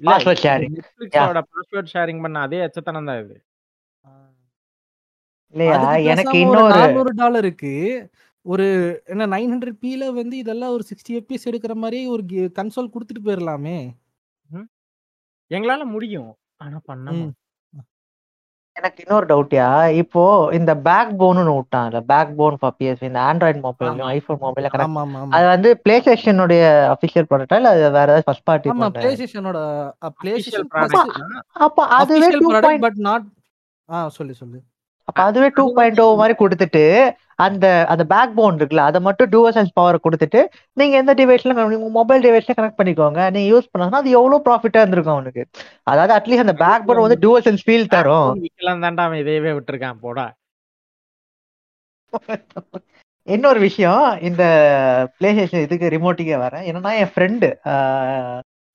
[0.00, 0.72] Password sharing.
[0.78, 3.36] நெட்ஃபிளிக்ஸோட பாஸ்வேர்ட் ஷேரிங் பண்ண அதே அச்சத்தனம் தான் இது.
[5.54, 5.76] இல்லையா?
[6.12, 7.72] எனக்கு இன்னொரு நானூறு டாலருக்கு
[8.46, 8.66] ஒரு
[9.08, 12.22] என்ன நைன் ஹண்ட்ரட் பில வந்து இதெல்லாம் ஒரு சிக்ஸ்டி எப்பிஎஸ் எடுக்கிற மாதிரி ஒரு
[12.58, 13.78] கன்சோல் கொடுத்துட்டு போயிடலாமே
[15.50, 16.30] எங்களால முடியும்.
[16.60, 17.12] ஆனா பண்ண.
[18.76, 19.66] எனக்கு இன்னொரு டவுட்யா
[20.00, 20.22] இப்போ
[20.56, 24.08] இந்த பேக் போன்னு விட்டான்ல பேக் போன் ஃபார் பிஎஸ்பி இந்த ஆண்ட்ராய்டு மொபைல் ஆமா.
[24.12, 25.02] ஐபோன் மொபைல ஆமா
[25.36, 26.62] அது வந்து பிளே ஸ்டேஷனுடைய
[26.92, 29.58] அபிஷியல் ப்ராடக்டா இல்ல வேற ஏதாவது ஃபர்ஸ்ட் பார்ட்டி ஆமா பிளே ஸ்டேஷனோட
[30.20, 31.10] பிளே ஸ்டேஷன் தான்.
[31.66, 33.26] அப்ப அதுவே டூ பாயிண்ட் பட் நாட்
[33.88, 34.60] ஆ சொல்லு சொல்லு.
[35.08, 36.82] அப்ப அதுவே டூ பாயிண்ட் ஓ மாதிரி கொடுத்துட்டு
[37.44, 40.40] அந்த அந்த பேக் போன் இருக்குல்ல அதை மட்டும் டூவல் சென்ஸ் பவர் கொடுத்துட்டு
[40.76, 41.52] நீங்க எந்த டிவைஸ்ல
[41.98, 43.20] மொபைல் டிவைஸ்ல கனெக்ட் பண்ணிக்கோங்க.
[43.34, 45.44] நீங்க யூஸ் பண்ணா அது எவ்வளவு ப்ராஃபிட்டா இருந்திருக்கும் அவனுக்கு.
[45.92, 48.30] அதாவது அட்லீஸ்ட் அந்த பேக் போன் வந்து டூவல் சென்ஸ் ஃபீல் தரும்.
[48.84, 50.26] தான்டா அவன் இதையவே விட்டுருக்கான் போடா.
[53.26, 54.42] இன்னொரு விஷயம் இந்த
[55.16, 56.64] பிளே ஸ்டேஷன் இதுக்கு ரிமோட்டுக்கே வரேன்.
[56.70, 57.48] என்னன்னா என் ஃப்ரெண்டு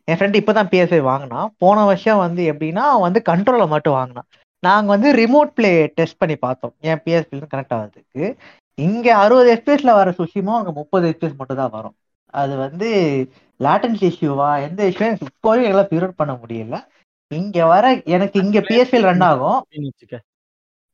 [0.07, 1.49] என் ஃப்ரெண்டு இப்பதான் பிஎஸ்ஐ வாங்கினான்.
[1.64, 4.27] போன வருஷம் வந்து எப்படின்னா வந்து கண்ட்ரோலை மட்டும் வாங்கினான்.
[4.64, 6.73] நாங்க வந்து ரிமோட் பிளே டெஸ்ட் பண்ணி பார்த்தோம்.
[6.81, 8.26] என் பிஎஸ்பி கனெக்ட் ஆகிறதுக்கு?
[8.77, 11.95] இங்க அறுபது எஃபிஎஸ்ல வர சுஷிமோ அங்க முப்பது எஃபிஎஸ் மட்டும் தான் வரும்.
[12.34, 12.88] அது வந்து
[13.60, 16.77] லேட்டன்சி இஷ்யூவா எந்த இஷ்யூ எனக்கு இப்போ வரைக்கும் எல்லாம் பியூர் பண்ண முடியல.
[17.31, 17.85] இங்க வர
[18.15, 19.60] எனக்கு இங்க பிஎஸ்பியில் ரன் ஆகும்.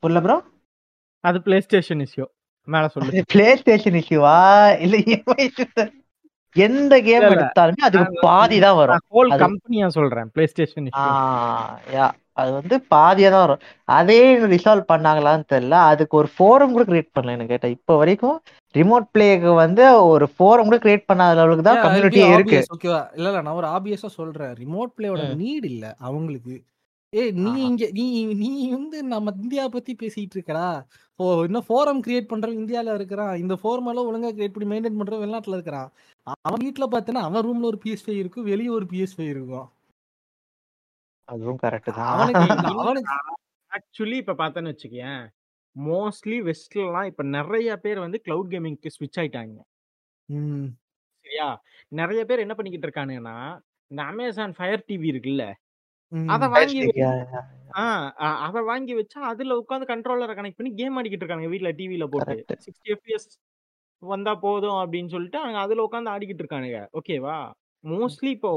[0.04, 0.38] புரியல ப்ரோ
[1.24, 2.26] அது பிளே ஸ்டேஷன் இஷ்யூ
[2.68, 3.24] மேல சொல்லு.
[3.34, 4.38] பிளே ஸ்டேஷன் இஷ்யூவா
[4.86, 4.96] இல்ல.
[6.56, 7.26] எந்த கேம்.
[7.30, 9.02] எடுத்தாலுமே அதுக்கு பாதி தான் வரும்.
[9.14, 10.88] ஹோல் கம்பெனியா சொல்றேன் பிளே ஸ்டேஷன்
[11.98, 12.08] யா.
[12.40, 13.64] அது வந்து பாதியா தான் வரும்.
[13.90, 14.20] அதே
[14.54, 15.78] ரிசால்வ் பண்ணாங்களான்னு தெரியல.
[15.92, 17.70] அதுக்கு ஒரு ஃபோரம் கூட கிரியேட் பண்ணல எனக்கு கேட்டா.
[17.78, 18.38] இப்போ வரைக்கும்
[18.76, 19.84] ரிமோட் பிளேக்கு வந்து
[20.14, 22.60] ஒரு ஃபோரம் கூட கிரியேட் பண்ணாத அளவுக்கு தான் கம்யூனிட்டியே இருக்கு.
[22.76, 24.54] ஓகேவா இல்ல இல்ல நான் ஒரு ஆபியஸா சொல்றேன்.
[24.64, 26.58] ரிமோட் பிளேயோட நீட் இல்ல அவங்களுக்கு.
[27.14, 27.52] ஏய் நீ.
[27.68, 28.04] இங்க நீ
[28.42, 30.68] நீ வந்து நம்ம இந்தியா பத்தி பேசிட்டு இருக்கடா.
[31.20, 33.34] ஓ இன்னும் ஃபோரம் கிரியேட் பண்றவன் இந்தியால இருக்கிறான்.
[33.36, 35.90] இந்த ஃபோரம் எல்லாம் ஒழுங்கா கிரியேட் பண்ணி மெயின்டைன் பண்றவன் வெளிநாட்டுல இருக்கிறான்.
[36.48, 39.68] அவன் வீட்ல பார்த்தேன்னா அவன் ரூம்ல ஒரு பிஎஸ் இருக்கும் வெளியே ஒரு பிஎஸ் இருக்கும்.
[41.30, 42.16] அதுவும் கரெக்ட் தான்.
[42.82, 43.16] அவனுக்கு
[43.72, 45.22] ஆக்சுவலி இப்ப பார்த்தேன்னு வச்சுக்கேன்
[45.76, 49.58] மோஸ்ட்லி வெஸ்ட்லாம் இப்ப நிறைய பேர் வந்து கிளவுட் கேமிங்க்கு ஸ்விட்ச் ஆயிட்டாங்க.
[51.26, 51.48] சரியா?
[51.92, 53.38] நிறைய பேர் என்ன பண்ணிக்கிட்டு இருக்கானுங்கன்னா
[53.92, 55.44] இந்த அமேசான் ஃபயர் டிவி இருக்குல்ல.
[56.28, 57.40] அத வாங்கி யா, யா.
[57.78, 57.84] ஆ
[58.22, 62.36] அ- அத வாங்கி வச்சா அதுல உட்காந்து கண்ட்ரோலரை கனெக்ட் பண்ணி கேம் ஆடிக்கிட்டு இருக்காங்க வீட்ல டிவில போட்டு.
[62.66, 63.30] சிக்ஸ்டி எஃபிஎஸ்
[64.04, 66.80] வந்தா போதும் அப்படின்னு சொல்லிட்டு அவங்க அதுல உட்காந்து ஆடிக்கிட்டு இருக்கானுங்க.
[66.94, 67.38] ஓகேவா?
[67.84, 68.50] மோஸ்ட்லி இப்போ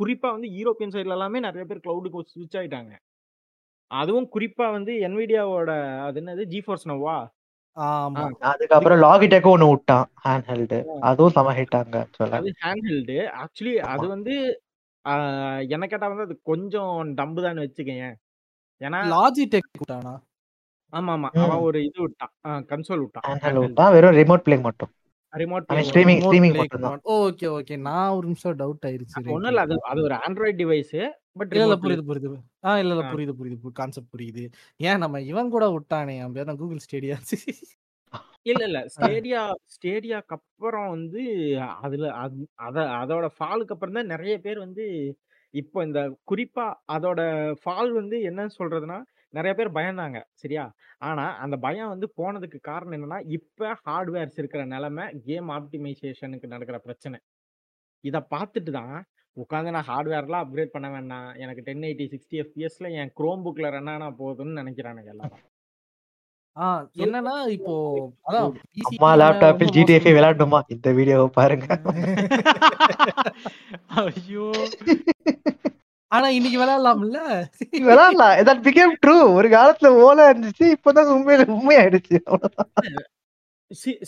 [0.00, 2.92] குறிப்பா வந்து யூரோப்பியன் சைடுல எல்லாமே நிறைய பேர் கிளவுடுக்கு ஸ்விட்ச் ஆயிட்டாங்க.
[3.90, 5.70] அதுவும் குறிப்பா வந்து என்விடியாவோட
[6.06, 6.42] அது என்னது?
[6.46, 7.16] ஜி ஃபோர்ஸ் நோவா
[7.76, 13.74] ஆமா அதுக்கப்புறம் லாகிடெக்கும் ஒண்ணு விட்டான் ஹேண்ட் ஹெல்டு அதுவும் செம ஹிட்டாங்க ஆக்சுவலா அது ஹேண்ட் ஹெல்டு ஆக்சுவலி
[13.92, 14.34] அது வந்து
[15.70, 18.10] என்ன கேட்டா வந்து அது கொஞ்சம் டம்பு தான் வச்சுக்கேன்
[18.80, 20.12] ஏன்னா லாஜிடெக் விட்டானா?
[20.92, 21.28] ஆமா ஆமா.
[21.42, 22.32] அவன் ஒரு இது விட்டான்.
[22.70, 23.24] கன்சோல் விட்டான்.
[23.58, 23.92] விட்டான்.
[23.94, 24.90] வெறும் ரிமோட் பிளே மட்டும்.
[25.32, 25.66] ரிமோட்
[26.56, 27.00] மட்டும்தான்.
[27.16, 29.64] ஓகே ஓகே நான் ஒரு நிமிஷம் டவுட் ஆயிருச்சு ஒண்ணும் இல்ல.
[29.66, 30.94] அது அது ஒரு ஆண்ட்ராய்டு டிவைஸ்
[31.38, 32.38] பட் இல்ல புரியுது புரியுது.
[32.64, 33.04] ஆ இல்ல இல்ல.
[33.12, 33.72] புரியுது புரியுது.
[33.74, 34.44] கான்செப்ட் புரியுது.
[34.80, 37.18] ஏன் நம்ம இவன் கூட விட்டானே அவன் பேர் கூகுள் ஸ்டேடியா
[38.44, 38.78] இல்ல இல்ல.
[38.94, 39.40] ஸ்டேடியா
[39.74, 41.22] ஸ்டேடியாக்கு அப்புறம் வந்து
[41.80, 44.84] அதுல அது- அத அதோட ஃபாலுக்கு அப்புறம் தான் நிறைய பேர் வந்து
[45.54, 46.00] இப்போ இந்த
[46.30, 47.20] குறிப்பா அதோட
[47.62, 48.98] ஃபால் வந்து என்ன சொல்றதுன்னா
[49.34, 50.18] நிறைய பேர் பயந்தாங்க.
[50.34, 50.64] சரியா?
[51.00, 57.18] ஆனா அந்த பயம் வந்து போனதுக்கு காரணம் என்னன்னா இப்ப ஹார்ட்வேர்ஸ் இருக்கிற நிலைமை கேம் ஆப்டிமைசேஷனுக்கு நடக்கிற பிரச்சனை.
[58.04, 58.96] இத பார்த்துட்டு தான்
[59.36, 61.28] உட்காந்து நான் ஹார்ட்வேர்லாம் அப்கிரேட் பண்ண வேண்டாம்.
[61.44, 65.42] எனக்கு டென் எயிட்டி சிக்ஸ்டி எஃபிஎஸ்ல என் குரோம் புக்ல ரன் ஆனா போதும்னு நினைக்கிறானுங்க எல்லாரும்.
[66.56, 66.66] ஆ
[67.04, 67.74] என்னன்னா இப்போ
[68.28, 68.48] அதான்
[68.90, 70.08] அம்மா லேப்டாப்பில் ஜிடிஎஃப்.
[70.16, 70.60] விளையாடணுமா?
[70.74, 71.66] இந்த வீடியோவை பாருங்க.
[74.00, 74.46] ஐயோ.
[76.12, 77.18] ஆனா இன்னைக்கு விளையாடலாம்ல?
[77.84, 78.34] விளையாடலாம்.
[78.48, 82.18] That became ட்ரூ ஒரு காலத்துல ஓலை இருந்துச்சு இப்பதான் உண்மையில உண்மையாயிடுச்சு.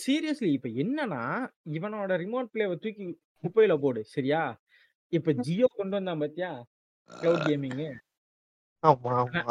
[0.04, 1.22] சீரியஸ்லி இப்ப என்னன்னா
[1.70, 3.06] இவனோட ரிமோட் பிளேவை தூக்கி
[3.44, 4.42] குப்பையில போடு சரியா?
[5.12, 6.50] இப்ப ஜியோ கொண்டு வந்தான் பாத்தியா?
[7.10, 7.84] கிளவுட் கேமிங்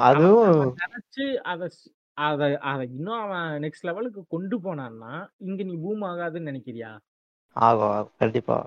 [0.08, 1.70] அதுவும் நினைச்சு அத
[2.18, 5.14] அத அத இன்னும் அவன் நெக்ஸ்ட் லெவலுக்கு கொண்டு போனான்னா
[5.48, 6.92] இங்க நீ பூம் ஆகாதுன்னு நினைக்கிறியா?
[7.56, 8.14] ஆகும் ஆகும்.
[8.18, 8.58] கண்டிப்பா.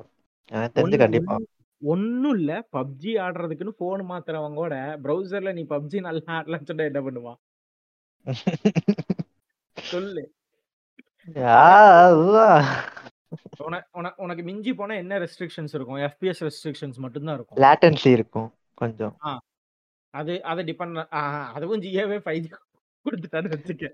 [0.52, 1.34] எனக்கு தெரிஞ்சு கண்டிப்பா
[1.84, 2.68] ஒண்ணு- ஒண்ணும் இல்ல.
[2.72, 7.36] பப்ஜி ஆடுறதுக்குன்னு போன் மாத்துறவங்க கூட பிரவுசர்ல நீ பப்ஜி நல்லா ஆடலாம்னு சொன்னா என்ன பண்ணுவான்?
[9.72, 10.34] சொல்லு.
[14.16, 15.96] உனக்கு மிஞ்சி போனா என்ன ரெஸ்ட்ரிக்ஷன்ஸ் இருக்கும்?
[15.96, 17.64] எஃபிஎஸ் ரெஸ்ட்ரிக்ஷன்ஸ் மட்டும்தான் இருக்கும்.
[17.64, 19.18] லேட்டன்சி இருக்கும் கொஞ்சம்.
[20.10, 21.08] அது அதை டிபெண்ட்
[21.52, 22.50] அதுவும் ஜியோவே ஃபைவ் ஜி
[23.04, 23.88] கொடுத்துட்டான்னு வச்சுக்க.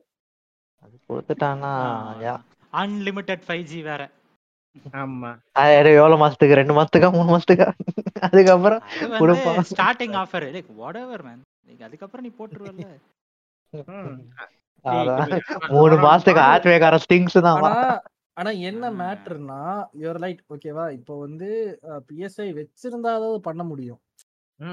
[0.78, 1.84] அது கொடுத்துட்டானா
[2.24, 2.40] யா.
[2.72, 4.10] அன்லிமிட்டெட் ஃபைவ் ஜி வேற.
[4.94, 5.38] ஆமா.
[5.94, 6.52] எவ்வளவு மாசத்துக்கு?
[6.52, 7.12] ரெண்டு மாசத்துக்கா?
[7.12, 7.72] மூணு மாசத்துக்கா?
[8.26, 8.82] அதுக்கப்புறம்
[9.18, 9.64] கொடுப்பான்.
[9.70, 10.66] ஸ்டார்டிங் ஆஃபர் லைக்
[11.22, 12.98] மேன் நீங்க அதுக்கப்புறம் நீ இப்ப-
[15.70, 18.00] மூணு மாசத்துக்கு ஸ்டிங்ஸ் தான்.
[18.32, 18.92] ஆனா என்ன.
[18.92, 21.78] மேட்டர்னா யுவர் ரைட் ஓகேவா இப்போ வந்து
[22.08, 24.00] பிஎஸ்ஐ வச்சிருந்தாதான் பண்ண முடியும்.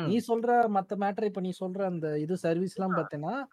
[0.05, 3.45] நீ சொல்ற மத்த மேட்டர் இப்ப நீ சொல்ற அந்த இது சர்வீஸ் எல்லாம் பாத்தீங்கன்னா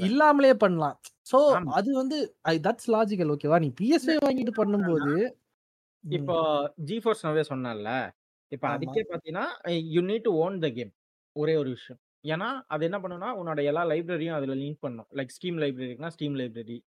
[0.00, 0.98] இல்லாமலே பண்ணலாம்.
[1.32, 1.54] சோ.
[1.72, 2.34] அது வந்து
[2.66, 5.34] தட்ஸ் லாஜிக்கல் ஓகேவா நீ பிஎஸ்ஐ வாங்கிட்டு பண்ணும்போது
[6.04, 6.36] இப்போ
[6.88, 7.90] ஜி ஃபோர்ஸ் நவே சொன்னல
[8.52, 8.72] இப்போ ஆமா.
[8.74, 9.44] அதுக்கே பாத்தீங்கன்னா
[9.94, 10.92] you need to own the game
[11.36, 12.00] ஒரே ஒரு விஷயம்.
[12.24, 15.08] ஏன்னா அது என்ன பண்ணுன்னா உன்னோட எல்லா லைப்ரரியும் அதுல லிங்க் பண்ணும்.
[15.18, 16.78] லைக் ஸ்டீம் லைப்ரரினா ஸ்டீம் லைப்ரரி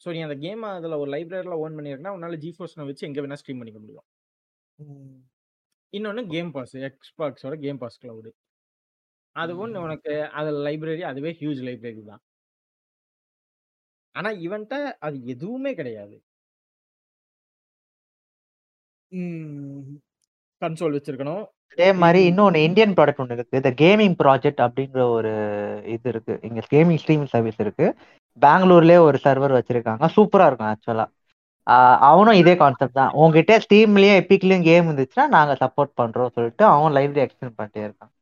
[0.00, 3.38] ஸோ நீ அந்த கேம் அதுல ஒரு லைப்ரரியில ஓன் பண்ணிருக்கனா உன்னால ஜி ஃபோர்ஸ் வச்சு எங்க வேணா
[3.42, 4.04] ஸ்ட்ரீம் பண்ணிக்க முடியும்.
[4.78, 5.18] ம்.
[5.92, 8.30] இன்னொன்னு கேம் பாஸ் எக்ஸ்பாக்ஸோட கேம் பாஸ் கிளவுடு
[9.36, 12.22] அதுவும் உனக்கு அது லைப்ரரி அதுவே ஹியூஜ் லைப்ரரி தான்.
[14.14, 16.16] ஆனா இவன்ட்ட அது எதுவுமே கிடையாது.
[20.62, 21.42] கன்சோல் வச்சிருக்கணும்.
[21.72, 23.58] அதே மாதிரி இன்னொன்னு இந்தியன் ப்ராடக்ட் ஒன்று இருக்கு.
[23.60, 25.32] இந்த கேமிங் ப்ராஜெக்ட் அப்படிங்கிற ஒரு
[25.94, 26.34] இது இருக்கு.
[26.48, 27.86] இங்க கேமிங் ஸ்ட்ரீமிங் சர்வீஸ் இருக்கு.
[28.42, 30.04] பெங்களூர்லயே ஒரு சர்வர் வச்சிருக்காங்க.
[30.16, 31.06] சூப்பரா இருக்கும் ஆக்சுவலா
[32.10, 33.12] அவனும் இதே கான்செப்ட் தான்.
[33.20, 38.12] உங்ககிட்ட ஸ்டீம்லயும் எப்பிக்லயும் கேம் இருந்துச்சுன்னா நாங்க சப்போர்ட் பண்றோம் சொல்லிட்டு அவன் லைவ்ல எக்ஸ்டெண்ட் பண்ணிட்டே இருக்கான்.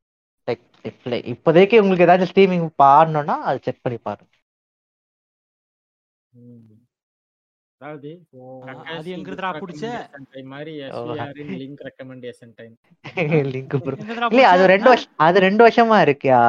[0.48, 0.64] லைக்
[1.32, 4.30] இப்போதைக்கு உங்களுக்கு ஏதாச்சும் ஸ்ட்ரீமிங் ஆடணும்னா அது செக் பண்ணி பாருங்க.
[7.80, 8.10] அதாவது
[8.94, 9.84] அது எங்கிருந்துடா புடிச்ச?
[10.52, 10.72] மாதிரி
[11.60, 12.74] லிங்க் ரெக்கமெண்டேஷன் டைம்
[13.54, 13.74] லிங்க்
[14.32, 14.64] இல்ல அது?
[14.72, 16.40] ரெண்டு வருஷம் அது ரெண்டு வருஷமா இருக்கியா?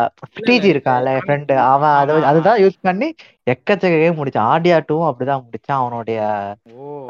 [0.48, 2.18] டிஜி இருக்கான்ல என் ஃப்ரெண்டு அவன் அதை.
[2.32, 3.08] அதுதான் யூஸ் பண்ணி
[3.54, 4.50] எக்கச்சக்க கேம் முடிச்சான்.
[4.56, 6.20] ஆடியா டூவும் அப்படிதான் முடிச்சான் அவனுடைய.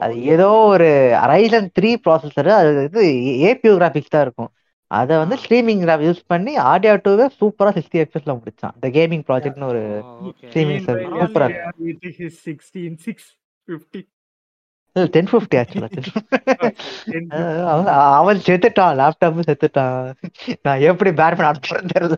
[0.03, 0.89] அது ஏதோ ஒரு
[1.33, 3.03] ரைசன் த்ரீ ப்ராசஸர் அது இது
[3.49, 4.51] ஏபியூ கிராபிக்ஸ் தான் இருக்கும்.
[4.91, 5.35] அதை வந்து.
[5.43, 8.75] ஸ்ட்ரீமிங் யூஸ் பண்ணி ஆடியா டூவே சூப்பரா சிக்ஸ்டி எஃப்எஸ்ல முடிச்சான்.
[8.79, 9.83] இந்த கேமிங் ப்ராஜெக்ட்னு ஒரு
[10.47, 11.49] ஸ்ட்ரீமிங் சூப்பரா
[15.13, 15.89] டென் ஃபிஃப்டி ஆக்சுவலா
[17.71, 19.99] அவன் அவன் செத்துட்டான் லேப்டாப் செத்துட்டான்.
[20.65, 22.17] நான் எப்படி பேட்மேன் அனுப்புறேன்னு தெரியல.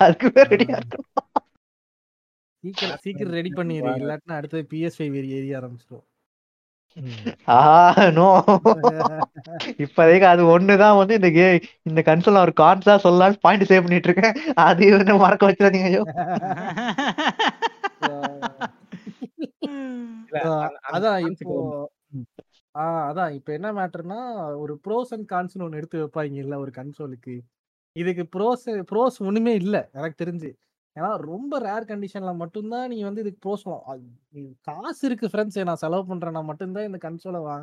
[0.00, 1.06] அதுக்கு ரெடியா இருக்கும்
[2.64, 3.90] சீக்கிரம் சீக்கிரம் ரெடி பண்ணிடு.
[4.00, 6.04] இல்லாட்டினா அடுத்தது பிஎஸ் ஃபைவ் ஏறி ஆரம்பிச்சிடும்
[7.48, 7.56] ஆ
[8.16, 8.26] நோ
[9.84, 11.46] இப்போதைக்கு அது ஒண்ணுதான் வந்து இந்த கே
[11.88, 14.36] இந்த கன்சோல் ஒரு கான்ஸா சொல்லலாம்னு பாயிண்ட் சேவ் பண்ணிட்டு இருக்கேன்.
[14.66, 16.02] அது வந்து மறக்க வச்சிடாதீங்க ஐயோ.
[20.90, 21.54] அதான் இப்போ
[22.74, 24.18] ஆ அதான் இப்போ என்ன மேட்டர்னா
[24.58, 27.34] ஒரு ப்ரோஸ் அண்ட் கான்ஸ்னு ஒன்று எடுத்து வைப்பாங்க இல்ல ஒரு கன்சோலுக்கு
[27.96, 30.50] இதுக்கு ப்ரோஸ் ப்ரோஸ் ஒண்ணுமே இல்ல எனக்கு தெரிஞ்சு.
[30.96, 33.64] ஏன்னா ரொம்ப ரேர் கண்டிஷன்ல மட்டும்தான் நீ வந்து இதுக்கு ப்ரோஸ்
[34.68, 37.56] காசு இருக்கு ஃப்ரெண்ட்ஸ் நான் செலவு பண்றேன்னா மட்டும்தான் இந்த கன்சோலை வா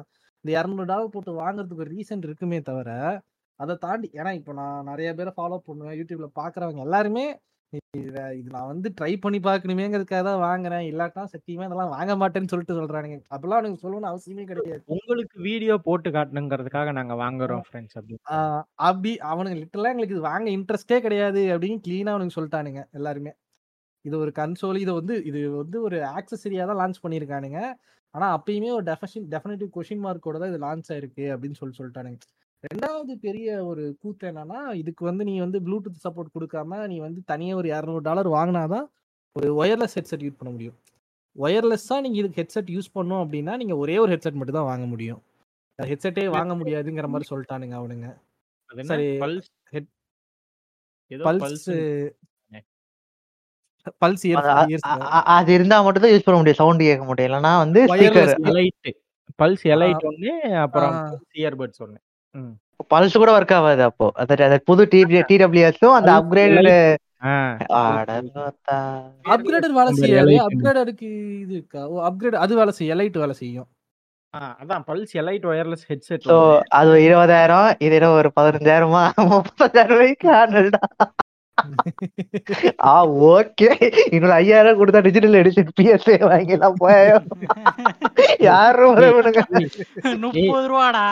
[0.46, 2.90] இந்த இரநூறு டாலர் போட்டு வாங்குறதுக்கு ஒரு ரீசன் இருக்குமே தவிர
[3.60, 7.26] அதை தாண்டி ஏன்னா இப்போ நான் நிறைய பேரை ஃபாலோ பண்ணுவேன் யூடியூப்ல பாக்குறவங்க எல்லாருமே
[8.00, 8.18] இத
[8.54, 10.86] நான் வந்து ட்ரை பண்ணி பார்க்கணுமேங்கிறதுக்காக தான் வாங்குறேன்.
[10.92, 13.18] இல்லாட்டா சத்தியமா இதெல்லாம் வாங்க மாட்டேன்னு சொல்லிட்டு சொல்றானுங்க.
[13.36, 14.82] அப்பெல்லாம் எனக்கு சொல்லணும்னு அவசியமே கிடையாது.
[14.96, 18.18] உங்களுக்கு வீடியோ போட்டு காட்டணுங்கிறதுக்காக நாங்க வாங்குறோம் ஃப்ரெண்ட்ஸ் அப்படி
[18.90, 23.34] அப்படி அவனுங்க லிட்டரலா எங்களுக்கு இது வாங்க இன்ட்ரெஸ்டே கிடையாது அப்படின்னு கிளீனா அவனுக்கு சொல்லிட்டானுங்க எல்லாருமே.
[24.06, 27.60] இது ஒரு கன்சோல் இது வந்து இது வந்து ஒரு ஆக்சசரியா தான் லான்ச் பண்ணியிருக்கானுங்க.
[28.16, 28.86] ஆனா அப்பயுமே ஒரு
[29.34, 32.20] டெஃபினட்டிவ் கொஷின் மார்க்கோட தான் இது லான்ச் ஆயிருக்கு அப்படின்னு சொல்லி சொல்லிட்டானுங்க.
[32.64, 37.58] ரெண்டாவது பெரிய ஒரு கூத்து என்னன்னா இதுக்கு வந்து நீ வந்து ப்ளூடூத் சப்போர்ட் கொடுக்காம நீ வந்து தனியாக
[37.58, 38.86] ஒரு இரநூறு டாலர் வாங்கினாதான்
[39.32, 40.78] ஒரு ஒயர்லெஸ் ஹெட்செட் யூஸ் பண்ண முடியும்.
[41.38, 45.22] ஒயர்லெஸ்ஸாக நீங்கள் இதுக்கு ஹெட்செட் யூஸ் பண்ணோம் அப்படின்னா நீங்கள் ஒரே ஒரு ஹெட்செட் மட்டும் தான் வாங்க முடியும்.
[45.82, 48.18] ஹெட்செட்டே வாங்க முடியாதுங்கிற மாதிரி சொல்லிட்டானுங்க அவனுங்க.
[48.66, 49.18] அது சரி.
[51.08, 52.12] என்ன பல்ஸ்
[54.02, 54.32] பல்ஸ்
[55.26, 56.58] அது- இருந்தா மட்டும் தான் யூஸ் பண்ண முடியும்.
[56.58, 58.36] சவுண்ட் கேட்க முடியும் இல்லைன்னா வந்து ஸ்பீக்கர்.
[58.44, 58.92] எலைட்
[59.44, 60.92] பல்ஸ் எலைட் ஒண்ணு அப்புறம்.
[61.34, 61.98] இயர்பட்ஸ் ஒண்ணு.
[62.92, 64.08] பல்ஸ் கூட ஒர்க் ஆகாது அப்போ.
[64.22, 66.70] அது புது டிபி டிடபிள்யூஎஸும் அந்த Pulse அப்கிரேட்
[67.26, 67.34] ஆ,
[69.34, 70.34] அப்கிரேடர் வேலை செய்யாது.
[70.46, 71.10] அப்கிரேடருக்கு
[71.44, 71.82] இது இருக்கா?
[71.88, 72.94] ஓ அப்கிரேட் அது வேலை செய்யும்.
[72.96, 73.68] எலைட் வேலை செய்யும்.
[74.60, 74.84] அதான்.
[74.88, 76.38] Pulse elite wireless headset so
[76.72, 79.04] அது ஒரு இருபதாயிரம் இது என்ன ஒரு பதினஞ்சாயிரமா?
[79.32, 80.82] முப்பத்தாயிரம் ரூபாய்க்கு ஆனல்டா
[82.86, 83.68] ஆ ஓகே.
[84.12, 87.18] இன்னொரு ஐயாயிரம் கொடுத்தா டிஜிட்டல் எடிஷன் பிஎஸ்ஏ வாங்கிலாம் போயோ.
[88.50, 89.42] யாரும் வரவனுங்க
[90.26, 91.06] முப்பது ரூபாடா.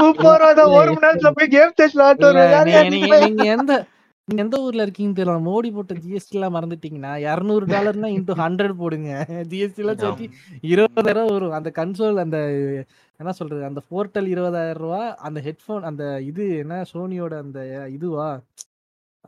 [0.00, 2.32] முப்பது ரூபா ஒரு மணி நேரத்துல போய் கேம் ஸ்டேஷன் ஆட்டு
[3.24, 3.72] நீங்க எந்த
[4.34, 5.40] நீங்க எந்த ஊர்ல இருக்கீங்கன்னு தெரியல.
[5.40, 9.26] மோடி போட்ட ஜிஎஸ்டி எல்லாம் மறந்துட்டீங்கன்னா இரநூறு டாலர்னா இன்டூ ஹண்ட்ரட் போடுங்க.
[9.28, 10.30] ஜிஎஸ்டி எல்லாம் சேர்த்து
[10.62, 11.50] இருபதாயிரம் வரும்.
[11.50, 12.38] அந்த கன்சோல் அந்த
[13.16, 13.64] என்ன சொல்றது?
[13.64, 18.40] அந்த போர்ட்டல் இருபதாயிரம் ரூபா அந்த ஹெட்ஃபோன் அந்த இது என்ன சோனியோட அந்த இதுவா?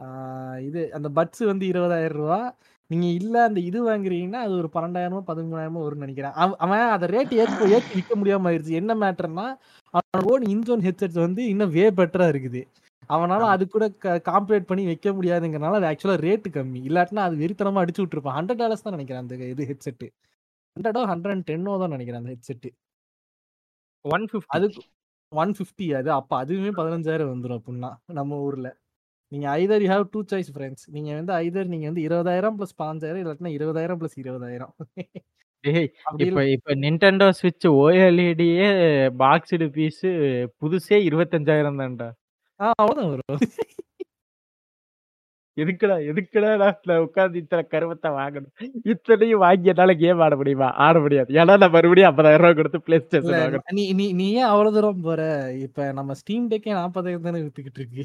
[0.01, 2.57] ஆஹ் இது அந்த பட்ஸ் வந்து இருபதாயிரம் ரூபா.
[2.87, 6.31] நீங்க இல்ல அந்த இது வாங்குறீங்கன்னா அது ஒரு பன்னெண்டாயிரமோ பதிமூணாயிரமோ வரும்னு நினைக்கிறேன்.
[6.31, 8.71] அவ- அவன் அதை ரேட் ஏற்றி ஏற்றி விற்க முடியாம ஆயிருச்சு.
[8.71, 9.57] என்ன மேட்டர்னா
[9.93, 12.65] அவனோட ஓன் இன்ஜோன் ஹெட்செட் வந்து இன்னும் வே பெட்டரா இருக்குது.
[13.11, 13.85] அவனால அது கூட
[14.29, 16.81] காம்பேட் பண்ணி வைக்க முடியாதுங்கிறனால அது ஆக்சுவலா ரேட்டு கம்மி.
[16.89, 18.37] இல்லாட்டினா அது வெறித்தனமா அடிச்சு விட்டுருப்பான்.
[18.39, 20.07] ஹண்ட்ரட் டாலர்ஸ் தான் நினைக்கிறேன் அந்த இது ஹெட்செட்
[20.77, 22.69] ஹண்ட்ரடோ ஹண்ட்ரட் அண்ட் டென்னோ தான் நினைக்கிறேன் அந்த ஹெட்செட்
[24.05, 24.83] ஒன் ஃபிஃப்டி அதுக்கு
[25.33, 26.11] ஒன் ஃபிஃப்டி அது.
[26.19, 28.69] அப்ப அதுவுமே பதினஞ்சாயிரம் வந்துடும் அப்படின்னா நம்ம ஊர்ல.
[29.33, 33.23] நீங்க either you have two choice friends நீங்க வந்து ஐதர் நீங்க வந்து இருபதாயிரம் பிளஸ் பாஞ்சாயிரம்
[33.25, 34.73] இல்லாட்டினா இருபதாயிரம் பிளஸ் இருபதாயிரம்.
[36.25, 38.69] இப்ப இப்ப நிண்டெண்டோ ஸ்விட்ச் ஓஎல்இடியே
[39.23, 40.05] பாக்ஸ்டு பீஸ்
[40.61, 42.09] புதுசே இருபத்தஞ்சாயிரம் தான்டா.
[42.61, 43.51] ஆ அவ்வளவுதான் வரும்
[45.57, 48.53] எதுக்குடா எதுக்குடா நான் உட்கார்ந்து இத்தனை கருவத்தை வாங்கணும்?
[48.85, 50.71] இத்தனையும் வாங்கி என்னால கேம் ஆட முடியுமா?
[50.71, 51.33] ஆட முடியாது.
[51.33, 53.73] ஏன்னா நான் மறுபடியும் ஐம்பதாயிரம் ரூபாய் கொடுத்து பிளே ஸ்டேஷன் வாங்கணும்.
[53.73, 55.53] நீ நீ நீ ஏன் அவ்வளவு தூரம் போற?
[55.53, 58.05] இப்ப நம்ம ஸ்டீம் டேக்கே நாற்பதாயிரம் தானே வித்துக்கிட்டு இருக்கு.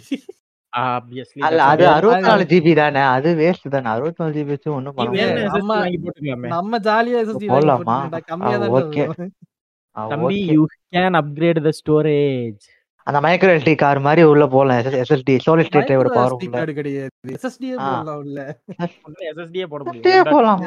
[1.40, 3.00] அது அறுபத்தி நாலு ஜிபி தானே.
[3.00, 3.90] அது வேஸ்ட் தானே.
[3.90, 5.22] அறுபத்தி நாலு ஜிபி வச்சு ஒண்ணும் பண்ண
[5.58, 6.38] நம்ம- ஜாலியா
[7.50, 8.10] போடலாமா?
[9.98, 10.46] ஆ, தம்பி.
[10.46, 15.90] You can upgrade the storage அந்த மைக்ரோ எல்டி கார் மாதிரி உள்ள போகலாம் SSD solid state
[15.92, 17.74] micro power உள்ள கிடையாது எஸ்எஸ்டியே.
[17.82, 18.40] போடலாம் உள்ள
[19.30, 20.62] எஸ்எஸ்டியே போட SSD முடியும் போலாம்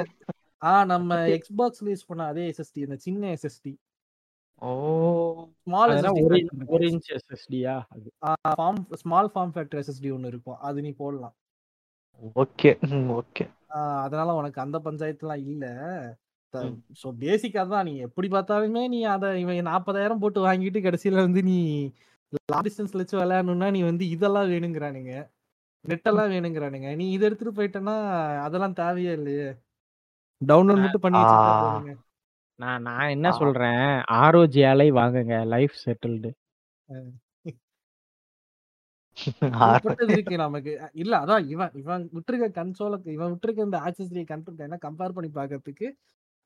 [0.62, 3.72] ஆ நம்ம எக்ஸ்பாக்ஸ்ல யூஸ் பண்ண அதே எஸ்எஸ்டி அந்த சின்ன எஸ்எஸ்டி
[4.62, 4.68] ஓ
[5.60, 5.90] ஸ்மால்
[6.20, 6.36] ஒரு
[6.70, 8.06] ஒரு இன்ச் எஸ்எஸ்டியா அது
[8.52, 11.34] form small form factor SSD ஒன்னு இருக்கும் அது நீ போடலாம்
[12.36, 12.70] ஓகே
[13.14, 13.44] ஓகே
[14.02, 15.64] அதனால உனக்கு அந்த பஞ்சாயத்துலாம் இல்ல
[16.54, 16.76] ம்.
[16.98, 21.58] ஸோ பேசிக்கா தான் நீ எப்படி பார்த்தாலுமே நீ அதை இவன் நாற்பதாயிரம் போட்டு வாங்கிட்டு கடைசியில வந்து நீ
[22.32, 25.12] லாங் டிஸ்டன்ஸ்ல வச்சு விளையாடணும்னா நீ வந்து இதெல்லாம் வேணுங்கிறானுங்க.
[25.84, 26.88] நெட்டெல்லாம் வேணுங்கிறானுங்க.
[27.00, 27.96] நீ இதை எடுத்துட்டு போயிட்டேன்னா
[28.46, 29.48] அதெல்லாம் தேவையே இல்லையே.
[30.40, 31.20] டவுன்லோட் மட்டும் பண்ணி
[32.58, 33.28] நான் நான் என்ன.
[33.40, 33.82] சொல்றேன்?
[34.18, 35.34] ஆரோஜி அலை வாங்குங்க.
[35.54, 36.30] லைஃப் செட்டில்டு
[40.42, 40.72] நமக்கு.
[40.94, 45.88] இல்ல அதான் இவன் இவன் விட்டுருக்க கன்சோலுக்கு இவன் விட்டுருக்க இந்த ஆக்சஸ் கண்ட்ரோல் கம்பேர் பண்ணி பார்க்கறதுக்கு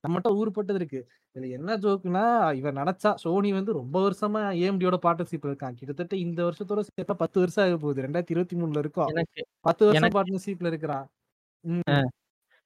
[0.05, 1.01] நம்மகிட்ட ஊருப்பட்டது இருக்கு.
[1.35, 2.25] இதுல என்ன ஜோக்குனா
[2.55, 5.75] இவன் நினைச்சா சோனி வந்து ரொம்ப வருஷமா ஏஎம்டியோட பார்ட்னர்ஷிப் இருக்கான்.
[5.75, 8.03] கிட்டத்தட்ட இந்த வருஷத்தோட சேர்த்தா பத்து வருஷம் ஆக போகுது.
[8.03, 9.13] ரெண்டாயிரத்தி இருபத்தி மூணுல இருக்கும்
[9.61, 11.07] பத்து வருஷம் பார்ட்னர்ஷிப்ல இருக்கிறான்.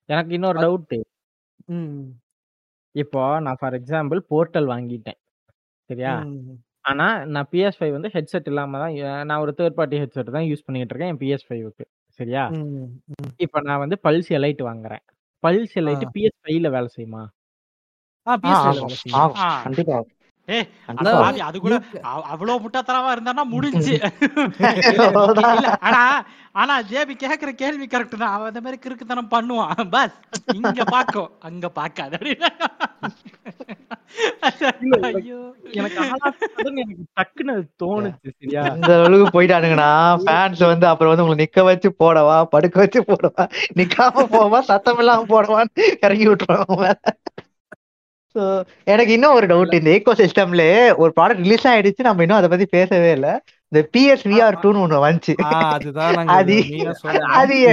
[0.09, 1.01] எனக்கு இன்னொரு அது- டவுட்
[1.67, 2.05] ம்,
[2.95, 5.21] இப்போ நான் ஃபார் எக்ஸாம்பிள் போர்ட்டல் வாங்கிட்டேன்.
[5.91, 6.13] சரியா?
[6.85, 8.95] ஆனா நான் பிஎஸ் ஃபைவ் வந்து ஹெட்செட் இல்லாம தான்
[9.27, 11.85] நான் ஒரு தேர்ட் பார்ட்டி ஹெட்செட் தான் யூஸ் பண்ணிட்டு இருக்கேன் என் பிஎஸ் ஃபைவ்க்கு
[12.19, 12.45] சரியா.
[13.37, 15.05] இப்போ நான் வந்து பல்ஸ் எலைட் வாங்குறேன்.
[15.45, 16.11] பல்ஸ் எலைட் ஆ.
[16.15, 17.23] பிஎஸ் ஃபைவ்ல வேலை செய்யுமா
[18.27, 19.19] ஆ ஆ, PS5 ல ஆகும், வேலை செய்யும்.
[19.21, 19.39] ஆகும்.
[19.39, 19.49] ஆ.
[19.65, 19.97] கண்டிப்பா
[21.45, 21.75] அது கூட
[22.33, 23.95] அவ்வளவு முட்டாத்தனமா இருந்தானா முடிஞ்சு.
[25.87, 26.03] ஆனா
[26.55, 28.35] ஆனா ஜேபி கேக்குற கேள்வி கரெக்ட் தான்.
[28.35, 29.63] அவன் அந்த மாதிரி கிறுக்குத்தனம் பண்ணுவான்.
[29.95, 30.19] பஸ்
[30.59, 32.19] இங்க பாக்கும் அங்க பாக்காது
[37.17, 38.63] டக்குன்னு தோணுச்சு சரியா?
[38.73, 39.91] இந்த அளவுக்கு போயிட்டானுங்கன்னா
[40.25, 43.45] ஃபேன்ஸ் வந்து அப்புறம் வந்து உங்களை நிக்க வச்சு போடவா படுக்க வச்சு போடவா
[43.81, 45.73] நிக்காம போவா சத்தம் இல்லாம போடவான்னு
[46.07, 46.89] இறங்கி விட்டுருவாங்க
[48.87, 50.63] எனக்கு இன்னும் ஒரு டவுட் இந்த ஈகோ சிஸ்டம்ல
[51.03, 53.29] ஒரு ப்ராடக்ட் ரிலீஸ் ஆயிடுச்சு நம்ம இன்னும் அதை பத்தி பேசவே இல்ல.
[53.73, 55.35] இந்த பிஎஸ் விஆர் டூன்னு ஒண்ணு வந்துச்சு.
[56.37, 56.57] அது
[57.35, 57.55] அது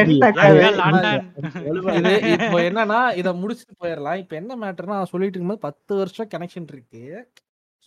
[2.36, 4.20] இப்போ என்னன்னா இத முடிச்சுட்டு போயிடலாம்.
[4.24, 7.04] இப்போ என்ன மேட்டர்னா நான் சொல்லிட்டு இருக்கும்போது பத்து வருஷம் கனெக்ஷன் இருக்கு.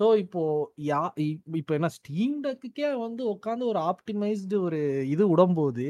[0.00, 0.40] ஸோ இப்போ
[0.86, 4.80] யா இப்- இப்போ என்ன ஸ்டீம் டெக்குக்கே வந்து உட்காந்து ஒரு ஆப்டிமைஸ்டு ஒரு
[5.14, 5.86] இது உடம்போது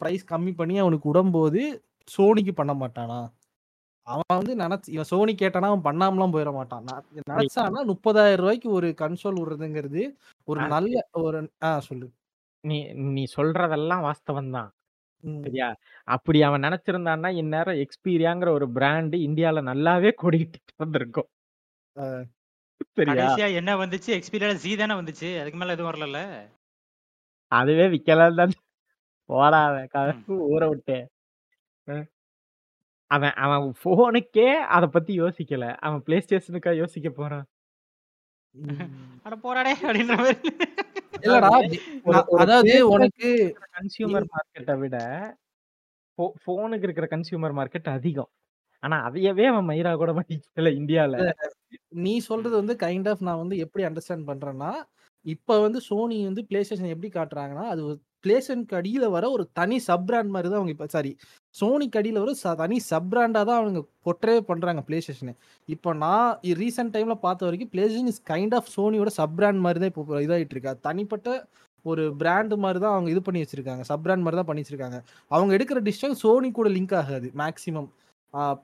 [0.00, 1.60] ப்ரைஸ் கம்மி பண்ணி அவனுக்கு உடம்போது
[2.08, 3.18] சோனிக்கு பண்ண மாட்டானா?
[4.08, 6.84] அவன் வந்து நினைச்சு இவன் சோனி கேட்டானா அவன் பண்ணாமலாம் போயிட மாட்டான்.
[6.88, 10.02] நான் நினைச்சானா முப்பதாயிரம் ரூபாய்க்கு ஒரு கன்சோல் விடுறதுங்கிறது
[10.48, 12.06] ஒரு நல்ல ஒரு ஆ சொல்லு.
[12.64, 12.78] நீ
[13.10, 14.70] நீ சொல்றதெல்லாம் வாஸ்தவம் தான்.
[15.42, 15.68] சரியா?
[16.08, 21.28] அப்படி அவன் நினைச்சிருந்தான்னா இந்நேரம் எக்ஸ்பீரியாங்கிற ஒரு பிராண்ட் இந்தியால நல்லாவே கொடிக்கிட்டு வந்திருக்கும்.
[21.96, 22.04] ஆ.
[22.98, 23.14] சரியா?
[23.14, 24.10] கடைசியா என்ன வந்துச்சு?
[24.18, 25.30] எக்ஸ்பீரியன்ஸ் ஜி தானே வந்துச்சு?
[25.42, 26.20] அதுக்கு மேல எதுவும் வரல
[27.52, 28.54] அதுவே விக்கலாம் தான்.
[29.28, 29.76] போடாத
[30.48, 30.96] ஊற விட்டு.
[33.10, 35.66] அவன் அவன் போனுக்கே அத பத்தி யோசிக்கல.
[35.78, 37.46] அவன் பிளே ஸ்டேஷனுக்கா யோசிக்க போறான்.
[39.26, 40.50] அட போறாடே அப்படின்ற மாதிரி.
[41.24, 41.50] இல்லடா
[42.38, 43.28] அதாவது உனக்கு
[43.76, 44.96] கன்சியூமர் மார்க்கெட்டை விட
[46.46, 48.30] போனுக்கு இருக்கிற கன்சியூமர் மார்க்கெட் அதிகம்.
[48.82, 51.14] ஆனா அதையவே அவன் மயிரா கூட மாட்டிக்கல இந்தியால.
[52.02, 54.72] நீ சொல்றது வந்து கைண்ட் ஆஃப் நான் வந்து எப்படி அண்டர்ஸ்டாண்ட் பண்றேன்னா
[55.26, 57.82] இப்ப வந்து சோனி வந்து பிளே ஸ்டேஷன் எப்படி காட்டுறாங்கன்னா அது
[58.24, 61.12] பிளேஸ்டேஷனுக்கு அடியில் வர ஒரு தனி சப் பிராண்ட் மாதிரி தான் அவங்க இப்போ சாரி
[61.54, 65.34] சோனிக்கு அடியில் வர ச- தனி சப் பிராண்டாக தான் அவங்க பொற்றே பண்ணுறாங்க பிளே ஸ்டேஷனு
[65.68, 66.28] இப்போ நான்
[66.60, 70.20] ரீசெண்ட் டைமில் பார்த்த வரைக்கும் play station is kind of சோனியோட சப் பிராண்ட் மாதிரி தான் இப்போ
[70.22, 71.28] இதாகிட்டு இருக்கு தனிப்பட்ட
[71.84, 73.82] ஒரு பிராண்ட் மாதிரி தான் அவங்க இது பண்ணி வச்சிருக்காங்க.
[73.88, 74.98] சப் பிராண்ட் மாதிரி தான் பண்ணி வச்சிருக்காங்க.
[75.30, 77.88] அவங்க எடுக்கிற டிசிஷன் சோனி கூட லிங்க் ஆகாது மேக்ஸிமம்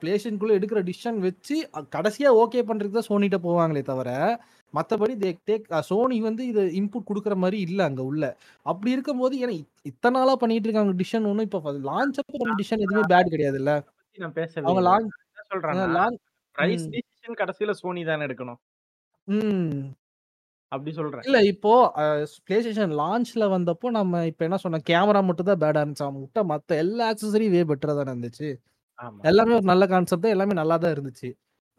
[0.01, 1.55] பிளேஷனுக்குள்ள எடுக்கிற டிசிஷன் வச்சு
[1.93, 4.09] கடைசியாக ஓகே பண்ணுறதுக்கு தான் சோனிகிட்ட போவாங்களே தவிர
[4.75, 8.23] மற்றபடி தே டேக் சோனி வந்து இது இன்புட் கொடுக்குற மாதிரி இல்லை அங்க உள்ள.
[8.65, 12.83] அப்படி இருக்கும்போது ஏன்னா இத்- இத்தனை நாளா பண்ணிட்டு இருக்காங்க டிசிஷன் ஒன்றும் இப்போ லான்ச் அப்போ பண்ண டிசிஷன்
[12.85, 13.73] எதுவுமே பேட் கிடையாது இல்ல
[14.17, 14.83] நான் பேசவே அவங்க.
[14.89, 15.13] லான்ச்
[15.51, 16.21] சொல்றேன்னா லான்ச்
[16.55, 16.91] பிரைஸ் ம்.
[16.95, 18.59] டிசிஷன் கடைசியில சோனி தானே எடுக்கணும்.
[19.27, 19.77] ம்.
[20.71, 21.25] அப்படி சொல்றேன்.
[21.27, 21.73] இல்ல இப்போ
[22.45, 26.41] பிளே ஸ்டேஷன் லான்ச்ல வந்தப்போ நம்ம இப்போ என்ன சொன்னோம் கேமரா மட்டும் தான் பேடா இருந்துச்சு அவங்க விட்ட
[26.49, 28.47] மத்த எல்லா ஆக்சசரி வே பெட்டரா தானே இருந்துச்சு.
[29.23, 31.29] எல்லாமே ஒரு நல்ல கான்செப்ட் எல்லாமே நல்லா தான் இருந்துச்சு.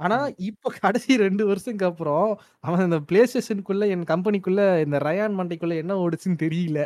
[0.00, 0.16] ஆனா
[0.48, 2.26] இப்போ கடைசி ரெண்டு வருஷத்துக்கு அப்புறம்
[2.64, 6.80] அவன் இந்த பிளே ஸ்டேஷனுக்குள்ள என் கம்பெனிக்குள்ள இந்த ரயான் மண்டைக்குள்ள என்ன ஓடுச்சுன்னு தெரியல.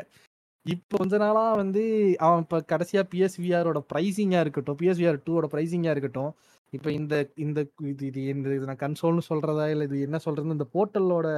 [0.66, 1.82] இப்போ கொஞ்ச நாளா வந்து
[2.26, 6.32] அவன் இப்ப கடைசியா பிஎஸ்விஆரோட பிரைசிங்கா இருக்கட்டும் பிஎஸ்விஆர் டூவோட பிரைசிங்கா இருக்கட்டும்
[6.72, 7.14] இப்போ இந்த
[7.44, 7.60] இந்த
[7.92, 11.28] இது இது இந்த இது நான் கன்சோல்னு சொல்றதா இல்ல இது என்ன சொல்றது இந்த போர்ட்டலோட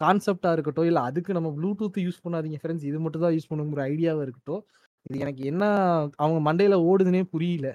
[0.00, 4.24] கான்செப்டா இருக்கட்டும் இல்ல அதுக்கு நம்ம ப்ளூடூத் யூஸ் பண்ணாதீங்க ஃப்ரெண்ட்ஸ் இது மட்டும் தான் யூஸ் பண்ணுங்கிற ஐடியாவா
[4.26, 4.62] இருக்கட்டும்
[5.06, 5.64] இது எனக்கு என்ன
[6.22, 7.68] அவங்க மண்டையில ஓடுதுன்னே புரியல.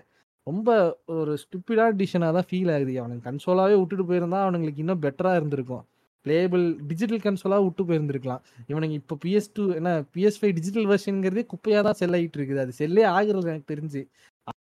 [0.48, 0.70] ரொம்ப
[1.18, 2.94] ஒரு ஸ்டூப்பிடான டிசிஷனாக தான் ஃபீல் ஆகுது.
[3.02, 5.84] அவனுக்கு கன்சோலாவே விட்டுட்டு போயிருந்தா அவனுங்களுக்கு இன்னும் பெட்டரா இருந்திருக்கும்.
[6.26, 8.42] பிளேபிள் டிஜிட்டல் கன்சோலாக விட்டு போயிருந்திருக்கலாம்.
[8.72, 12.62] இவனுங்க இப்போ பிஎஸ் டூ என்ன பிஎஸ் ஃபைவ் டிஜிட்டல் வெர்ஷனுங்கிறதே குப்பையாக தான் செல் ஆகிட்டு இருக்குது.
[12.66, 14.02] அது செல்லே ஆகுறது எனக்கு தெரிஞ்சு.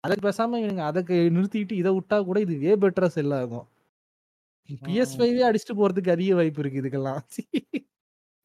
[0.05, 1.01] அதுக்கு பேசாம இவனுங்க அதை
[1.37, 3.65] நிறுத்திட்டு இதை விட்டா கூட இது வே பெட்டரா செல் ஆகும்.
[4.85, 7.21] பிஎஸ் ஃபைவே அடிச்சுட்டு போறதுக்கு அதிக வாய்ப்பு இருக்கு இதுக்கெல்லாம்.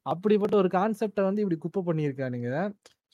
[0.05, 2.49] அப்படிப்பட்ட ஒரு கான்செப்டை வந்து இப்படி குப்பை பண்ணியிருக்கானுங்க.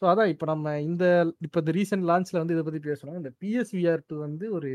[0.01, 1.03] ஸோ அதான் இப்போ நம்ம இந்த
[1.45, 4.69] இப்போ இந்த ரீசெண்ட் லான்ச்ல வந்து இதை பத்தி பேசணும் இந்த பிஎஸ்விஆர் டூ வந்து ஒரு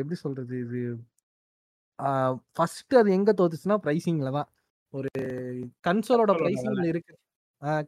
[0.00, 0.82] எப்படி சொல்றது இது?
[2.56, 4.48] ஃபர்ஸ்ட் அது எங்க தோத்துச்சுன்னா பிரைசிங்ல தான்.
[4.92, 5.10] ஒரு
[5.86, 7.14] கன்சோலோட பிரைசிங்ல இருக்கு.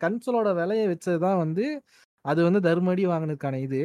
[0.04, 1.66] கன்சோலோட விலையை வச்சது தான் வந்து
[2.24, 3.80] அது வந்து தர்மடி வாங்கினதுக்கான இது.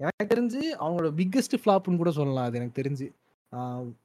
[0.00, 3.08] எனக்கு தெரிஞ்சு அவங்களோட பிக்கெஸ்ட் ஃபிளாப்னு கூட சொல்லலாம் அது எனக்கு தெரிஞ்சு.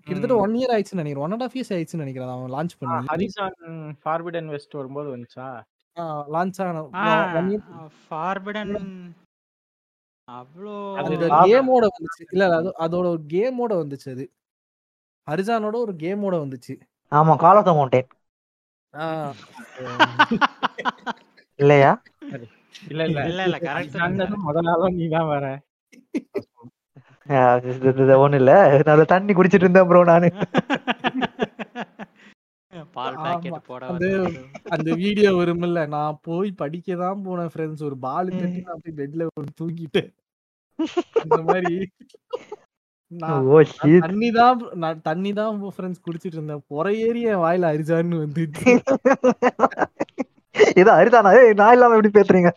[0.08, 0.36] கிட்டத்தட்ட.
[0.44, 1.26] ஒன் இயர் ஆயிடுச்சுன்னு நினைக்கிறேன்.
[1.28, 3.58] ஒன் அண்ட் ஆஃப் இயர்ஸ் ஆயிடுச்சுன்னு நினைக்கிறேன் அவன் லான்ச் பண்ணி ஹரிசான்
[4.04, 5.48] ஃபார்பிடன் வெஸ்ட் வரும்போது வந்துச்சா?
[6.34, 6.82] லான்ச் ஆன
[8.02, 8.76] ஃபார்பிடன்
[10.28, 11.46] அவ்வளோ அது அந்த ஆமா.
[11.46, 12.24] கேமோட வந்துச்சு.
[12.34, 14.26] இல்ல அது அதோட ஒரு கேமோட வந்துச்சு அது.
[15.28, 16.74] ஹரிசானோட ஒரு கேமோட வந்துச்சு.
[17.12, 18.08] ஆமா கால் ஆஃப் த மவுண்டேன்
[18.94, 19.34] ஆஹ்
[21.60, 21.92] இல்லையா?
[22.90, 23.20] இல்ல இல்ல.
[23.30, 25.46] இல்ல இல்ல கரெக்ட் அண்ணனும் முத நாளும் நீ தான் வர.
[28.24, 28.52] ஒண்ணு இல்ல.
[28.88, 30.28] நான் தண்ணி குடிச்சிட்டு இருந்தேன் ப்ரோ நானு.
[32.96, 33.16] பால்.
[33.24, 34.06] பாக்கெட் போட அந்த
[34.76, 35.82] அந்த வீடியோ வரும்ல.
[35.96, 39.28] நான் போய் படிக்க தான் போனேன் ஃப்ரெண்ட்ஸ் ஒரு பால் தட்டி நான் போய் பெட்ல
[41.24, 41.76] அந்த மாதிரி.
[43.12, 46.64] நான் ஓ நான் ஷீட் தண்ணி தான் நான் தண்ணி தான் ஃப்ரெண்ட்ஸ் குடிச்சிட்டு இருந்தேன்.
[46.72, 48.72] பொற ஏறி என் வாயில அரிஜான்னு வந்துச்சு
[50.80, 51.32] இது அரிதானா?
[51.40, 52.50] ஏய் நான் இல்லாம எப்படி பேசுறீங்க?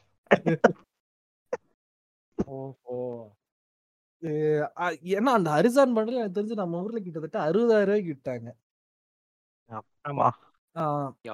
[2.57, 2.97] ஓஹோ.
[5.13, 8.49] ஏன்னா அந்த அரிசான் பண்டல் எனக்கு தெரிஞ்சு நம்ம ஊர்ல கிட்டத்தட்ட அறுபதாயிரம் ரூபாய்க்கு விட்டாங்க
[9.71, 10.29] ஆமா.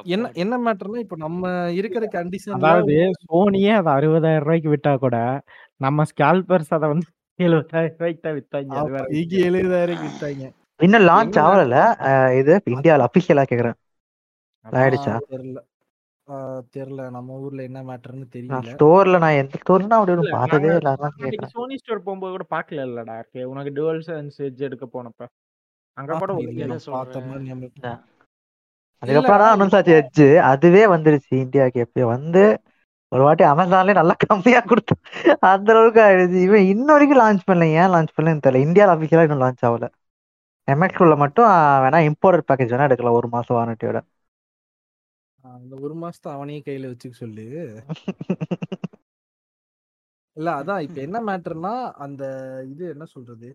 [0.08, 1.42] என்ன என்ன மேட்டர்னா இப்ப நம்ம
[1.78, 5.16] இருக்கிற கண்டிஷன்ல அதாவது சோனியே அதை அறுபதாயிரம் ரூபாய்க்கு விட்டா கூட
[5.80, 7.08] நம்ம ஸ்கால்பர்ஸ் அதை வந்து
[7.38, 8.72] எழுபதாயிரம் ரூபாய்க்கு தான் வித்தாங்க
[9.48, 10.44] எழுபதாயிரம் விட்டாங்க
[10.80, 11.76] இன்னும் லான்ச் ஆகல
[12.40, 13.76] இது இந்தியால அபிஷியலா கேக்குறேன்.
[14.66, 15.58] ஆயிடுச்சா தெரியல.
[16.28, 17.02] ஆஹ் தெரியல.
[17.10, 18.60] நம்ம ஊர்ல என்ன மேட்டர்னு தெரியல.
[18.70, 21.52] ஸ்டோர்ல நான் எந்த ஸ்டோர்னா அப்படி இல்ல, பார்த்ததே இல்ல அதான் அன்னைக்கு கேக்குறேன்.
[21.54, 23.16] சோனி ஸ்டோர் போகும்போது கூட பாக்கல இல்லடா
[23.52, 25.28] உனக்கு டுவல் சென்ஸ் எட்ஜ் எடுக்க போனப்ப.
[25.96, 26.76] அங்க கூட ஒரு இல்ல,
[29.02, 32.42] அதுக்கப்புறம் தான் அனௌன்ஸ் ஆச்சு அதுவே வந்துருச்சு இந்தியாவுக்கு எப்பயோ வந்து
[33.12, 34.94] ஒரு வாட்டி அமேசான்லயே நல்லா கம்மியா கொடுத்து
[35.50, 36.38] அந்த அளவுக்கு ஆயிடுச்சு.
[36.46, 37.68] இவன் இன்ன வரைக்கும் லான்ச் பண்ணல.
[37.78, 38.64] ஏன் லான்ச் பண்ணலன்னு தெரியல.
[38.66, 39.88] இந்தியால அபிஷியலா இன்னும் லான்ச் ஆகல.
[40.68, 41.48] எம்எக்ஸ் உள்ள மட்டும்
[41.84, 43.18] வேணா இம்போர்ட் பேக்கேஜ் வேணா எடுக்கலாம்.
[43.20, 44.00] ஒரு மாசம் வாரண்டியோட
[45.60, 47.46] இந்த ஒரு மாசத்தை அவனையே கையில வச்சுக்க சொல்லு.
[50.36, 51.72] இல்ல அதான் இப்ப என்ன மேட்டர்னா
[52.04, 52.22] அந்த
[52.68, 53.48] இது என்ன சொல்றது?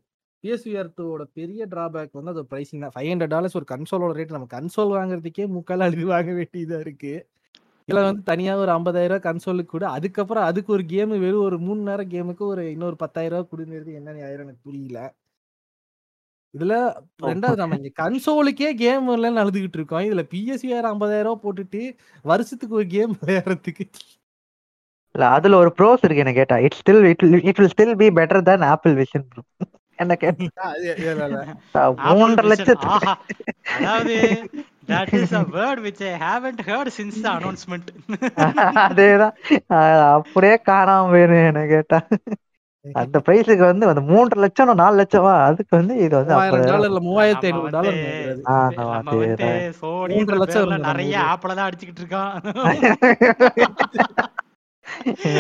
[0.43, 2.93] பிஎஸ்விஆர் டூவோட பெரிய டிராபேக் வந்து அது பிரைசிங் தான்.
[2.95, 7.13] ஃபைவ் ஹண்ட்ரட் டாலர்ஸ் ஒரு கன்சோலோட ரேட் நம்ம கன்சோல் வாங்குறதுக்கே முக்கால் அழுது வாங்க வேண்டியதா இருக்கு.
[7.89, 11.81] இதுல வந்து தனியா ஒரு ஐம்பதாயிரம் ரூபாய் கன்சோலுக்கு கூட அதுக்கப்புறம் அதுக்கு ஒரு கேம் வெறும் ஒரு மூணு
[11.87, 14.99] நேரம் கேமுக்கு ஒரு இன்னொரு பத்தாயிரம் ரூபாய் கொடுங்கிறது என்ன ஆயிரம் எனக்கு புரியல.
[16.53, 16.75] இதுல
[17.29, 20.05] ரெண்டாவது நம்ம இங்க கன்சோலுக்கே கேம் இல்லைன்னு அழுதுகிட்டு இருக்கோம்.
[20.07, 21.81] இதுல பிஎஸ்விஆர் ஐம்பதாயிரம் ரூபாய் போட்டுட்டு
[22.25, 23.85] வருஷத்துக்கு ஒரு கேம் விளையாடுறதுக்கு.
[25.15, 26.57] இல்ல அதுல ஒரு ப்ரோஸ் இருக்கு என்ன கேட்டா.
[26.67, 29.43] It still it it will still be better than Apple Vision Pro
[29.99, 30.65] என்ன கேட்டா.
[32.09, 32.55] மூன்றரை
[32.89, 33.13] ஆஹா.
[33.77, 34.15] அதாவது
[34.89, 37.87] that is a word which I haven't heard since the announcement.
[38.85, 39.35] அதேதான்.
[39.73, 41.99] அஹ் அப்படியே காணாம போயிரு என்ன கேட்டா.
[42.95, 45.33] அந்த பிரைஸுக்கு வந்து அந்த மூன்றரை லட்சம் நாலு லட்சமா?
[45.47, 46.33] அதுக்கு வந்து இது வந்து
[47.07, 47.97] மூவாயிரத்தி ஐநூறு டாலர்
[50.37, 52.33] லட்சம் நிறைய ஆப்பிள தான் அடிச்சுக்கிட்டு இருக்கான்.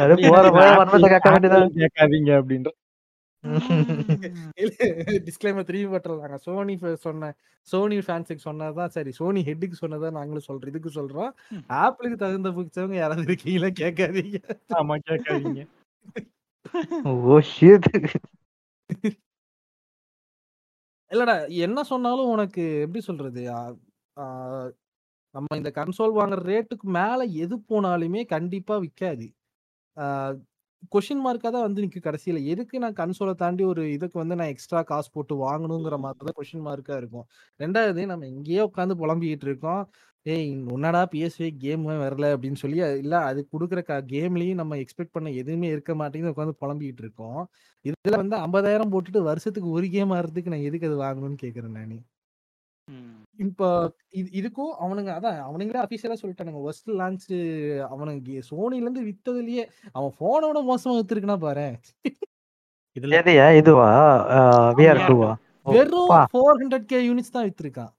[0.03, 2.69] அது போற போற வன்மத்தை கேட்க வேண்டியதா கேட்காதீங்க அப்படின்ற
[5.27, 6.73] டிஸ்க்ளைமர் திரும்பி பட்டுறாங்க சோனி
[7.05, 7.29] சொன்ன
[7.67, 9.11] சோனி ஃபேன்ஸுக்கு சொன்னதான் சரி.
[9.11, 10.71] சோனி ஹெட்டுக்கு சொன்னதான் நாங்களும் சொல்றோம்.
[10.71, 11.31] இதுக்கு சொல்றோம்.
[11.81, 13.69] ஆப்பிளுக்கு தகுந்த புடிச்சவங்க யாராவது இருக்கீங்களா?
[13.81, 14.39] கேட்காதீங்க.
[14.79, 15.63] ஆமா கேட்காதீங்க.
[17.29, 17.87] ஓ ஷிட்
[21.11, 23.43] இல்லடா என்ன சொன்னாலும் உனக்கு எப்படி சொல்றது?
[25.35, 29.27] நம்ம இந்த கன்சோல் வாங்குற ரேட்டுக்கு மேல எது போனாலுமே கண்டிப்பா விற்காது
[30.91, 32.39] கொஷின் மார்க்காக தான் வந்து நிற்கும் கடைசியில்.
[32.53, 36.65] எதுக்கு நான் கன்சோலை தாண்டி ஒரு இதுக்கு வந்து நான் எக்ஸ்ட்ரா காசு போட்டு வாங்கணுங்கிற மாதிரி தான் கொஷின்
[36.67, 37.25] மார்க்காக இருக்கும்.
[37.59, 39.81] ரெண்டாவது நம்ம இங்கேயே உட்காந்து புலம்பிக்கிட்டு இருக்கோம்.
[40.25, 40.45] ஏய்
[40.75, 42.25] உன்னடா பிஎஸ்வி கேம் வரல?
[42.35, 46.33] அப்படின்னு சொல்லி இல்லை அது கொடுக்குற க கேம்லேயும் நம்ம எக்ஸ்பெக்ட் பண்ண எதுவுமே இருக்க மாட்டேங்குது.
[46.35, 47.41] உட்காந்து புலம்பிக்கிட்டு இருக்கோம்.
[47.85, 51.97] இதில் வந்து ஐம்பதாயிரம் போட்டுட்டு வருஷத்துக்கு ஒரு கேம் ஆடுறதுக்கு நான் எதுக்கு அது வாங்கணும்னு கேட்குறேன் நான்.
[53.45, 53.67] இப்போ
[54.19, 56.61] இது இதுக்கும் அவனுங்க அதான் அவனுங்களே அபிஷியலா சொல்லிட்டானுங்க.
[56.63, 57.27] ஃபர்ஸ்ட் லான்ச்
[57.93, 61.67] அவனுங்க சோனில இருந்து வித்ததுலயே அவன் போனோட மோசமா வித்துருக்குன்னா பாரு.
[62.97, 63.87] இதுல எதையா இதுவா?
[64.79, 65.31] விஆர் டூவா
[65.77, 67.91] வெறும் ஃபோர் ஹண்ட்ரட் கே யூனிட்ஸ் தான் வித்துருக்கான்.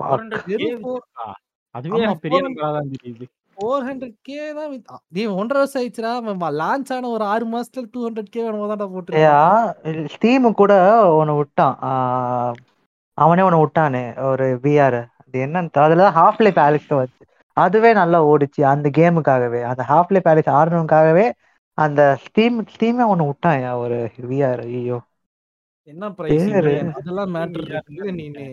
[0.00, 1.28] 400K வெறும் four- வித்துருக்கா?
[1.74, 3.26] அதுவே பெரிய 400 நம்பரா தான் தெரியுது.
[3.56, 4.72] ஃபோர் ஹண்ட்ரட் கே தான்
[5.08, 6.10] நீ ஒன்றரை வருஷம் ஆயிடுச்சுடா.
[6.62, 10.06] லான்ச் ஆன ஒரு ஆறு மாசத்துல டூ ஹண்ட்ரட் கே வேணும் தான்டா போட்டுருக்கான்.
[10.14, 10.72] ஸ்டீம் கூட
[11.20, 11.76] ஒன்னு விட்டான்.
[11.90, 12.52] ஆஹ்
[13.18, 15.70] அவனே ஒன்னு விட்டானே ஒரு விஆர் அது என்னன்னு.
[15.78, 17.22] அதுல ஹாஃப் லைஃப் ஆலிக்ஸ் வச்சு
[17.56, 21.26] அதுவே நல்லா ஓடிச்சு அந்த கேமுக்காகவே அந்த ஹாஃப் லைஃப் ஆலிக்ஸ் ஆடணுக்காகவே
[21.78, 23.98] அந்த ஸ்டீம் ஸ்டீமே ஒன்னு விட்டான் ஒரு
[24.30, 24.98] விஆர் ஐயோ.
[25.88, 26.72] என்ன பிரைஸ் பேரு.
[26.98, 27.66] அதெல்லாம் மேட்டர்
[28.18, 28.48] நீ மேபி?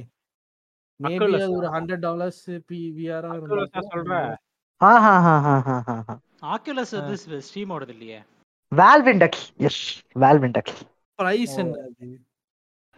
[1.57, 4.13] ஒரு ஹண்ட்ரட் டாலர்ஸ் பி விஆரா Oculus ஆ சொல்ற?
[6.53, 7.15] ஆக்குலஸ் வந்து
[7.47, 8.19] ஸ்ட்ரீம் ஓடுது இல்லையே?
[8.71, 9.81] வேல்விண்டெக்ஸ் எஸ்
[10.19, 10.79] வேல்விண்டெக்ஸ்
[11.19, 11.75] பிரைஸ் என்ன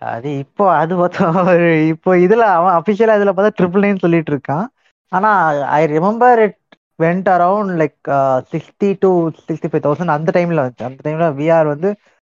[0.02, 1.28] அது இப்போ அது பார்த்தா
[1.88, 4.66] இப்போ இதுல அவன் அபிஷியலா இதுல பார்த்தா ட்ரிபிள் நைன் சொல்லிட்டு இருக்கான்.
[5.12, 5.30] ஆனா
[5.78, 6.58] I remember it
[7.00, 7.98] went around like
[8.52, 9.10] sixty to
[9.48, 11.90] sixty five thousand அந்த டைம்ல வந்துச்சு அந்த டைம்ல விஆர் வந்து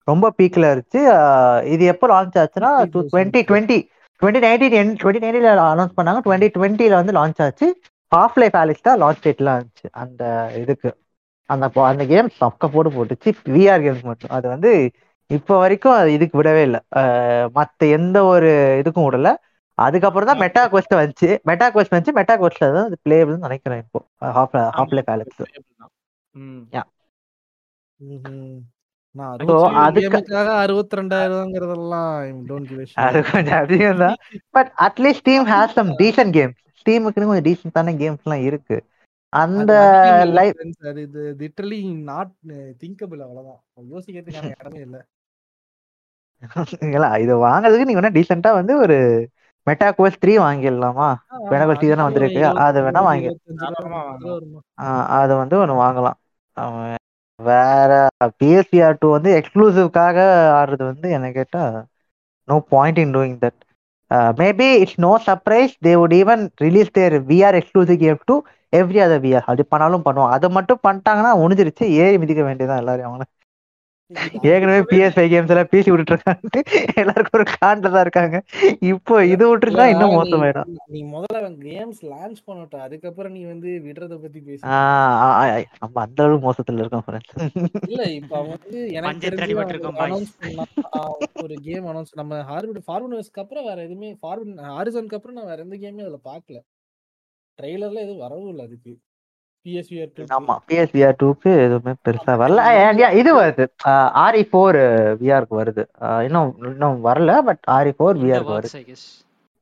[0.07, 1.01] ரொம்ப பீக்ல இருந்துச்சு.
[1.17, 3.09] அஹ் இது எப்போ லான்ச் ஆச்சுன்னா 50,000.
[3.13, 3.77] Twenty twenty
[4.21, 6.19] twenty nineteen twenty நைன்டீன்ல announce பண்ணாங்க.
[6.27, 7.67] டுவெண்ட்டி டுவெண்ட்டில வந்து லான்ச் ஆச்சு.
[8.11, 10.23] ஹாஃப் லைஃப் ஆலிக்ஸ் தான் லான்ச் டேட்ல இருந்துச்சு அந்த
[10.61, 10.89] இதுக்கு.
[11.49, 13.29] அந்த அந்த கேம் பக்க போட்டு போட்டுச்சு.
[13.55, 14.29] விஆர் கேம்ஸ் மட்டும்.
[14.29, 14.71] அது வந்து
[15.29, 16.79] இப்போ வரைக்கும் அது இதுக்கு விடவே இல்லை.
[17.51, 18.49] மற்ற எந்த ஒரு
[18.81, 19.29] இதுக்கும் விடல.
[19.77, 21.29] அதுக்கப்புறம் தான் மெட்டா கொஸ்ட் வந்துச்சு.
[21.43, 22.17] மெட்டா கொஸ்ட் வந்துச்சு.
[22.19, 23.99] மெட்டா கொஸ்ட் தான் அது பிளேபிள்னு நினைக்கிறேன் இப்போ.
[24.37, 25.41] ஹாஃப் ஹாஃப் லைஃப் ஆலிக்ஸ்
[26.35, 26.63] ம்.
[27.99, 28.55] ம்ஹும்.
[29.15, 30.15] நான் So, அறுபத்தி கிவ்
[33.03, 34.17] அது கொஞ்சம் அதிகம் தான்.
[34.55, 38.77] But at least team has some decent games டீமுக்குன்னு கொஞ்சம் டீசென்டான கேம்ஸ் எல்லாம் இருக்கு.
[39.33, 39.73] அந்த
[40.37, 40.53] லைவ்
[40.89, 41.79] அது இது லிட்டரலி
[42.09, 42.33] நாட்
[42.79, 43.61] திங்கபிள் அவ்வளவுதான்.
[43.91, 44.97] யோசிக்கிறதுக்கான இடமே இல்ல.
[47.19, 48.97] இது வாங்குறதுக்கு நீங்க வேணா டீசெண்டா வந்து ஒரு
[49.67, 51.07] மெட்டா கோஸ் த்ரீ வாங்கிடலாமா
[51.51, 52.33] Meta Quest தானே வந்திருக்கு,
[52.65, 53.31] அது வேணா வாங்கி-
[55.17, 56.17] அது வந்து ஒன்று வாங்கலாம்.
[57.39, 57.91] வேற
[58.39, 60.17] பிஎஸ்பிஆர் டூ வந்து எக்ஸ்க்ளூசிவ்காக
[60.59, 61.63] ஆடுறது வந்து என்ன கேட்டா
[62.47, 63.59] no point in doing that
[64.37, 68.35] maybe it's no surprise they would even release their VR exclusive game to
[68.73, 70.29] every other VR அது பண்ணாலும் பண்ணுவாங்க.
[70.29, 71.85] அதை மட்டும் பண்ணிட்டாங்கன்னா முடிஞ்சிருச்சு.
[72.03, 73.25] ஏறி மிதிக்க வேண்டியதான் எல்லாரும் அவங்கள.
[74.41, 78.43] ஏற்கனவே பிஎஸ் ஃபைவ் கேம்ஸ் எல்லாம் பேசி விட்டுட்டு இருக்காங்க எல்லாருக்கும் ஒரு காண்டில் தான் இருக்காங்க.
[78.79, 80.75] இப்போ இது விட்டுருந்தா இன்னும் மோசமாயிடும்.
[80.85, 82.79] நீ முதல்ல கேம்ஸ் லான்ச் பண்ணட்டும்.
[82.79, 84.67] அதுக்கப்புறம் நீ வந்து விடுறத பத்தி பேசு.
[84.67, 87.03] ஆஹ் ஆ- ஆ- நம்ம அந்த அளவுக்கு மோசத்துல இருக்கோம்.
[87.87, 89.55] இல்ல இப்ப வந்து எனக்கு
[91.41, 95.75] ஒரு கேம் அனௌன்ஸ் நம்ம ஹார்வர்ட் ஃபார்வர்டுக்கு அப்புறம் வேற எதுவுமே ஃபார்வர்ட் ஹாரிசனுக்கு அப்புறம் நான் வேற எந்த
[95.75, 96.59] கேமே அதுல பார்க்கல.
[97.61, 98.97] ட்ரெய்லர்ல எதுவும் வரவும் இல்லை அதுக்கு.
[100.37, 102.61] ஆமா பிஎஸ்விஆர் டூக்கு எதுவுமே பெருசா வரல.
[103.21, 103.65] இது வருது.
[104.25, 104.77] ஆர்இ ஃபோர்
[105.21, 105.83] விஆருக்கு வருது.
[106.27, 108.79] இன்னும் இன்னும் வரல பட் ஆர்இ ஃபோர் விஆருக்கு வருது.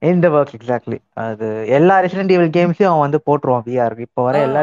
[0.02, 4.62] இந்த ஒர்க் எக்ஸாக்ட்லி அது எல்லா ரெசிடென்ட் ஈவல் கேம்ஸையும் அவன் வந்து போட்டுருவான் விஆருக்கு இப்போ வர எல்லா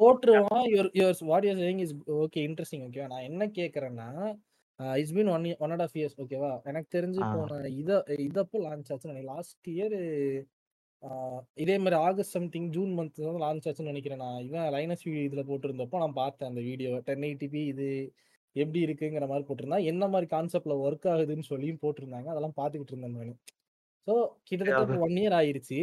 [0.00, 0.66] போட்டுருவான்.
[0.72, 1.94] Your your what you're saying is
[2.24, 4.08] okay interesting ஓகேவா நான் என்ன கேக்குறேன்னா
[4.98, 7.20] it's been one one and half years ஓகேவா எனக்கு தெரிஞ்சு.
[7.34, 7.50] போன
[7.80, 7.90] இத
[8.26, 9.96] இதப்போ லான்ச் ஆச்சு லாஸ்ட் இயர்
[11.54, 14.40] இதே மாதிரி ஆகஸ்ட் சம்திங் ஜூன் மந்த் தான் லான்ச் ஆச்சுன்னு நினைக்கிறேன் நான்.
[14.40, 17.88] இவன் லைனஸ் இதுல போட்டிருந்தப்போ நான் பார்த்தேன் அந்த வீடியோ டென் எயிட்டிபி இது
[18.56, 22.28] எப்படி இருக்குங்கிற மாதிரி போட்டிருந்தான் என்ன மாதிரி கான்செப்ட்ல ஒர்க் ஆகுதுன்னு சொல்லியும் போட்டிருந்தாங்க.
[22.28, 23.38] அதெல்லாம் பார்த்துக்கிட்டு இருந்தேன் நான்.
[24.06, 25.78] ஸோ கிட்டத்தட்ட ஒன் இயர் ஆயிருச்சு.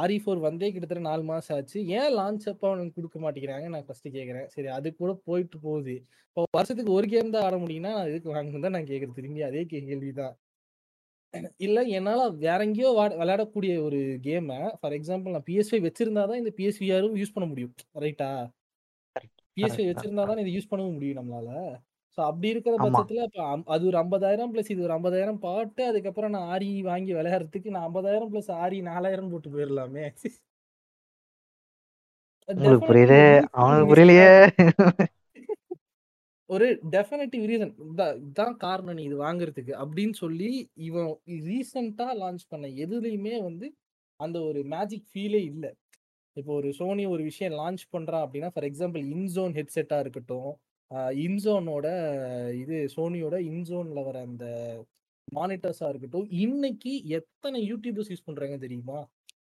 [0.00, 1.78] ஆரி ஃபோர் வந்தே கிட்டத்தட்ட நாலு மாசம் ஆச்சு.
[1.98, 5.94] ஏன் லான்ச் அப்போ அவனுக்கு கொடுக்க மாட்டேங்கிறாங்க நான் ஃபர்ஸ்ட் கேட்குறேன் சரி அது கூட போயிட்டு போகுது.
[6.28, 9.62] இப்போ வருஷத்துக்கு ஒரு கேம் தான் ஆட முடியும்னா நான் எதுக்கு வாங்கணும் தான் நான் கேட்குறது திரும்பி அதே
[9.64, 10.34] கே- கேள்விதான்.
[11.64, 12.90] இல்ல என்னால வேற எங்கேயோ
[13.20, 17.72] விளையாடக்கூடிய ஒரு கேமை ஃபார் எக்ஸாம்பிள் நான் பிஎஸ்ஐ வச்சிருந்தா தான் இந்த பிஎஸ்விஆரும் யூஸ் பண்ண முடியும்.
[18.04, 18.28] ரைட்டா
[19.56, 19.82] பிஎஸ்ஐ.
[19.90, 21.50] வச்சிருந்தா தான் இதை யூஸ் பண்ணவும் முடியும் நம்மளால.
[22.18, 22.74] ஸோ அப்படி இருக்கிற.
[22.84, 23.44] பட்சத்துல இப்போ
[23.74, 28.30] அது ஒரு ஐம்பதாயிரம் ப்ளஸ் இது ஒரு ஐம்பதாயிரம் பாட்டு அதுக்கப்புறம் நான் ஆரி வாங்கி விளையாடுறதுக்கு நான் ஐம்பதாயிரம்
[28.32, 30.04] ப்ளஸ் ஆரி நாலாயிரம் போட்டு போயிடலாமே
[32.82, 33.18] புரியுது?
[33.54, 34.30] அவனுக்கு புரியலையே.
[36.50, 37.72] ஒரு டெஃபினட்டிவ் ரீசன்
[38.28, 39.72] இதான் காரணம் நீ இது வாங்குறதுக்கு.
[39.82, 40.50] அப்படின்னு சொல்லி
[40.88, 41.10] இவன்
[41.46, 43.66] ரீசெண்டா லான்ச் பண்ண எதுலையுமே வந்து
[44.20, 45.70] அந்த ஒரு மேஜிக் ஃபீலே இல்லை.
[46.36, 50.50] இப்போ ஒரு சோனி ஒரு விஷயம் லான்ச் பண்றான் அப்படின்னா ஃபார் எக்ஸாம்பிள் இன்சோன் ஹெட்செட்டா இருக்கட்டும்
[51.26, 51.86] இன்சோனோட
[52.62, 54.46] இது சோனியோட இன்சோன்ல வர அந்த
[55.28, 58.98] மானிட்டர்ஸா இருக்கட்டும் இன்னைக்கு எத்தனை யூடியூபர்ஸ் யூஸ் பண்றாங்க தெரியுமா?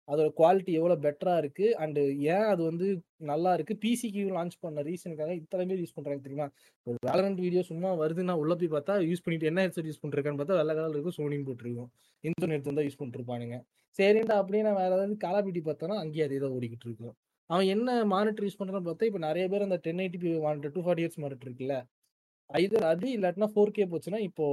[0.09, 2.03] அதோட குவாலிட்டி எவ்வளோ பெட்டராக இருக்குது அண்டு
[2.35, 2.87] ஏன் அது வந்து
[3.31, 6.47] நல்லா இருக்குது பிசிக்கு லான்ச் பண்ண ரீசனுக்காக இத்தனை பேர் யூஸ் பண்ணுறாங்க தெரியுமா?
[6.87, 10.59] ஒரு வேலரண்ட் வீடியோ சும்மா வருதுன்னா உள்ள போய் பார்த்தா யூஸ் பண்ணிட்டு என்ன ஹெட்செட் யூஸ் பண்ணிருக்கான்னு பார்த்தா
[10.61, 11.91] வெள்ளை கலர் இருக்கும் சோனின்னு போட்டிருக்கும்.
[12.25, 13.59] இன்டர்நெட் தான் யூஸ் பண்ணிருப்பானுங்க
[13.99, 17.15] சரிண்டா அப்படியே நான் வேற ஏதாவது காலாபிட்டி பார்த்தோன்னா அங்கேயே அதே தான் ஓடிக்கிட்டு இருக்கும்.
[17.51, 21.03] அவன் என்ன மானிட்டர் யூஸ் பண்ணுறான்னு பார்த்தா இப்போ நிறைய பேர் அந்த ten eighty monitor two forty
[21.05, 21.77] years monitor இருக்குல்ல
[22.51, 24.45] ஐதர் அது இல்லாட்டினா ஃபோர் கே போச்சுன்னா இப்போ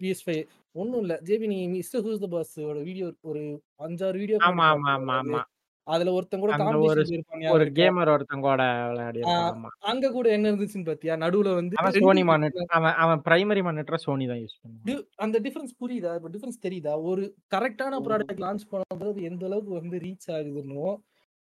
[0.00, 0.42] பிஎஸ் ஃபைவ்
[0.74, 1.16] ஒன்றும் இல்லை.
[1.26, 3.42] ஜேபி நீ மிஸ்டர் ஹூஸ் த பஸ்ஸோட வீடியோ ஒரு
[3.86, 5.40] அஞ்சாறு வீடியோ ஆமா ஆமா ஆமா ஆமா.
[5.86, 9.70] அதுல ஒருத்தன் கூட காம்படிஷன் ஒரு கேமர் ஒருத்தங்கோட விளையாடி ஆமா.
[9.90, 11.14] அங்க கூட என்ன இருந்துச்சுன்னு பாத்தியா?
[11.22, 15.02] நடுவுல வந்து அவன் சோனி மானிட்டர் அவன் அவன் பிரைமரி மானிட்டர் சோனி தான் யூஸ் பண்ணுவான்.
[15.18, 16.12] அந்த டிஃபரன்ஸ் புரியுதா?
[16.18, 16.94] இப்போ டிஃபரன்ஸ் தெரியுதா?
[17.10, 20.86] ஒரு கரெக்டான ப்ராடக்ட் லான்ச் பண்ணும்போது எந்த அளவுக்கு வந்து ரீச் ஆகுதுன்னோ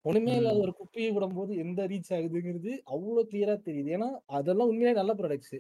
[0.06, 0.58] ஒண்ணுமே இல்லாத.
[0.66, 3.90] ஒரு குப்பையை விடும்போது எந்த ரீச் ஆகுதுங்கிறது அவ்வளோ கிளியரா தெரியுது.
[3.98, 4.08] ஏன்னா
[4.38, 5.58] அதெல்லாம் உண்மையிலே நல்ல ப்ராடக்ட்ஸ்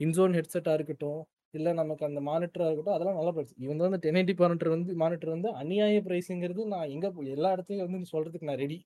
[0.00, 1.20] இன்சோன் ஹெட்செட்டா இருக்கட்டும்
[1.54, 5.34] இல்ல நமக்கு அந்த மானிட்டரா இருக்கட்டும் அதெல்லாம் நல்ல ப்ராடக்ட்ஸ் இவங்க வந்து டென் எயிட்டி மானிட்டர் வந்து மானிட்டர்
[5.34, 7.06] வந்து அநியாய பிரைஸுங்கிறது நான் எங்க
[7.36, 8.78] எல்லா இடத்துலயும் வந்து சொல்றதுக்கு நான் ரெடி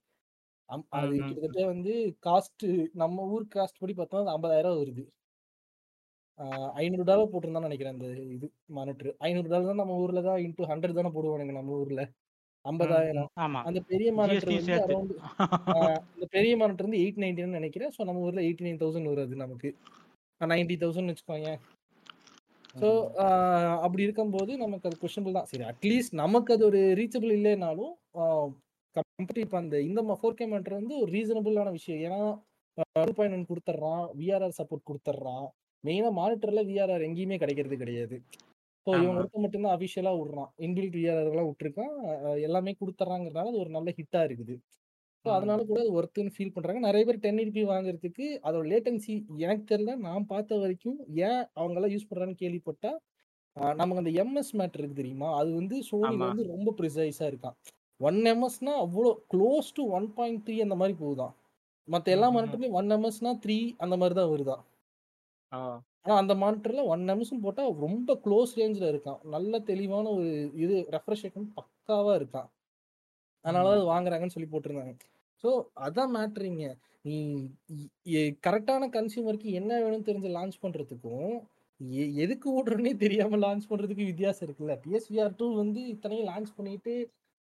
[0.95, 1.13] அது.
[1.19, 1.93] கிட்டத்தட்ட வந்து
[2.25, 2.65] காஸ்ட்
[3.01, 5.03] நம்ம ஊர் காஸ்ட் படி பார்த்தா அது ஐம்பதாயிரம் வருது.
[6.81, 8.47] ஐநூறு டாலர் போட்டிருந்தான்னு நினைக்கிறேன் அந்த இது
[8.77, 12.03] மானிட்டர் ஐநூறு டாலர் தான் நம்ம ஊர்ல தான் இன்டூ ஹண்ட்ரட் தானே போடுவானுங்க நம்ம ஊர்ல.
[12.65, 13.27] ஐம்பதாயிரம்.
[13.67, 14.93] அந்த பெரிய மானிட்டர் வந்து சேர்த்து.
[14.93, 15.13] அரௌண்ட்
[16.15, 17.91] அந்த பெரிய மானிட்டர் வந்து எயிட் நைன்டின்னு நினைக்கிறேன்.
[17.95, 19.69] ஸோ நம்ம ஊர்ல எயிட்டி நைன் தௌசண்ட் வருது நமக்கு.
[20.41, 21.51] நைன்டி தௌசண்ட் வச்சுக்கோங்க
[22.81, 22.89] ஸோ
[23.85, 25.47] அப்படி இருக்கும்போது நமக்கு அது கொஷனில் தான்.
[25.51, 27.93] சரி அட்லீஸ்ட் நமக்கு அது ஒரு ரீச்சபிள் இல்லைனாலும்
[28.95, 32.01] கம்பெனி இப்போ அந்த இந்த ஃபோர் கே மானிட்டர் வந்து ஒரு ரீசனபிளான விஷயம்.
[32.07, 32.19] ஏன்னா
[33.07, 35.47] டூ பாயிண்ட் ஒன் கொடுத்துட்றான் விஆர்ஆர் சப்போர்ட் கொடுத்துட்றான்
[35.83, 38.15] மெயினாக மானிட்டரில் விஆர்ஆர் எங்கேயுமே கிடைக்கிறது கிடையாது.
[38.89, 40.51] ஸோ இவன் ஒருத்த மட்டும்தான் அஃபிஷியலாக விட்றான்.
[40.65, 41.93] இன்பில்ட் விஆர்ஆர்லாம் விட்டுருக்கான்.
[42.47, 44.55] எல்லாமே கொடுத்துட்றாங்கிறதுனால அது ஒரு நல்ல ஹிட்டாக இருக்குது.
[45.25, 45.29] ஸோ.
[45.35, 49.13] அதனால கூட அது ஒர்த்துன்னு ஃபீல் பண்ணுறாங்க நிறைய பேர் டென் எயிட்டி வாங்குறதுக்கு அதோட லேட்டன்சி
[49.43, 49.95] எனக்கு தெரியல.
[50.05, 52.91] நான் பார்த்த வரைக்கும் ஏன் அவங்கெல்லாம் யூஸ் பண்ணுறான்னு கேள்விப்பட்டா
[53.75, 55.29] நமக்கு அந்த எம்எஸ் மேட்டர் இருக்கு தெரியுமா?
[55.39, 56.25] அது வந்து ஆமா.
[56.25, 57.55] வந்து ரொம்ப ப்ரிசைஸாக இருக்கான்.
[57.99, 61.33] ஒன் எம்எஸ்னா அவ்வளோ close to one point three அந்த மாதிரி போகுதான்.
[61.87, 62.37] மற்ற எல்லா ம், ம், ம்.
[62.37, 64.63] மானிட்டர்லையும் ஒன் எம்எஸ்னா த்ரீ அந்த மாதிரி தான் வருதான்
[66.05, 69.23] ஆனால் அந்த மானிட்டரில் ஒன் எம்எஸ்ன்னு போட்டால் ரொம்ப க்ளோஸ் ரேஞ்சில் இருக்கான்.
[69.25, 72.49] நல்ல தெளிவான ஒரு இது ரெஃப்ரெஷ் பக்காவாக இருக்கான்.
[73.45, 73.69] அதனால.
[73.71, 74.93] அது வாங்குறாங்கன்னு சொல்லி போட்டிருந்தாங்க.
[75.43, 76.63] ஸோ அதான் மேட்ரிங்க
[77.01, 77.17] நீ
[78.47, 81.37] கரெக்டான கன்சியூமருக்கு என்ன வேணும்னு தெரிஞ்சு லான்ச் பண்ணுறதுக்கும்
[81.79, 84.73] எ- எதுக்கு ஓடுறோன்னே தெரியாம லான்ச் பண்றதுக்கு வித்தியாசம் இருக்குல்ல.
[84.83, 86.93] பிஎஸ்விஆர் டூ வந்து இத்தனையும் லான்ச் பண்ணிட்டு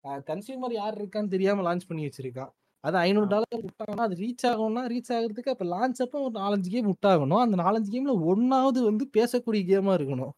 [0.04, 2.52] கன்சியூமர் யார் இருக்கான்னு தெரியாம லான்ச் பண்ணி வச்சிருக்கான்.
[2.84, 6.86] அது ஐநூறு டாலர் விட்டாங்கன்னா அது ரீச் ஆகும்னா ரீச் ஆகுறதுக்கு அப்ப லான்ச் அப்போ ஒரு நாலஞ்சு கேம்
[6.90, 10.32] விட்டாகணும் அந்த நாலஞ்சு கேம்ல ஒன்னாவது வந்து பேசக்கூடிய கேமா இருக்கணும்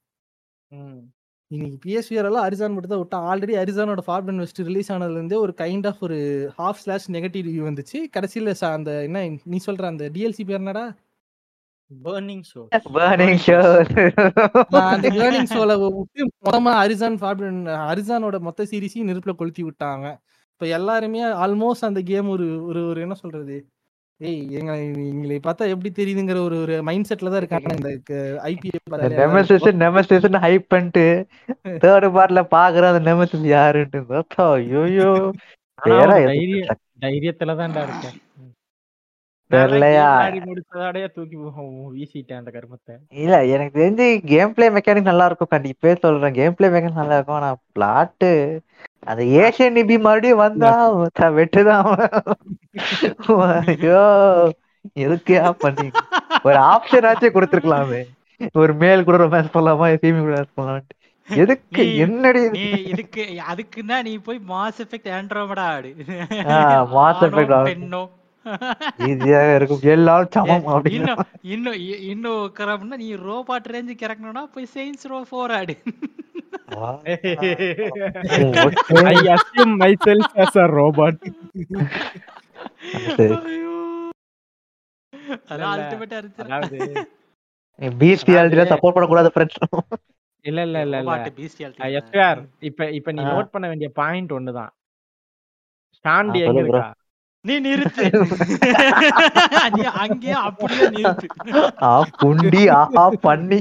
[0.70, 0.98] ம்.
[1.50, 5.52] இன்னைக்கு பிஎஸ்விஆர் எல்லாம் அரிசான் மட்டும் தான் விட்டா ஆல்ரெடி அரிசானோட ஃபார்ட் அண்ட் வெஸ்ட் ரிலீஸ் ஆனதுலேருந்தே ஒரு
[5.58, 6.16] கைண்ட் ஆஃப் ஒரு
[6.58, 10.84] ஹாஃப் ஸ்லாஷ் நெகட்டிவ் ரிவ்யூ வந்துச்சு கடைசியில் அந்த என்ன நீ சொல்ற அந்த டிஎல்சி பேர் என்னடா.
[11.90, 12.68] Burning Shore.
[14.74, 15.08] நான் அந்த
[15.50, 17.40] ஷோல விட்டு மொத்தமா அரிசான் ஃபார்ட்
[17.86, 20.06] அரிசானோட மொத்த சீரிஸையும் நெருப்புல கொளுத்தி விட்டாங்க
[20.60, 23.54] இப்போ எல்லாருமே ஆல்மோஸ்ட் அந்த கேம் ஒரு ஒரு ஒரு என்ன சொல்றது
[24.20, 24.72] ஏய் எங்க
[25.04, 27.90] எங்களை பார்த்தா எப்படி தெரியுதுங்கிற ஒரு ஒரு மைண்ட் செட்ல தான் இருக்காங்க இந்த
[28.50, 31.04] ஐபிஎல் நெமசிஸ் நெமசிஸ் ஹைப் பண்ணிட்டு
[31.84, 35.08] தேர்ட் பார்ட்ல பாக்குற அந்த நெமசிஸ் யாருன்னு பார்த்தா ஐயோ.
[37.00, 38.18] தைரியத்துல தான்டா இருக்கேன்.
[39.50, 41.06] தெரியலையா?
[41.14, 41.36] தூக்கி
[41.94, 42.94] வீசிட்டேன் அந்த கருமத்தை.
[43.08, 45.48] இல்ல எனக்கு தெரிஞ்சு கேம் பிளே மெக்கானிக் நல்லா இருக்கும்.
[45.50, 46.32] கண்டிப்பா சொல்றேன்.
[46.32, 47.36] கேம் பிளே மெக்கானிக் நல்லா இருக்கும்.
[47.36, 48.58] ஆனா பிளாட்டு
[49.06, 50.72] அந்த ஏஷியன் நிபி மறுபடியும் வந்தா
[51.18, 51.82] வெட்டுதான்.
[53.66, 54.02] ஐயோ
[54.98, 55.90] எதுக்கியா பண்ணி
[56.42, 58.02] ஒரு ஆப்ஷன் ஆச்சும் கொடுத்துருக்கலாமே.
[58.52, 59.86] ஒரு மேல் கூட ரொமான்ஸ் பண்ணலாமா?
[60.02, 60.80] ஃபீமேல் கூட பண்ணலாமா
[61.28, 61.82] எதுக்கு?
[61.96, 62.40] என்னடி
[62.84, 65.94] இதுக்கு அதுக்குன்னா நீ போய் மாஸ் எஃபெக்ட் ஆண்ட்ரோமடா ஆடு.
[65.98, 67.68] Effect ஆடு.
[67.70, 68.02] பெண்ணோ
[69.06, 69.82] ஈஸியாக இருக்கும்.
[69.90, 70.98] எல்லாரும் சமம் அப்படின்னு.
[70.98, 71.20] இன்னும்
[71.54, 71.78] இன்னும்
[72.10, 75.74] இன்னும் கிளம்புனா நீ ரோபாட் ரேஞ்சு கிறக்கணும்னா போய் செயின்ஸ் ரோ ஃபோர் ஆடு.
[79.04, 80.36] ஐ அஸ்யூம் மை செல்ஃப்
[86.12, 86.78] இருந்துச்சு அதாவது
[87.78, 88.98] பிஎஸ்பிஆல்டில சப்போர்ட்
[89.34, 89.58] ஃப்ரெண்ட்ஸ்
[90.44, 90.98] இல்ல இல்ல இல்ல இல்ல.
[91.00, 91.26] ரோபாட்
[91.98, 93.22] எஸ்ஆர் இப்ப இப்ப நீ.
[93.28, 94.70] நோட் பண்ண வேண்டிய பாயிண்ட் ஒண்ணுதான்.
[95.96, 96.60] ஸ்டாண்டி எங்க.
[96.62, 96.84] இருக்கா?
[97.44, 98.04] நீ நிறுத்து.
[99.76, 101.26] நீ அங்கேயே அப்படியே நிறுத்து.
[101.82, 103.60] ஆ புண்டி ஆஹா பண்ணி.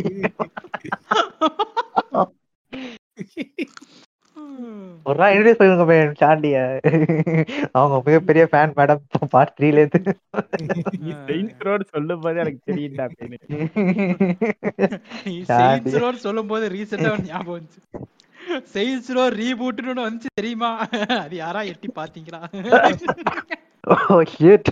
[5.07, 6.57] ஒரு நாள் இன்ட்ரடியூஸ் பண்ணுங்க சாண்டிய.
[7.77, 9.01] அவங்க மிகப்பெரிய ஃபேன் மேடம்
[9.33, 10.13] பார்ட் த்ரீல இருந்து.
[11.27, 13.37] செயின்ஸ் ரோடு சொல்லும் போது எனக்கு தெரியும்டா அப்படின்னு.
[16.03, 17.81] ரோட் சொல்லும் போது ரீசெண்டா ஞாபகம் வந்துச்சு.
[18.73, 20.71] செயின்ஸ் ரோ ரீபூட்னு வந்துச்சு தெரியுமா?
[21.23, 22.41] அது யாரா எட்டி பாத்தீங்களா
[23.93, 24.69] ஓ ஷிட்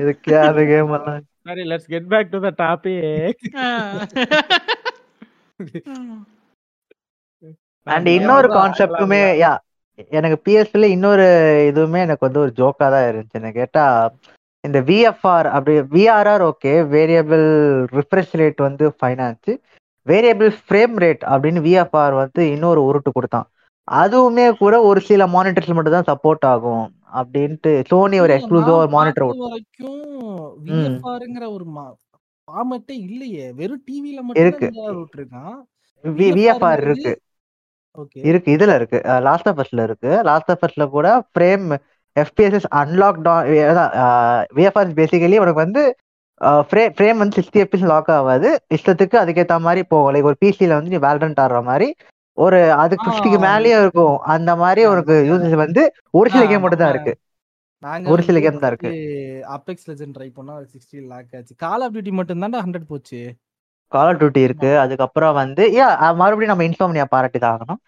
[0.00, 1.22] இதுக்கே அந்த கேம் எல்லாம்?
[1.48, 3.42] சரி let's get back to the topic
[7.86, 9.52] and இன்னொரு கான்செப்டுமே யா
[10.18, 11.26] எனக்கு பிஎஸ்ல இன்னொரு
[11.70, 13.38] இதுவுமே எனக்கு வந்து ஒரு ஜோக்கா தான் இருந்துச்சு.
[13.40, 13.84] என்ன கேட்டா
[14.64, 17.44] இந்த விஎஃப்ஆர் அப்படி VRR okay variable
[17.98, 19.50] refresh rate வந்து ஃபைனான்ஸ்
[20.06, 23.46] வேரியபிள் ஃப்ரேம் ரேட் அப்படின்னு விஎஃப்ஆர் வந்து இன்னொரு உருட்டு கொடுத்தான்.
[23.88, 26.84] அதுவுமே கூட ஒரு சில மானிட்டர்ஸ் மட்டும் தான் சப்போர்ட் ஆகும்.
[27.12, 30.02] அப்படின்ட்டு சோனி ஒரு எக்ஸ்க்ளூசிவ் ஒரு மானிட்டர் வரைக்கும்
[30.64, 31.66] விஎஃப்ஆர்ங்கிற ஒரு
[32.48, 33.46] ஃபார்மட்டே இல்லையே.
[33.58, 34.68] வெறும் டிவில மட்டும் இருக்கு.
[35.00, 35.58] விட்டுருக்கான்
[36.04, 37.12] விஎஃப்ஆர் இருக்கு.
[38.24, 38.50] இருக்கு.
[38.56, 38.98] இதுல இருக்கு.
[39.26, 40.10] லாஸ்ட் ஆஃப் அஸ்ல இருக்கு.
[40.28, 41.66] லாஸ்ட் ஆஃப் அஸ்ல கூட ஃப்ரேம்
[42.16, 43.18] எஃபிஎஸ்எஸ் அன்லாக்
[44.56, 45.82] விஎஃப்ஆர் பேசிக்கலி உனக்கு வந்து
[46.68, 48.48] ஃப்ரேம் வந்து சிக்ஸ்டி எஃபிஎஸ் லாக் ஆகாது.
[48.76, 51.88] இஷ்டத்துக்கு அதுக்கேத்த மாதிரி போகும் லைக் ஒரு பிசில வந்து நீ வேலரண்ட் ஆடுற மாதிரி
[52.40, 54.14] ஒரு ஆ, ஃபிஃப்டிக்கு மேலேயே இருக்கும்.
[54.34, 55.82] அந்த மாதிரி உனக்கு யூசேஜ் வந்து
[56.14, 57.14] ஒரு சில கேம் மட்டும் தான் இருக்கு.
[58.12, 58.90] ஒரு சில கேம் தான் இருக்கு.
[59.56, 61.54] அபெக்ஸ் லெஜெண்ட் ட்ரை பண்ணா சிக்ஸ்டி லேக் ஆச்சு.
[61.64, 63.20] கால் ஆஃப் டியூட்டி மட்டும் தான்டா ஹண்ட்ரட் போச்சு.
[63.92, 64.70] கால் ஆஃப் டியூட்டி இருக்கு.
[64.82, 65.88] அதுக்கப்புறம் வந்து யா
[66.20, 67.80] மறுபடியும் நம்ம இன்ஃபார்மியா பாராட்டி தான் ஆகணும்.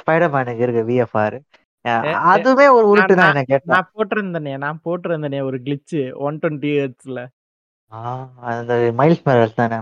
[0.00, 1.36] ஸ்பைடர் மேனுக்கு இருக்கு விஎஃப்ஆர்
[1.84, 1.92] ஏ,
[2.32, 3.70] அதுவே ஒரு உருட்டு தான் என்ன கேட்டா.
[3.74, 5.94] நான் போட்டிருந்தேனே நான் போட்டிருந்தேனே ஒரு கிளிச்
[6.26, 7.20] ஒன் டுவெண்ட்டி ஹெர்ட்ஸ்ல
[7.92, 9.76] ஆ, அந்த மைல்ஸ் மேரல்ஸ் தானே?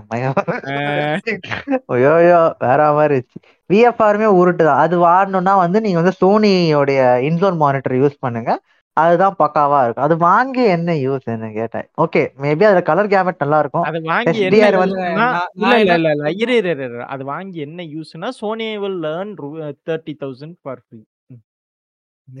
[1.87, 3.69] ஐயோயோ வேற மாதிரி இருந்துச்சு.
[3.73, 4.77] விஎஃப்ஆருமே உருட்டு தான்.
[4.77, 8.61] அது வாடணும்னா வந்து நீங்க வந்து சோனியோடைய இன்டோர் மானிட்டர் யூஸ் பண்ணுங்க.
[8.93, 10.03] அதுதான் பக்காவா இருக்கும்.
[10.03, 11.89] அது வாங்கி என்ன யூஸ் என்ன கேட்டேன்.
[12.01, 15.93] ஓகே மேபி அதுல கலர் கேமட் நல்லா இருக்கும் அது வாங்கி என்ன வந்து- நான் இல்ல இல்ல என்ன
[15.93, 16.09] இல்ல.
[16.09, 17.03] இல்ல இரு இரு இரு, இரு.
[17.05, 21.01] அது வாங்கி என்ன யூஸ்னா Sony will learn thirty thousand for free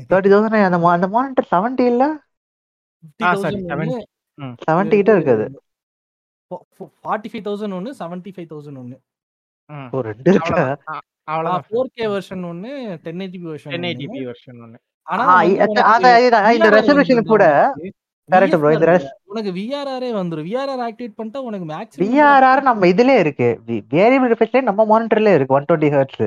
[0.09, 2.17] thirty thousand அந்த mo- அந்த மானிட்டர் செவன்டி இல்ல?
[3.23, 4.03] ஆ, sorry, 70.
[4.65, 5.45] செவன்டி கிட்ட இருக்குது.
[7.05, 8.97] ஃபார்ட்டி ஃபைவ் தௌசண்ட் ஒன்று செவன்ட்டி ஃபைவ் தௌசண்ட் ஒன்று
[10.09, 10.61] ரெண்டு இருக்கு?
[11.31, 11.65] அவ்வளவுதான்.
[11.67, 12.71] ஃபோர் கே வெர்ஷன் ஒன்று
[13.05, 15.25] ten eighty P version ten eighty P version ஒன்னு ஆனா.
[16.57, 17.45] இந்த ரெசல்யூஷன் கூட
[18.29, 18.69] correct bro.
[18.75, 18.89] இந்த
[19.31, 20.45] உனக்கு விஆர்ஆரே வந்துரும்.
[20.49, 23.49] விஆர்ஆர் ஆக்டிவேட் பண்ணிட்டா உனக்கு மேக்ஸிமம் விஆர்ஆர் நம்ம இதுலயே இருக்கு.
[23.95, 25.55] வேரியபிள் ரிஃப்ரெஷ்ல நம்ம மானிட்டர்ல இருக்கு.
[25.57, 26.23] ஒன் டுவெண்ட்டி ஹர்ட்ஸ்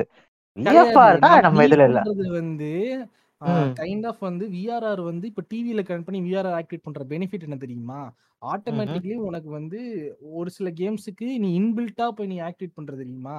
[0.56, 2.00] விஎஃப்ஆர் தான் நம்ம இதுல இல்ல.
[2.38, 2.70] வந்து.
[3.78, 8.00] கைண்ட் ஆஃப் வந்து விஆர்ஆர் வந்து இப்ப டிவில கனெக்ட் பண்ணி விஆர்ஆர் ஆக்டிவேட் பண்ற பெனிஃபிட் என்ன தெரியுமா?
[8.42, 9.80] ஆட்டோமேட்டிக்லி உனக்கு வந்து
[10.38, 13.36] ஒரு சில கேம்ஸுக்கு நீ இன்பில்ட்டா போய் நீ ஆக்டிவேட் பண்ற தெரியுமா?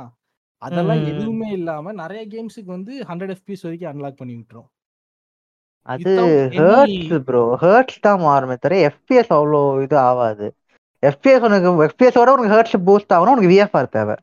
[0.62, 1.02] அதெல்லாம்.
[1.12, 4.70] எதுவுமே இல்லாம நிறைய கேம்ஸுக்கு வந்து ஹண்ட்ரட் எஃபிஎஸ் வரைக்கும் அன்லாக் பண்ணி விட்டுரும்.
[5.88, 6.14] அது
[6.60, 10.48] ஹர்ட்ஸ் ப்ரோ ஹர்ட்ஸ் தான் மாறுமே தவிர எஃபிஎஸ் அவ்வளோ இது ஆகாது
[11.04, 14.16] எஃபிஎஸ் உனக்கு எஃபிஎஸ் ஓட உனக்கு ஹர்ட்ஸ் பூஸ்ட் ஆகணும் உனக்கு விஎஃப்ஆர் தேவை.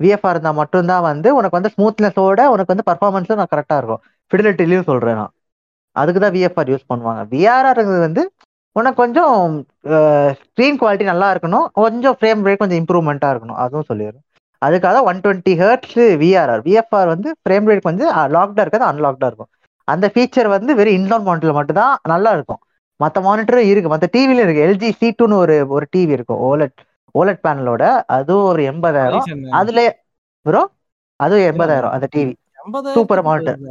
[0.00, 4.02] விஎஃப்ஆர் இருந்தால் மட்டும்தான் வந்து உனக்கு வந்து ஸ்மூத்னஸோட உனக்கு வந்து பர்ஃபார்மன்ஸும் நான் கரெக்டாக இருக்கும்.
[4.32, 5.32] ஃபிடிலிட்டிலையும் சொல்கிறேன் நான்.
[5.96, 7.22] அதுக்கு தான் விஎஃப்ஆர் யூஸ் பண்ணுவாங்க.
[7.34, 8.22] விஆர்ஆர் வந்து
[8.76, 9.34] உனக்கு கொஞ்சம்
[10.42, 11.66] ஸ்க்ரீன் குவாலிட்டி நல்லா இருக்கணும்.
[11.80, 13.58] கொஞ்சம் ஃப்ரேம் ரேட் கொஞ்சம் இம்ப்ரூவ்மெண்ட்டாக இருக்கணும்.
[13.64, 14.24] அதுவும் சொல்லிடுறேன்.
[14.62, 19.50] அதுக்காக one twenty hertz VRR VFR வந்து ஃப்ரேம் ரேட் கொஞ்சம் லாக்டாக இருக்காது அன்லாக்டாக இருக்கும்.
[19.88, 22.60] அந்த ஃபீச்சர் வந்து வெறும் இன்டோர் மானிட்டர்ல மட்டும் தான் நல்லா இருக்கும்.
[23.00, 23.92] மற்ற மானிட்டரும் இருக்கு.
[23.94, 24.64] மற்ற டிவிலும் இருக்கு.
[24.68, 26.40] எல்ஜி சி டூன்னு ஒரு ஒரு டிவி இருக்கும்.
[26.50, 26.76] ஓலட்
[27.14, 27.84] ஓலட் பேனலோட
[28.16, 29.26] அதுவும் ஒரு எண்பதாயிரம்.
[29.60, 29.80] அதுல
[30.46, 30.62] ப்ரோ
[31.20, 32.32] அதுவும் எண்பதாயிரம் அந்த டிவி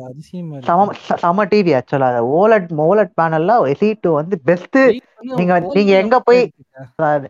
[0.07, 0.89] அதிசயமா இருக்கு.
[1.23, 4.79] சம டிவி ஆக்சுவலா ஓலட் ஓலட் பேனல்ல சி டூ வந்து பெஸ்ட்
[5.37, 6.41] நீங்க நீங்க எங்க போய்.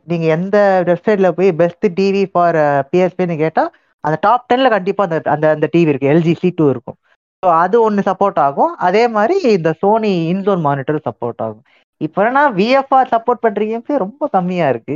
[0.09, 0.57] நீங்க எந்த
[0.89, 2.57] வெப்சைட்ல போய் பெஸ்ட் டிவி ஃபார்
[2.91, 3.63] பிஎஸ்பின்னு கேட்டா
[4.03, 6.11] அந்த டாப் டென்ல கண்டிப்பா அந்த அந்த அந்த டிவி இருக்கு.
[6.13, 6.97] எல்ஜி சி டூ இருக்கும்.
[7.43, 8.73] ஸோ அது ஒன்று சப்போர்ட் ஆகும்.
[8.87, 11.63] அதே மாதிரி இந்த சோனி இன்சோன் மானிட்டர் சப்போர்ட் ஆகும்.
[12.01, 14.95] இப்போ நான் விஎஃப்ஆர் சப்போர்ட் பண்ற கேம்ஸே ரொம்ப கம்மியா இருக்கு.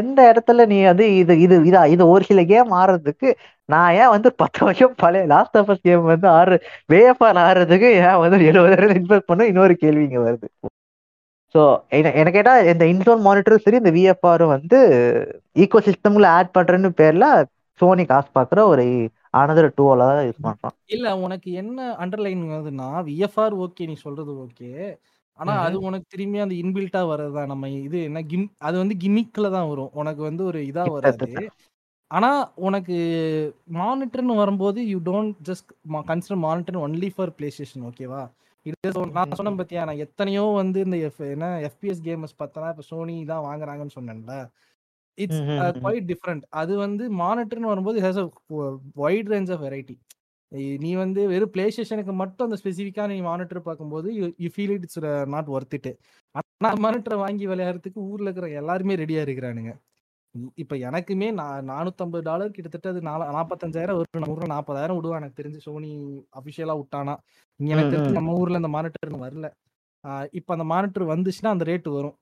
[0.00, 3.28] எந்த இடத்துல நீ அது இது இது இதா இது ஒரு சில கேம் ஆடுறதுக்கு
[3.68, 6.56] நான் ஏன் வந்து பத்து வருஷம் பழைய லாஸ்ட் ஆஃப் கேம் வந்து ஆறு
[6.92, 10.48] விஎஃப்ஆர் ஆடுறதுக்கு ஏன் வந்து எழுபதாயிரம் இன்வெஸ்ட் பண்ண இன்னொரு கேள்வி இங்க வருது.
[11.54, 11.60] ஸோ
[11.98, 14.78] எனக்கு கேட்டால் இந்த இன்சோன் மானிட்டரும் சரி இந்த விஎஃப்ஆரும் வந்து
[15.56, 17.26] ஈகோ சிஸ்டம்ல ஆட் பண்றேன்னு பேர்ல
[17.80, 18.84] சோனி காசு பார்க்குற ஒரு
[19.40, 20.74] ஆனதர் டூவில் தான் யூஸ் பண்றோம்.
[20.94, 24.70] இல்லை உனக்கு என்ன அண்டர்லைன் வருதுன்னா விஎஃப்ஆர் ஓகே நீ சொல்றது ஓகே
[25.38, 25.64] ஆனா ம்ஹும்.
[25.66, 27.42] அது உனக்கு திரும்பி அந்த இன்பில்ட்டா வர்றதா?
[27.46, 29.90] நம்ம இது என்ன கிம் அது வந்து கிமிக்ல தான் வரும்.
[29.94, 31.16] உனக்கு வந்து ஒரு இதா வராது.
[31.18, 31.54] கிட்டத்தட்ட.
[32.10, 32.30] ஆனா
[32.66, 32.96] உனக்கு
[33.76, 35.70] மானிட்டர்னு வரும்போது you don't just
[36.08, 38.22] consider monitor only for PlayStation ஓகேவா
[38.66, 39.82] இது சொ- நான் சொன்னேன் பத்தியா?
[39.84, 44.34] நான் எத்தனையோ வந்து இந்த F என்ன எஃபிஎஸ் கேமர்ஸ் பார்த்தனா இப்போ சோனி தான் வாங்குறாங்கன்னு சொன்னேன்ல.
[45.18, 45.76] இட்ஸ் ம்ஹும், ம்ஹும்.
[45.78, 48.26] குவைட் டிஃப்ரெண்ட் அது வந்து மானிட்டர்னு வரும்போது has a
[48.96, 49.96] wide range of variety
[50.80, 54.08] நீ வந்து வெறும் பிளே ஸ்டேஷனுக்கு மட்டும் அந்த ஸ்பெசிஃபிக்காக நீ மானிட்டர் பார்க்கும்போது
[54.44, 55.00] you feel it it's
[55.34, 55.90] not worth it
[56.34, 59.72] ஆனால் மானிட்டரை வாங்கி விளையாடுறதுக்கு ஊரில் இருக்கிற எல்லாருமே ரெடியாக இருக்கிறானுங்க.
[60.62, 65.20] இப்ப எனக்குமே நான் நானூத்தம்பது டாலர் கிட்டத்தட்ட அது நாலா நாற்பத்தஞ்சாயிரம் ஒரு நம்ம ஊர்ல நாற்பதாயிரம் விடுவான்.
[65.20, 65.90] எனக்கு தெரிஞ்சு சோனி
[66.40, 67.14] அபிஷியலா விட்டானா.
[67.60, 68.18] இங்க எனக்கு தெரிஞ்சு.
[68.20, 69.48] நம்ம ஊர்ல இந்த மானிட்டர் வரல.
[70.38, 72.16] இப்ப அந்த மானிட்டர் வந்துச்சுன்னா அந்த ரேட் வரும்.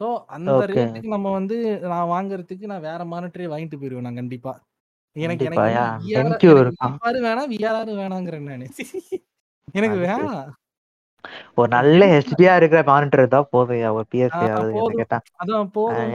[0.00, 1.56] ஸோ அந்த ரேட்டுக்கு நம்ம வந்து
[1.92, 4.52] நான் வாங்குறதுக்கு நான் வேற மானிட்டரே வாங்கிட்டு போயிருவேன் நான் கண்டிப்பா.
[5.16, 5.60] எனக்கு எனக்கு
[7.24, 8.66] வேணாம் விஆர் வேணாங்கிறேன் நானு.
[9.74, 10.50] எனக்கு வேணாம்.
[11.58, 15.18] ஒரு நல்ல ஹெச்டியா இருக்கிற மானிட்டர் தான் போதும் ஒரு பிஎஸ்பி ஆஹ் ஆகுது கேட்டா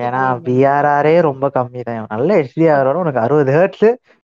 [0.02, 3.88] ஏன்னா போதும் விஆர்ஆரே ரொம்ப கம்மி தான் நல்ல ஹெச்டியா வரும் உனக்கு அறுபது ஹெர்ட்ஸ்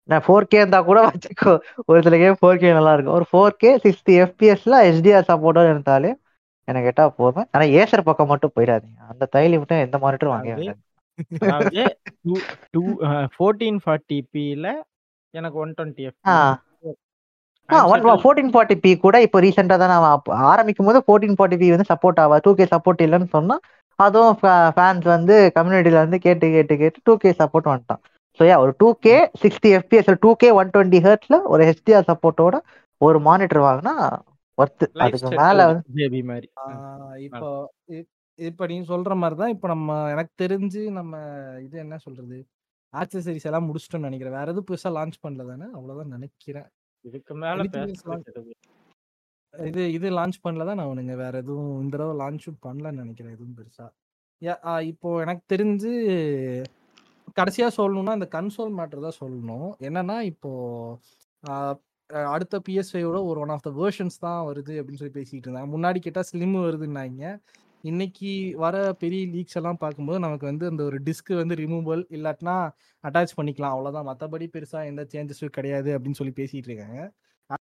[0.09, 1.51] நான் ஃபோர் கே இருந்தா கூட வச்சுக்கோ.
[1.89, 6.09] ஒரு சில கேம் ஃபோர் கே நல்லா இருக்கும் ஒரு ஃபோர் கே சிக்ஸ்டி எஃபிஎஸ்ல ஹெச்டிஆர் சப்போர்ட்டோட இருந்தாலே
[6.67, 7.47] எனக்கு கேட்டா போதும்.
[7.53, 8.99] ஆனா ஏசர் பக்கம் மட்டும் போயிடாதீங்க.
[9.11, 10.67] அந்த தைலி மட்டும் எந்த மானிட்டரும் வாங்கவே
[11.43, 11.83] அதாவது வேண்டாம் அதாவது
[12.23, 12.33] டூ
[12.73, 12.83] டூ
[13.35, 14.69] ஃபோர்டீன் ஃபார்ட்டி பியில்
[15.33, 16.37] எனக்கு ஒன் டுவெண்ட்டி ஆ.
[16.89, 20.07] எஃப் ஃபோர்டீன் ஃபார்ட்டி பி கூட இப்போ ரீசெண்டாக தான் நான்
[20.49, 23.55] ஆரம்பிக்கும் போது ஃபோர்டீன் ஃபார்ட்டி பி வந்து சப்போர்ட் ஆகாது டூ கே சப்போர்ட் இல்லைன்னு சொன்னா
[23.99, 24.35] அதுவும்
[24.75, 28.01] ஃபேன்ஸ் வந்து கம்யூனிட்டியில வந்து கேட்டு கேட்டு கேட்டு டூ கே சப்போர்ட் வந்துட்டான்.
[28.39, 32.55] ஸோ யா ஒரு two K sixty FPS two K one twenty ஹர்ட்ஸ்ல ஒரு ஹெச்டிஆர் சப்போர்ட்டோட
[33.01, 33.93] ஒரு மானிட்டர் வாங்கினா
[34.57, 36.07] ஒர்த்து அதுக்கு மேல வந்து
[37.27, 37.49] இப்போ
[38.39, 41.13] இப்ப நீங்க சொல்ற மாதிரி தான் இப்போ நம்ம எனக்கு தெரிஞ்சு நம்ம
[41.65, 42.37] இது என்ன சொல்றது?
[42.93, 44.37] ஆக்சசரிஸ் எல்லாம் முடிச்சிட்டோம்னு நினைக்கிறேன்.
[44.39, 45.67] வேற எதுவும் புதுசா லான்ச் பண்ணல தானே?
[45.77, 46.67] அவ்வளவுதான் நினைக்கிறேன்.
[47.05, 47.63] இதுக்கு மேல
[49.53, 53.87] இது இது லான்ச் பண்ணல தான் அவனுங்க வேற எதுவும் இந்த தடவை லான்ச்சும் பண்ணலன்னு நினைக்கிறேன் எதுவும் பெருசா.
[54.91, 55.91] இப்போ எனக்கு தெரிஞ்சு
[57.39, 59.69] கடைசியா சொல்லணும்னா இந்த கன்சோல் மேட்டர் தான் சொல்லணும்.
[59.87, 60.51] என்னன்னா இப்போ
[62.31, 66.27] அடுத்த பிஎஸ்ஐயோட ஒரு ஒன் ஆஃப் த வேர்ஷன்ஸ் தான் வருது அப்படின்னு சொல்லி பேசிட்டு இருந்தாங்க முன்னாடி கேட்டால்
[66.31, 67.23] ஸ்லிம் வருதுன்னாங்க.
[67.83, 68.29] இன்னைக்கு
[68.63, 72.53] வர பெரிய லீக்ஸ் எல்லாம் பார்க்கும்போது நமக்கு வந்து அந்த ஒரு டிஸ்க் வந்து ரிமூவல் இல்லாட்டினா
[73.03, 73.73] அட்டாச் பண்ணிக்கலாம்.
[73.75, 76.99] அவ்வளோதான் மற்றபடி பெருசாக எந்த சேஞ்சஸும் கிடையாது அப்படின்னு சொல்லி பேசிட்டு இருக்காங்க.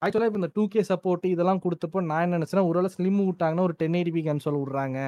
[0.04, 3.76] ஆக்சுவலாக இப்போ இந்த டூ கே சப்போர்ட் இதெல்லாம் கொடுத்தப்போ நான் என்ன நினச்சேன்னா ஒருவேளை ஸ்லிம் விட்டாங்கன்னா ஒரு
[3.82, 4.98] டென் எயிட்டி கன்சோல் விட்றாங்க.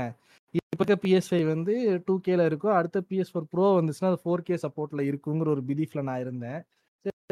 [0.54, 1.74] இப்போ இருக்க பிஎஸ் ஃபைவ் வந்து
[2.06, 6.06] டூ கேல இருக்கும் அடுத்த பிஎஸ் ஃபோர் ப்ரோ வந்துச்சுன்னா அது ஃபோர் கே சப்போர்ட்டில் இருக்குங்கிற ஒரு பிலீஃபில்
[6.10, 6.60] நான் இருந்தேன்.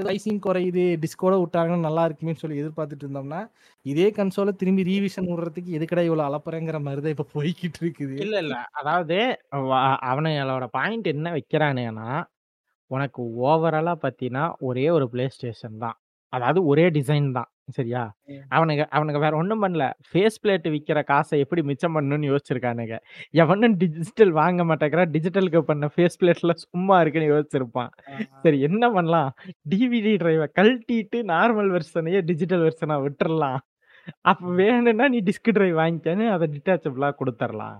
[0.07, 3.41] ரைசிங் குறையுது டிஸ்கோட விட்டாங்கன்னா நல்லா இருக்குமேன்னு சொல்லி எதிர்பார்த்துட்டு இருந்தோம்னா
[3.87, 8.17] இதே கன்சோல திரும்பி ரீவிஷன் விடுறதுக்கு எதுக்கடா இவ்வளோ அலப்புறங்கிற மாதிரி தான் இப்போ போய்கிட்டு இருக்குது.
[8.25, 8.57] இல்ல இல்ல.
[8.81, 9.19] அதாவது
[9.59, 12.11] அவனை அவனுங்களோட பாயிண்ட் என்ன வைக்கிறானுங்கன்னா
[12.91, 15.97] உனக்கு ஓவராலா பாத்தீங்கன்னா ஒரே ஒரு பிளே ஸ்டேஷன் தான்.
[16.33, 17.49] அதாவது ஒரே டிசைன் தான்.
[17.77, 18.03] சரியா?
[18.29, 18.43] ம்.
[18.51, 19.85] அவனுங்க அவனுங்க வேற ஒண்ணும் பண்ணல.
[20.09, 22.97] ஃபேஸ் பிளேட் விக்கிற காசை எப்படி மிச்சம் பண்ணணும்னு யோசிச்சிருக்கானுங்க.
[23.35, 25.05] எவனும் டிஜிட்டல் வாங்க மாட்டேங்கிறா.
[25.15, 27.93] டிஜிட்டலுக்கு பண்ண ஃபேஸ் பிளேட்ல சும்மா இருக்குன்னு யோசிச்சிருப்பான்.
[28.45, 29.31] சரி என்ன பண்ணலாம்?
[29.73, 33.61] டிவிடி டிரைவை கழட்டிட்டு நார்மல் வெர்ஷனையே டிஜிட்டல் வெர்ஷனா விட்டுறலாம்.
[34.25, 37.79] அப்ப வேணும்னா நீ டிஸ்க் டிரைவ் வாங்கிக்கன்னு அதை டிட்டாச்சபிளா கொடுத்துடலாம்.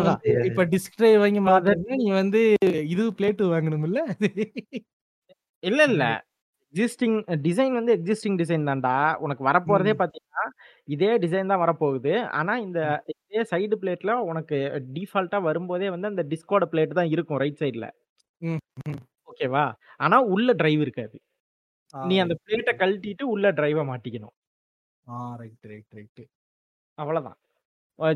[0.00, 0.04] வந்து
[0.50, 2.40] இப்போ டிஸ்க் டிரைவ் வாங்கி மாத்தினா நீ வந்து
[2.94, 4.02] இது பிளேட்டு வாங்கணும்ல?
[5.62, 6.04] இல்ல இல்ல.
[6.74, 8.94] எக்ஸிஸ்டிங் டிசைன் வந்து எக்ஸிஸ்டிங் டிசைன் தான்டா.
[9.16, 9.98] உனக்கு வரப்போறதே ம்.
[10.00, 10.44] பாத்தீங்கன்னா
[10.88, 12.12] இதே டிசைன் தான் வரப்போகுது.
[12.38, 12.80] ஆனா இந்த
[13.14, 14.56] இதே சைடு பிளேட்ல உனக்கு
[14.96, 17.86] டிஃபால்ட்டா வரும்போதே வந்து அந்த டிஸ்கோட பிளேட் தான் இருக்கும் ரைட் சைடுல.
[19.28, 19.64] ஓகேவா?
[19.98, 21.16] ஆனா உள்ள டிரைவ் இருக்காது.
[21.94, 22.72] நீ அந்த பிளேட்டை.
[22.80, 24.34] கழட்டிட்டு உள்ள டிரைவை மாட்டிக்கணும்.
[25.06, 26.22] ஆ ரைட் ரைட் ரைட்
[26.98, 27.38] அவ்வளவுதான்.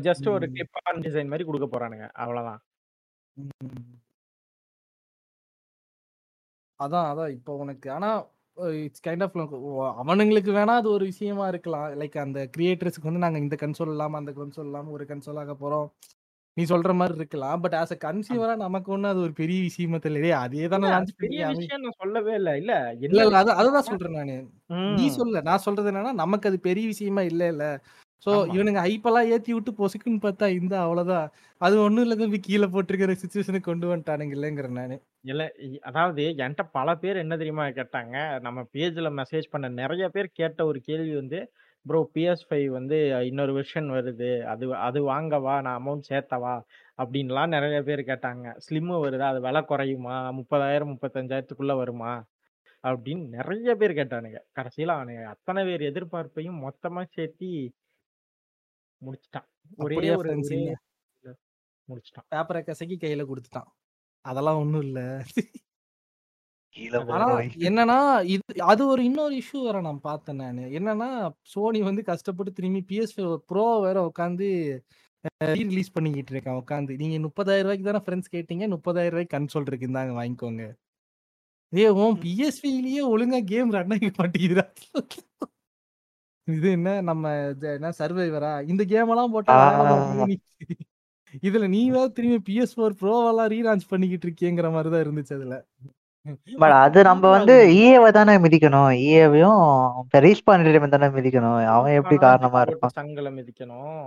[0.05, 0.45] ஜஸ்ட் ஒரு.
[0.55, 2.07] கிளிப் ஆன் டிசைன் மாதிரி கொடுக்க போறானுங்க.
[2.15, 2.61] அவ்வளவுதான்.
[6.79, 7.31] அதான் அதான்.
[7.37, 8.09] இப்போ உனக்கு ஆனா
[8.79, 9.35] இட்ஸ் கைண்ட் ஆஃப்
[10.01, 11.87] அவனுங்களுக்கு வேணா அது ஒரு விஷயமா இருக்கலாம்.
[12.01, 15.87] லைக் அந்த கிரியேட்டர்ஸ்க்கு வந்து நாங்க இந்த கன்சோல் இல்லாம அந்த கன்சோல் இல்லாம ஒரு கன்சோல் ஆக போறோம்.
[16.57, 17.59] நீ சொல்ற மாதிரி இருக்கலாம்.
[17.63, 20.31] பட் ஆஸ் அ கன்சியூமரா நமக்கு ஒண்ணு அது ஒரு பெரிய விஷயமா தெரியல.
[20.43, 20.89] அதே தானே
[21.21, 22.51] பெரிய விஷயம் நான் சொல்லவே இல்ல.
[22.61, 22.73] இல்ல
[23.07, 24.35] இல்ல இல்ல அது அதுதான் சொல்றேன் நானு.
[24.91, 25.41] நீ சொல்ல.
[25.47, 27.65] நான் சொல்றது என்னன்னா நமக்கு அது பெரிய விஷயமா இல்ல இல்ல.
[28.25, 28.55] ஆமா.
[28.55, 31.27] இவனுங்க ஹைப்பெல்லாம் ஏத்தி விட்டு பொசுக்குன்னு பார்த்தா இந்த அவ்வளவுதான்.
[31.61, 32.39] அது ஒண்ணும் இல்ல தம்பி.
[32.39, 34.35] கீழே போட்டிருக்கிற சுச்சுவேஷனுக்கு கொண்டு வந்துட்டானுங்க.
[34.37, 34.95] இல்லைங்கிற நானு.
[35.25, 35.43] இல்ல
[35.83, 38.15] அதாவது என்கிட்ட பல பேர் என்ன தெரியுமா கேட்டாங்க?
[38.39, 41.39] நம்ம பேஜ்ல மெசேஜ் பண்ண நிறைய பேர் கேட்ட ஒரு கேள்வி வந்து
[41.85, 42.97] ப்ரோ பிஎஸ் ஃபைவ் வந்து
[43.29, 44.29] இன்னொரு வெர்ஷன் வருது.
[44.51, 46.55] அது அது வாங்கவா நான் அமௌண்ட் சேர்த்தவா?
[46.99, 48.45] அப்படின்லாம் நிறைய பேர் கேட்டாங்க.
[48.65, 49.27] ஸ்லிம்மு வருதா?
[49.33, 50.17] அது விலை குறையுமா?
[50.39, 52.13] முப்பதாயிரம் முப்பத்தஞ்சாயிரத்துக்குள்ள வருமா?
[52.83, 54.39] அப்படின்னு நிறைய பேர் கேட்டானுங்க.
[54.57, 57.51] கடைசியில அவனுங்க அத்தனை பேர் எதிர்பார்ப்பையும் மொத்தமா சேர்த்தி
[59.01, 59.47] முடிச்சிட்டான்.
[59.85, 59.95] ஒரே
[61.89, 62.27] முடிச்சிட்டான்.
[62.33, 63.69] பேப்பரை கசக்கி கையில கொடுத்துட்டான்.
[64.25, 64.99] அதெல்லாம் ஒண்ணும் இல்ல.
[67.67, 67.97] என்னன்னா
[68.33, 70.63] இது அது ஒரு இன்னொரு இஷ்யூ வேற நான் பார்த்தேன் நானு.
[70.77, 71.09] என்னன்னா
[71.53, 73.15] சோனி வந்து கஷ்டப்பட்டு திரும்பி பிஎஸ்
[73.49, 74.47] ப்ரோ வேற உட்காந்து
[75.59, 80.13] ரிலீஸ் பண்ணிக்கிட்டு இருக்கேன் உட்காந்து நீங்க முப்பதாயிரம் ரூபாய்க்கு தானே ஃப்ரெண்ட்ஸ் கேட்டீங்க முப்பதாயிரம் ரூபாய்க்கு கன்சோல் இருக்கு இந்தாங்க
[80.19, 80.63] வாங்கிக்கோங்க.
[81.73, 84.65] ஏ உன் பிஎஸ்பிலேயே ஒழுங்கா கேம் ரன் ஆக மாட்டேங்குதுடா.
[86.47, 86.89] இது என்ன?
[87.09, 87.89] நம்ம இது என்ன?
[87.99, 89.55] சர்வைவரா இந்த கேம் எல்லாம் போட்டா.
[91.47, 95.57] இதுல நீ வேற திரும்பி பிஎஸ் ஃபோர் ப்ரோவெல்லாம் ரீலான்ச் பண்ணிக்கிட்டு இருக்கேங்கிற மாதிரி தான் இருந்துச்சு அதுல.
[96.61, 98.89] பட் அது நம்ம வந்து ஈஏவை தானே மிதிக்கணும்.
[99.05, 99.61] ஈஏவையும்
[100.25, 101.55] ரீஸ்பான் தானே மிதிக்கணும்.
[101.75, 102.93] அவன் எப்படி காரணமா இருப்பான்?
[102.99, 104.03] சங்கல மிதிக்கணும்.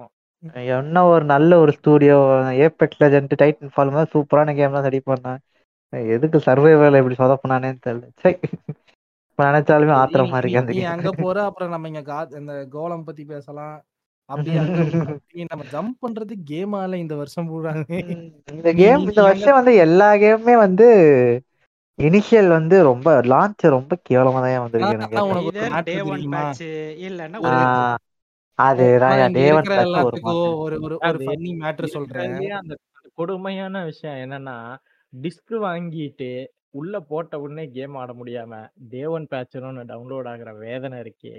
[0.78, 2.16] என்ன ஒரு நல்ல ஒரு studio
[2.66, 5.40] Apex Legend Titanfall மாதிரி சூப்பரான கேம் தான் ரெடி பண்ணேன்.
[6.16, 8.06] எதுக்கு சர்வைவல் இப்படி சொதப்பினானேன்னு தெரியல.
[8.22, 8.32] சை.
[8.70, 8.83] இப்ப
[9.38, 10.58] நினைச்சாலுமே ஆத்திரமா இருக்கு.
[10.92, 13.76] அங்க போற அப்புறம் நம்ம இங்க கா இந்த கோலம் பத்தி பேசலாம்.
[14.28, 14.60] அப்படியே
[15.50, 17.82] நம்ம ஜம்ப் பண்றது கேம் ஆல இந்த வருஷம் ம்,
[18.52, 20.86] இந்த கேம் இந்த வருஷம் வந்து எல்லா கேமுமே வந்து
[21.98, 25.16] இனிஷியல் வந்து ரொம்ப லான்ச் ரொம்ப கேவலமா தான் வந்திருக்கு எனக்கு?
[27.04, 27.40] இல்லன்னா
[28.58, 29.68] அதுதான் டே ஒன்
[30.02, 30.18] ஒரு
[30.64, 32.34] ஒரு ஒரு ஃபன்னி மேட்ரு சொல்றேன்.
[32.60, 32.74] அந்த
[33.18, 34.56] கொடுமையான விஷயம் என்னன்னா
[35.12, 36.30] டிஸ்க் வாங்கிட்டு
[36.74, 41.34] உள்ள போட்ட உடனே கேம் ஆட முடியாம டே ஒன் பேட்சணும்னு டவுன்லோட் ஆகுற வேதனை இருக்கே.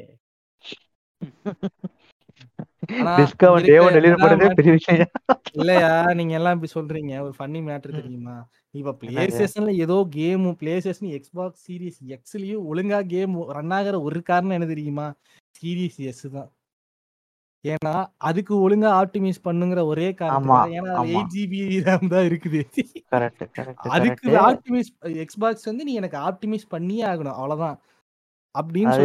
[5.54, 6.14] இல்லையா?
[6.14, 7.14] நீங்க எல்லாம் இப்படி சொல்றீங்க.
[7.22, 8.00] ஒரு ஃபன்னி மேட்ரு ம்.
[8.00, 8.36] தெரியுமா?
[8.72, 9.26] இப்ப பிளே?
[9.26, 14.66] ஸ்டேஷன்ல ஏதோ game play station Xbox series எக்ஸ்லயும் ஒழுங்கா கேம் ரன் ஆகிற ஒரு காரணம் என்ன
[14.66, 15.08] தெரியுமா?
[15.62, 16.52] சீரிஸ் எஸ் தான்.
[17.74, 17.94] ஏன்னா
[18.30, 22.62] அதுக்கு ஒழுங்கா ஆப்டிமைஸ் பண்ணுங்கிற ஒரே காரணத்துக்காக ஏன்னா எயிட் ஜிபி ரேம் தான் இருக்குது.
[23.96, 24.90] அதுக்கு ஆப்டிமைஸ்
[25.24, 27.38] எக்ஸ்பாக்ஸ் வந்து நீ எனக்கு ஆப்டிமைஸ் பண்ணியே ஆகணும்.
[27.40, 27.78] அவ்வளவுதான்.
[28.56, 28.98] அப்படின்னு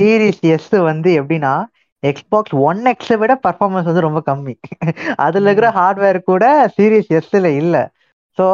[0.00, 1.54] சீரிஸ் எஸ் வந்து எப்படின்னா
[2.02, 4.54] எக்ஸ்பாக்ஸ் ஒன் எக்ஸை விட பர்ஃபார்மன்ஸ் வந்து ரொம்ப கம்மி.
[5.24, 6.44] அதுல இருக்கிற ஹார்ட்வேர் கூட
[6.76, 7.76] சீரிஸ் எஸ்ல இல்ல.
[8.38, 8.46] ஸோ.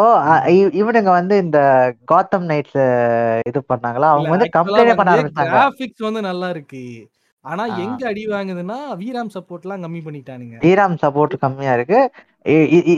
[0.80, 1.58] இவனுங்க வந்து இந்த
[2.12, 2.78] காத்தம் நைட்ஸ்
[3.50, 4.10] இது பண்ணாங்களா?
[4.12, 5.54] அவங்க வந்து கம்ப்ளைண்ட் பண்ண ஆரம்பிச்சாங்க.
[5.56, 6.84] கிராபிக்ஸ் வந்து நல்லா இருக்கு.
[7.44, 7.64] ஆனா.
[7.84, 10.56] எங்க அடி வாங்குதுன்னா வீராம் சப்போர்ட் எல்லாம் கம்மி பண்ணிட்டானுங்க.
[10.64, 12.00] டிராம் சப்போர்ட் கம்மியா இருக்கு.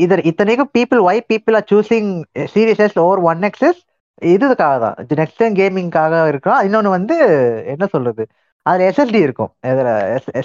[0.05, 2.11] இது இத்தனைக்கும் people why people are choosing
[2.55, 3.81] series over one X's
[4.23, 4.97] இதுக்காக தான்.
[5.21, 7.17] நெக்ஸ்ட் டைம் கேமிங்காக இருக்கும் இன்னொன்னு வந்து
[7.73, 8.23] என்ன சொல்றது?
[8.67, 9.51] அதுல எஸ்எஸ்டி இருக்கும்.
[9.71, 9.91] இதுல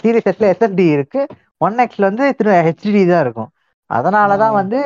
[0.03, 1.21] சீரியஸ் எஸ்ல எஸ்எஸ்டி இருக்கு.
[1.65, 3.49] ஒன் எக்ஸ்ல வந்து திரு ஹெச்டி தான் இருக்கும்.
[3.89, 4.79] அதனால தான் ஆஹ் வந்து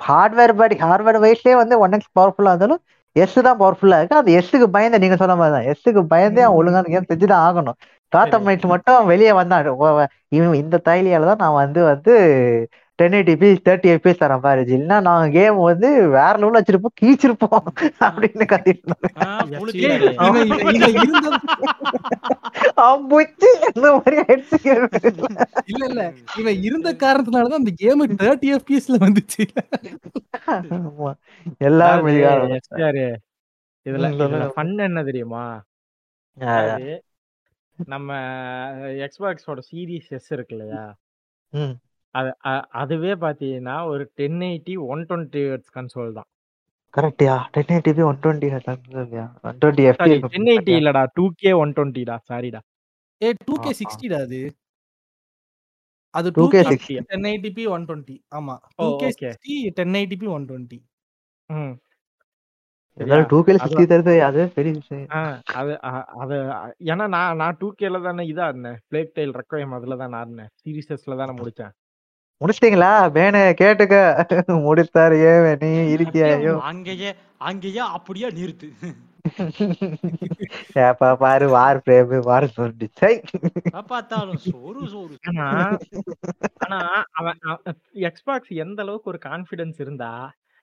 [0.00, 2.82] ஹார்ட்வேர் படி ஹார்ட்வேர் வைஸ்லயே வந்து ஒன் எக்ஸ் பவர்ஃபுல்லா இருந்தாலும்
[3.16, 4.20] எஸ் தான் பவர்ஃபுல்லா இருக்கு.
[4.20, 5.66] அந்த எஸ்ஸுக்கு பயந்து நீங்க சொன்ன மாதிரி தான்.
[5.70, 7.78] எஸ்ஸுக்கு பயந்தே அவன் ஒழுங்கான கேம் செஞ்சுதான் ஆகணும்.
[8.12, 9.64] காத்தம் சரி நைட்ஸ் மட்டும் வெளியே வந்தான்.
[10.30, 12.12] இவன் இந்த தைலியால தான் நான் வந்து வந்து
[12.98, 13.34] டென் எயிட்டி
[13.66, 17.66] தேர்ட்டி எஃபிஎஸ் தரேன் பாரு இல்லைன்னா நாங்க கேம் வந்து வேற லெவலில் வச்சிருப்போம் கீச்சிருப்போம்
[18.06, 18.94] அப்படின்னு கத்திட்டு
[23.70, 24.16] இந்த மாதிரி.
[25.66, 26.02] இல்ல இல்ல.
[26.40, 29.44] இவன் இருந்த காரணத்தினாலதான் அந்த கேம் தேர்ட்டி எஃபிஎஸ்ல வந்துச்சு.
[31.60, 32.10] எல்லாரும்
[33.86, 34.06] இதுல
[34.54, 35.44] ஃபன் என்ன தெரியுமா?
[37.92, 38.10] நம்ம
[39.06, 40.82] எக்ஸ்பாக்ஸோட சீரிஸ் எஸ் இருக்கு இல்லையா.
[42.14, 42.30] அது
[42.82, 45.42] அதுவே பாத்தீங்கன்னா ஒரு ten eighty one twenty
[45.76, 46.28] console தான்.
[46.94, 47.34] கரெக்டியா?
[47.54, 48.48] Ten eighty one twenty
[49.48, 52.60] one twenty FP ten eighty இல்லடா டூ கே ஒன் டுவெண்ட்டிடா சாரிடா.
[53.20, 54.40] ஏ டூ கே சிக்ஸ்டிடா அது?
[56.14, 58.54] அது டூ கே கே சிக்ஸ் அப்படியா ten eighty P one twenty ஆமா.
[58.78, 59.30] Two K okay.
[59.32, 60.78] Sixty ten eighty P one twenty
[62.98, 65.08] இருந்தாலும் டூ கேல சிக்ஸ்டி தருது அது பெரிய விஷயம்.
[66.22, 66.36] அது
[66.88, 68.78] ஏன்னா நான் நான் டூ கேல தானே இதா இருந்தேன்.
[68.90, 71.74] பிளேக் டைல் ரெக்கோயம் அதுல தான் ஆடினேன் சீரிசஸ்ல தானே முடிச்சேன்
[72.40, 72.90] முடிச்சிட்டீங்களா?
[73.16, 73.94] வேணு கேட்டுக்க.
[74.66, 77.10] முடித்தாரு ஏன் நீ இருக்கியாயோ அங்கேயே
[77.48, 78.68] அங்கேயே அப்படியே நிறுத்து.
[80.84, 83.10] ஏப்பா பாரு வார் பிரேம் வார் சொல்லி சை.
[83.68, 85.14] எப்ப பார்த்தாலும் சோறு சோறு.
[85.28, 85.46] ஆனா
[86.64, 86.78] ஆனா
[87.20, 87.40] அவன்
[88.08, 90.12] எக்ஸ்பாக்ஸ் எந்த அளவுக்கு ஒரு கான்ஃபிடன்ஸ் இருந்தா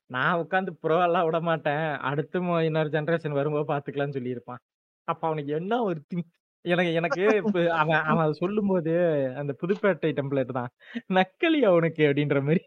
[0.05, 1.97] நான் உட்காந்து ப்ரோ எல்லாம் விட மாட்டேன்.
[1.97, 4.63] அடுத்து மொ- இன்னொரு ஜெனரேஷன் வரும்போது பாத்துக்கலாம்னு சொல்லியிருப்பான்.
[5.03, 6.23] அப்ப அவனுக்கு என்ன ஒரு thi-
[6.61, 8.91] எனக்கு எனக்கு இப்ப அவன் அவன் சொல்லும் போது
[9.37, 10.67] அந்த புதுப்பேட்டை டெம்ப்ளேட் தான்.
[11.13, 12.63] நக்கலி அவனுக்கு அப்படின்ற மாதிரி.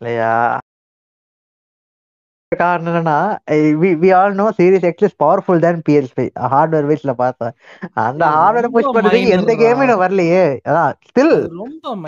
[0.00, 0.58] இல்லையா?
[2.56, 3.38] காரணம் என்னன்னா
[3.72, 7.52] we all know series X is powerful than PS five hardware வைஸ்ல பார்த்தேன்.
[7.92, 10.58] அந்த அது ஹார்ட்வேர் ரொம்ப புஷ் பண்றதுக்கு எந்த மைனர்ரா கேமும் இன்னும் வரலையே.
[10.68, 12.02] அதான் ஸ்டில் அது ரொம்ப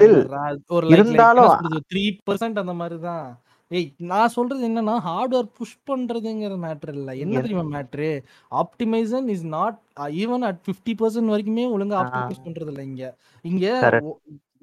[0.69, 1.59] ஒரு இருந்தாலும்
[1.95, 3.41] த்ரீ பர்சன்ட் அந்த மாதிரி தான்.
[3.71, 7.11] ஏய் நான் சொல்றது என்னன்னா ஹார்ட்வேர் புஷ் பண்றதுங்கிற மேட்ரு இல்ல.
[7.17, 8.09] என்ன என்- தெரியுமா matter
[8.53, 9.77] optimisation is not
[10.19, 13.05] even at fifty percent வரைக்குமே ஒழுங்கா ஆப்டிமைஸ் பண்றது இல்ல இங்க.
[13.45, 13.65] இங்க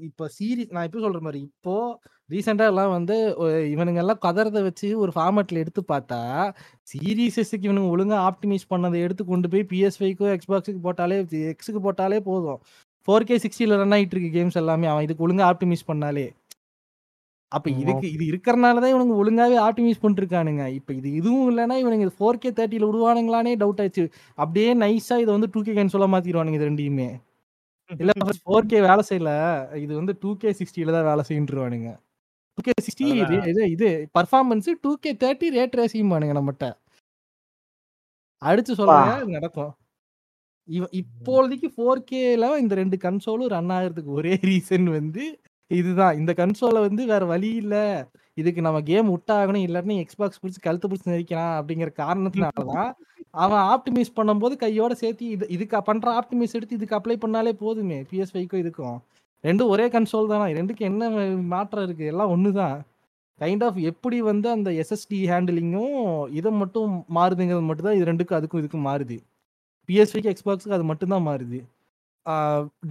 [0.07, 1.75] இப்ப சீரிஸ் நான் இப்போ சொல்ற மாதிரி இப்போ
[2.29, 3.15] ரீசெண்டா எல்லாம் வந்து
[3.71, 6.19] இவனுங்க எல்லாம் கதறத வச்சு ஒரு ஃபார்மேட்ல எடுத்து பார்த்தா
[6.91, 11.17] சீரீஸஸுக்கு இவனுங்க ஒழுங்கா ஆப்டிமைஸ் பண்ணதை எடுத்து கொண்டு போய் பிஎஸ் ஃபைவ்க்கோ எக்ஸ்பாக்ஸுக்கு போட்டாலே
[11.51, 12.59] எக்ஸுக்கு போட்டாலே போதும்.
[13.07, 14.87] ஃபோர் கே சிக்ஸ்டியில் ரன் ஆகிட்டு இருக்கு கேம்ஸ் எல்லாமே.
[14.87, 16.25] அவன் இதுக்கு ஒழுங்கா ஆப்டிமைஸ் பண்ணாலே.
[17.51, 20.63] அப்ப இதுக்கு இது இருக்கறனால தான் இவனுங்க ஒழுங்காவே ஆப்டிமைஸ் பண்ணிருக்கானுங்க.
[20.79, 24.05] இப்ப இது இதுவும் இல்லைன்னா இவனுங்க ஃபோர் கே தேர்ட்டியில் விடுவானுங்களானே டவுட் ஆயிடுச்சு.
[24.37, 27.07] அப்படியே நைஸா இதை வந்து டூ கே கன்சோலா மாத்திடுவானுங்க இது ரெண்டையுமே.
[27.89, 28.11] இல்ல
[28.41, 29.31] ஃபோர் கே வேலை செய்யல.
[29.83, 31.89] இது வந்து டூ கே சிக்ஸ்டியில தான் வேலை செய்யுருவானுங்க
[32.57, 36.67] டூ கே சிக்ஸ்டி அதான் இது இது performance two K thirty rate racing பானுங்க நம்மகிட்ட.
[38.41, 38.73] அடிச்சு
[39.15, 39.73] அது நடக்கும்.
[41.01, 45.23] இப்போதைக்கு ஃபோர் கேல இந்த ரெண்டு கன்சோலும் ரன் ஆகிறதுக்கு ஒரே ரீசன் வந்து
[45.71, 46.17] இதுதான்.
[46.19, 47.75] இந்த கன்சோலை வந்து வேற வழி இல்ல.
[48.37, 52.91] இதுக்கு நம்ம கேம் விட்டாகணும் இல்லாட்டி எக்ஸ்பாக்ஸ் பிடிச்சி கழுத்து பிடிச்சி நெரிக்கலாம் அப்படிங்கிற காரணத்தினாலதான்
[53.43, 57.97] அவன் ஆப்டிமைஸ் பண்ணும்போது கையோட சேர்த்து இது இதுக்கு பண்ற ஆப்டிமைஸ் எடுத்து இதுக்கு அப்ளை பண்ணாலே போதுமே.
[58.09, 58.97] பிஎஸ் ஃபைக்கும் இதுக்கும்.
[59.43, 60.45] ரெண்டும் ஒரே கன்சோல் தானா?
[60.59, 61.09] ரெண்டுக்கு என்ன
[61.53, 62.05] மாற்றம் இருக்கு?
[62.13, 62.77] எல்லாம் ஒண்ணுதான்.
[63.41, 65.97] கைண்ட் ஆஃப் எப்படி வந்து அந்த எஸ்எஸ்டி ஹேண்டிலிங்கும்
[66.39, 69.17] இதை மட்டும் மாறுதுங்கிறது மட்டும் தான் இது ரெண்டுக்கும் அதுக்கும் இதுக்கும் மாறுது.
[69.89, 71.59] பிஎஸ்பிக்கு எக்ஸ்பாக்ஸுக்கு அது மட்டும் தான் மாறுது.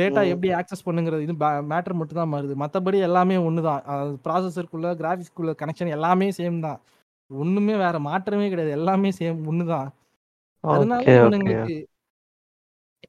[0.00, 0.22] டேட்டா.
[0.32, 1.34] எப்படி ஆக்சஸ் பண்ணுங்கிறது இது
[1.72, 2.54] மேட்டர் மட்டும் தான் மாறுது.
[2.62, 3.82] மற்றபடி எல்லாமே ஒன்று தான்
[4.26, 6.80] ப்ராசஸருக்குள்ள கிராஃபிக்ஸ்க்குள்ள கனெக்ஷன் எல்லாமே சேம் தான்.
[7.30, 8.72] ஒண்ணுமே வேற மாற்றமே கிடையாது.
[8.80, 9.90] எல்லாமே சேம் ஒன்று தான்
[10.64, 11.76] அதனால இவனுங்களுக்கு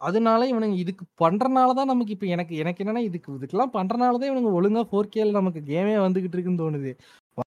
[0.07, 4.51] அதனால இவனுங்க இதுக்கு பண்றனால தான் நமக்கு இப்போ எனக்கு எனக்கு என்னன்னா இதுக்கு இதுக்கெல்லாம் பண்றனால தான் இவனுங்க
[4.57, 6.91] ஒழுங்கா ஃபோர் கேல நமக்கு கேமே வந்துகிட்டு இருக்குன்னு தோணுது.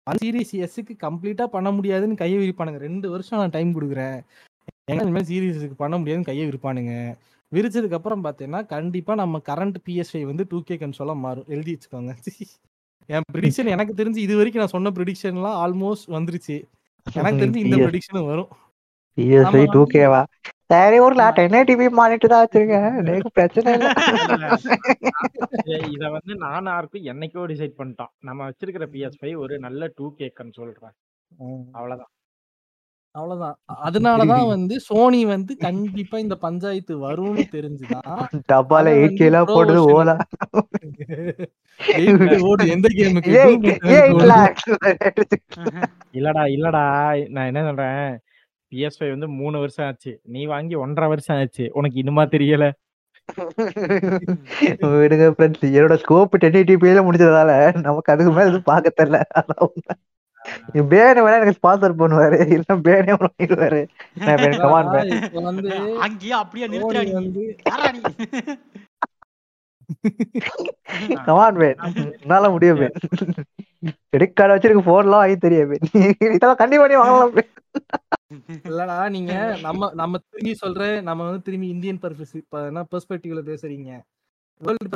[0.09, 2.79] ஒன் சீரிஸ் எஸ்க்கு கம்ப்ளீட்டா பண்ண முடியாதுன்னு கையை விரிப்பானுங்க.
[2.87, 4.17] ரெண்டு வருஷம் நான் டைம் கொடுக்குறேன்.
[4.89, 6.95] ஏன்னா இந்த மாதிரி சீரிஸுக்கு பண்ண முடியாதுன்னு கையை விரிப்பானுங்க.
[7.53, 11.45] விரிச்சதுக்கு அப்புறம் பார்த்தீங்கன்னா கண்டிப்பா நம்ம கரண்ட் பிஎஸ்ஐ வந்து டூ கே கன்சோலா மாறும்.
[11.47, 12.13] எழுதி வச்சுக்கோங்க.
[13.09, 16.57] என் ப்ரிடிக்ஷன் எனக்கு தெரிஞ்சு இது வரைக்கும் நான் சொன்ன ப்ரிடிக்ஷன்லாம் ஆல்மோஸ்ட் வந்துருச்சு.
[17.13, 18.51] எனக்கு தெரிஞ்சு இந்த ப்ரிடிக்ஷனும் வரும்.
[19.17, 20.21] பிஎஸ்ஐ டூ கேவா
[20.65, 23.89] சரி ஊர்ல டென் டிவி மானிட்டு தான் வச்சிருக்கேன் எனக்கு பிரச்சனை இல்ல.
[25.89, 30.31] இத- வந்து நான் யாருக்கும் என்னைக்கோ டிசைட் பண்ணிட்டோம் நம்ம வச்சிருக்கிற பிஎஸ் ஃபைவ் ஒரு நல்ல டூ கே
[30.51, 30.95] சொல்றேன்
[31.71, 32.11] அவ்வளவுதான்.
[33.15, 33.57] அவ்வளவுதான்.
[33.85, 40.17] அதனாலதான் வந்து சோனி வந்து கண்டிப்பா இந்த பஞ்சாயத்து வரும்னு தெரிஞ்சுதான் டப்பால pro போடுது ஓலா.
[42.73, 43.33] எந்த கேமுக்கு?
[46.17, 47.29] இல்லடா இல்லடா.
[47.29, 48.19] நான் என்ன சொல்றேன்?
[48.71, 50.19] பிஎஸ் ஃபைவ் வந்து மூணு வருஷம் ஆச்சு.
[50.25, 51.71] நீ வாங்கி ஒன்றரை வருஷம் ஆச்சு.
[51.73, 52.71] உனக்கு இன்னுமா தெரியல.
[54.93, 59.21] விடுங்க ஃப்ரெண்ட்ஸ் என்னோட ஸ்கோப் டென் எயிட்டிபியில முடிச்சதால நமக்கு அதுக்கு மேல எதுவும் பார்க்க தெரியல.
[60.91, 63.81] பேனை வேணா எனக்கு ஸ்பான்சர் பண்ணுவாரு இல்ல பேனே வாங்கிடுவாரு.
[64.61, 64.89] கமான்
[65.49, 65.71] வந்து
[66.05, 67.11] அங்கேயே அப்படியே சோனி நிறுத்துறா நீ.
[67.21, 67.43] வந்து
[71.25, 71.79] கமான் பேன்
[72.17, 72.95] என்னால முடியும் பேன்
[74.11, 75.85] கிரெடிட் கார்டு வச்சிருக்க போன்லாம் வாங்கி தெரியும் பேன்
[76.27, 77.33] இதெல்லாம் கண்டிப்பா நீ வாங்கலாம்
[78.67, 81.99] இல்லடா நீங்க நம்ம நம்ம திரும்பி சொல்றேன் நம்ம வந்து திரும்பி இந்தியன்
[82.91, 83.91] பெர்ஸ்பெக்டிவ்ல பேசுறீங்க?
[84.61, 84.89] வேர்ல்டு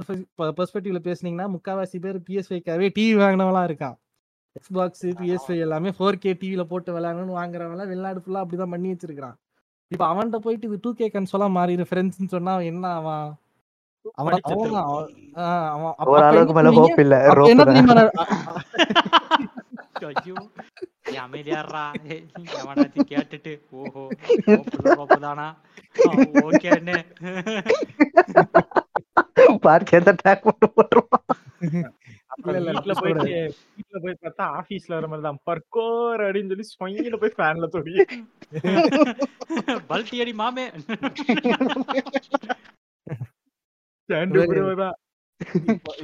[0.57, 3.97] பெர்ஸ்பெக்டிவ்ல பேசுனீங்கன்னா முக்காவாசி பேர் பிஎஸ்ஐக்காவே டிவி வாங்கினவங்களா இருக்கான்.
[4.57, 9.35] எக்ஸ்பாக்ஸ் பிஎஸ்ஐ எல்லாமே ஃபோர் கே டிவில போட்டு விளையாடணும்னு வாங்குறவங்க வெளிநாடு ஃபுல்லா அப்படிதான் பண்ணி வச்சிருக்கான்
[9.91, 12.69] இப்ப அவன்கிட்ட போயிட்டு இது டூ கே கன்சோலா மாறிடு ஃப்ரெண்ட்ஸ்னு சொன்னா அவன்?
[12.71, 13.35] என்ன அவன்
[14.15, 14.47] தான்
[23.09, 24.03] கேட்டுட்டு ஓஹோ
[25.19, 25.47] தானா?
[26.41, 26.97] ஓகேன்னு
[29.59, 30.01] பார்க்க
[32.45, 33.29] போயிட்டு
[33.77, 35.39] வீட்ல போய் பார்த்தா ஆபீஸ்ல வர மாதிரி தான்.
[35.49, 37.93] பர்கோர் அப்படின்னு சொல்லி சொங்கில போய் ஃபேன்ல தொடி
[39.91, 40.65] பல்ட்டி அடி மாமே.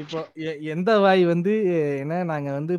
[0.04, 0.22] இப்போ
[0.74, 1.54] எந்த வாய் வந்து
[2.02, 2.74] என்ன நாங்க வந்து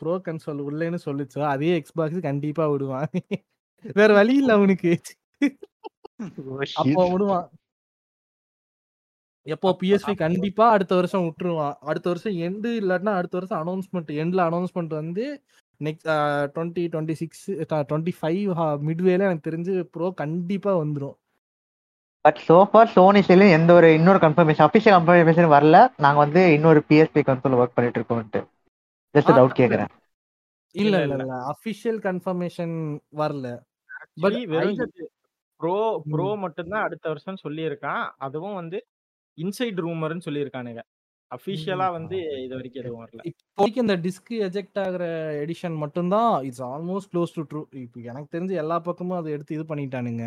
[0.00, 3.10] ப்ரோ கன்சோல் உள்ளேன்னு சொல்லுச்சோ அதே எக்ஸ்பாக்ஸ் கண்டிப்பா விடுவான்.
[3.98, 4.92] வேற வழி இல்ல அவனுக்கு.
[6.82, 7.48] அப்போ விடுவான்.
[9.46, 11.74] எப்போ பிஎஸ்பி கண்டிப்பா அடுத்த வருஷம் விட்டுருவான்.
[11.90, 15.24] அடுத்த வருஷம் எண்டு இல்லாட்டினா அடுத்த வருஷம் அனௌன்ஸ்மெண்ட் எண்ட்ல அனௌன்ஸ்மெண்ட் வந்து
[15.80, 16.08] next
[16.54, 17.44] twenty twenty six
[17.90, 18.40] twenty five
[18.88, 21.16] மிட்வேல எனக்கு தெரிஞ்சு ப்ரோ கண்டிப்பா வந்துரும்.
[22.24, 25.78] பட் சோஃபார் சோனி சைட்லயும் எந்த ஒரு இன்னொரு கன்ஃபர்மேஷன் அபிஷியல் கன்ஃபர்மேஷன் வரல.
[26.04, 28.42] நாங்க வந்து இன்னொரு பிஎஸ்பி கன்சோல் ஒர்க் பண்ணிட்டு இருக்கோம்ட்டு
[29.14, 29.90] ஜஸ்ட் டவுட் கேக்குறேன்.
[30.74, 32.74] இல்ல இல்ல, இல்ல அபிஷியல் கன்ஃபர்மேஷன்
[33.20, 33.48] வரல.
[34.22, 34.38] பட்
[35.60, 35.76] ப்ரோ
[36.12, 38.02] ப்ரோ மட்டும்தான் அடுத்த வருஷம் சொல்லியிருக்கான்.
[38.26, 38.78] அதுவும் வந்து
[39.38, 40.82] இன்சைட் ரூமர்னு சொல்லியிருக்கானுங்க.
[41.30, 43.22] அபிஷியலா வந்து இது வரைக்கும் எதுவும் வரல.
[43.30, 45.04] இப்போதைக்கு இந்த டிஸ்க் எஜெக்ட் ஆகுற
[45.44, 47.62] எடிஷன் மட்டும்தான் it's almost close to true.
[47.84, 50.24] இப்போ எனக்கு தெரிஞ்சு எல்லா பக்கமும் அதை எடுத்து இது பண்ணிட்டானுங்க.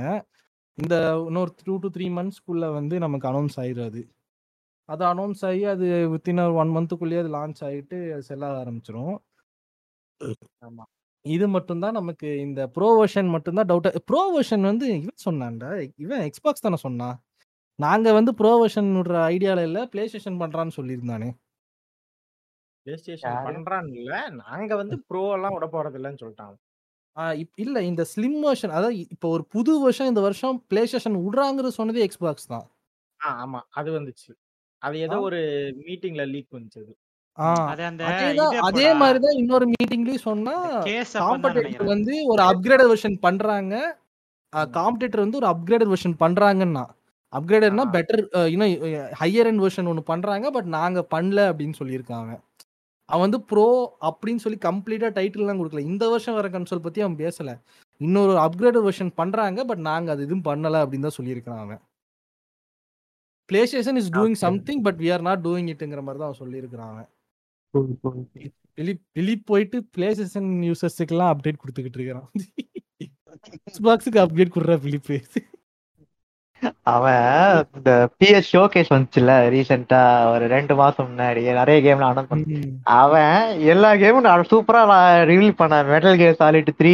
[0.77, 0.95] இந்த
[1.27, 3.87] இன்னொரு டூ டு த்ரீ மந்த்ஸ்க்குள்ள வந்து நமக்கு அனௌன்ஸ் ஆயிரும்
[4.89, 9.15] அது அனௌன்ஸ் ஆகி அது வித்தின் ஒரு ஒன் மந்த்துக்குள்ளேயே அது லான்ச் ஆகிட்டு செல்ல ஆரம்பிச்சிரும்.
[10.67, 10.83] ஆமா.
[11.25, 16.65] இது மட்டும்தான் நமக்கு இந்த ப்ரோ வெர்ஷன் மட்டும்தான் டவுட் ப்ரோ வெர்ஷன் வந்து இவன் சொன்னான்டா இவன் எக்ஸ்பாக்ஸ்
[16.67, 17.17] தானே சொன்னான்?
[17.79, 21.27] நாங்க வந்து ப்ரோ வெர்ஷன் விடுற ஐடியால இல்ல பிளே ஸ்டேஷன் பண்றான்னு சொல்லியிருந்தானே.
[22.85, 23.45] பிளே ஸ்டேஷன் யாரு?
[23.49, 24.11] பண்றான்னு இல்ல.
[24.41, 26.55] நாங்க வந்து ப்ரோ எல்லாம் விட போறது இல்லைன்னு சொல்லிட்டாங்க
[27.61, 32.03] இல்ல இந்த ஸ்லிம் வெர்ஷன் அதாவது இப்போ ஒரு புது வெர்ஷன் இந்த வருஷம் பிளே ஸ்டேஷன் விடுறாங்கிறது சொன்னதே
[32.05, 32.65] எக்ஸ்பாக்ஸ் தான்.
[33.19, 33.59] ஆமா.
[33.79, 34.29] அது வந்துச்சு.
[34.81, 35.15] அது ஏதோ.
[35.27, 35.39] ஒரு
[35.79, 36.93] மீட்டிங்ல லீக் வந்துச்சு அது.
[37.37, 38.99] ஆ, அது அந்த அதேதான் இது அதே போடா.
[39.01, 40.53] மாதிரி தான் இன்னொரு மீட்டிங்லயும் சொன்னா
[41.21, 43.73] காம்படிட்டர் வந்து ஒரு அப்கிரேடட் வெர்ஷன் பண்றாங்க.
[44.73, 46.85] காம்படிட்டர் வந்து ஒரு அப்கிரேடட் வெர்ஷன் பண்றாங்கன்னா
[47.33, 47.85] அப்கிரேடட்னா.
[47.95, 48.21] பெட்டர்
[48.53, 48.73] இன்னும்
[49.21, 52.31] ஹையர் எண்ட் வெர்ஷன் ஒன்று பண்றாங்க பட் நாங்க பண்ணல அப்படின்னு சொல்லியிருக்காங்க.
[53.09, 53.67] அவன் வந்து ப்ரோ
[54.09, 55.83] அப்படின்னு சொல்லி கம்ப்ளீட்டா டைட்டில்லாம் கொடுக்கல.
[55.91, 57.51] இந்த வருஷம் வர கன்சோல் பத்தி அவன் பேசல.
[58.01, 61.81] இன்னொரு அப்கிரேடட் வெர்ஷன் பண்றாங்க பட் நாங்க அது எதுவும் பண்ணல அப்படின்னு தான் சொல்லியிருக்கான் அவன்.
[63.71, 64.37] PlayStation is doing.
[64.45, 67.09] Something but we are not doing இட்டுங்கிற மாதிரி தான் அவன் சொல்லியிருக்கிறான் அவன்.
[69.17, 72.27] பிலிப் போயிட்டு பிளே ஸ்டேஷன் யூசர்ஸுக்கெல்லாம் அப்டேட் கொடுத்துக்கிட்டு இருக்கிறான்.
[73.67, 75.09] எக்ஸ்பாக்ஸுக்கு அப்டேட் கொடுறா பிலிப்
[76.93, 77.25] அவன்
[77.77, 80.01] இந்த பிஎஸ் ஷோகேஸ் வந்துச்சுல ரீசெண்டா
[80.33, 82.61] ஒரு ரெண்டு மாசம் முன்னாடி நிறைய கேம்ல அனௌன்ஸ் பண்ண.
[83.01, 83.35] அவன்
[83.73, 84.81] எல்லா கேமும் சூப்பரா
[85.31, 85.89] ரிவீல் பண்ணான்.
[85.93, 86.93] மெட்டல் கேர் சாலிட் த்ரீ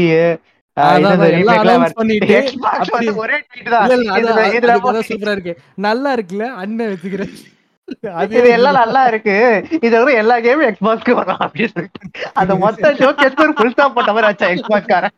[5.88, 7.34] நல்லா இருக்குல்ல அண்ணன் வச்சுக்கிறேன்
[8.20, 9.36] அது இது எல்லாம் நல்லா இருக்கு.
[9.86, 12.30] இது வந்து எல்லா கேமும் எக்ஸ்பாக்ஸ்க்கு வரும் அப்படின்னு சொல்லிட்டு.
[12.42, 15.16] அந்த மொத்த ஷோ கேட்டு ஃபுல் ஸ்டாப் போட்ட மாதிரி ஆச்சா எக்ஸ்பாக்ஸ் காரன்.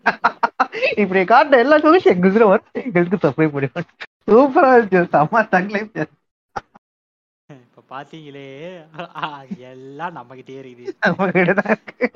[1.04, 2.68] இப்படி காட்டுற எல்லா ஷோவும் எங்களுக்கு வரும்.
[2.88, 3.88] எங்களுக்கு சப்ளை முடியும்.
[4.28, 5.92] சூப்பரா இருந்துச்சு செம்ம தங்கலையும்
[7.50, 8.46] இப்ப பாத்தீங்களே
[9.70, 10.94] எல்லாம் நம்ம கிட்டே இருக்குது.
[11.06, 12.08] நம்ம இருக்கு.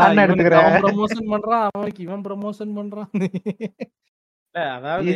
[0.00, 0.76] அண்ணன் எடுத்துக்கிறேன்.
[0.84, 3.10] ப்ரமோஷன் பண்றான் அவனுக்கு இவன் ப்ரமோஷன் பண்றான்.
[4.74, 5.14] அதாவது.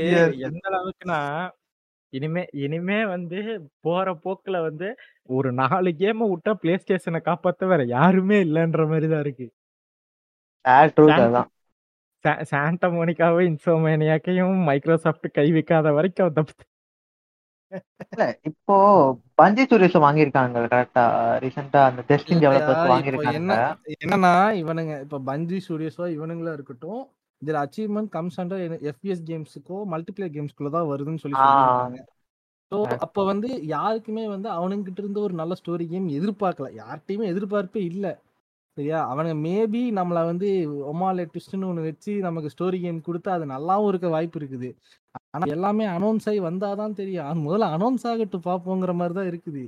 [0.49, 1.21] எந்த அளவுக்குன்னா
[2.13, 3.39] இனிமே இனிமே வந்து
[3.81, 4.89] போற போக்குல வந்து
[5.29, 9.47] ஒரு நாலு கேம விட்டா பிளே ஸ்டேஷனை காப்பாத்த வேற யாருமே இல்லன்ற மாதிரி தான் இருக்கு
[12.51, 16.63] சாண்டா மோனிகாவும் இன்சோமேனியாக்கையும் மைக்ரோசாஃப்ட் கை வைக்காத வரைக்கும் தப்பு
[18.11, 18.75] இல்ல இப்போ
[19.37, 21.05] பஞ்சி சுரேஷ் வாங்கியிருக்காங்க கரெக்டா
[21.43, 23.39] ரீசெண்டா அந்த டெஸ்டிங் டெவலப்பர்ஸ் வாங்கியிருக்காங்க.
[23.41, 23.55] என்ன
[23.97, 27.01] என்னன்னா இவனுங்க இப்ப பஞ்சி ஸ்டுடியோஸோ இவனுங்களா இருக்கட்டும்
[27.43, 31.47] இதுல அச்சீவ்மெண்ட் கம்ஸ் அண்டர் எஃபிஎஸ் கேம்ஸுக்கோ மல்டிபிளேயர் கேம்ஸ்குள்ள தான் வருதுன்னு சொல்லி ஆ.
[31.47, 32.01] சொல்லியிருக்காங்க
[32.73, 36.69] ஸோ அப்ப வந்து யாருக்குமே வந்து அவனுங்கிட்ட இருந்து ஒரு நல்ல ஸ்டோரி கேம் எதிர்பார்க்கல.
[36.79, 38.07] யார்கிட்டயுமே எதிர்பார்ப்பே இல்ல.
[38.77, 39.01] சரியா?
[39.11, 40.49] அவனுங்க மேபி நம்மள வந்து
[40.93, 44.69] ஒமாலே ட்விஸ்ட்னு ஒன்று வச்சு நமக்கு ஸ்டோரி கேம் கொடுத்து அது நல்லாவும் இருக்க வாய்ப்பு இருக்குது.
[45.35, 47.27] ஆனா எல்லாமே அனௌன்ஸ் ஆகி வந்தாதான் தெரியும்.
[47.29, 49.65] அது முதல்ல அனௌன்ஸ் ஆகட்டும் பார்ப்போங்கிற மாதிரி தான் இருக்குது.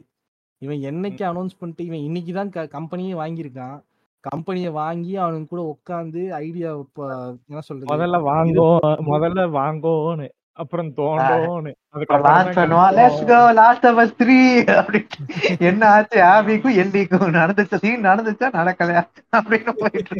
[0.63, 3.77] இவன் என்னைக்கு அனௌன்ஸ் பண்ணிட்டு இவன் இன்னைக்கு தான் கம்பெனியே வாங்கியிருக்கான்.
[4.25, 6.71] கம்பெனியை வாங்கி அவனுக்கு கூட உட்காந்து ஐடியா
[7.49, 7.91] என்ன சொல்றது?
[7.95, 8.69] முதல்ல வாங்கோ
[9.13, 10.29] முதல்ல வாங்கோன்னு.
[10.63, 11.73] அப்புறம் தோண்டோன்னு.
[12.27, 12.93] லான்ச் பண்ணுவான்.
[12.99, 14.39] Let's go Last of Us 3
[14.81, 15.01] அப்படி.
[15.71, 16.19] என்ன ஆச்சு?
[16.35, 17.81] ஆபிக்கும் எல்டிக்கும் நடந்துச்சு.
[17.85, 18.49] சீன் நடந்துச்சா?
[18.59, 19.03] நடக்கலையா?
[19.39, 20.17] அப்படின்னு போயிட்டு.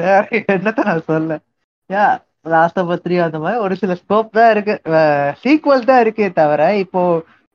[0.00, 0.24] வேற
[0.56, 1.38] என்னத்த நான் சொல்ல.
[1.90, 2.06] யா
[2.54, 4.74] லாஸ்ட் ஆஃப் த்ரீ அந்த மாதிரி ஒரு சில ஸ்கோப் தான் இருக்கு.
[5.42, 7.02] சீக்வல் தான் இருக்கே தவிர இப்போ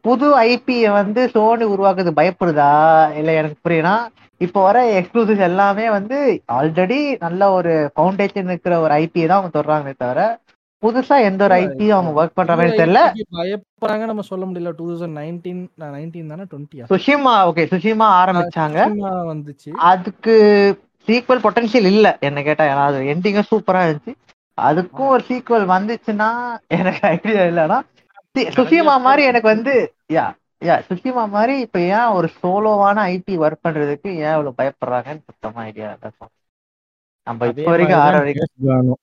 [0.05, 2.71] புது ஐபியை வந்து சோனி உருவாக்குறது பயப்படுதா?
[3.19, 3.95] இல்ல எனக்கு புரியுனா
[4.41, 6.17] இப்போ வர எக்ஸ்க்ளூசிவ்ஸ் எல்லாமே வந்து
[6.59, 10.21] ஆல்ரெடி நல்ல ஒரு ஃபவுண்டேஷன் இருக்கிற ஒரு ஐபியை தான் அவங்க தொடுறாங்களே தவிர
[10.83, 13.01] புதுசா எந்த ஒரு ஐபியும் அவங்க ஒர்க் பண்ற மாதிரி தெரியல.
[13.37, 14.71] பயப்படுறாங்க நம்ம சொல்ல முடியல.
[14.77, 15.61] டூ தௌசண்ட் நைன்டீன்
[15.95, 18.79] நைன்டீன் தானே டுவெண்ட்டியா சுஷிமா ஓகே சுஷிமா ஆரம்பிச்சாங்க.
[19.31, 19.69] வந்துச்சு.
[19.91, 20.35] அதுக்கு
[21.07, 22.65] சீக்வல் பொட்டன்ஷியல் இல்ல என்ன கேட்டா.
[22.71, 24.13] ஏன்னா அது எண்டிங்கும் சூப்பரா இருந்துச்சு.
[24.57, 26.29] அதுக்கும் ஒரு சீக்வல் வந்துச்சுன்னா
[26.77, 27.79] எனக்கு ஐடியா இல்லைன்னா
[28.57, 29.73] சுஷிமா மாதிரி எனக்கு வந்து
[30.13, 30.25] யா
[30.61, 35.87] யா சுஷிமா மாதிரி இப்ப ஏன் ஒரு சோலோவான ஐபி ஒர்க் பண்றதுக்கு ஏன் இவ்வளவு பயப்படுறாங்கன்னு சுத்தமா ஐடியா
[37.27, 38.99] நம்ம இப்ப வரைக்கும் ஆற வரைக்கும்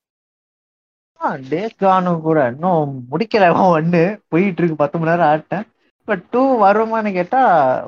[1.51, 5.67] டேஸ் கானும் கூட இன்னும் முடிக்கல ஒன்னு போயிட்டு இருக்கு பத்து மணி நேரம் ஆட்டேன்.
[6.09, 7.41] பட் டூ வருமான்னு கேட்டா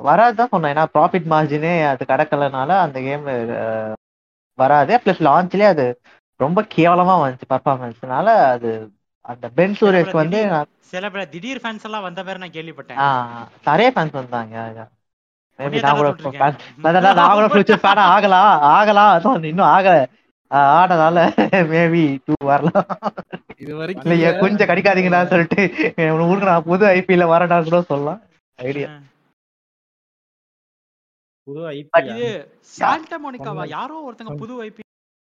[0.07, 0.73] வராதுதான் சொன்னேன்.
[0.73, 3.23] ஏன்னா ப்ராஃபிட் மார்ஜினே அது கடக்கலனால அந்த கேம்
[4.59, 4.93] வராது.
[5.05, 5.85] பிளஸ் லான்ச்லயே அது
[6.39, 8.71] ரொம்ப கேவலமா வந்துச்சு பர்ஃபார்மன்ஸ்னால அது
[9.31, 10.39] அந்த பென் சூரேஷ் வந்து
[10.91, 13.01] சில பேர் திடீர் ஃபேன்ஸ் எல்லாம் வந்த பேர் நான் கேள்விப்பட்டேன்.
[13.69, 14.55] நிறைய ஃபேன்ஸ் வந்தாங்க
[15.59, 16.09] நான் கூட
[17.19, 19.43] நான் கூட ஃபியூச்சர் ஃபேனா ஆகலாம் ஆகலாம்.
[19.51, 19.95] இன்னும் ஆகல.
[20.51, 21.17] ஆஹ் ஆனதால
[21.71, 22.87] மேபி டூ வரலாம்.
[23.63, 25.61] இது வரைக்கும் இல்லையா கொஞ்சம் கடிக்காதீங்கடா சொல்லிட்டு
[26.25, 28.19] ஊருக்கு நான் புது ஐபிஎல்ல வரடா கூட சொல்லலாம்.
[28.59, 28.89] ஐடியா
[31.47, 32.27] புது இது ஐபி
[32.73, 33.63] சாண்டா மோனிகாவா?
[33.77, 34.81] யாரோ ஒருத்தங்க புது ஐபி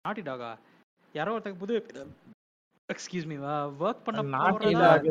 [0.05, 0.51] நாட்டி டாகா
[1.15, 1.75] யாரோ ஒருத்தங்க புது
[2.89, 3.37] எக்ஸ்கியூஸ் மீ
[3.83, 5.11] ஒர்க் பண்ண நாட்டி நாட்டி.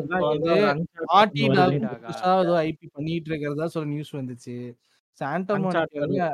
[2.02, 4.56] புதுசா ஏதோ ஐபி பண்ணிட்டு இருக்கிறதா சொல்ல நியூஸ் வந்துச்சு.
[5.18, 6.28] சாண்டா மோனிகா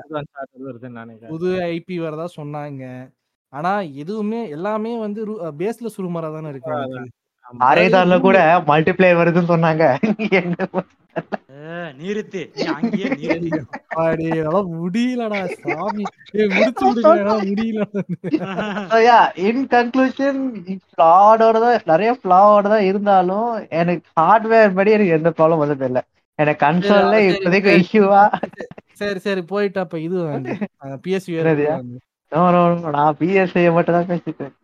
[1.33, 2.85] புது ஐபி வரதா சொன்னாங்க.
[3.53, 3.71] ஆனா
[4.03, 5.21] எதுவுமே எல்லாமே வந்து
[5.61, 6.75] பேஸ்ல சுருமரா தானே இருக்கு.
[7.67, 8.39] அரேதான்ல கூட
[8.69, 9.85] மல்டிப்ளேயர் வருதுன்னு சொன்னாங்க.
[11.99, 12.43] நிறுத்து
[14.75, 16.05] முடியலடா சாமி.
[16.53, 16.85] முடிச்சு
[17.45, 17.87] முடியல
[19.49, 20.41] இன் கன்க்ளூஷன்
[20.85, 26.03] ஃபிளாடோட தான் நிறைய ஃபிளாவோட தான் இருந்தாலும் எனக்கு ஹார்ட்வேர் படி எனக்கு எந்த ப்ராப்ளம் வந்தது இல்ல.
[26.39, 27.83] எனக்கு கன்சோல்ல இப்போதைக்கு சரி.
[27.83, 28.23] இஷ்யூவா
[29.01, 30.17] சரி சரி போயிட்டு அப்ப இது
[31.41, 31.75] என்னதுயா?
[32.91, 34.59] நான் பிஎஸ்ஐ மட்டும் தான் பேசிட்டேன்.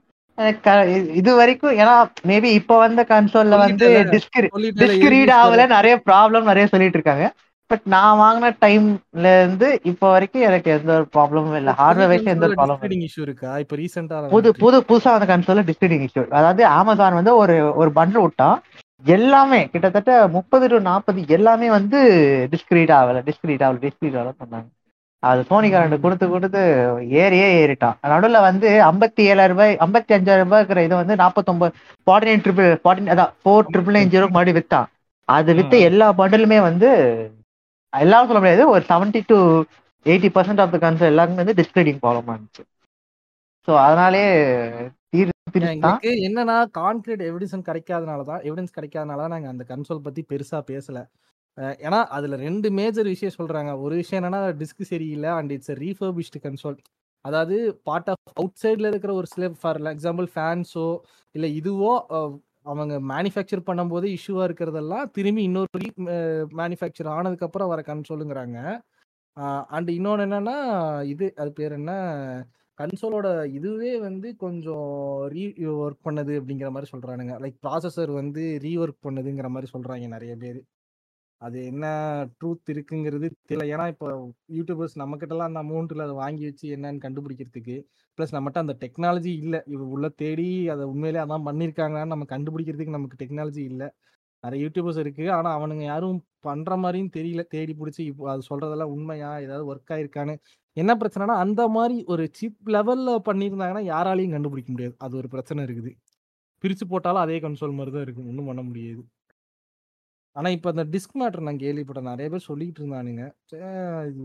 [1.14, 3.88] இது- வரைக்கும் ஏன்னா மேபி இப்ப வந்த கன்சோல்ல வந்து.
[4.10, 4.46] டிஸ்க்
[4.78, 7.32] டிஸ்க் ரீட் ஆகல நிறைய ப்ராப்ளம் நிறைய சொல்லிட்டு இருக்காங்க.
[7.66, 11.74] பட் நான் வாங்கின டைம்ல இருந்து இப்ப வரைக்கும் எனக்கு எந்த ஒரு ப்ராப்ளமும் இல்ல.
[11.78, 13.58] ஹார்ட்வேர் வைஸ் எந்த ஒரு ப்ராப்ளம் இஷ்யூ இருக்கா?
[13.58, 18.20] இப்ப ரீசெண்டா புது புது புதுசா வந்த கன்சோல்ல டிஸ்கிரீடிங் இஷ்யூ அதாவது அமேசான் வந்து ஒரு ஒரு பண்டில்
[18.20, 18.62] விட்டான்
[19.04, 21.98] எல்லாமே கிட்டத்தட்ட முப்பது டு நாற்பது எல்லாமே வந்து
[22.50, 24.66] டிஸ்கிரீட் ஆகல டிஸ்கிரீட் ஆகல டிஸ்கிரீட் ஆகல சொன்னாங்க.
[25.22, 26.60] அது சோனிகாரண்ட் கொடுத்து கொடுத்து
[27.22, 27.96] ஏறியே ஏறிட்டான்.
[28.12, 31.72] நடுவுல வந்து ஐம்பத்தி ஏழாயிரம் ரூபாய் ஐம்பத்தி அஞ்சாயிரம் ரூபாய் இருக்கிற இது வந்து நாற்பத்தொன்பது
[32.06, 34.88] ஃபார்ட்டி நைன் ட்ரிபிள் ஃபார்ட்டி அதான் ஃபோர் ட்ரிபிள் நைன் ஜீரோ மறுபடியும் வித்தான்.
[35.28, 36.90] அது வித்த எல்லா பண்டலுமே வந்து
[37.92, 39.38] எல்லாரும் சொல்ல முடியாது ஒரு seventy to
[40.06, 42.64] eighty percent of the console எல்லாருமே வந்து டிஸ்கிரீடிங் ப்ராப்ளமா இருந்துச்சு.
[43.68, 44.24] ஸோ அதனாலே
[45.62, 50.98] எங்களுக்கு என்னன்னா கான்கிரீட் எவிடன்ஸ் கிடைக்காதனால தான் எவிடன்ஸ் கிடைக்காதனால தான் நாங்க அந்த கன்சோல் பத்தி பெருசா பேசல.
[51.86, 53.70] ஏன்னா அதுல ரெண்டு மேஜர் விஷயம் சொல்றாங்க.
[53.84, 56.78] ஒரு விஷயம் என்னன்னா டிஸ்க் சரியில்லை அண்ட் இட்ஸ் ரீஃபர்பிஷ்டு கன்சோல்
[57.24, 57.56] அதாவது
[57.88, 60.86] பார்ட் ஆஃப் அவுட் சைட்ல இருக்கிற ஒரு சில ஃபார் எக்ஸாம்பிள் ஃபேன்ஸோ
[61.34, 61.92] இல்லை இதுவோ
[62.72, 65.88] அவங்க மேனுஃபேக்சர் பண்ணும்போது இஷ்யூவா இருக்கிறதெல்லாம் திரும்பி இன்னொரு ரீ
[66.60, 68.58] மேனுஃபேக்சர் ஆனதுக்கப்புறம் வர கன்சோலுங்கிறாங்க
[69.76, 70.56] அண்ட் இன்னொன்று என்னன்னா
[71.12, 71.92] இது அது பேர் என்ன?
[72.78, 73.28] கன்சோலோட
[73.58, 74.88] இதுவே வந்து கொஞ்சம்
[75.34, 75.44] ரீ
[75.84, 77.34] ஒர்க் பண்ணுது அப்படிங்கிற மாதிரி சொல்றானுங்க.
[77.44, 80.60] லைக் ப்ராசஸர் வந்து ரீஒர்க் பண்ணுதுங்கிற மாதிரி சொல்றாங்க நிறைய பேர்.
[81.40, 81.86] அது என்ன
[82.38, 83.64] ட்ரூத் இருக்குங்கிறது தெரியல.
[83.72, 84.06] ஏன்னா இப்போ
[84.58, 87.76] யூடியூபர்ஸ் நம்மக்கிட்டலாம் அந்த அமௌண்ட்டில் அதை வாங்கி வச்சு என்னன்னு கண்டுபிடிக்கிறதுக்கு
[88.18, 89.60] ப்ளஸ் நம்மகிட்ட அந்த டெக்னாலஜி இல்லை.
[89.74, 93.88] இது உள்ள தேடி அதை உண்மையிலே அதான் பண்ணியிருக்காங்கன்னு நம்ம கண்டுபிடிக்கிறதுக்கு நமக்கு டெக்னாலஜி இல்லை.
[94.44, 95.24] நிறைய யூடியூபர்ஸ் இருக்கு.
[95.36, 97.42] ஆனால் அவனுங்க யாரும் பண்ற மாதிரியும் தெரியல.
[97.54, 99.30] தேடி பிடிச்சி இப்போ அது சொல்றதெல்லாம் உண்மையா?
[99.46, 100.34] ஏதாவது ஒர்க் ஆயிருக்கான்னு.
[100.76, 104.94] என்ன பிரச்சனைனா அந்த மாதிரி ஒரு சிப் லெவல்ல பண்ணியிருந்தாங்கன்னா யாராலையும் கண்டுபிடிக்க முடியாது.
[105.06, 105.92] அது ஒரு பிரச்சனை இருக்குது.
[106.64, 108.28] பிரிச்சு போட்டாலும் அதே கன்சோல் மாதிரி தான் இருக்கும்.
[108.32, 109.02] ஒன்றும் பண்ண முடியாது.
[110.36, 112.10] ஆனா இப்ப அந்த டிஸ்க் மேட்டர் நான் கேள்விப்பட்டேன்.
[112.10, 113.24] நிறைய பேர் சொல்லிட்டு இருந்தானுங்க.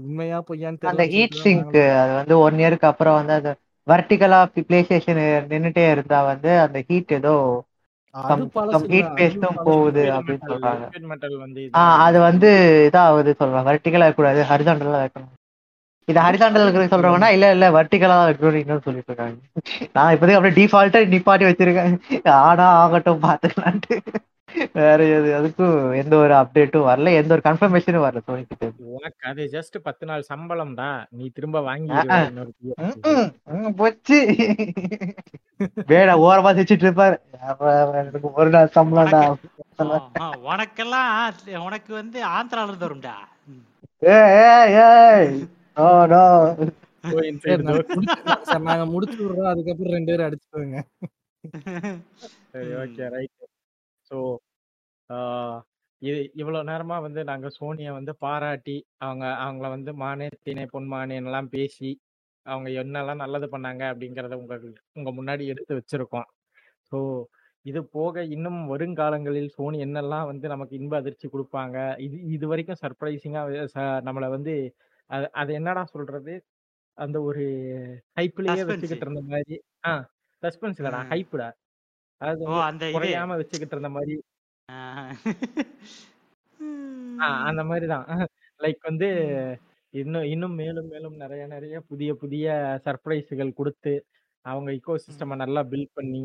[0.01, 3.51] உண்மையா பொய்யான்னு அந்த ஹீட் சிங்க் அது வந்து ஒன் இயருக்கு அப்புறம் வந்து அது
[3.88, 7.35] வர்டிகலா பிளே ஸ்டேஷன் நின்னுட்டே இருந்தா வந்து அந்த ஹீட் ஏதோ
[8.15, 8.88] தான் பழசு
[9.67, 10.03] போகுது.
[10.15, 10.85] அப்படின்னு சொல்றாங்க.
[12.06, 12.49] அது வந்து
[12.88, 13.67] இதாகுது சொல்றாங்க.
[13.69, 15.31] வர்டிகலா இருக்கக்கூடாது ஹரிசாண்டலா இருக்கணும்.
[16.07, 19.38] இது ஹரிசாண்டல் இருக்கிறது சொல்றவங்கன்னா இல்ல இல்ல வர்டிகலா இருக்கணும் இன்னும் சொல்லிட்டு இருக்காங்க
[19.95, 21.95] நான் இப்போதைக்கு அப்படியே டிஃபால்ட்டா நிப்பாட்டி வச்சிருக்கேன்.
[22.49, 23.98] ஆனா ஆகட்டும் பாத்துக்கலான்ட்டு
[24.73, 27.13] வேற எது அதுக்கும் எந்த ஒரு அப்டேட்டும் வரல.
[27.15, 28.71] எந்த ஒரு கன்ஃபர்மேஷனும் வரல சோனி கிட்ட.
[28.77, 31.93] உனக்கு அது ஜஸ்ட் பத்து நாள் சம்பளம்டா நீ திரும்ப வாங்கி
[33.75, 34.35] போச்சு.
[35.85, 37.17] வேட ஓரமா சிரிச்சிட்டு
[37.57, 39.33] இருப்பாரு ஒரு நாள் சம்பளம்டா.
[40.19, 43.13] ஆ, உனக்கெல்லாம் உனக்கு வந்து ஆந்திரால இருந்து வரும்டா.
[43.45, 43.65] ம்.
[43.99, 45.47] ஏய் ஏய் ஏய்.
[45.75, 46.55] No no.
[47.39, 47.63] சரி,
[48.59, 50.81] நாங்க முடிச்சு- விடுறோம் அதுக்கப்புறம் ரெண்டு பேரும் அடிச்சுக்கோங்க
[52.51, 52.65] சரி.
[52.65, 53.30] ஓகே ரைட்
[54.11, 54.17] ஸோ
[56.01, 61.49] இது இவ்வளவு நேரமா வந்து நாங்க சோனிய வந்து பாராட்டி அவங்க அவங்கள வந்து மானே திணை பொன்மானேன்னு எல்லாம்
[61.49, 61.90] பேசி
[62.45, 64.56] அவங்க என்னெல்லாம் நல்லது பண்ணாங்க அப்படிங்கறத உங்க
[64.95, 66.27] உங்க முன்னாடி எடுத்து வச்சிருக்கோம்
[66.91, 66.99] ஸோ
[67.65, 71.75] இது போக இன்னும் வருங்காலங்களில் சோனி என்னெல்லாம் வந்து நமக்கு இன்ப அதிர்ச்சி கொடுப்பாங்க
[72.06, 73.43] இது இது வரைக்கும் சர்ப்ரைசிங்கா
[74.07, 74.53] நம்மளை வந்து
[75.09, 76.33] அது அது என்னடா சொல்றது
[76.98, 77.43] அந்த ஒரு
[78.17, 78.61] ஹைப்லயே.
[78.69, 79.93] வச்சுக்கிட்டு இருந்த மாதிரி ஆ
[80.43, 81.09] சஸ்பென்ஸ் இல்லடா ம்.
[82.22, 84.16] அது அந்த குறையாம வச்சுக்கிட்டு இருந்த மாதிரி
[87.48, 88.06] அந்த மாதிரி தான்.
[88.59, 89.08] லைக் வந்து.
[89.93, 92.45] இன்னும் இன்னும் மேலும் மேலும் நிறைய நிறைய புதிய புதிய
[92.85, 93.93] சர்ப்ரைஸுகள் கொடுத்து
[94.45, 96.22] அவங்க இக்கோ சிஸ்டமை நல்லா பில்ட் பண்ணி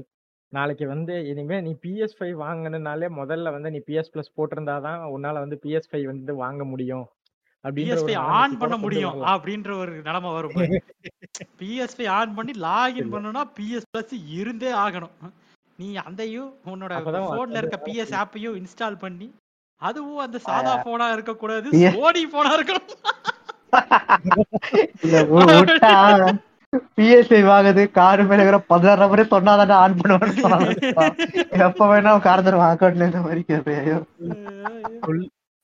[0.52, 5.58] நாளைக்கு வந்து இனிமே நீ பிஎஸ் ஃபைவ் வாங்கணும்னாலே முதல்ல வந்து நீ பிஎஸ் பிளஸ் போட்டிருந்தாதான் உன்னால வந்து
[5.64, 7.06] பிஎஸ் ஃபைவ் வந்து வாங்க முடியும்.
[7.64, 10.54] அப்படின்ற ஒரு PS5 நிலைமைக்கு ஆன் பண்ண முடியும் அப்படின்ற ஒரு நிலைமை வரும்
[11.60, 15.16] PS5 ஆன் பண்ணி லாகின் பண்ணனும்னா பிஎஸ் பிளஸ் இருந்தே ஆகணும்.
[15.78, 16.92] நீ அதையும் உன்னோட
[17.30, 19.26] போன்ல இருக்க பிஎஸ் ஆப்பையும் இன்ஸ்டால் பண்ணி
[19.82, 22.86] அதுவும் அந்த சாதா போனா இருக்க கூடாது சோனி போனா இருக்கணும்.
[26.94, 30.42] பிஎஸ்ஐ வாங்குது காரு மேல இருக்கிற பதினாறு நம்பரே சொன்னாதானே ஆன் பண்ணுவேன்னு
[31.66, 33.96] எப்ப வேணா காரந்தர் அக்கௌண்ட்ல இந்த மாதிரி கேட்பேன் ஐயோ.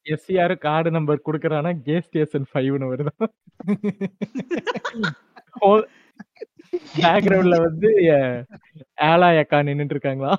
[0.07, 3.13] எஸ்சிஆர் கார்டு நம்பர் கொடுக்கறானா கே ஸ்டேஷன் ஃபைவ்னு வருது.
[7.03, 7.89] பேக்ரவுண்ட்ல வந்து
[9.11, 10.33] ஏலாய் அக்கா நின்னுட்டு இருக்காங்களா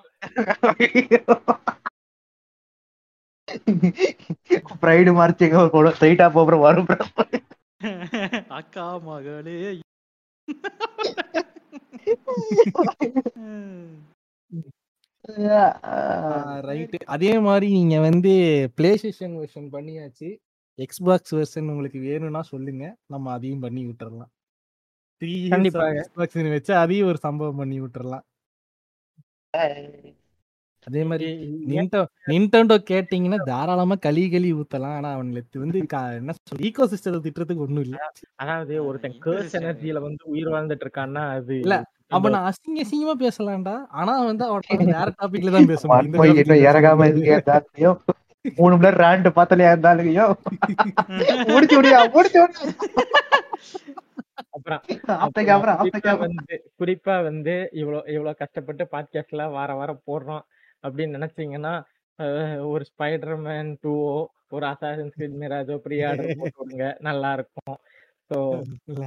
[4.81, 6.87] பிரைடு மார்ச்சிங்க கூட ஸ்ட்ரைட்டா போற வரும்.
[8.59, 9.57] அக்கா மகளே.
[16.67, 18.33] ரைட்டு அதே மாதிரி நீங்க வந்து
[18.77, 20.29] பிளே ஸ்டேஷன் வெர்ஷன் பண்ணியாச்சு.
[20.79, 22.85] எக்ஸ்பாக்ஸ் வெர்ஷன் உங்களுக்கு வேணும்னா சொல்லுங்க.
[23.13, 24.31] நம்ம அதையும் பண்ணி விட்டுறலாம்.
[26.53, 28.25] வச்சு அதையும் ஒரு சம்பவம் பண்ணி விட்டுறலாம்.
[30.87, 31.27] அதே மாதிரி
[31.71, 31.99] நின்டோ
[32.31, 34.95] நின்டெண்டோ கேட்டீங்கன்னா தாராளமா களி களி ஊத்தலாம்.
[34.99, 35.77] ஆனா அவங்களுக்கு வந்து
[36.19, 37.97] என்ன சொல்ற ஈகோ சிஸ்டத்தை திட்டுறதுக்கு ஒண்ணும் இல்ல.
[38.43, 41.77] அதாவது ஒருத்தன் கேர்ஸ் எனர்ஜியில வந்து உயிர் வாழ்ந்துட்டு இருக்கான்னா அது இல்ல,
[42.15, 43.75] அப்ப நான் அசிங்க அசிங்கமா பேசலாம்டா.
[43.99, 44.65] ஆனா வந்து அவன்
[44.97, 46.09] வேற டாபிக்ல தான் பேச முடியும்.
[46.09, 46.99] இந்த போய் topic ல இன்னும் பேச இறங்காம
[48.57, 50.25] மூணு மணி நேரம் ரேண்ட் பார்த்தாலே இருந்தாலுங்கயோ
[51.53, 52.41] முடிச்சு முடியா முடிச்சு
[54.55, 54.81] அப்புறம்
[55.23, 55.79] அப்பைக்கு அப்புறம்
[56.25, 60.43] வந்து குறிப்பா வந்து இவ்வளவு இவ்வளவு கஷ்டப்பட்டு பாட்காஸ்ட் எல்லாம் வார வாரம் போடுறோம்
[60.83, 61.73] அப்படின்னு நினைச்சீங்கன்னா
[62.73, 64.13] ஒரு ஸ்பைடர்மேன் டூவோ
[64.55, 66.87] ஒரு அசாசன்ஸ் கிரீட் மிராஜோ ப்ரீ ஆர்டர் போட்டு விடுங்க.
[67.07, 67.77] நல்லா இருக்கும்.
[68.29, 68.37] ஸோ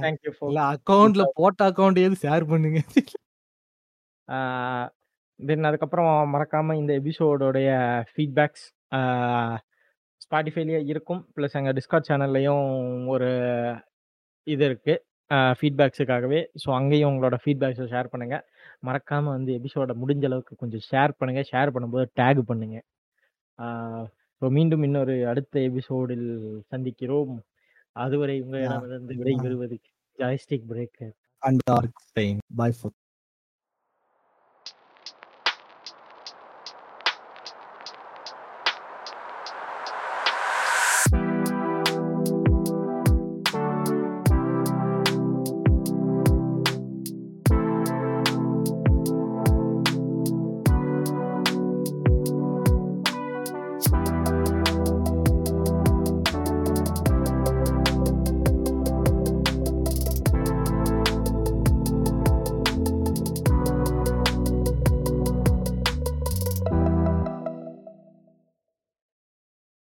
[0.03, 2.79] தேங்க்யூ ஃபார் இல்ல அக்கவுண்ட்ல போட்ட அக்கவுண்ட் எது ஷேர் பண்ணுங்க?
[5.39, 7.69] தென் அதுக்கப்புறம் மறக்காம இந்த எபிசோடோடைய
[8.11, 8.65] ஃபீட்பேக்ஸ்
[10.25, 11.21] ஸ்பாட்டிஃபைலயே இருக்கும்.
[11.35, 12.65] ப்ளஸ் எங்கள் டிஸ்கார்ட் சேனல்லையும்
[13.13, 13.29] ஒரு
[14.47, 14.95] இது இருக்கு.
[15.31, 16.45] ஃபீட்பேக்ஸுக்காகவே.
[16.65, 18.45] ஸோ அங்கேயும் உங்களோட ஃபீட்பேக்ஸ ஷேர் பண்ணுங்க.
[18.85, 21.43] மறக்காம வந்து எபிசோட முடிஞ்ச அளவுக்கு கொஞ்சம் ஷேர் பண்ணுங்க.
[21.51, 22.81] ஷேர் பண்ணும்போது டேக் பண்ணுங்க.
[23.59, 23.65] ஆ
[24.41, 26.27] ஸோ மீண்டும் இன்னொரு அடுத்த எபிசோடில்
[26.71, 27.35] சந்திக்கிறோம்.
[27.95, 28.41] அதுவரை.
[28.41, 29.17] உங்களிடமிருந்து ஆ.
[29.17, 29.77] விடைபெறுவது
[30.19, 31.15] joystick breaker.
[31.41, 31.99] And dark.
[32.55, 32.95] Bye for